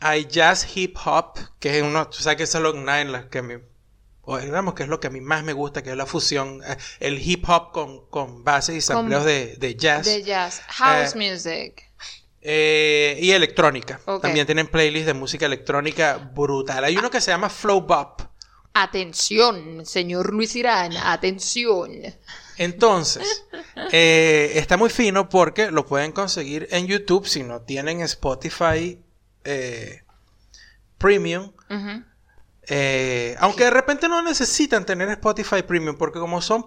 hay 0.00 0.24
jazz 0.26 0.66
hip 0.76 0.96
hop, 1.04 1.38
que 1.60 1.76
es 1.78 1.82
uno, 1.82 2.08
tú 2.08 2.18
sabes 2.22 2.36
que 2.38 2.42
eso 2.44 2.58
es 2.58 2.62
lo 2.64 2.72
una 2.72 3.00
en 3.02 3.12
las 3.12 3.26
que 3.26 3.42
me, 3.42 3.60
o 4.22 4.38
digamos 4.38 4.74
que 4.74 4.84
es 4.84 4.88
lo 4.88 5.00
que 5.00 5.08
a 5.08 5.10
mí 5.10 5.20
más 5.20 5.44
me 5.44 5.52
gusta, 5.52 5.82
que 5.82 5.90
es 5.90 5.96
la 5.96 6.06
fusión, 6.06 6.62
eh, 6.66 6.76
el 7.00 7.18
hip 7.20 7.44
hop 7.48 7.72
con, 7.72 8.06
con 8.08 8.42
bases 8.44 8.76
y 8.76 8.80
sampleos 8.80 9.24
de, 9.24 9.56
de 9.58 9.76
jazz. 9.76 10.06
de 10.06 10.22
jazz, 10.22 10.62
house 10.68 11.14
Eh, 11.14 11.18
music. 11.18 11.90
Eh, 12.46 13.18
y 13.22 13.30
electrónica. 13.32 14.00
También 14.20 14.44
tienen 14.46 14.66
playlists 14.66 15.06
de 15.06 15.14
música 15.14 15.46
electrónica 15.46 16.18
brutal. 16.34 16.84
Hay 16.84 16.96
uno 16.96 17.10
que 17.10 17.20
se 17.22 17.30
llama 17.30 17.48
Flow 17.48 17.80
Bop. 17.82 18.20
Atención, 18.74 19.86
señor 19.86 20.32
Luis 20.32 20.56
Irán, 20.56 20.92
atención. 20.96 21.92
Entonces, 22.56 23.44
eh, 23.92 24.52
está 24.56 24.76
muy 24.76 24.90
fino 24.90 25.28
porque 25.28 25.70
lo 25.70 25.86
pueden 25.86 26.10
conseguir 26.10 26.66
en 26.72 26.88
YouTube 26.88 27.26
si 27.26 27.44
no 27.44 27.60
tienen 27.62 28.00
Spotify 28.00 29.00
eh, 29.44 30.02
Premium. 30.98 31.52
Eh, 32.66 33.36
aunque 33.38 33.64
de 33.64 33.70
repente 33.70 34.08
no 34.08 34.22
necesitan 34.22 34.84
tener 34.84 35.08
Spotify 35.10 35.62
Premium 35.62 35.96
porque 35.96 36.18
como 36.18 36.42
son 36.42 36.66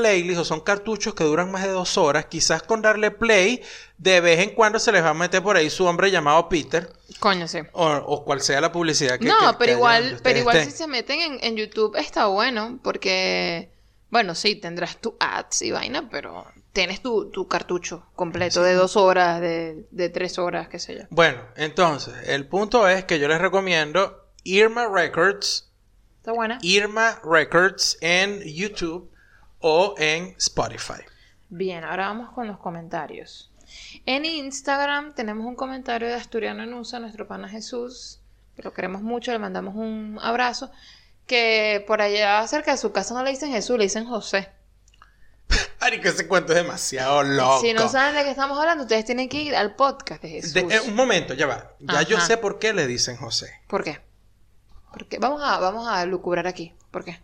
playlists 0.00 0.40
o 0.40 0.44
son 0.44 0.60
cartuchos 0.60 1.14
que 1.14 1.24
duran 1.24 1.50
más 1.50 1.62
de 1.62 1.70
dos 1.70 1.96
horas, 1.98 2.26
quizás 2.26 2.62
con 2.62 2.82
darle 2.82 3.10
play 3.10 3.62
de 3.98 4.20
vez 4.20 4.40
en 4.40 4.50
cuando 4.50 4.78
se 4.78 4.92
les 4.92 5.02
va 5.02 5.10
a 5.10 5.14
meter 5.14 5.42
por 5.42 5.56
ahí 5.56 5.70
su 5.70 5.84
hombre 5.86 6.10
llamado 6.10 6.48
Peter 6.48 6.92
Coño, 7.20 7.48
sí. 7.48 7.58
o, 7.72 7.86
o 7.92 8.24
cual 8.24 8.40
sea 8.40 8.60
la 8.60 8.72
publicidad 8.72 9.18
que 9.18 9.26
no, 9.26 9.38
que- 9.38 9.46
que 9.46 9.52
pero 9.58 9.70
haya 9.72 9.76
igual, 9.76 10.20
pero 10.22 10.38
igual 10.38 10.56
estén. 10.56 10.70
si 10.72 10.76
se 10.78 10.86
meten 10.86 11.20
en, 11.20 11.38
en 11.42 11.56
YouTube 11.56 11.96
está 11.96 12.26
bueno, 12.26 12.78
porque, 12.82 13.70
bueno, 14.10 14.34
sí, 14.34 14.56
tendrás 14.56 14.98
tu 14.98 15.16
ads 15.18 15.62
y 15.62 15.70
vaina, 15.70 16.08
pero 16.10 16.44
tienes 16.72 17.00
tu, 17.00 17.30
tu 17.30 17.48
cartucho 17.48 18.04
completo 18.14 18.62
de 18.62 18.74
dos 18.74 18.96
horas, 18.96 19.40
de, 19.40 19.86
de 19.90 20.08
tres 20.10 20.38
horas, 20.38 20.68
qué 20.68 20.78
sé 20.78 20.94
yo. 20.94 21.02
Bueno, 21.10 21.40
entonces, 21.56 22.12
el 22.28 22.46
punto 22.46 22.86
es 22.86 23.04
que 23.04 23.18
yo 23.18 23.28
les 23.28 23.40
recomiendo 23.40 24.26
Irma 24.44 24.86
Records, 24.92 25.62
Está 26.18 26.32
buena. 26.32 26.58
Irma 26.62 27.20
Records 27.24 27.96
en 28.00 28.40
YouTube 28.42 29.10
o 29.68 29.94
en 29.98 30.32
Spotify. 30.38 31.02
Bien, 31.48 31.82
ahora 31.82 32.06
vamos 32.06 32.32
con 32.32 32.46
los 32.46 32.56
comentarios. 32.58 33.50
En 34.06 34.24
Instagram 34.24 35.12
tenemos 35.14 35.44
un 35.44 35.56
comentario 35.56 36.06
de 36.06 36.14
Asturiano 36.14 36.62
Enusa, 36.62 37.00
nuestro 37.00 37.26
pana 37.26 37.48
Jesús, 37.48 38.20
que 38.54 38.62
lo 38.62 38.72
queremos 38.72 39.02
mucho, 39.02 39.32
le 39.32 39.40
mandamos 39.40 39.74
un 39.74 40.20
abrazo, 40.22 40.70
que 41.26 41.84
por 41.88 42.00
allá 42.00 42.46
cerca 42.46 42.70
de 42.70 42.78
su 42.78 42.92
casa 42.92 43.12
no 43.14 43.24
le 43.24 43.30
dicen 43.30 43.50
Jesús, 43.50 43.76
le 43.76 43.84
dicen 43.84 44.04
José. 44.04 44.50
Marico, 45.80 46.08
ese 46.08 46.28
cuento 46.28 46.52
es 46.52 46.58
demasiado 46.62 47.24
loco. 47.24 47.60
Si 47.60 47.72
no 47.72 47.88
saben 47.88 48.14
de 48.14 48.22
qué 48.22 48.30
estamos 48.30 48.56
hablando, 48.60 48.84
ustedes 48.84 49.04
tienen 49.04 49.28
que 49.28 49.40
ir 49.42 49.56
al 49.56 49.74
podcast 49.74 50.22
de 50.22 50.28
Jesús. 50.28 50.54
De- 50.54 50.60
eh, 50.60 50.80
un 50.86 50.94
momento, 50.94 51.34
ya 51.34 51.46
va. 51.46 51.72
Ya 51.80 52.02
yo 52.02 52.20
sé 52.20 52.36
por 52.36 52.60
qué 52.60 52.72
le 52.72 52.86
dicen 52.86 53.16
José. 53.16 53.50
¿Por 53.66 53.82
qué? 53.82 54.00
Porque 54.92 55.18
vamos 55.18 55.42
a, 55.42 55.58
vamos 55.58 55.88
a 55.88 56.04
lucubrar 56.06 56.46
aquí. 56.46 56.72
¿Por 56.92 57.04
qué? 57.04 57.20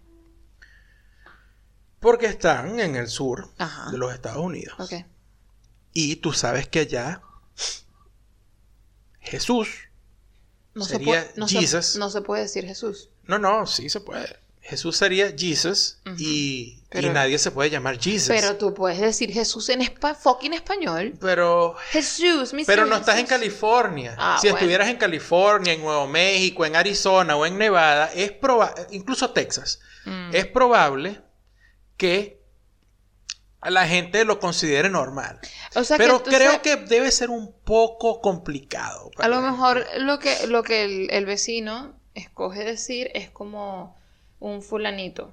Porque 2.02 2.26
están 2.26 2.78
en 2.80 2.96
el 2.96 3.08
sur 3.08 3.48
Ajá. 3.56 3.90
de 3.90 3.96
los 3.96 4.12
Estados 4.12 4.44
Unidos. 4.44 4.76
Y 5.94 6.16
tú 6.16 6.32
sabes 6.34 6.68
que 6.68 6.80
allá 6.80 7.22
Jesús. 9.20 9.68
No, 10.74 10.84
se 10.84 10.92
Sería 10.94 11.06
puede, 11.06 11.32
no, 11.36 11.48
se, 11.48 11.58
Jesus. 11.60 11.96
no 11.96 12.10
se 12.10 12.22
puede 12.22 12.42
decir 12.42 12.64
Jesús. 12.64 13.10
No, 13.24 13.38
no, 13.38 13.66
sí 13.66 13.88
se 13.88 14.00
puede. 14.00 14.36
Jesús 14.62 14.96
sería 14.96 15.32
Jesus 15.36 15.98
y, 16.16 16.22
y 16.22 16.82
Pero- 16.88 17.12
nadie 17.12 17.38
se 17.38 17.50
puede 17.50 17.68
llamar 17.68 17.98
Jesus. 18.00 18.28
Pero 18.28 18.56
tú 18.56 18.72
puedes 18.72 18.98
decir 19.00 19.30
Jesús 19.32 19.68
en 19.68 19.82
espa 19.82 20.14
fucking 20.14 20.54
español. 20.54 21.14
Pero, 21.20 21.74
Jesús, 21.90 22.52
mi 22.54 22.64
pero 22.64 22.86
no 22.86 22.96
estás 22.96 23.18
en. 23.18 23.26
California. 23.26 24.14
Ah, 24.18 24.38
si 24.40 24.46
bueno. 24.46 24.58
estuvieras 24.58 24.88
en 24.88 24.96
California, 24.96 25.72
en 25.72 25.80
Nuevo 25.82 26.06
México, 26.06 26.64
en 26.64 26.76
Arizona 26.76 27.36
o 27.36 27.44
en 27.44 27.58
Nevada, 27.58 28.10
es 28.14 28.32
probable, 28.32 28.86
incluso 28.92 29.30
Texas, 29.30 29.80
Mm. 30.04 30.30
es 30.34 30.46
probable 30.46 31.20
que 32.02 32.42
la 33.62 33.86
gente 33.86 34.24
lo 34.24 34.40
considere 34.40 34.90
normal. 34.90 35.38
O 35.76 35.84
sea 35.84 35.96
que 35.96 36.02
pero 36.02 36.24
creo 36.24 36.60
que 36.62 36.74
debe 36.74 37.12
ser 37.12 37.30
un 37.30 37.52
poco 37.52 38.20
complicado. 38.20 39.12
a 39.18 39.28
lo 39.28 39.40
mejor 39.40 39.86
lo 39.98 40.18
que, 40.18 40.48
lo 40.48 40.64
que 40.64 40.82
el, 40.82 41.10
el 41.12 41.26
vecino 41.26 41.94
escoge 42.14 42.64
decir 42.64 43.08
es 43.14 43.30
como 43.30 43.96
un 44.40 44.62
fulanito. 44.62 45.32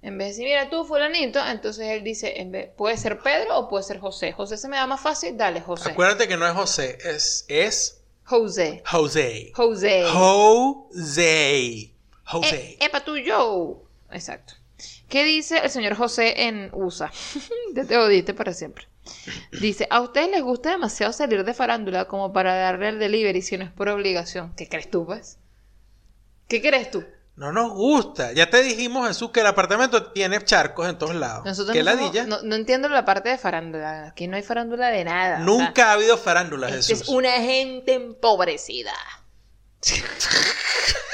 En 0.00 0.16
vez 0.16 0.28
de 0.28 0.30
decir, 0.30 0.44
mira 0.46 0.70
tú, 0.70 0.86
fulanito, 0.86 1.38
entonces 1.46 1.86
él 1.88 2.02
dice, 2.02 2.40
en 2.40 2.50
vez, 2.50 2.70
puede 2.74 2.96
ser 2.96 3.18
Pedro 3.18 3.58
o 3.58 3.68
puede 3.68 3.84
ser 3.84 3.98
José. 4.00 4.32
José 4.32 4.56
se 4.56 4.66
me 4.66 4.78
da 4.78 4.86
más 4.86 5.02
fácil, 5.02 5.36
dale, 5.36 5.60
José. 5.60 5.90
Acuérdate 5.90 6.26
que 6.28 6.38
no 6.38 6.46
es 6.46 6.54
José, 6.54 6.96
es, 7.04 7.44
es 7.48 8.00
José. 8.24 8.82
José. 8.86 9.52
José. 9.54 10.04
José. 10.10 11.92
José. 12.24 12.56
Eh, 12.56 12.78
epa 12.80 13.04
tú, 13.04 13.18
yo. 13.18 13.82
Exacto. 14.10 14.54
¿Qué 15.10 15.24
dice 15.24 15.58
el 15.58 15.68
señor 15.70 15.94
José 15.96 16.44
en 16.46 16.70
USA? 16.72 17.10
ya 17.74 17.84
te 17.84 17.98
odiaste 17.98 18.32
para 18.32 18.54
siempre. 18.54 18.86
Dice, 19.60 19.86
a 19.90 20.00
ustedes 20.00 20.30
les 20.30 20.42
gusta 20.42 20.70
demasiado 20.70 21.12
salir 21.12 21.44
de 21.44 21.52
farándula 21.52 22.06
como 22.06 22.32
para 22.32 22.54
darle 22.54 22.88
el 22.90 22.98
delivery 22.98 23.42
si 23.42 23.58
no 23.58 23.64
es 23.64 23.70
por 23.72 23.88
obligación. 23.88 24.54
¿Qué 24.56 24.68
crees 24.68 24.90
tú, 24.90 25.04
pues? 25.04 25.38
¿Qué 26.48 26.62
crees 26.62 26.90
tú? 26.90 27.04
No 27.36 27.52
nos 27.52 27.72
gusta. 27.72 28.32
Ya 28.32 28.50
te 28.50 28.62
dijimos, 28.62 29.08
Jesús, 29.08 29.30
que 29.30 29.40
el 29.40 29.46
apartamento 29.46 30.12
tiene 30.12 30.42
charcos 30.44 30.88
en 30.88 30.98
todos 30.98 31.14
lados. 31.14 31.44
Nosotros 31.44 31.74
¿Qué 31.74 31.82
no, 31.82 31.90
somos- 31.90 32.04
ladilla? 32.14 32.26
no, 32.26 32.42
no 32.42 32.54
entiendo 32.54 32.88
la 32.88 33.04
parte 33.04 33.30
de 33.30 33.38
farándula. 33.38 34.08
Aquí 34.08 34.28
no 34.28 34.36
hay 34.36 34.42
farándula 34.42 34.88
de 34.90 35.04
nada. 35.04 35.34
o 35.34 35.36
sea, 35.38 35.44
Nunca 35.46 35.88
ha 35.90 35.92
habido 35.94 36.16
farándula, 36.18 36.68
Jesús. 36.68 37.00
es 37.02 37.08
una 37.08 37.32
gente 37.32 37.94
empobrecida. 37.94 38.92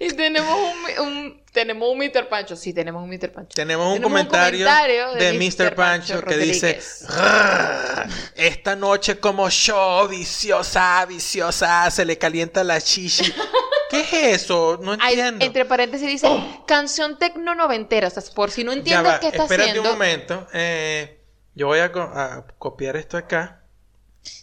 y 0.00 0.08
tenemos 0.12 0.56
un, 0.98 1.06
un- 1.06 1.44
tenemos 1.52 1.88
un 1.88 1.98
Mr. 1.98 2.28
Pancho. 2.28 2.56
Sí, 2.56 2.72
tenemos 2.74 3.02
un 3.02 3.08
Mr. 3.10 3.30
Pancho. 3.32 3.54
Tenemos 3.54 3.86
un 3.86 3.94
Tenemos 4.02 4.22
un 4.22 4.28
comentario, 4.28 5.12
de, 5.12 5.24
de 5.24 5.32
Mr. 5.34 5.66
Mr. 5.66 5.74
Pancho, 5.74 6.14
Pancho 6.14 6.26
que 6.26 6.36
dice: 6.38 6.66
Rodríguez. 6.72 7.04
"Grrr, 7.08 8.08
Esta 8.34 8.76
noche, 8.76 9.18
como 9.20 9.48
show, 9.50 10.08
viciosa, 10.08 11.04
viciosa, 11.06 11.90
se 11.90 12.04
le 12.04 12.18
calienta 12.18 12.64
la 12.64 12.80
chichi. 12.80 13.32
¿Qué 13.90 14.00
es 14.00 14.42
eso? 14.42 14.78
No 14.82 14.92
Hay- 15.00 15.14
entiendo. 15.14 15.44
entre 15.44 15.64
paréntesis 15.66 16.08
dice 16.08 16.28
canción 16.66 17.18
tecno 17.18 17.54
noventera. 17.54 18.08
O 18.08 18.10
sea, 18.10 18.22
por 18.34 18.50
si 18.50 18.64
no 18.64 18.72
entiendes 18.72 19.12
va, 19.12 19.20
qué 19.20 19.28
está 19.28 19.44
espérate 19.44 19.70
haciendo, 19.70 19.90
un 19.92 19.96
momento. 19.98 20.46
eh, 20.52 21.20
yo 21.54 21.68
voy 21.68 21.78
a, 21.78 21.92
co- 21.92 22.00
a 22.00 22.44
copiar 22.58 22.96
esto 22.96 23.16
acá. 23.16 23.60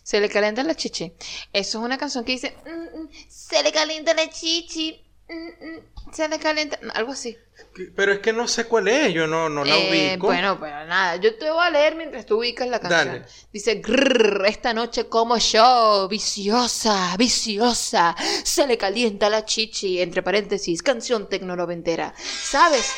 se 0.03 0.21
le 0.21 0.29
calienta 0.29 0.63
la 0.63 0.75
chichi. 0.75 1.11
Eso 1.51 1.79
es 1.79 1.83
una 1.83 1.97
canción 1.97 2.23
que 2.23 2.31
dice 2.33 2.55
"Mm, 2.65 3.01
mm, 3.01 3.09
se 3.27 3.61
le 3.63 3.71
calienta 3.73 4.13
la 4.13 4.29
chichi. 4.29 5.03
Mm, 5.33 5.65
mm, 5.65 6.13
se 6.13 6.27
le 6.27 6.39
calienta. 6.39 6.77
Algo 6.93 7.11
así. 7.13 7.37
Pero 7.95 8.11
es 8.13 8.19
que 8.19 8.33
no 8.33 8.47
sé 8.47 8.65
cuál 8.65 8.87
es, 8.87 9.13
yo 9.13 9.27
no, 9.27 9.47
no 9.47 9.63
la 9.63 9.75
Eh, 9.75 10.11
ubico. 10.13 10.27
bueno, 10.27 10.59
pero 10.59 10.85
nada, 10.85 11.15
yo 11.17 11.37
te 11.37 11.49
voy 11.49 11.63
a 11.63 11.69
leer 11.69 11.95
mientras 11.95 12.25
tú 12.25 12.39
ubicas 12.39 12.67
la 12.67 12.79
canción. 12.79 13.07
Dale. 13.21 13.25
Dice, 13.53 13.75
"Grrr, 13.75 14.45
esta 14.47 14.73
noche 14.73 15.07
como 15.07 15.37
yo, 15.37 16.07
viciosa, 16.09 17.15
viciosa, 17.17 18.15
se 18.43 18.65
le 18.67 18.77
calienta 18.77 19.29
la 19.29 19.45
chichi, 19.45 20.01
entre 20.01 20.21
paréntesis, 20.23 20.81
canción 20.83 21.29
tecnonoventera. 21.29 22.13
¿Sabes? 22.17 22.91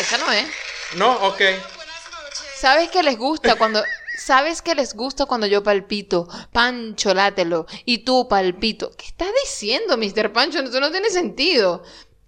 Esa 0.00 0.18
no 0.18 0.30
es. 0.32 0.46
No, 0.96 1.12
ok. 1.26 1.40
¿Sabes 2.58 2.90
que 2.90 3.02
les 3.02 3.16
gusta 3.18 3.56
cuando... 3.56 3.82
¿Sabes 4.16 4.62
que 4.62 4.74
les 4.74 4.94
gusta 4.94 5.26
cuando 5.26 5.46
yo 5.46 5.62
palpito? 5.62 6.28
Pancho, 6.52 7.12
látelo. 7.12 7.66
Y 7.84 7.98
tú 7.98 8.28
palpito. 8.28 8.90
¿Qué 8.96 9.06
estás 9.06 9.28
diciendo, 9.44 9.96
Mr. 9.96 10.32
Pancho? 10.32 10.60
Eso 10.60 10.80
no 10.80 10.90
tiene 10.90 11.10
sentido. 11.10 11.82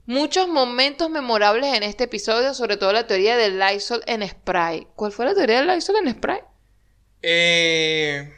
Muchos 0.04 0.48
momentos 0.48 1.10
memorables 1.10 1.74
en 1.74 1.82
este 1.82 2.04
episodio, 2.04 2.54
sobre 2.54 2.76
todo 2.76 2.92
la 2.92 3.06
teoría 3.06 3.36
del 3.36 3.58
Lysol 3.58 4.02
en 4.06 4.26
spray. 4.26 4.86
¿Cuál 4.94 5.12
fue 5.12 5.26
la 5.26 5.34
teoría 5.34 5.58
del 5.58 5.68
Lysol 5.68 5.96
en 5.96 6.14
spray? 6.14 6.40
Eh, 7.22 8.32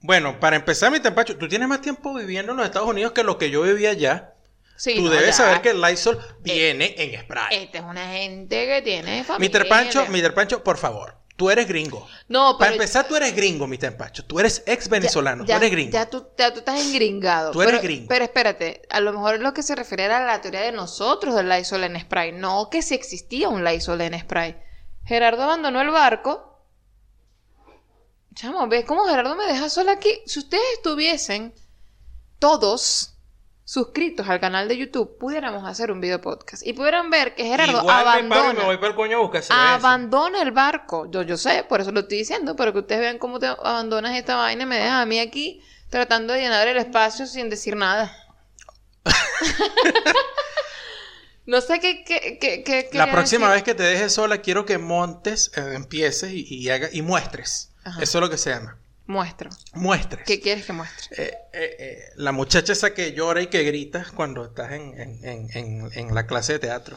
bueno, 0.00 0.38
para 0.40 0.56
empezar, 0.56 0.90
mi 0.90 1.00
tempacho, 1.00 1.36
tú 1.36 1.48
tienes 1.48 1.68
más 1.68 1.80
tiempo 1.80 2.12
viviendo 2.14 2.52
en 2.52 2.58
los 2.58 2.66
Estados 2.66 2.88
Unidos 2.88 3.12
que 3.12 3.22
lo 3.22 3.38
que 3.38 3.50
yo 3.50 3.62
vivía 3.62 3.90
allá. 3.90 4.34
Sí, 4.76 4.96
tú 4.96 5.02
no, 5.02 5.10
debes 5.10 5.38
ya. 5.38 5.44
saber 5.44 5.62
que 5.62 5.70
el 5.70 5.80
Lysol 5.80 6.18
viene 6.40 6.94
en 6.98 7.20
spray. 7.20 7.56
Esta 7.64 7.78
es 7.78 7.84
una 7.84 8.08
gente 8.08 8.66
que 8.66 8.82
tiene 8.82 9.24
familia. 9.24 9.60
Mr. 9.60 9.68
Pancho, 9.68 10.06
Mr. 10.08 10.34
Pancho, 10.34 10.64
por 10.64 10.76
favor, 10.78 11.16
tú 11.36 11.50
eres 11.50 11.66
gringo. 11.66 12.06
No, 12.28 12.56
Para 12.58 12.72
empezar, 12.72 13.06
tú 13.08 13.16
eres 13.16 13.34
gringo, 13.34 13.66
Mr. 13.66 13.96
Pancho. 13.96 14.24
Tú 14.24 14.38
eres 14.38 14.62
ex 14.66 14.84
ya- 14.84 14.90
venezolano, 14.90 15.44
ya- 15.44 15.54
tú 15.56 15.60
eres 15.62 15.70
gringo. 15.72 15.92
Ya 15.92 16.08
tú, 16.08 16.26
ya 16.38 16.52
tú 16.52 16.60
estás 16.60 16.80
engringado. 16.80 17.50
Tú 17.50 17.62
eres 17.62 17.72
pero, 17.74 17.82
gringo. 17.82 18.06
Pero 18.08 18.24
espérate, 18.24 18.82
a 18.90 19.00
lo 19.00 19.12
mejor 19.12 19.40
lo 19.40 19.52
que 19.52 19.62
se 19.62 19.74
refiere 19.74 20.04
era 20.04 20.18
a 20.18 20.26
la 20.26 20.40
teoría 20.40 20.60
de 20.60 20.72
nosotros 20.72 21.34
del 21.34 21.48
Lysol 21.48 21.84
en 21.84 21.98
spray, 22.00 22.32
no 22.32 22.68
que 22.70 22.82
si 22.82 22.94
existía 22.94 23.48
un 23.48 23.64
Lysol 23.64 24.00
en 24.00 24.18
spray. 24.20 24.56
Gerardo 25.04 25.42
abandonó 25.42 25.80
el 25.82 25.90
barco. 25.90 26.50
Chamo, 28.34 28.66
¿ves 28.66 28.84
cómo 28.84 29.04
Gerardo 29.04 29.36
me 29.36 29.46
deja 29.46 29.68
sola 29.68 29.92
aquí? 29.92 30.10
Si 30.26 30.38
ustedes 30.40 30.64
estuviesen 30.76 31.54
todos 32.38 33.13
suscritos 33.66 34.28
al 34.28 34.40
canal 34.40 34.68
de 34.68 34.76
YouTube, 34.76 35.16
pudiéramos 35.18 35.66
hacer 35.66 35.90
un 35.90 36.00
video 36.00 36.20
podcast 36.20 36.66
y 36.66 36.72
pudieran 36.74 37.08
ver 37.10 37.34
que 37.34 37.44
Gerardo 37.44 37.78
Igual 37.80 37.98
abandona 38.00 38.52
me 38.52 38.64
voy 38.64 38.76
para 38.76 38.88
el 38.88 38.94
coño 38.94 39.16
a 39.16 39.20
buscar 39.22 39.42
cerveza. 39.42 39.74
abandona 39.74 40.42
el 40.42 40.52
barco. 40.52 41.10
Yo, 41.10 41.22
yo 41.22 41.36
sé, 41.36 41.64
por 41.68 41.80
eso 41.80 41.90
lo 41.92 42.00
estoy 42.00 42.18
diciendo, 42.18 42.56
pero 42.56 42.72
que 42.72 42.80
ustedes 42.80 43.00
vean 43.00 43.18
cómo 43.18 43.38
te 43.38 43.46
abandonas 43.46 44.14
esta 44.16 44.36
vaina 44.36 44.64
y 44.64 44.66
me 44.66 44.76
dejas 44.76 45.02
a 45.02 45.06
mí 45.06 45.18
aquí 45.18 45.62
tratando 45.88 46.32
de 46.34 46.40
llenar 46.40 46.68
el 46.68 46.76
espacio 46.76 47.26
sin 47.26 47.48
decir 47.48 47.76
nada. 47.76 48.14
no 51.46 51.60
sé 51.60 51.78
qué, 51.80 52.04
qué, 52.04 52.38
qué, 52.40 52.62
qué 52.64 52.88
La 52.92 53.10
próxima 53.10 53.48
decir. 53.48 53.54
vez 53.54 53.62
que 53.64 53.74
te 53.74 53.82
dejes 53.82 54.12
sola, 54.14 54.38
quiero 54.38 54.64
que 54.64 54.78
montes, 54.78 55.50
eh, 55.56 55.72
empieces 55.74 56.32
y, 56.32 56.46
y, 56.48 56.68
haga- 56.70 56.88
y 56.92 57.02
muestres. 57.02 57.72
Ajá. 57.84 58.02
Eso 58.02 58.18
es 58.18 58.22
lo 58.22 58.30
que 58.30 58.38
se 58.38 58.50
llama. 58.50 58.78
Muestro. 59.06 59.50
Muestres. 59.74 60.24
¿Qué 60.26 60.40
quieres 60.40 60.64
que 60.64 60.72
muestre? 60.72 61.22
Eh, 61.22 61.34
eh, 61.52 61.76
eh, 61.78 61.98
la 62.16 62.32
muchacha 62.32 62.72
esa 62.72 62.94
que 62.94 63.12
llora 63.12 63.42
y 63.42 63.48
que 63.48 63.62
grita 63.62 64.06
cuando 64.14 64.44
estás 64.46 64.72
en, 64.72 64.98
en- 64.98 65.48
en- 65.52 65.90
en- 65.92 66.14
la 66.14 66.26
clase 66.26 66.54
de 66.54 66.58
teatro. 66.60 66.96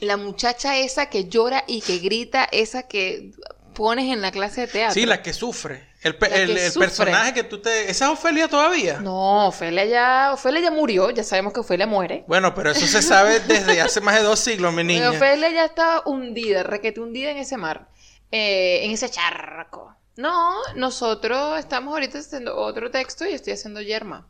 La 0.00 0.16
muchacha 0.16 0.76
esa 0.76 1.06
que 1.08 1.28
llora 1.28 1.62
y 1.68 1.80
que 1.82 1.98
grita, 1.98 2.44
esa 2.50 2.82
que 2.88 3.30
pones 3.74 4.12
en 4.12 4.22
la 4.22 4.32
clase 4.32 4.62
de 4.62 4.66
teatro. 4.66 4.94
Sí, 4.94 5.06
la 5.06 5.22
que 5.22 5.32
sufre. 5.32 5.86
El, 6.02 6.16
pe- 6.16 6.26
el- 6.42 6.50
el 6.56 6.70
sufre. 6.72 6.88
personaje 6.88 7.32
que 7.34 7.44
tú 7.44 7.60
te... 7.62 7.90
¿Esa 7.90 8.06
es 8.06 8.10
Ofelia 8.10 8.48
todavía? 8.48 8.98
No, 9.00 9.46
Ofelia 9.48 9.84
ya, 9.84 10.30
Ofelia 10.32 10.60
ya 10.62 10.70
murió, 10.70 11.10
ya 11.10 11.22
sabemos 11.22 11.52
que 11.52 11.60
Ofelia 11.60 11.86
muere. 11.86 12.24
Bueno, 12.26 12.54
pero 12.54 12.72
eso 12.72 12.86
se 12.86 13.02
sabe 13.02 13.38
desde 13.40 13.80
hace 13.80 14.00
más 14.00 14.16
de 14.16 14.22
dos 14.22 14.40
siglos, 14.40 14.72
mi 14.74 14.82
niña. 14.82 15.10
Ofelia 15.10 15.50
ya 15.50 15.64
está 15.64 16.02
hundida, 16.06 16.62
requete 16.64 17.00
hundida 17.00 17.30
en 17.30 17.38
ese 17.38 17.56
mar, 17.56 17.88
eh, 18.32 18.80
en 18.84 18.90
ese 18.90 19.08
charco. 19.10 19.94
No, 20.16 20.56
nosotros 20.74 21.58
estamos 21.58 21.92
ahorita 21.92 22.18
haciendo 22.18 22.56
otro 22.56 22.90
texto 22.90 23.26
y 23.26 23.32
estoy 23.32 23.52
haciendo 23.52 23.82
yerma. 23.82 24.26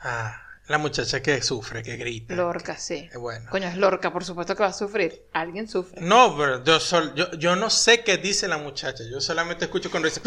Ah, 0.00 0.45
la 0.68 0.78
muchacha 0.78 1.22
que 1.22 1.40
sufre, 1.42 1.82
que 1.84 1.96
grita. 1.96 2.34
Lorca, 2.34 2.76
sí. 2.76 3.08
Eh, 3.12 3.16
bueno. 3.18 3.48
Coño, 3.50 3.68
es 3.68 3.76
Lorca, 3.76 4.12
por 4.12 4.24
supuesto 4.24 4.56
que 4.56 4.62
va 4.64 4.70
a 4.70 4.72
sufrir. 4.72 5.26
Alguien 5.32 5.68
sufre. 5.68 6.00
No, 6.00 6.36
pero 6.36 6.64
yo, 6.64 6.80
sol- 6.80 7.12
yo, 7.14 7.30
yo 7.34 7.54
no 7.54 7.70
sé 7.70 8.02
qué 8.02 8.16
dice 8.16 8.48
la 8.48 8.58
muchacha. 8.58 9.04
Yo 9.08 9.20
solamente 9.20 9.66
escucho 9.66 9.90
cuando 9.90 10.08
dice... 10.08 10.20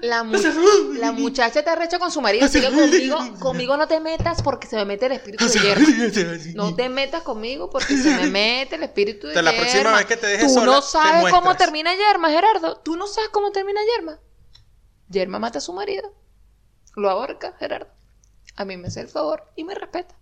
La, 0.00 0.22
mu- 0.24 0.38
la 0.98 1.12
muchacha 1.12 1.58
está 1.58 1.74
recha 1.76 1.98
con 1.98 2.10
su 2.10 2.20
marido, 2.22 2.46
así 2.46 2.60
que 2.60 2.66
conmigo, 2.70 3.18
conmigo 3.40 3.76
no 3.76 3.86
te 3.86 4.00
metas 4.00 4.42
porque 4.42 4.66
se 4.66 4.76
me 4.76 4.84
mete 4.86 5.06
el 5.06 5.12
espíritu 5.12 5.44
de 5.46 5.58
yerma. 5.60 5.86
No 6.54 6.74
te 6.74 6.88
metas 6.88 7.22
conmigo 7.22 7.68
porque 7.70 7.96
se 7.96 8.10
me 8.16 8.26
mete 8.28 8.76
el 8.76 8.82
espíritu 8.84 9.26
de 9.26 9.34
Entonces, 9.34 9.44
la 9.54 9.60
próxima 9.60 9.96
vez 9.96 10.06
que 10.06 10.16
te 10.16 10.26
dejes 10.28 10.46
Tú 10.48 10.54
sola, 10.54 10.66
no 10.66 10.80
te 10.80 10.86
sabes 10.86 11.32
cómo 11.32 11.56
termina 11.56 11.94
Yerma, 11.94 12.30
Gerardo. 12.30 12.78
Tú 12.78 12.96
no 12.96 13.06
sabes 13.06 13.28
cómo 13.30 13.52
termina 13.52 13.80
Yerma. 13.96 14.18
Yerma 15.08 15.38
mata 15.38 15.58
a 15.58 15.60
su 15.60 15.72
marido. 15.74 16.14
Lo 16.96 17.10
ahorca, 17.10 17.54
Gerardo. 17.58 17.88
A 18.56 18.64
mí 18.64 18.76
me 18.76 18.88
hace 18.88 19.00
el 19.00 19.08
favor 19.08 19.50
y 19.56 19.64
me 19.64 19.74
respeta. 19.74 20.14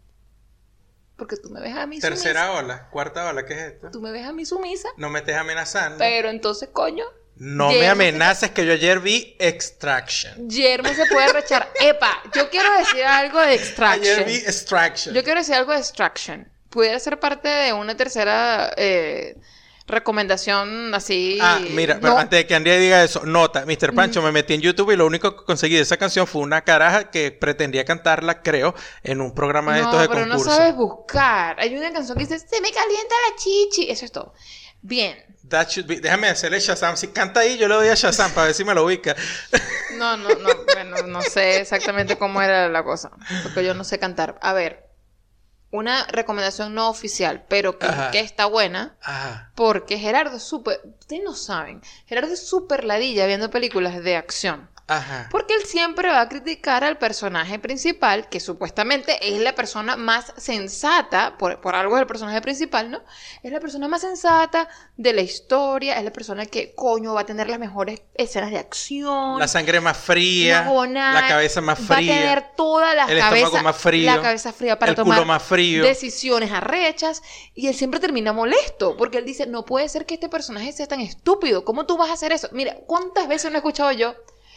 Porque 1.16 1.36
tú 1.36 1.50
me 1.50 1.60
ves 1.60 1.76
a 1.76 1.86
mí 1.86 2.00
Tercera 2.00 2.46
sumisa. 2.46 2.58
ola, 2.64 2.88
cuarta 2.90 3.28
ola, 3.28 3.44
¿qué 3.44 3.52
es 3.52 3.60
esto? 3.72 3.90
Tú 3.90 4.00
me 4.00 4.10
ves 4.10 4.24
a 4.26 4.32
mí 4.32 4.46
sumisa. 4.46 4.88
No 4.96 5.10
me 5.10 5.18
estés 5.18 5.36
amenazando. 5.36 5.98
Pero 5.98 6.30
entonces, 6.30 6.70
coño, 6.72 7.04
No 7.36 7.70
me 7.72 7.88
amenaces 7.88 8.50
que 8.52 8.64
yo 8.64 8.72
ayer 8.72 9.00
vi 9.00 9.36
Extraction. 9.38 10.48
Yermo 10.48 10.88
se 10.88 11.06
puede 11.06 11.32
rechar. 11.32 11.70
Epa, 11.80 12.22
yo 12.34 12.48
quiero 12.48 12.70
decir 12.78 13.04
algo 13.04 13.38
de 13.40 13.54
Extraction. 13.54 14.02
Ayer 14.02 14.24
vi 14.24 14.36
Extraction. 14.36 15.14
Yo 15.14 15.22
quiero 15.22 15.40
decir 15.40 15.54
algo 15.56 15.72
de 15.72 15.78
Extraction. 15.78 16.50
Pudiera 16.70 16.98
ser 17.00 17.18
parte 17.20 17.48
de 17.48 17.72
una 17.72 17.96
tercera 17.96 18.72
eh, 18.76 19.36
recomendación 19.90 20.94
así. 20.94 21.38
Ah, 21.40 21.60
mira, 21.70 21.98
pero 22.00 22.16
antes 22.18 22.38
de 22.38 22.46
que 22.46 22.54
Andrea 22.54 22.76
diga 22.78 23.02
eso, 23.04 23.24
nota, 23.24 23.64
Mr. 23.66 23.94
Pancho, 23.94 24.22
me 24.22 24.32
metí 24.32 24.54
en 24.54 24.60
YouTube 24.60 24.92
y 24.92 24.96
lo 24.96 25.06
único 25.06 25.36
que 25.36 25.44
conseguí 25.44 25.76
de 25.76 25.82
esa 25.82 25.96
canción 25.96 26.26
fue 26.26 26.42
una 26.42 26.62
caraja 26.62 27.10
que 27.10 27.30
pretendía 27.32 27.84
cantarla, 27.84 28.42
creo, 28.42 28.74
en 29.02 29.20
un 29.20 29.34
programa 29.34 29.74
de 29.74 29.82
no, 29.82 29.88
estos 29.88 30.02
de 30.02 30.08
pero 30.08 30.26
no 30.26 30.38
sabes 30.38 30.74
buscar. 30.74 31.58
Hay 31.60 31.76
una 31.76 31.92
canción 31.92 32.16
que 32.16 32.24
dice, 32.24 32.38
se 32.38 32.60
me 32.60 32.70
calienta 32.72 33.14
la 33.28 33.36
chichi. 33.36 33.90
Eso 33.90 34.04
es 34.04 34.12
todo. 34.12 34.34
Bien. 34.82 35.16
That 35.48 35.68
should 35.68 35.86
be- 35.88 36.00
Déjame 36.00 36.28
hacerle 36.28 36.60
Shazam. 36.60 36.96
Si 36.96 37.08
canta 37.08 37.40
ahí, 37.40 37.58
yo 37.58 37.66
le 37.66 37.74
doy 37.74 37.88
a 37.88 37.94
Shazam 37.94 38.30
para 38.32 38.46
ver 38.46 38.54
si 38.54 38.64
me 38.64 38.72
lo 38.74 38.84
ubica. 38.84 39.16
No, 39.96 40.16
no, 40.16 40.28
no, 40.28 40.48
bueno, 40.72 40.96
no 41.06 41.20
sé 41.22 41.60
exactamente 41.60 42.16
cómo 42.16 42.40
era 42.40 42.68
la 42.68 42.84
cosa, 42.84 43.10
porque 43.42 43.64
yo 43.64 43.74
no 43.74 43.84
sé 43.84 43.98
cantar. 43.98 44.38
A 44.40 44.52
ver, 44.52 44.89
una 45.70 46.04
recomendación 46.06 46.74
no 46.74 46.88
oficial, 46.88 47.44
pero 47.48 47.78
que, 47.78 47.86
está 48.20 48.46
buena, 48.46 48.96
Ajá. 49.02 49.52
porque 49.54 49.98
Gerardo 49.98 50.36
es 50.36 50.42
súper, 50.42 50.80
ustedes 50.98 51.22
no 51.22 51.34
saben, 51.34 51.80
Gerardo 52.06 52.32
es 52.32 52.46
súper 52.46 52.84
ladilla 52.84 53.26
viendo 53.26 53.50
películas 53.50 54.02
de 54.02 54.16
acción. 54.16 54.68
Ajá. 54.90 55.28
Porque 55.30 55.54
él 55.54 55.62
siempre 55.66 56.08
va 56.08 56.20
a 56.20 56.28
criticar 56.28 56.82
al 56.82 56.98
personaje 56.98 57.60
principal, 57.60 58.28
que 58.28 58.40
supuestamente 58.40 59.18
es 59.22 59.40
la 59.40 59.54
persona 59.54 59.94
más 59.94 60.32
sensata, 60.36 61.36
por, 61.38 61.60
por 61.60 61.76
algo 61.76 61.96
es 61.96 62.00
el 62.00 62.08
personaje 62.08 62.40
principal, 62.40 62.90
¿no? 62.90 63.00
Es 63.44 63.52
la 63.52 63.60
persona 63.60 63.86
más 63.86 64.00
sensata 64.00 64.68
de 64.96 65.12
la 65.12 65.20
historia, 65.20 65.96
es 65.96 66.02
la 66.02 66.12
persona 66.12 66.44
que, 66.44 66.74
coño, 66.74 67.14
va 67.14 67.20
a 67.20 67.24
tener 67.24 67.48
las 67.48 67.60
mejores 67.60 68.02
escenas 68.14 68.50
de 68.50 68.58
acción. 68.58 69.38
La 69.38 69.46
sangre 69.46 69.80
más 69.80 69.96
fría, 69.96 70.68
la 70.88 71.28
cabeza 71.28 71.60
más 71.60 71.78
Va 71.78 71.94
a 71.94 71.98
fría, 71.98 72.14
tener 72.14 72.44
toda 72.56 72.92
la 72.92 73.04
el 73.04 73.18
estómago 73.18 73.42
cabeza, 73.44 73.62
más 73.62 73.76
frío, 73.76 74.06
la 74.06 74.20
cabeza 74.20 74.52
fría 74.52 74.76
para 74.76 74.90
el 74.90 74.96
culo 74.96 75.14
tomar 75.14 75.24
más 75.24 75.42
frío. 75.44 75.84
decisiones 75.84 76.50
arrechas. 76.50 77.22
Y 77.54 77.68
él 77.68 77.76
siempre 77.76 78.00
termina 78.00 78.32
molesto, 78.32 78.96
porque 78.96 79.18
él 79.18 79.24
dice, 79.24 79.46
no 79.46 79.64
puede 79.64 79.88
ser 79.88 80.04
que 80.04 80.14
este 80.14 80.28
personaje 80.28 80.72
sea 80.72 80.88
tan 80.88 81.00
estúpido. 81.00 81.64
¿Cómo 81.64 81.86
tú 81.86 81.96
vas 81.96 82.10
a 82.10 82.14
hacer 82.14 82.32
eso? 82.32 82.48
Mira, 82.50 82.74
¿cuántas 82.88 83.28
veces 83.28 83.52
no 83.52 83.56
he 83.56 83.60
escuchado 83.60 83.92
yo? 83.92 84.16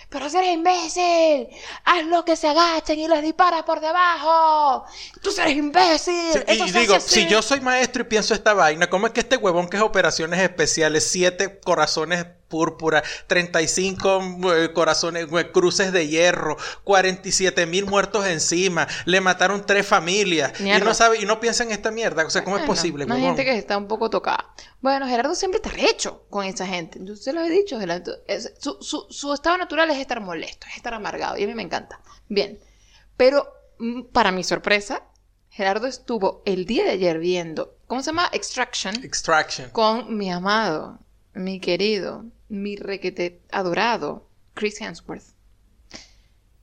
Pero 0.09 0.29
si 0.29 0.37
eres 0.37 0.53
imbécil, 0.53 1.47
haz 1.85 2.05
lo 2.05 2.23
que 2.23 2.35
se 2.35 2.47
agachen 2.47 2.99
y 2.99 3.07
les 3.07 3.21
disparas 3.21 3.63
por 3.63 3.79
debajo. 3.79 4.85
Tú 5.21 5.31
eres 5.37 5.55
imbécil. 5.55 6.33
Sí, 6.33 6.39
Eso 6.45 6.65
y 6.65 6.71
digo, 6.71 6.95
hace 6.95 7.07
así". 7.07 7.21
si 7.21 7.27
yo 7.27 7.41
soy 7.41 7.61
maestro 7.61 8.03
y 8.03 8.05
pienso 8.05 8.33
esta 8.33 8.53
vaina, 8.53 8.89
¿cómo 8.89 9.07
es 9.07 9.13
que 9.13 9.21
este 9.21 9.37
huevón 9.37 9.67
que 9.67 9.77
es 9.77 9.83
operaciones 9.83 10.39
especiales, 10.39 11.07
siete 11.09 11.59
corazones 11.59 12.25
púrpura, 12.53 13.01
35 13.27 14.21
eh, 14.55 14.73
corazones, 14.73 15.27
eh, 15.31 15.51
cruces 15.51 15.91
de 15.91 16.07
hierro, 16.07 16.55
47 16.83 17.65
mil 17.65 17.85
muertos 17.87 18.27
encima, 18.27 18.87
le 19.05 19.21
mataron 19.21 19.65
tres 19.65 19.87
familias 19.87 20.53
y 20.59 20.65
no 20.83 20.93
sabe 20.93 21.19
y 21.19 21.25
no 21.25 21.39
piensa 21.39 21.63
en 21.63 21.71
esta 21.71 21.89
mierda? 21.89 22.25
O 22.25 22.29
sea, 22.29 22.43
¿cómo 22.43 22.57
es 22.57 22.63
posible? 22.63 23.05
Huevón? 23.05 23.21
gente 23.23 23.43
que 23.45 23.57
está 23.57 23.75
un 23.77 23.87
poco 23.87 24.09
tocada. 24.11 24.53
Bueno, 24.81 25.07
Gerardo 25.07 25.33
siempre 25.33 25.57
está 25.63 25.69
recho 25.71 26.25
con 26.29 26.45
esa 26.45 26.67
gente. 26.67 26.99
Yo 27.01 27.15
se 27.15 27.33
lo 27.33 27.41
he 27.41 27.49
dicho. 27.49 27.79
Gerardo. 27.79 28.17
Es- 28.27 28.53
su, 28.59 28.77
su- 28.81 29.07
su 29.09 29.33
estado 29.33 29.57
natural 29.57 29.89
es 29.89 29.97
estar 29.97 30.19
molesto, 30.21 30.67
es 30.69 30.75
estar 30.77 30.93
amargado. 30.93 31.37
Y 31.37 31.43
a 31.43 31.47
mí 31.47 31.55
me 31.55 31.63
encanta. 31.63 31.99
Bien. 32.29 32.59
Pero, 33.17 33.47
mm, 33.79 34.03
para 34.11 34.31
mi 34.31 34.43
sorpresa, 34.43 35.03
Gerardo 35.49 35.87
estuvo 35.87 36.41
el 36.45 36.65
día 36.65 36.83
de 36.83 36.91
ayer 36.91 37.19
viendo, 37.19 37.77
¿cómo 37.87 38.01
se 38.01 38.07
llama? 38.07 38.29
Extraction. 38.33 38.95
Extraction. 39.03 39.69
Con 39.69 40.17
mi 40.17 40.31
amado, 40.31 40.99
mi 41.33 41.59
querido, 41.59 42.25
mi 42.49 42.75
requete 42.75 43.41
adorado, 43.51 44.27
Chris 44.53 44.79
Hemsworth. 44.81 45.23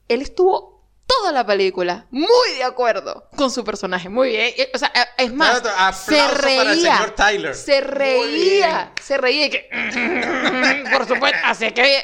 Él 0.07 0.21
estuvo 0.21 0.81
toda 1.05 1.31
la 1.33 1.45
película 1.45 2.07
muy 2.11 2.51
de 2.57 2.63
acuerdo 2.63 3.29
con 3.35 3.51
su 3.51 3.63
personaje. 3.63 4.07
Muy 4.09 4.29
bien. 4.29 4.53
Eh, 4.57 4.71
O 4.73 4.77
sea, 4.77 4.91
eh, 4.95 5.05
es 5.25 5.33
más, 5.33 5.61
se 6.05 6.15
para 6.15 6.31
el 6.31 6.37
reía. 6.37 6.97
señor 6.97 7.11
Tyler. 7.15 7.55
Se 7.55 7.81
reía. 7.81 8.93
Se 9.01 9.17
reía 9.17 9.45
y 9.45 9.49
que. 9.49 9.69
Por 10.93 11.07
supuesto. 11.07 11.39
Así 11.43 11.71
que. 11.71 12.03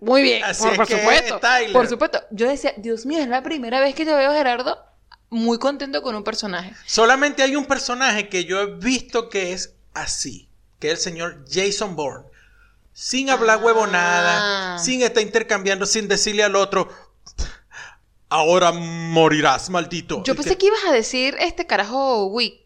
Muy 0.00 0.22
bien. 0.22 0.44
Así 0.44 0.62
por, 0.62 0.72
es 0.72 0.76
por 0.78 0.86
que, 0.88 0.98
supuesto. 0.98 1.38
Tyler. 1.40 1.72
Por 1.72 1.88
supuesto. 1.88 2.22
Yo 2.30 2.48
decía, 2.48 2.72
Dios 2.76 3.06
mío, 3.06 3.20
es 3.20 3.28
la 3.28 3.42
primera 3.42 3.80
vez 3.80 3.94
que 3.94 4.04
yo 4.04 4.16
veo 4.16 4.30
a 4.30 4.34
Gerardo 4.34 4.78
muy 5.28 5.58
contento 5.58 6.02
con 6.02 6.14
un 6.16 6.24
personaje. 6.24 6.72
Solamente 6.86 7.42
hay 7.42 7.54
un 7.54 7.66
personaje 7.66 8.28
que 8.28 8.44
yo 8.44 8.60
he 8.60 8.66
visto 8.76 9.28
que 9.28 9.52
es 9.52 9.74
así, 9.94 10.48
que 10.80 10.88
es 10.88 10.94
el 10.94 10.98
señor 11.12 11.44
Jason 11.48 11.94
Bourne. 11.94 12.26
Sin 12.92 13.30
hablar 13.30 13.58
Ah. 13.60 13.64
huevonada, 13.64 14.78
sin 14.78 15.02
estar 15.02 15.22
intercambiando, 15.22 15.86
sin 15.86 16.08
decirle 16.08 16.42
al 16.42 16.56
otro, 16.56 16.88
ahora 18.28 18.72
morirás, 18.72 19.70
maldito. 19.70 20.22
Yo 20.24 20.34
pensé 20.34 20.56
que 20.58 20.66
ibas 20.66 20.84
a 20.86 20.92
decir 20.92 21.36
este 21.40 21.66
carajo 21.66 22.26
Wick. 22.26 22.60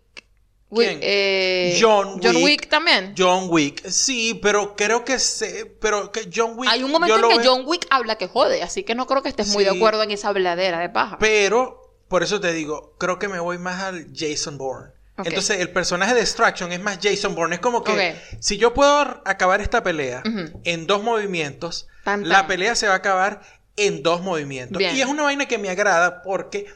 Wick, 0.70 0.88
¿Quién? 0.88 0.98
eh, 1.02 1.78
John 1.80 2.18
John 2.20 2.34
Wick. 2.36 2.44
Wick 2.44 2.68
también. 2.68 3.14
John 3.16 3.46
Wick, 3.48 3.86
sí, 3.88 4.34
pero 4.42 4.74
creo 4.74 5.04
que 5.04 5.20
sé, 5.20 5.66
pero 5.80 6.10
que 6.10 6.28
John 6.34 6.54
Wick. 6.58 6.68
Hay 6.68 6.82
un 6.82 6.90
momento 6.90 7.30
en 7.30 7.38
que 7.38 7.46
John 7.46 7.62
Wick 7.64 7.86
habla 7.90 8.16
que 8.16 8.26
jode, 8.26 8.60
así 8.62 8.82
que 8.82 8.96
no 8.96 9.06
creo 9.06 9.22
que 9.22 9.28
estés 9.28 9.48
muy 9.48 9.62
de 9.62 9.70
acuerdo 9.70 10.02
en 10.02 10.10
esa 10.10 10.28
habladera 10.30 10.80
de 10.80 10.88
paja. 10.88 11.18
Pero, 11.20 11.80
por 12.08 12.24
eso 12.24 12.40
te 12.40 12.52
digo, 12.52 12.96
creo 12.98 13.20
que 13.20 13.28
me 13.28 13.38
voy 13.38 13.58
más 13.58 13.82
al 13.84 14.08
Jason 14.12 14.58
Bourne. 14.58 14.93
Entonces, 15.18 15.60
el 15.60 15.70
personaje 15.70 16.14
de 16.14 16.20
Extraction 16.20 16.72
es 16.72 16.80
más 16.80 16.98
Jason 17.00 17.34
Bourne. 17.34 17.56
Es 17.56 17.60
como 17.60 17.84
que 17.84 18.16
si 18.40 18.56
yo 18.56 18.74
puedo 18.74 19.22
acabar 19.24 19.60
esta 19.60 19.82
pelea 19.82 20.22
en 20.64 20.86
dos 20.86 21.02
movimientos, 21.02 21.88
Tan, 22.02 22.28
la 22.28 22.46
pelea 22.46 22.74
se 22.74 22.86
va 22.86 22.94
a 22.94 22.96
acabar 22.96 23.42
en 23.76 24.02
dos 24.02 24.22
movimientos. 24.22 24.78
Bien. 24.78 24.96
Y 24.96 25.00
es 25.00 25.06
una 25.06 25.22
vaina 25.22 25.46
que 25.46 25.58
me 25.58 25.68
agrada 25.70 26.22
porque 26.22 26.66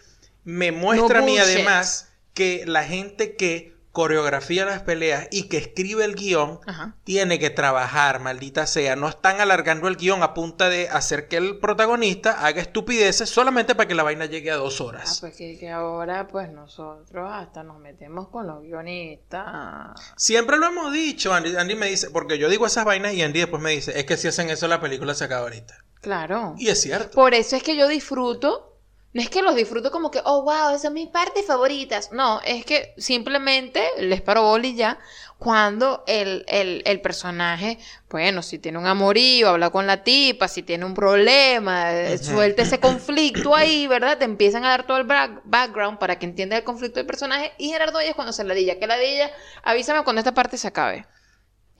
me 0.45 0.73
muestra 0.73 1.19
a 1.19 1.23
mí 1.23 1.33
bullshit. 1.33 1.57
además 1.57 2.09
que 2.35 2.65
la 2.67 2.85
gente 2.85 3.37
que 3.37 3.78
coreografía 3.99 4.65
las 4.65 4.83
peleas 4.83 5.27
y 5.33 5.49
que 5.49 5.57
escribe 5.57 6.05
el 6.05 6.15
guion 6.15 6.61
Ajá. 6.69 6.95
tiene 7.03 7.41
que 7.41 7.51
trabajar, 7.51 8.21
maldita 8.21 8.65
sea. 8.69 8.95
No 8.95 9.09
están 9.09 9.41
alargando 9.41 9.89
el 9.89 9.97
guion 9.97 10.23
a 10.23 10.35
punta 10.35 10.69
de 10.69 10.89
hacer 10.89 11.27
que 11.27 11.37
el 11.37 11.59
protagonista 11.59 12.47
haga 12.47 12.63
estupideces 12.63 13.29
solamente 13.29 13.75
para 13.75 13.89
que 13.89 13.97
la 13.97 14.05
vaina 14.05 14.27
llegue 14.27 14.53
a 14.53 14.57
dos 14.57 14.81
Ah, 14.81 14.85
horas. 14.85 15.19
pues 15.21 15.35
que, 15.37 15.59
que 15.59 15.69
ahora 15.71 16.29
pues 16.29 16.49
nosotros 16.53 17.29
hasta 17.33 17.65
nos 17.65 17.81
metemos 17.81 18.29
con 18.29 18.47
los 18.47 18.63
guionistas. 18.63 20.01
Siempre 20.17 20.59
lo 20.59 20.67
hemos 20.67 20.93
dicho. 20.93 21.35
Andy, 21.35 21.57
Andy 21.57 21.75
me 21.75 21.87
dice, 21.89 22.11
porque 22.11 22.39
yo 22.39 22.49
digo 22.49 22.67
esas 22.67 22.85
vainas 22.85 23.15
y 23.15 23.23
Andy 23.23 23.41
después 23.41 23.61
me 23.61 23.73
dice, 23.73 23.99
es 23.99 24.07
que 24.07 24.17
si 24.17 24.29
hacen 24.29 24.49
eso 24.49 24.69
la 24.69 24.81
película 24.81 25.13
se 25.15 25.25
acaba 25.25 25.43
ahorita. 25.43 25.75
Claro. 26.01 26.55
Y 26.57 26.69
es 26.69 26.81
cierto. 26.81 27.11
Por 27.17 27.35
eso 27.35 27.57
es 27.57 27.65
que 27.65 27.77
yo 27.77 27.89
disfruto. 27.89 28.78
No 29.15 29.23
es 29.23 29.31
que 29.31 29.41
los 29.43 29.55
disfruto 29.57 29.91
como 29.91 30.11
que, 30.11 30.21
oh, 30.25 30.43
wow, 30.43 30.69
esas 30.69 30.83
son 30.83 30.93
mis 30.95 31.09
partes 31.09 31.47
favoritas. 31.47 32.13
No, 32.13 32.41
es 32.45 32.65
que 32.67 32.93
simplemente 32.99 33.83
les 33.99 34.21
paro 34.21 34.43
bola 34.43 34.67
y 34.67 34.75
ya. 34.75 34.99
Cuando 35.39 36.03
el, 36.09 36.45
el, 36.49 36.83
el 36.85 37.01
personaje, 37.01 37.79
bueno, 38.11 38.43
si 38.43 38.59
tiene 38.59 38.77
un 38.77 38.87
amorío, 38.87 39.51
habla 39.51 39.71
con 39.71 39.87
la 39.87 40.03
tipa, 40.03 40.49
si 40.49 40.63
tiene 40.63 40.85
un 40.85 40.95
problema, 40.95 41.93
eh, 41.95 42.19
suelta 42.19 42.63
ese 42.63 42.81
conflicto 42.81 43.55
ahí, 43.55 43.87
¿verdad? 43.87 44.19
Te 44.19 44.25
empiezan 44.25 44.65
a 44.65 44.71
dar 44.71 44.87
todo 44.87 44.97
el 44.99 45.05
back- 45.05 45.41
background 45.45 45.99
para 45.99 46.19
que 46.19 46.27
entiendas 46.27 46.59
el 46.59 46.65
conflicto 46.65 46.99
del 46.99 47.07
personaje. 47.07 47.53
Y 47.57 47.69
Gerardo 47.71 48.01
es 48.01 48.15
cuando 48.15 48.33
se 48.33 48.45
ladilla. 48.45 48.79
Que 48.79 48.87
ladilla, 48.87 49.31
avísame 49.63 50.03
cuando 50.05 50.21
esta 50.21 50.35
parte 50.35 50.59
se 50.59 50.69
acabe. 50.69 51.07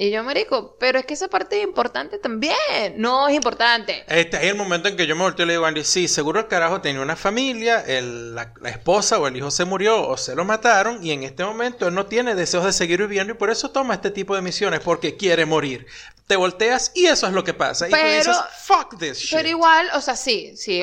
Y 0.01 0.13
yo, 0.13 0.23
marico, 0.23 0.77
pero 0.79 1.01
es 1.01 1.07
que 1.07 1.15
esa 1.15 1.27
parte 1.27 1.59
es 1.59 1.65
importante 1.65 2.19
también. 2.19 2.55
No 2.99 3.27
es 3.27 3.35
importante. 3.35 4.05
Este 4.07 4.37
es 4.37 4.45
el 4.45 4.55
momento 4.55 4.89
en 4.89 4.97
que 4.97 5.09
yo 5.09 5.17
me 5.17 5.23
volteo 5.25 5.43
y 5.45 5.49
le 5.49 5.53
digo 5.55 5.65
a 5.65 5.69
Andy, 5.69 5.83
sí, 5.83 6.07
seguro 6.07 6.39
el 6.39 6.47
carajo 6.47 6.81
tenía 6.81 7.01
una 7.03 7.17
familia, 7.17 7.81
el- 7.85 8.33
la, 8.37 8.55
la 8.61 8.69
esposa 8.71 9.19
o 9.19 9.27
el 9.27 9.37
hijo 9.37 9.51
se 9.51 9.65
murió 9.65 10.07
o 10.07 10.17
se 10.17 10.37
lo 10.37 10.45
mataron 10.45 11.05
y 11.05 11.11
en 11.11 11.25
este 11.25 11.43
momento 11.45 11.89
él 11.89 11.95
no 11.95 12.07
tiene 12.07 12.37
deseos 12.37 12.65
de 12.65 12.73
seguir 12.73 13.01
viviendo 13.01 13.33
y 13.33 13.37
por 13.37 13.51
eso 13.51 13.73
toma 13.73 13.95
este 13.95 14.13
tipo 14.13 14.37
de 14.37 14.43
misiones 14.43 14.79
porque 14.79 15.17
quiere 15.17 15.47
morir. 15.47 15.85
Te 16.29 16.37
volteas 16.37 16.93
y 16.95 17.07
eso 17.07 17.27
es 17.27 17.33
lo 17.33 17.43
que 17.43 17.55
pasa. 17.55 17.89
Y 17.89 17.91
tú 17.91 17.97
Pero- 18.01 18.19
dices, 18.33 18.37
fuck 18.63 18.97
this 19.01 19.19
shit. 19.19 19.37
Pero 19.37 19.49
igual, 19.49 19.89
o 19.95 20.01
sea, 20.01 20.15
sí, 20.15 20.57
sí, 20.57 20.81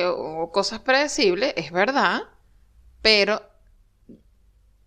cosas 0.52 0.80
predecibles, 0.80 1.54
es 1.56 1.72
verdad, 1.72 2.20
pero, 3.00 3.40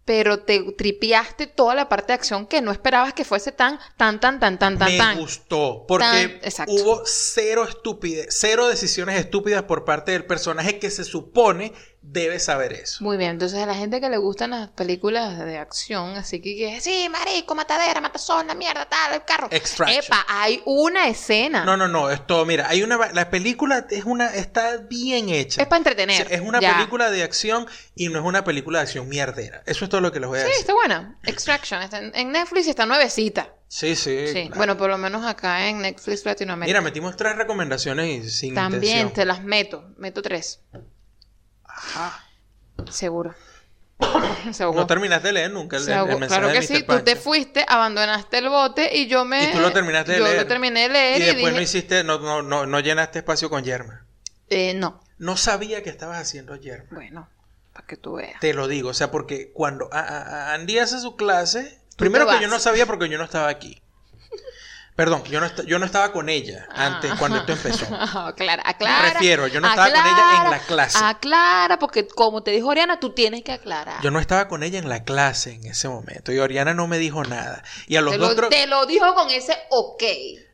pero 0.09 0.39
te 0.39 0.59
tripiaste 0.71 1.45
toda 1.45 1.75
la 1.75 1.87
parte 1.87 2.07
de 2.07 2.13
acción 2.13 2.47
que 2.47 2.61
no 2.61 2.71
esperabas 2.71 3.13
que 3.13 3.23
fuese 3.23 3.51
tan, 3.51 3.77
tan, 3.95 4.19
tan, 4.19 4.39
tan, 4.39 4.57
tan, 4.57 4.79
tan, 4.79 4.91
me 4.91 4.97
tan. 4.97 5.19
gustó 5.19 5.85
porque 5.87 6.39
Tan- 6.55 6.67
hubo 6.67 7.03
cero 7.05 7.63
estupidez, 7.69 8.25
cero 8.31 8.67
decisiones 8.67 9.19
estúpidas 9.19 9.61
por 9.65 9.85
parte 9.85 10.13
del 10.13 10.25
personaje 10.25 10.79
que 10.79 10.89
se 10.89 11.03
supone 11.03 11.73
debe 12.11 12.39
saber 12.39 12.73
eso. 12.73 13.03
Muy 13.03 13.17
bien, 13.17 13.31
entonces 13.31 13.59
a 13.59 13.65
la 13.65 13.75
gente 13.75 14.01
que 14.01 14.09
le 14.09 14.17
gustan 14.17 14.49
las 14.51 14.69
películas 14.69 15.37
de 15.37 15.57
acción, 15.57 16.15
así 16.15 16.41
que, 16.41 16.55
que 16.55 16.81
sí, 16.81 17.07
marico, 17.09 17.53
matadera, 17.55 18.01
matazón, 18.01 18.47
la 18.47 18.55
mierda, 18.55 18.85
tal, 18.87 19.13
el 19.13 19.23
carro. 19.23 19.47
Extraction. 19.51 20.03
Epa, 20.05 20.25
hay 20.27 20.61
una 20.65 21.07
escena. 21.07 21.63
No, 21.65 21.77
no, 21.77 21.87
no, 21.87 22.09
es 22.09 22.25
todo, 22.25 22.45
mira, 22.45 22.67
hay 22.67 22.81
una 22.83 23.11
la 23.13 23.29
película 23.29 23.85
es 23.89 24.05
una 24.05 24.33
está 24.33 24.77
bien 24.77 25.29
hecha. 25.29 25.61
Es 25.61 25.67
para 25.67 25.77
entretener. 25.77 26.25
O 26.25 26.27
sea, 26.29 26.35
es 26.37 26.41
una 26.41 26.59
ya. 26.59 26.75
película 26.75 27.11
de 27.11 27.23
acción 27.23 27.67
y 27.95 28.09
no 28.09 28.19
es 28.19 28.25
una 28.25 28.43
película 28.43 28.79
de 28.79 28.83
acción 28.83 29.07
mierdera. 29.07 29.61
Eso 29.65 29.85
es 29.85 29.89
todo 29.89 30.01
lo 30.01 30.11
que 30.11 30.19
les 30.19 30.27
voy 30.29 30.39
a 30.39 30.41
Sí, 30.41 30.47
decir. 30.47 30.61
está 30.61 30.73
buena. 30.73 31.17
Extraction, 31.23 31.81
está 31.83 31.99
en, 31.99 32.11
en 32.15 32.31
Netflix 32.31 32.67
está 32.67 32.85
nuevecita. 32.85 33.53
Sí, 33.67 33.95
sí. 33.95 34.27
Sí, 34.29 34.33
claro. 34.45 34.55
bueno, 34.55 34.77
por 34.77 34.89
lo 34.89 34.97
menos 34.97 35.23
acá 35.25 35.67
en 35.67 35.81
Netflix 35.83 36.25
Latinoamérica. 36.25 36.71
Mira, 36.71 36.81
metimos 36.81 37.15
tres 37.15 37.35
recomendaciones 37.35 38.25
y 38.25 38.29
sin 38.31 38.55
También 38.55 38.81
intención. 38.83 39.13
te 39.13 39.25
las 39.25 39.43
meto, 39.43 39.85
meto 39.97 40.23
tres, 40.23 40.61
Ajá. 41.95 42.23
seguro. 42.91 43.33
seguro. 44.53 44.79
No 44.79 44.87
terminaste 44.87 45.27
de 45.29 45.33
leer 45.33 45.51
nunca 45.51 45.77
el, 45.77 45.89
el- 45.89 46.05
mensaje 46.19 46.27
claro 46.27 46.47
que 46.53 46.61
de 46.61 46.67
sí, 46.67 46.83
tú 46.83 46.99
te 47.01 47.15
fuiste, 47.15 47.65
abandonaste 47.67 48.37
el 48.37 48.49
bote 48.49 48.95
y 48.95 49.07
yo 49.07 49.25
me... 49.25 49.43
Y 49.49 49.51
tú 49.51 49.59
lo 49.59 49.71
terminaste 49.73 50.13
de 50.13 50.17
yo 50.19 50.23
leer. 50.25 50.37
lo 50.41 50.47
terminé 50.47 50.81
de 50.83 50.89
leer 50.89 51.19
Y 51.19 51.23
y, 51.23 51.25
después 51.25 51.45
dije... 51.45 51.55
no 51.57 51.61
hiciste, 51.61 52.03
no, 52.03 52.19
no, 52.19 52.41
no, 52.41 52.65
no 52.65 52.79
llenaste 52.79 53.19
espacio 53.19 53.49
con 53.49 53.63
yerma. 53.63 54.05
eh, 54.49 54.73
no, 54.73 55.01
No 55.17 55.35
sabía 55.37 55.83
que 55.83 55.89
estabas 55.89 56.17
haciendo 56.19 56.55
yerma. 56.55 56.87
bueno, 56.91 57.27
para 57.73 57.85
que 57.87 57.97
tú 57.97 58.13
veas. 58.13 58.39
Te 58.39 58.53
lo 58.53 58.67
digo, 58.69 58.89
o 58.89 58.93
sea, 58.93 59.11
porque 59.11 59.51
cuando 59.53 59.89
a- 59.91 59.99
a- 59.99 60.51
a 60.51 60.53
Andy 60.53 60.79
hace 60.79 60.99
su 60.99 61.15
clase, 61.17 61.79
primero 61.97 62.25
que 62.27 62.39
yo 62.41 62.47
no 62.47 62.59
sabía 62.59 62.85
porque 62.85 63.09
yo 63.09 63.17
no 63.17 63.25
estaba 63.25 63.49
aquí. 63.49 63.81
Perdón, 64.99 65.23
yo 65.23 65.39
no, 65.39 65.47
yo 65.63 65.79
no 65.79 65.85
estaba 65.85 66.11
con 66.11 66.27
ella 66.27 66.67
antes, 66.75 67.09
Ah. 67.09 67.15
cuando 67.17 67.37
esto 67.37 67.53
empezó. 67.53 67.85
Aclara, 67.95 68.61
aclara. 68.65 69.03
Me 69.03 69.13
refiero, 69.13 69.47
yo 69.47 69.61
no 69.61 69.69
estaba 69.69 69.87
con 69.89 69.97
ella 70.05 70.43
en 70.43 70.51
la 70.51 70.59
clase. 70.59 70.97
Aclara, 71.01 71.79
porque 71.79 72.05
como 72.05 72.43
te 72.43 72.51
dijo 72.51 72.67
Oriana, 72.67 72.99
tú 72.99 73.11
tienes 73.13 73.43
que 73.45 73.53
aclarar. 73.53 74.01
Yo 74.03 74.11
no 74.11 74.19
estaba 74.19 74.49
con 74.49 74.61
ella 74.61 74.77
en 74.77 74.89
la 74.89 75.05
clase 75.05 75.53
en 75.53 75.65
ese 75.67 75.87
momento 75.87 76.33
y 76.33 76.39
Oriana 76.39 76.73
no 76.73 76.85
me 76.87 76.97
dijo 76.97 77.23
nada. 77.23 77.63
Y 77.87 77.95
a 77.95 78.01
los 78.01 78.11
te, 78.11 78.17
dos... 78.19 78.35
lo, 78.35 78.43
tro- 78.43 78.49
te 78.49 78.67
lo 78.67 78.85
dijo 78.87 79.15
con 79.15 79.29
ese 79.29 79.55
ok. 79.69 80.03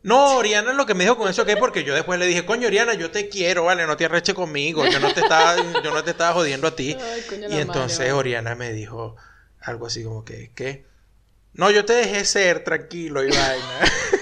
No, 0.03 0.35
Oriana 0.37 0.73
lo 0.73 0.85
que 0.85 0.93
me 0.93 1.05
dijo 1.05 1.17
con 1.17 1.27
eso 1.27 1.43
que 1.43 1.57
porque 1.57 1.83
yo 1.83 1.95
después 1.95 2.19
le 2.19 2.27
dije, 2.27 2.45
coño, 2.45 2.67
Oriana, 2.67 2.93
yo 2.93 3.09
te 3.09 3.29
quiero, 3.29 3.63
vale, 3.65 3.87
no 3.87 3.97
te 3.97 4.05
arreche 4.05 4.35
conmigo, 4.35 4.85
yo 4.85 4.99
no 4.99 5.11
te 5.11 5.21
estaba, 5.21 5.55
yo 5.55 5.91
no 5.91 6.03
te 6.03 6.11
estaba 6.11 6.33
jodiendo 6.33 6.67
a 6.67 6.75
ti. 6.75 6.95
Ay, 7.13 7.21
coño, 7.27 7.49
y 7.49 7.57
entonces 7.61 7.97
madre. 7.97 8.11
Oriana 8.11 8.53
me 8.53 8.71
dijo 8.73 9.15
algo 9.59 9.87
así 9.87 10.03
como 10.03 10.23
que, 10.23 10.51
¿qué? 10.53 10.85
No, 11.53 11.71
yo 11.71 11.83
te 11.85 11.93
dejé 11.93 12.25
ser 12.25 12.63
tranquilo 12.63 13.23
y 13.23 13.29
vaina. 13.31 13.79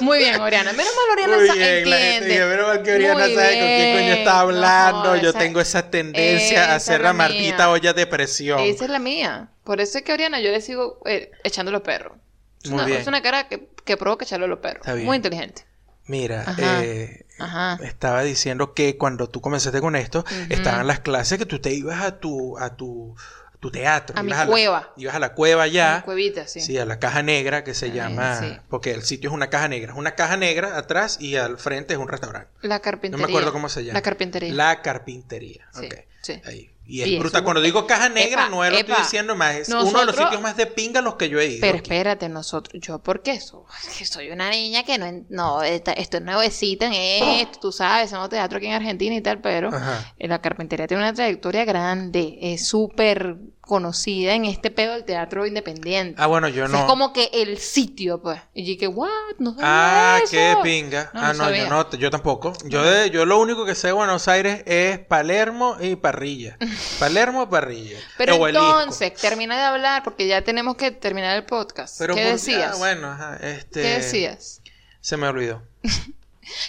Muy 0.00 0.18
bien, 0.18 0.40
Oriana. 0.40 0.72
Menos 0.72 0.92
mal 0.96 1.10
Oriana 1.12 1.36
Muy 1.36 1.44
bien, 1.44 1.78
entiende. 1.78 2.26
dije, 2.28 2.44
menos 2.46 2.66
mal 2.68 2.82
que 2.82 2.94
Oriana 2.94 3.24
Muy 3.26 3.34
sabe 3.34 3.48
con 3.58 3.66
quién 3.68 3.92
coño 3.96 4.06
bien. 4.06 4.18
está 4.18 4.40
hablando. 4.40 5.04
No, 5.04 5.16
yo 5.16 5.30
esa- 5.30 5.38
tengo 5.38 5.60
esa 5.60 5.90
tendencia 5.90 6.60
a 6.60 6.64
esa 6.64 6.74
hacer 6.76 6.94
es 6.96 7.00
la 7.02 7.08
la 7.08 7.12
Martita 7.12 7.56
mía. 7.56 7.70
olla 7.70 7.92
de 7.92 8.06
presión. 8.06 8.60
Esa 8.60 8.84
es 8.84 8.90
la 8.90 8.98
mía. 8.98 9.48
Por 9.64 9.80
eso 9.80 9.98
es 9.98 10.04
que 10.04 10.12
Oriana 10.12 10.40
yo 10.40 10.50
le 10.50 10.60
sigo 10.60 11.00
eh, 11.06 11.30
echando 11.44 11.70
los 11.72 11.82
perros. 11.82 12.16
Es 12.62 12.70
Muy 12.70 12.78
una, 12.78 12.86
bien. 12.86 13.00
es 13.00 13.06
una 13.06 13.22
cara 13.22 13.48
que, 13.48 13.68
que 13.84 13.96
provoca 13.96 14.24
echarle 14.24 14.46
a 14.46 14.48
los 14.48 14.58
perros. 14.58 14.80
Está 14.82 14.94
bien. 14.94 15.06
Muy 15.06 15.16
inteligente. 15.16 15.64
Mira, 16.06 16.42
Ajá. 16.46 16.84
eh, 16.84 17.24
Ajá. 17.38 17.78
estaba 17.82 18.22
diciendo 18.22 18.74
que 18.74 18.98
cuando 18.98 19.28
tú 19.28 19.40
comenzaste 19.40 19.80
con 19.80 19.96
esto, 19.96 20.20
Ujú. 20.20 20.34
estaban 20.50 20.86
las 20.86 21.00
clases 21.00 21.38
que 21.38 21.46
tú 21.46 21.60
te 21.60 21.72
ibas 21.72 22.02
a 22.02 22.18
tu, 22.20 22.58
a 22.58 22.76
tu, 22.76 23.16
a 23.16 23.43
tu 23.64 23.70
teatro. 23.70 24.14
A 24.18 24.22
mi 24.22 24.28
ibas 24.28 24.40
la- 24.40 24.46
cueva. 24.46 24.92
ibas 24.98 25.14
a 25.14 25.18
la 25.18 25.32
cueva 25.32 25.66
ya. 25.66 25.96
Mi 25.96 26.02
cuevita, 26.02 26.46
sí. 26.46 26.60
Sí, 26.60 26.76
a 26.76 26.84
la 26.84 26.98
caja 26.98 27.22
negra 27.22 27.64
que 27.64 27.72
se 27.72 27.86
Ay, 27.86 27.92
llama, 27.92 28.38
sí. 28.40 28.52
porque 28.68 28.90
el 28.92 29.02
sitio 29.04 29.30
es 29.30 29.34
una 29.34 29.48
caja 29.48 29.68
negra, 29.68 29.92
es 29.92 29.98
una 29.98 30.14
caja 30.14 30.36
negra 30.36 30.76
atrás 30.76 31.16
y 31.18 31.36
al 31.36 31.56
frente 31.56 31.94
es 31.94 31.98
un 31.98 32.08
restaurante. 32.08 32.50
La 32.60 32.76
No 32.76 32.82
carpintería. 32.82 33.26
me 33.26 33.32
acuerdo 33.32 33.52
cómo 33.54 33.70
se 33.70 33.82
llama. 33.82 33.94
La 33.98 34.02
carpintería. 34.02 34.52
La 34.52 34.82
carpintería. 34.82 35.66
Sí, 35.72 35.86
ok. 35.86 35.94
sí. 36.20 36.42
Ahí. 36.44 36.70
Y 36.86 37.00
es 37.00 37.08
es 37.08 37.18
brutal. 37.18 37.40
un- 37.40 37.44
Cuando 37.44 37.62
digo 37.62 37.86
caja 37.86 38.10
negra, 38.10 38.42
Epa, 38.42 38.48
no 38.50 38.62
es 38.62 38.70
lo 38.70 38.76
estoy 38.76 38.92
epa. 38.92 39.02
diciendo 39.02 39.34
más, 39.34 39.54
es 39.54 39.68
uno 39.70 40.00
de 40.00 40.04
los 40.04 40.14
sitios 40.16 40.42
más 40.42 40.54
de 40.58 40.66
pinga 40.66 41.00
a 41.00 41.02
los 41.02 41.14
que 41.14 41.30
yo 41.30 41.40
he 41.40 41.46
ido. 41.46 41.60
Pero 41.62 41.78
aquí. 41.78 41.90
espérate, 41.90 42.28
nosotros, 42.28 42.78
yo 42.78 42.98
porque 42.98 43.40
so- 43.40 43.64
que 43.98 44.04
soy 44.04 44.30
una 44.30 44.50
niña 44.50 44.84
que 44.84 44.98
no, 44.98 45.06
no 45.30 45.62
esta- 45.62 45.94
estoy 45.94 46.20
nuevecita 46.20 46.84
en 46.84 46.92
esto, 46.92 47.58
tú 47.58 47.72
sabes, 47.72 48.08
hacemos 48.08 48.28
teatro 48.28 48.58
aquí 48.58 48.66
en 48.66 48.74
Argentina 48.74 49.14
y 49.14 49.22
tal, 49.22 49.40
pero 49.40 49.68
Ajá. 49.74 50.12
eh, 50.18 50.28
la 50.28 50.42
carpintería 50.42 50.86
tiene 50.86 51.02
una 51.02 51.14
trayectoria 51.14 51.64
grande, 51.64 52.36
es 52.42 52.68
súper 52.68 53.36
conocida 53.66 54.34
en 54.34 54.44
este 54.44 54.70
pedo 54.70 54.92
del 54.92 55.04
teatro 55.04 55.46
independiente. 55.46 56.20
Ah, 56.20 56.26
bueno, 56.26 56.48
yo 56.48 56.64
O 56.64 56.68
sea, 56.68 56.76
no. 56.76 56.84
Es 56.84 56.90
como 56.90 57.12
que 57.12 57.30
el 57.32 57.58
sitio, 57.58 58.20
pues. 58.20 58.40
Y 58.52 58.64
yo 58.74 58.78
que, 58.78 58.86
what, 58.88 59.08
no 59.38 59.52
sabía 59.54 59.64
Ah, 59.66 60.18
eso. 60.22 60.30
qué 60.32 60.56
pinga. 60.62 61.10
No, 61.14 61.20
ah, 61.20 61.32
no 61.32 61.44
no, 61.44 61.54
yo 61.54 61.68
no, 61.68 61.90
yo 61.92 62.10
tampoco. 62.10 62.52
Yo, 62.66 62.82
de- 62.84 63.10
yo 63.10 63.24
lo 63.26 63.38
único 63.40 63.64
que 63.64 63.74
sé 63.74 63.88
de 63.88 63.92
Buenos 63.94 64.28
Aires 64.28 64.62
es 64.66 64.98
Palermo 64.98 65.76
y 65.80 65.96
Parrilla. 65.96 66.56
Palermo, 67.00 67.48
Parrilla. 67.48 67.98
Pero 68.18 68.46
entonces, 68.48 69.14
termina 69.14 69.56
de 69.56 69.62
hablar 69.64 70.02
porque 70.04 70.26
ya 70.26 70.42
tenemos 70.42 70.76
que 70.76 70.90
terminar 70.90 71.36
el 71.36 71.44
podcast. 71.44 71.96
Pero 71.98 72.14
¿Qué 72.14 72.22
por- 72.22 72.32
decías? 72.32 72.72
ah, 72.74 72.78
bueno, 72.78 73.08
ajá, 73.10 73.36
este... 73.42 73.82
¿Qué 73.82 73.88
decías? 73.94 74.60
Se 75.00 75.16
me 75.16 75.26
olvidó. 75.28 75.62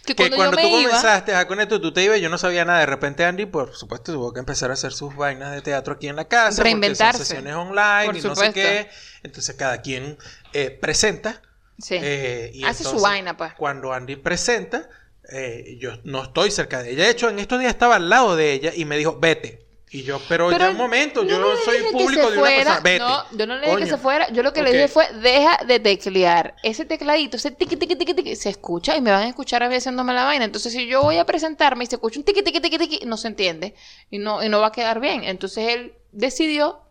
Que 0.05 0.15
Que 0.15 0.29
cuando, 0.31 0.57
tú 0.57 0.63
iba, 0.67 0.89
comenzaste 0.89 1.35
a 1.35 1.47
con 1.47 1.59
esto, 1.59 1.81
tú 1.81 1.91
te 1.93 2.03
ibas, 2.03 2.19
yo 2.21 2.29
no 2.29 2.37
sabía 2.37 2.65
nada. 2.65 2.79
De 2.79 2.85
repente 2.85 3.25
Andy, 3.25 3.45
por 3.45 3.75
supuesto, 3.75 4.13
tuvo 4.13 4.33
que 4.33 4.39
empezar 4.39 4.69
a 4.71 4.73
hacer 4.73 4.93
sus 4.93 5.15
vainas 5.15 5.51
de 5.53 5.61
teatro 5.61 5.95
aquí 5.95 6.07
en 6.07 6.15
la 6.15 6.25
casa. 6.25 6.47
porque 6.47 6.55
son 6.55 6.63
Reinventarse. 6.65 7.25
sesiones 7.25 7.53
online 7.55 8.05
Por 8.05 8.17
y 8.17 8.21
no 8.21 8.35
sé 8.35 8.51
qué. 8.53 8.89
Entonces 9.23 9.55
cada 9.55 9.81
quien 9.81 10.17
eh, 10.53 10.69
presenta. 10.71 11.41
sí. 11.77 11.95
eh, 12.01 12.51
y 12.53 12.63
hace 12.63 12.83
su 12.83 12.99
vaina, 12.99 13.35
pues. 13.37 13.53
Cuando 13.53 13.93
Andy 13.93 14.15
presenta, 14.17 14.89
eh, 15.31 15.77
yo 15.79 15.91
no 16.03 16.23
estoy 16.23 16.51
cerca 16.51 16.81
de 16.83 16.91
ella. 16.91 17.03
De 17.03 17.09
hecho, 17.09 17.29
en 17.29 17.39
estos 17.39 17.59
días 17.59 17.71
estaba 17.73 17.95
al 17.95 18.09
lado 18.09 18.35
de 18.35 18.53
ella 18.53 18.71
y 18.75 18.85
me 18.85 18.97
dijo, 18.97 19.17
vete. 19.19 19.64
Y 19.95 20.03
yo, 20.03 20.19
pero, 20.27 20.51
ya 20.51 20.71
un 20.71 20.75
momento, 20.75 21.23
yo 21.23 21.39
no 21.39 21.55
soy 21.55 21.77
público 21.89 22.29
de 22.29 22.37
una 22.37 22.49
fuera, 22.49 22.57
persona. 22.57 22.79
Vete. 22.81 22.99
No, 22.99 23.37
yo 23.37 23.47
no 23.47 23.55
le 23.55 23.65
dije 23.65 23.79
que 23.79 23.85
se 23.85 23.97
fuera. 23.97 24.29
Yo 24.29 24.43
lo 24.43 24.51
que 24.51 24.61
le 24.61 24.73
dije 24.73 24.89
fue, 24.89 25.07
deja 25.21 25.57
de 25.65 25.79
teclear. 25.79 26.53
Ese 26.63 26.83
tecladito, 26.83 27.37
ese 27.37 27.51
tiqui, 27.51 27.77
tiqui, 27.77 27.95
tiqui, 27.95 28.13
tiqui, 28.13 28.35
se 28.35 28.49
escucha 28.49 28.97
y 28.97 29.01
me 29.01 29.11
van 29.11 29.21
a 29.23 29.29
escuchar 29.29 29.63
a 29.63 29.69
veces 29.69 29.83
haciéndome 29.83 30.11
la 30.11 30.25
vaina. 30.25 30.43
Entonces, 30.43 30.73
si 30.73 30.85
yo 30.85 31.01
voy 31.01 31.15
a 31.15 31.23
presentarme 31.23 31.85
y 31.85 31.87
se 31.87 31.95
escucha 31.95 32.19
un 32.19 32.25
tiqui, 32.25 32.43
tiqui, 32.43 32.59
tiqui, 32.59 32.77
tiqui, 32.77 33.05
no 33.05 33.15
se 33.15 33.29
entiende. 33.29 33.73
Y 34.11 34.17
no, 34.17 34.43
y 34.43 34.49
no 34.49 34.59
va 34.59 34.67
a 34.67 34.71
quedar 34.73 34.99
bien. 34.99 35.23
Entonces, 35.23 35.65
él 35.69 35.93
decidió 36.11 36.81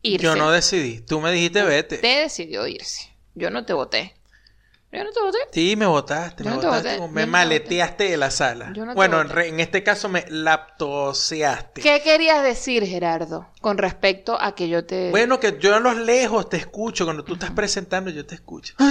irse. 0.00 0.24
Yo 0.24 0.34
no 0.34 0.50
decidí. 0.50 1.02
Tú 1.02 1.20
me 1.20 1.32
dijiste, 1.32 1.62
vete. 1.62 1.98
Te 1.98 2.20
decidió 2.22 2.66
irse. 2.66 3.10
Yo 3.34 3.50
no 3.50 3.66
te 3.66 3.74
voté. 3.74 4.14
Yo 4.92 5.04
no 5.04 5.10
te 5.12 5.20
voté. 5.20 5.38
Sí, 5.52 5.76
me 5.76 5.86
votaste, 5.86 6.42
Yo 6.42 6.50
me 6.50 6.56
no 6.56 6.60
te 6.60 6.66
votaste, 6.66 6.88
voté, 6.88 6.98
como- 6.98 7.08
yo 7.10 7.14
me 7.14 7.26
no 7.26 7.32
maleteaste 7.32 8.04
de 8.10 8.16
la 8.16 8.30
sala. 8.32 8.72
Yo 8.74 8.84
no 8.84 8.92
te 8.92 8.96
bueno, 8.96 9.20
en, 9.20 9.28
voté. 9.28 9.46
en 9.48 9.60
este 9.60 9.84
caso 9.84 10.08
me 10.08 10.24
laptoseaste. 10.28 11.80
¿Qué 11.80 12.00
querías 12.02 12.42
decir, 12.42 12.84
Gerardo, 12.84 13.48
con 13.60 13.78
respecto 13.78 14.36
a 14.40 14.54
que 14.56 14.68
yo 14.68 14.84
te... 14.84 15.10
Bueno, 15.10 15.38
que 15.38 15.58
yo 15.60 15.76
a 15.76 15.80
los 15.80 15.96
lejos 15.96 16.48
te 16.48 16.56
escucho, 16.56 17.04
cuando 17.04 17.22
tú 17.24 17.34
estás 17.34 17.52
presentando 17.52 18.10
yo 18.10 18.26
te 18.26 18.34
escucho. 18.34 18.74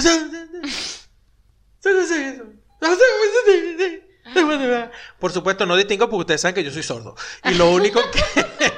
Por 5.18 5.32
supuesto, 5.32 5.66
no 5.66 5.76
distingo 5.76 6.08
porque 6.08 6.20
ustedes 6.20 6.40
saben 6.40 6.54
que 6.54 6.64
yo 6.64 6.70
soy 6.70 6.82
sordo. 6.82 7.14
Y 7.44 7.54
lo 7.54 7.70
único 7.70 8.00
que... 8.10 8.20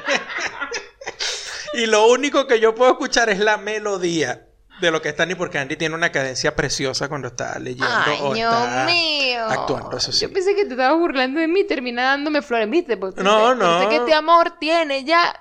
y 1.75 1.87
lo 1.87 2.07
único 2.09 2.47
que 2.47 2.59
yo 2.61 2.75
puedo 2.75 2.93
escuchar 2.93 3.29
es 3.31 3.39
la 3.39 3.57
melodía 3.59 4.49
de 4.87 4.93
lo 4.93 5.01
que 5.03 5.09
está 5.11 5.23
Andy, 5.23 5.35
porque 5.35 5.59
Andy 5.59 5.77
tiene 5.77 5.95
una 5.95 6.13
cadencia 6.13 6.55
preciosa 6.55 7.09
cuando 7.09 7.29
está 7.29 7.59
leyendo 7.59 7.87
Ay, 8.07 8.19
o 8.21 8.35
Dios 8.35 8.53
está 8.53 8.85
mío. 8.85 9.45
actuando, 9.49 9.97
eso 9.97 10.13
sí. 10.13 10.21
Yo 10.27 10.33
pensé 10.33 10.55
que 10.55 10.65
te 10.65 10.73
estabas 10.73 10.99
burlando 10.99 11.41
de 11.41 11.49
mí, 11.49 11.65
termina 11.65 12.03
dándome 12.05 12.43
flores, 12.43 12.69
¿viste? 12.71 12.97
Porque 12.97 13.23
No, 13.23 13.55
no. 13.55 13.79
pensé 13.81 13.89
que 13.89 13.97
este 13.97 14.15
amor 14.15 14.59
tiene 14.59 15.05
ya 15.05 15.35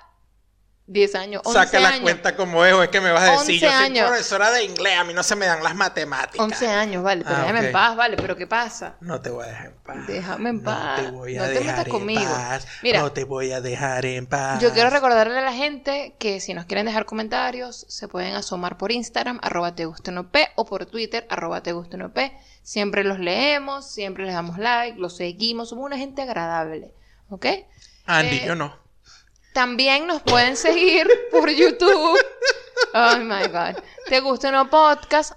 10 0.92 1.14
años, 1.14 1.42
11 1.44 1.58
Saca 1.58 1.80
la 1.80 1.88
años. 1.88 2.00
cuenta 2.02 2.36
como 2.36 2.64
es, 2.64 2.72
o 2.74 2.82
es 2.82 2.88
que 2.90 3.00
me 3.00 3.10
vas 3.12 3.22
a 3.22 3.32
decir, 3.32 3.64
11 3.64 3.66
yo 3.66 3.70
soy 3.70 4.00
profesora 4.08 4.50
de 4.50 4.64
inglés, 4.64 4.98
a 4.98 5.04
mí 5.04 5.14
no 5.14 5.22
se 5.22 5.34
me 5.36 5.46
dan 5.46 5.62
las 5.62 5.74
matemáticas. 5.74 6.38
11 6.38 6.66
años, 6.68 7.02
vale, 7.02 7.24
pero 7.24 7.36
Ah, 7.36 7.40
déjame 7.40 7.66
en 7.66 7.72
paz, 7.72 7.96
vale, 7.96 8.16
pero 8.16 8.36
¿qué 8.36 8.46
pasa? 8.46 8.96
No 9.00 9.20
te 9.20 9.30
voy 9.30 9.44
a 9.44 9.48
dejar 9.48 9.66
en 9.68 9.74
paz. 9.82 10.06
Déjame 10.06 10.50
en 10.50 10.62
paz. 10.62 10.98
No 11.02 11.04
te 11.04 11.10
voy 11.12 11.36
a 11.36 11.40
No 11.40 11.46
te 11.46 11.52
dejar 11.54 11.66
metas 11.66 11.86
en 11.86 11.92
conmigo. 11.92 12.20
paz. 12.32 12.66
Mira. 12.82 13.00
no 13.00 13.12
te 13.12 13.24
voy 13.24 13.52
a 13.52 13.60
dejar 13.60 14.04
en 14.06 14.26
paz. 14.26 14.60
Yo 14.60 14.72
quiero 14.72 14.90
recordarle 14.90 15.38
a 15.38 15.42
la 15.42 15.52
gente 15.52 16.14
que 16.18 16.40
si 16.40 16.52
nos 16.54 16.66
quieren 16.66 16.86
dejar 16.86 17.04
comentarios, 17.06 17.86
se 17.88 18.08
pueden 18.08 18.34
asomar 18.34 18.76
por 18.76 18.92
Instagram, 18.92 19.40
arroba 19.42 19.74
te 19.74 19.86
guste 19.86 20.12
no 20.12 20.30
P, 20.30 20.48
o 20.56 20.64
por 20.66 20.86
Twitter, 20.86 21.26
arroba 21.30 21.62
te 21.62 21.72
guste 21.72 21.96
no 21.96 22.12
P. 22.12 22.36
Siempre 22.62 23.02
los 23.02 23.18
leemos, 23.18 23.90
siempre 23.90 24.24
les 24.24 24.34
damos 24.34 24.58
like, 24.58 24.98
los 24.98 25.16
seguimos, 25.16 25.70
somos 25.70 25.84
una 25.86 25.96
gente 25.96 26.22
agradable, 26.22 26.92
¿ok? 27.30 27.46
Andy, 28.06 28.36
Eh, 28.36 28.42
yo 28.46 28.54
no. 28.54 28.81
También 29.52 30.06
nos 30.06 30.22
pueden 30.22 30.56
seguir 30.56 31.08
por 31.30 31.50
YouTube. 31.50 32.18
Oh 32.94 33.16
my 33.18 33.46
God. 33.48 33.82
¿Te 34.08 34.20
gusta 34.20 34.48
o 34.48 34.52
no 34.52 34.70
podcast? 34.70 35.34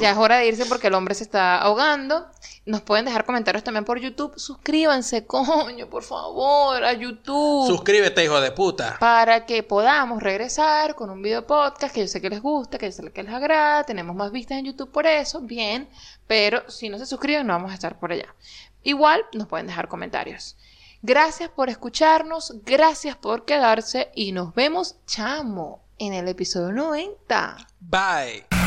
Ya 0.00 0.10
es 0.10 0.16
hora 0.16 0.38
de 0.38 0.48
irse 0.48 0.66
porque 0.66 0.88
el 0.88 0.94
hombre 0.94 1.14
se 1.14 1.22
está 1.22 1.58
ahogando. 1.60 2.26
Nos 2.66 2.82
pueden 2.82 3.04
dejar 3.04 3.24
comentarios 3.24 3.64
también 3.64 3.84
por 3.84 3.98
YouTube. 3.98 4.38
Suscríbanse, 4.38 5.26
coño, 5.26 5.88
por 5.88 6.02
favor, 6.02 6.84
a 6.84 6.92
YouTube. 6.92 7.66
Suscríbete, 7.66 8.24
hijo 8.24 8.40
de 8.40 8.50
puta. 8.50 8.96
para 8.98 9.46
que 9.46 9.62
podamos 9.62 10.22
regresar 10.22 10.94
con 10.94 11.10
un 11.10 11.22
video 11.22 11.46
podcast 11.46 11.94
que 11.94 12.00
yo 12.00 12.08
sé 12.08 12.20
que 12.20 12.30
les 12.30 12.42
gusta, 12.42 12.78
que 12.78 12.86
yo 12.86 12.92
sé 12.92 13.10
que 13.12 13.22
les 13.22 13.32
agrada. 13.32 13.84
Tenemos 13.84 14.14
más 14.16 14.32
vistas 14.32 14.58
en 14.58 14.66
YouTube 14.66 14.90
por 14.90 15.06
eso, 15.06 15.40
bien. 15.40 15.88
Pero 16.26 16.68
si 16.68 16.88
no 16.88 16.98
se 16.98 17.06
suscriben, 17.06 17.46
no 17.46 17.54
vamos 17.54 17.70
a 17.70 17.74
estar 17.74 17.98
por 17.98 18.12
allá. 18.12 18.34
Igual 18.82 19.24
nos 19.32 19.46
pueden 19.46 19.66
dejar 19.66 19.88
comentarios. 19.88 20.56
Gracias 21.02 21.48
por 21.48 21.70
escucharnos, 21.70 22.56
gracias 22.64 23.16
por 23.16 23.44
quedarse 23.44 24.10
y 24.14 24.32
nos 24.32 24.54
vemos, 24.54 24.96
chamo, 25.06 25.82
en 25.98 26.12
el 26.12 26.28
episodio 26.28 26.72
90. 26.72 27.56
Bye. 27.80 28.59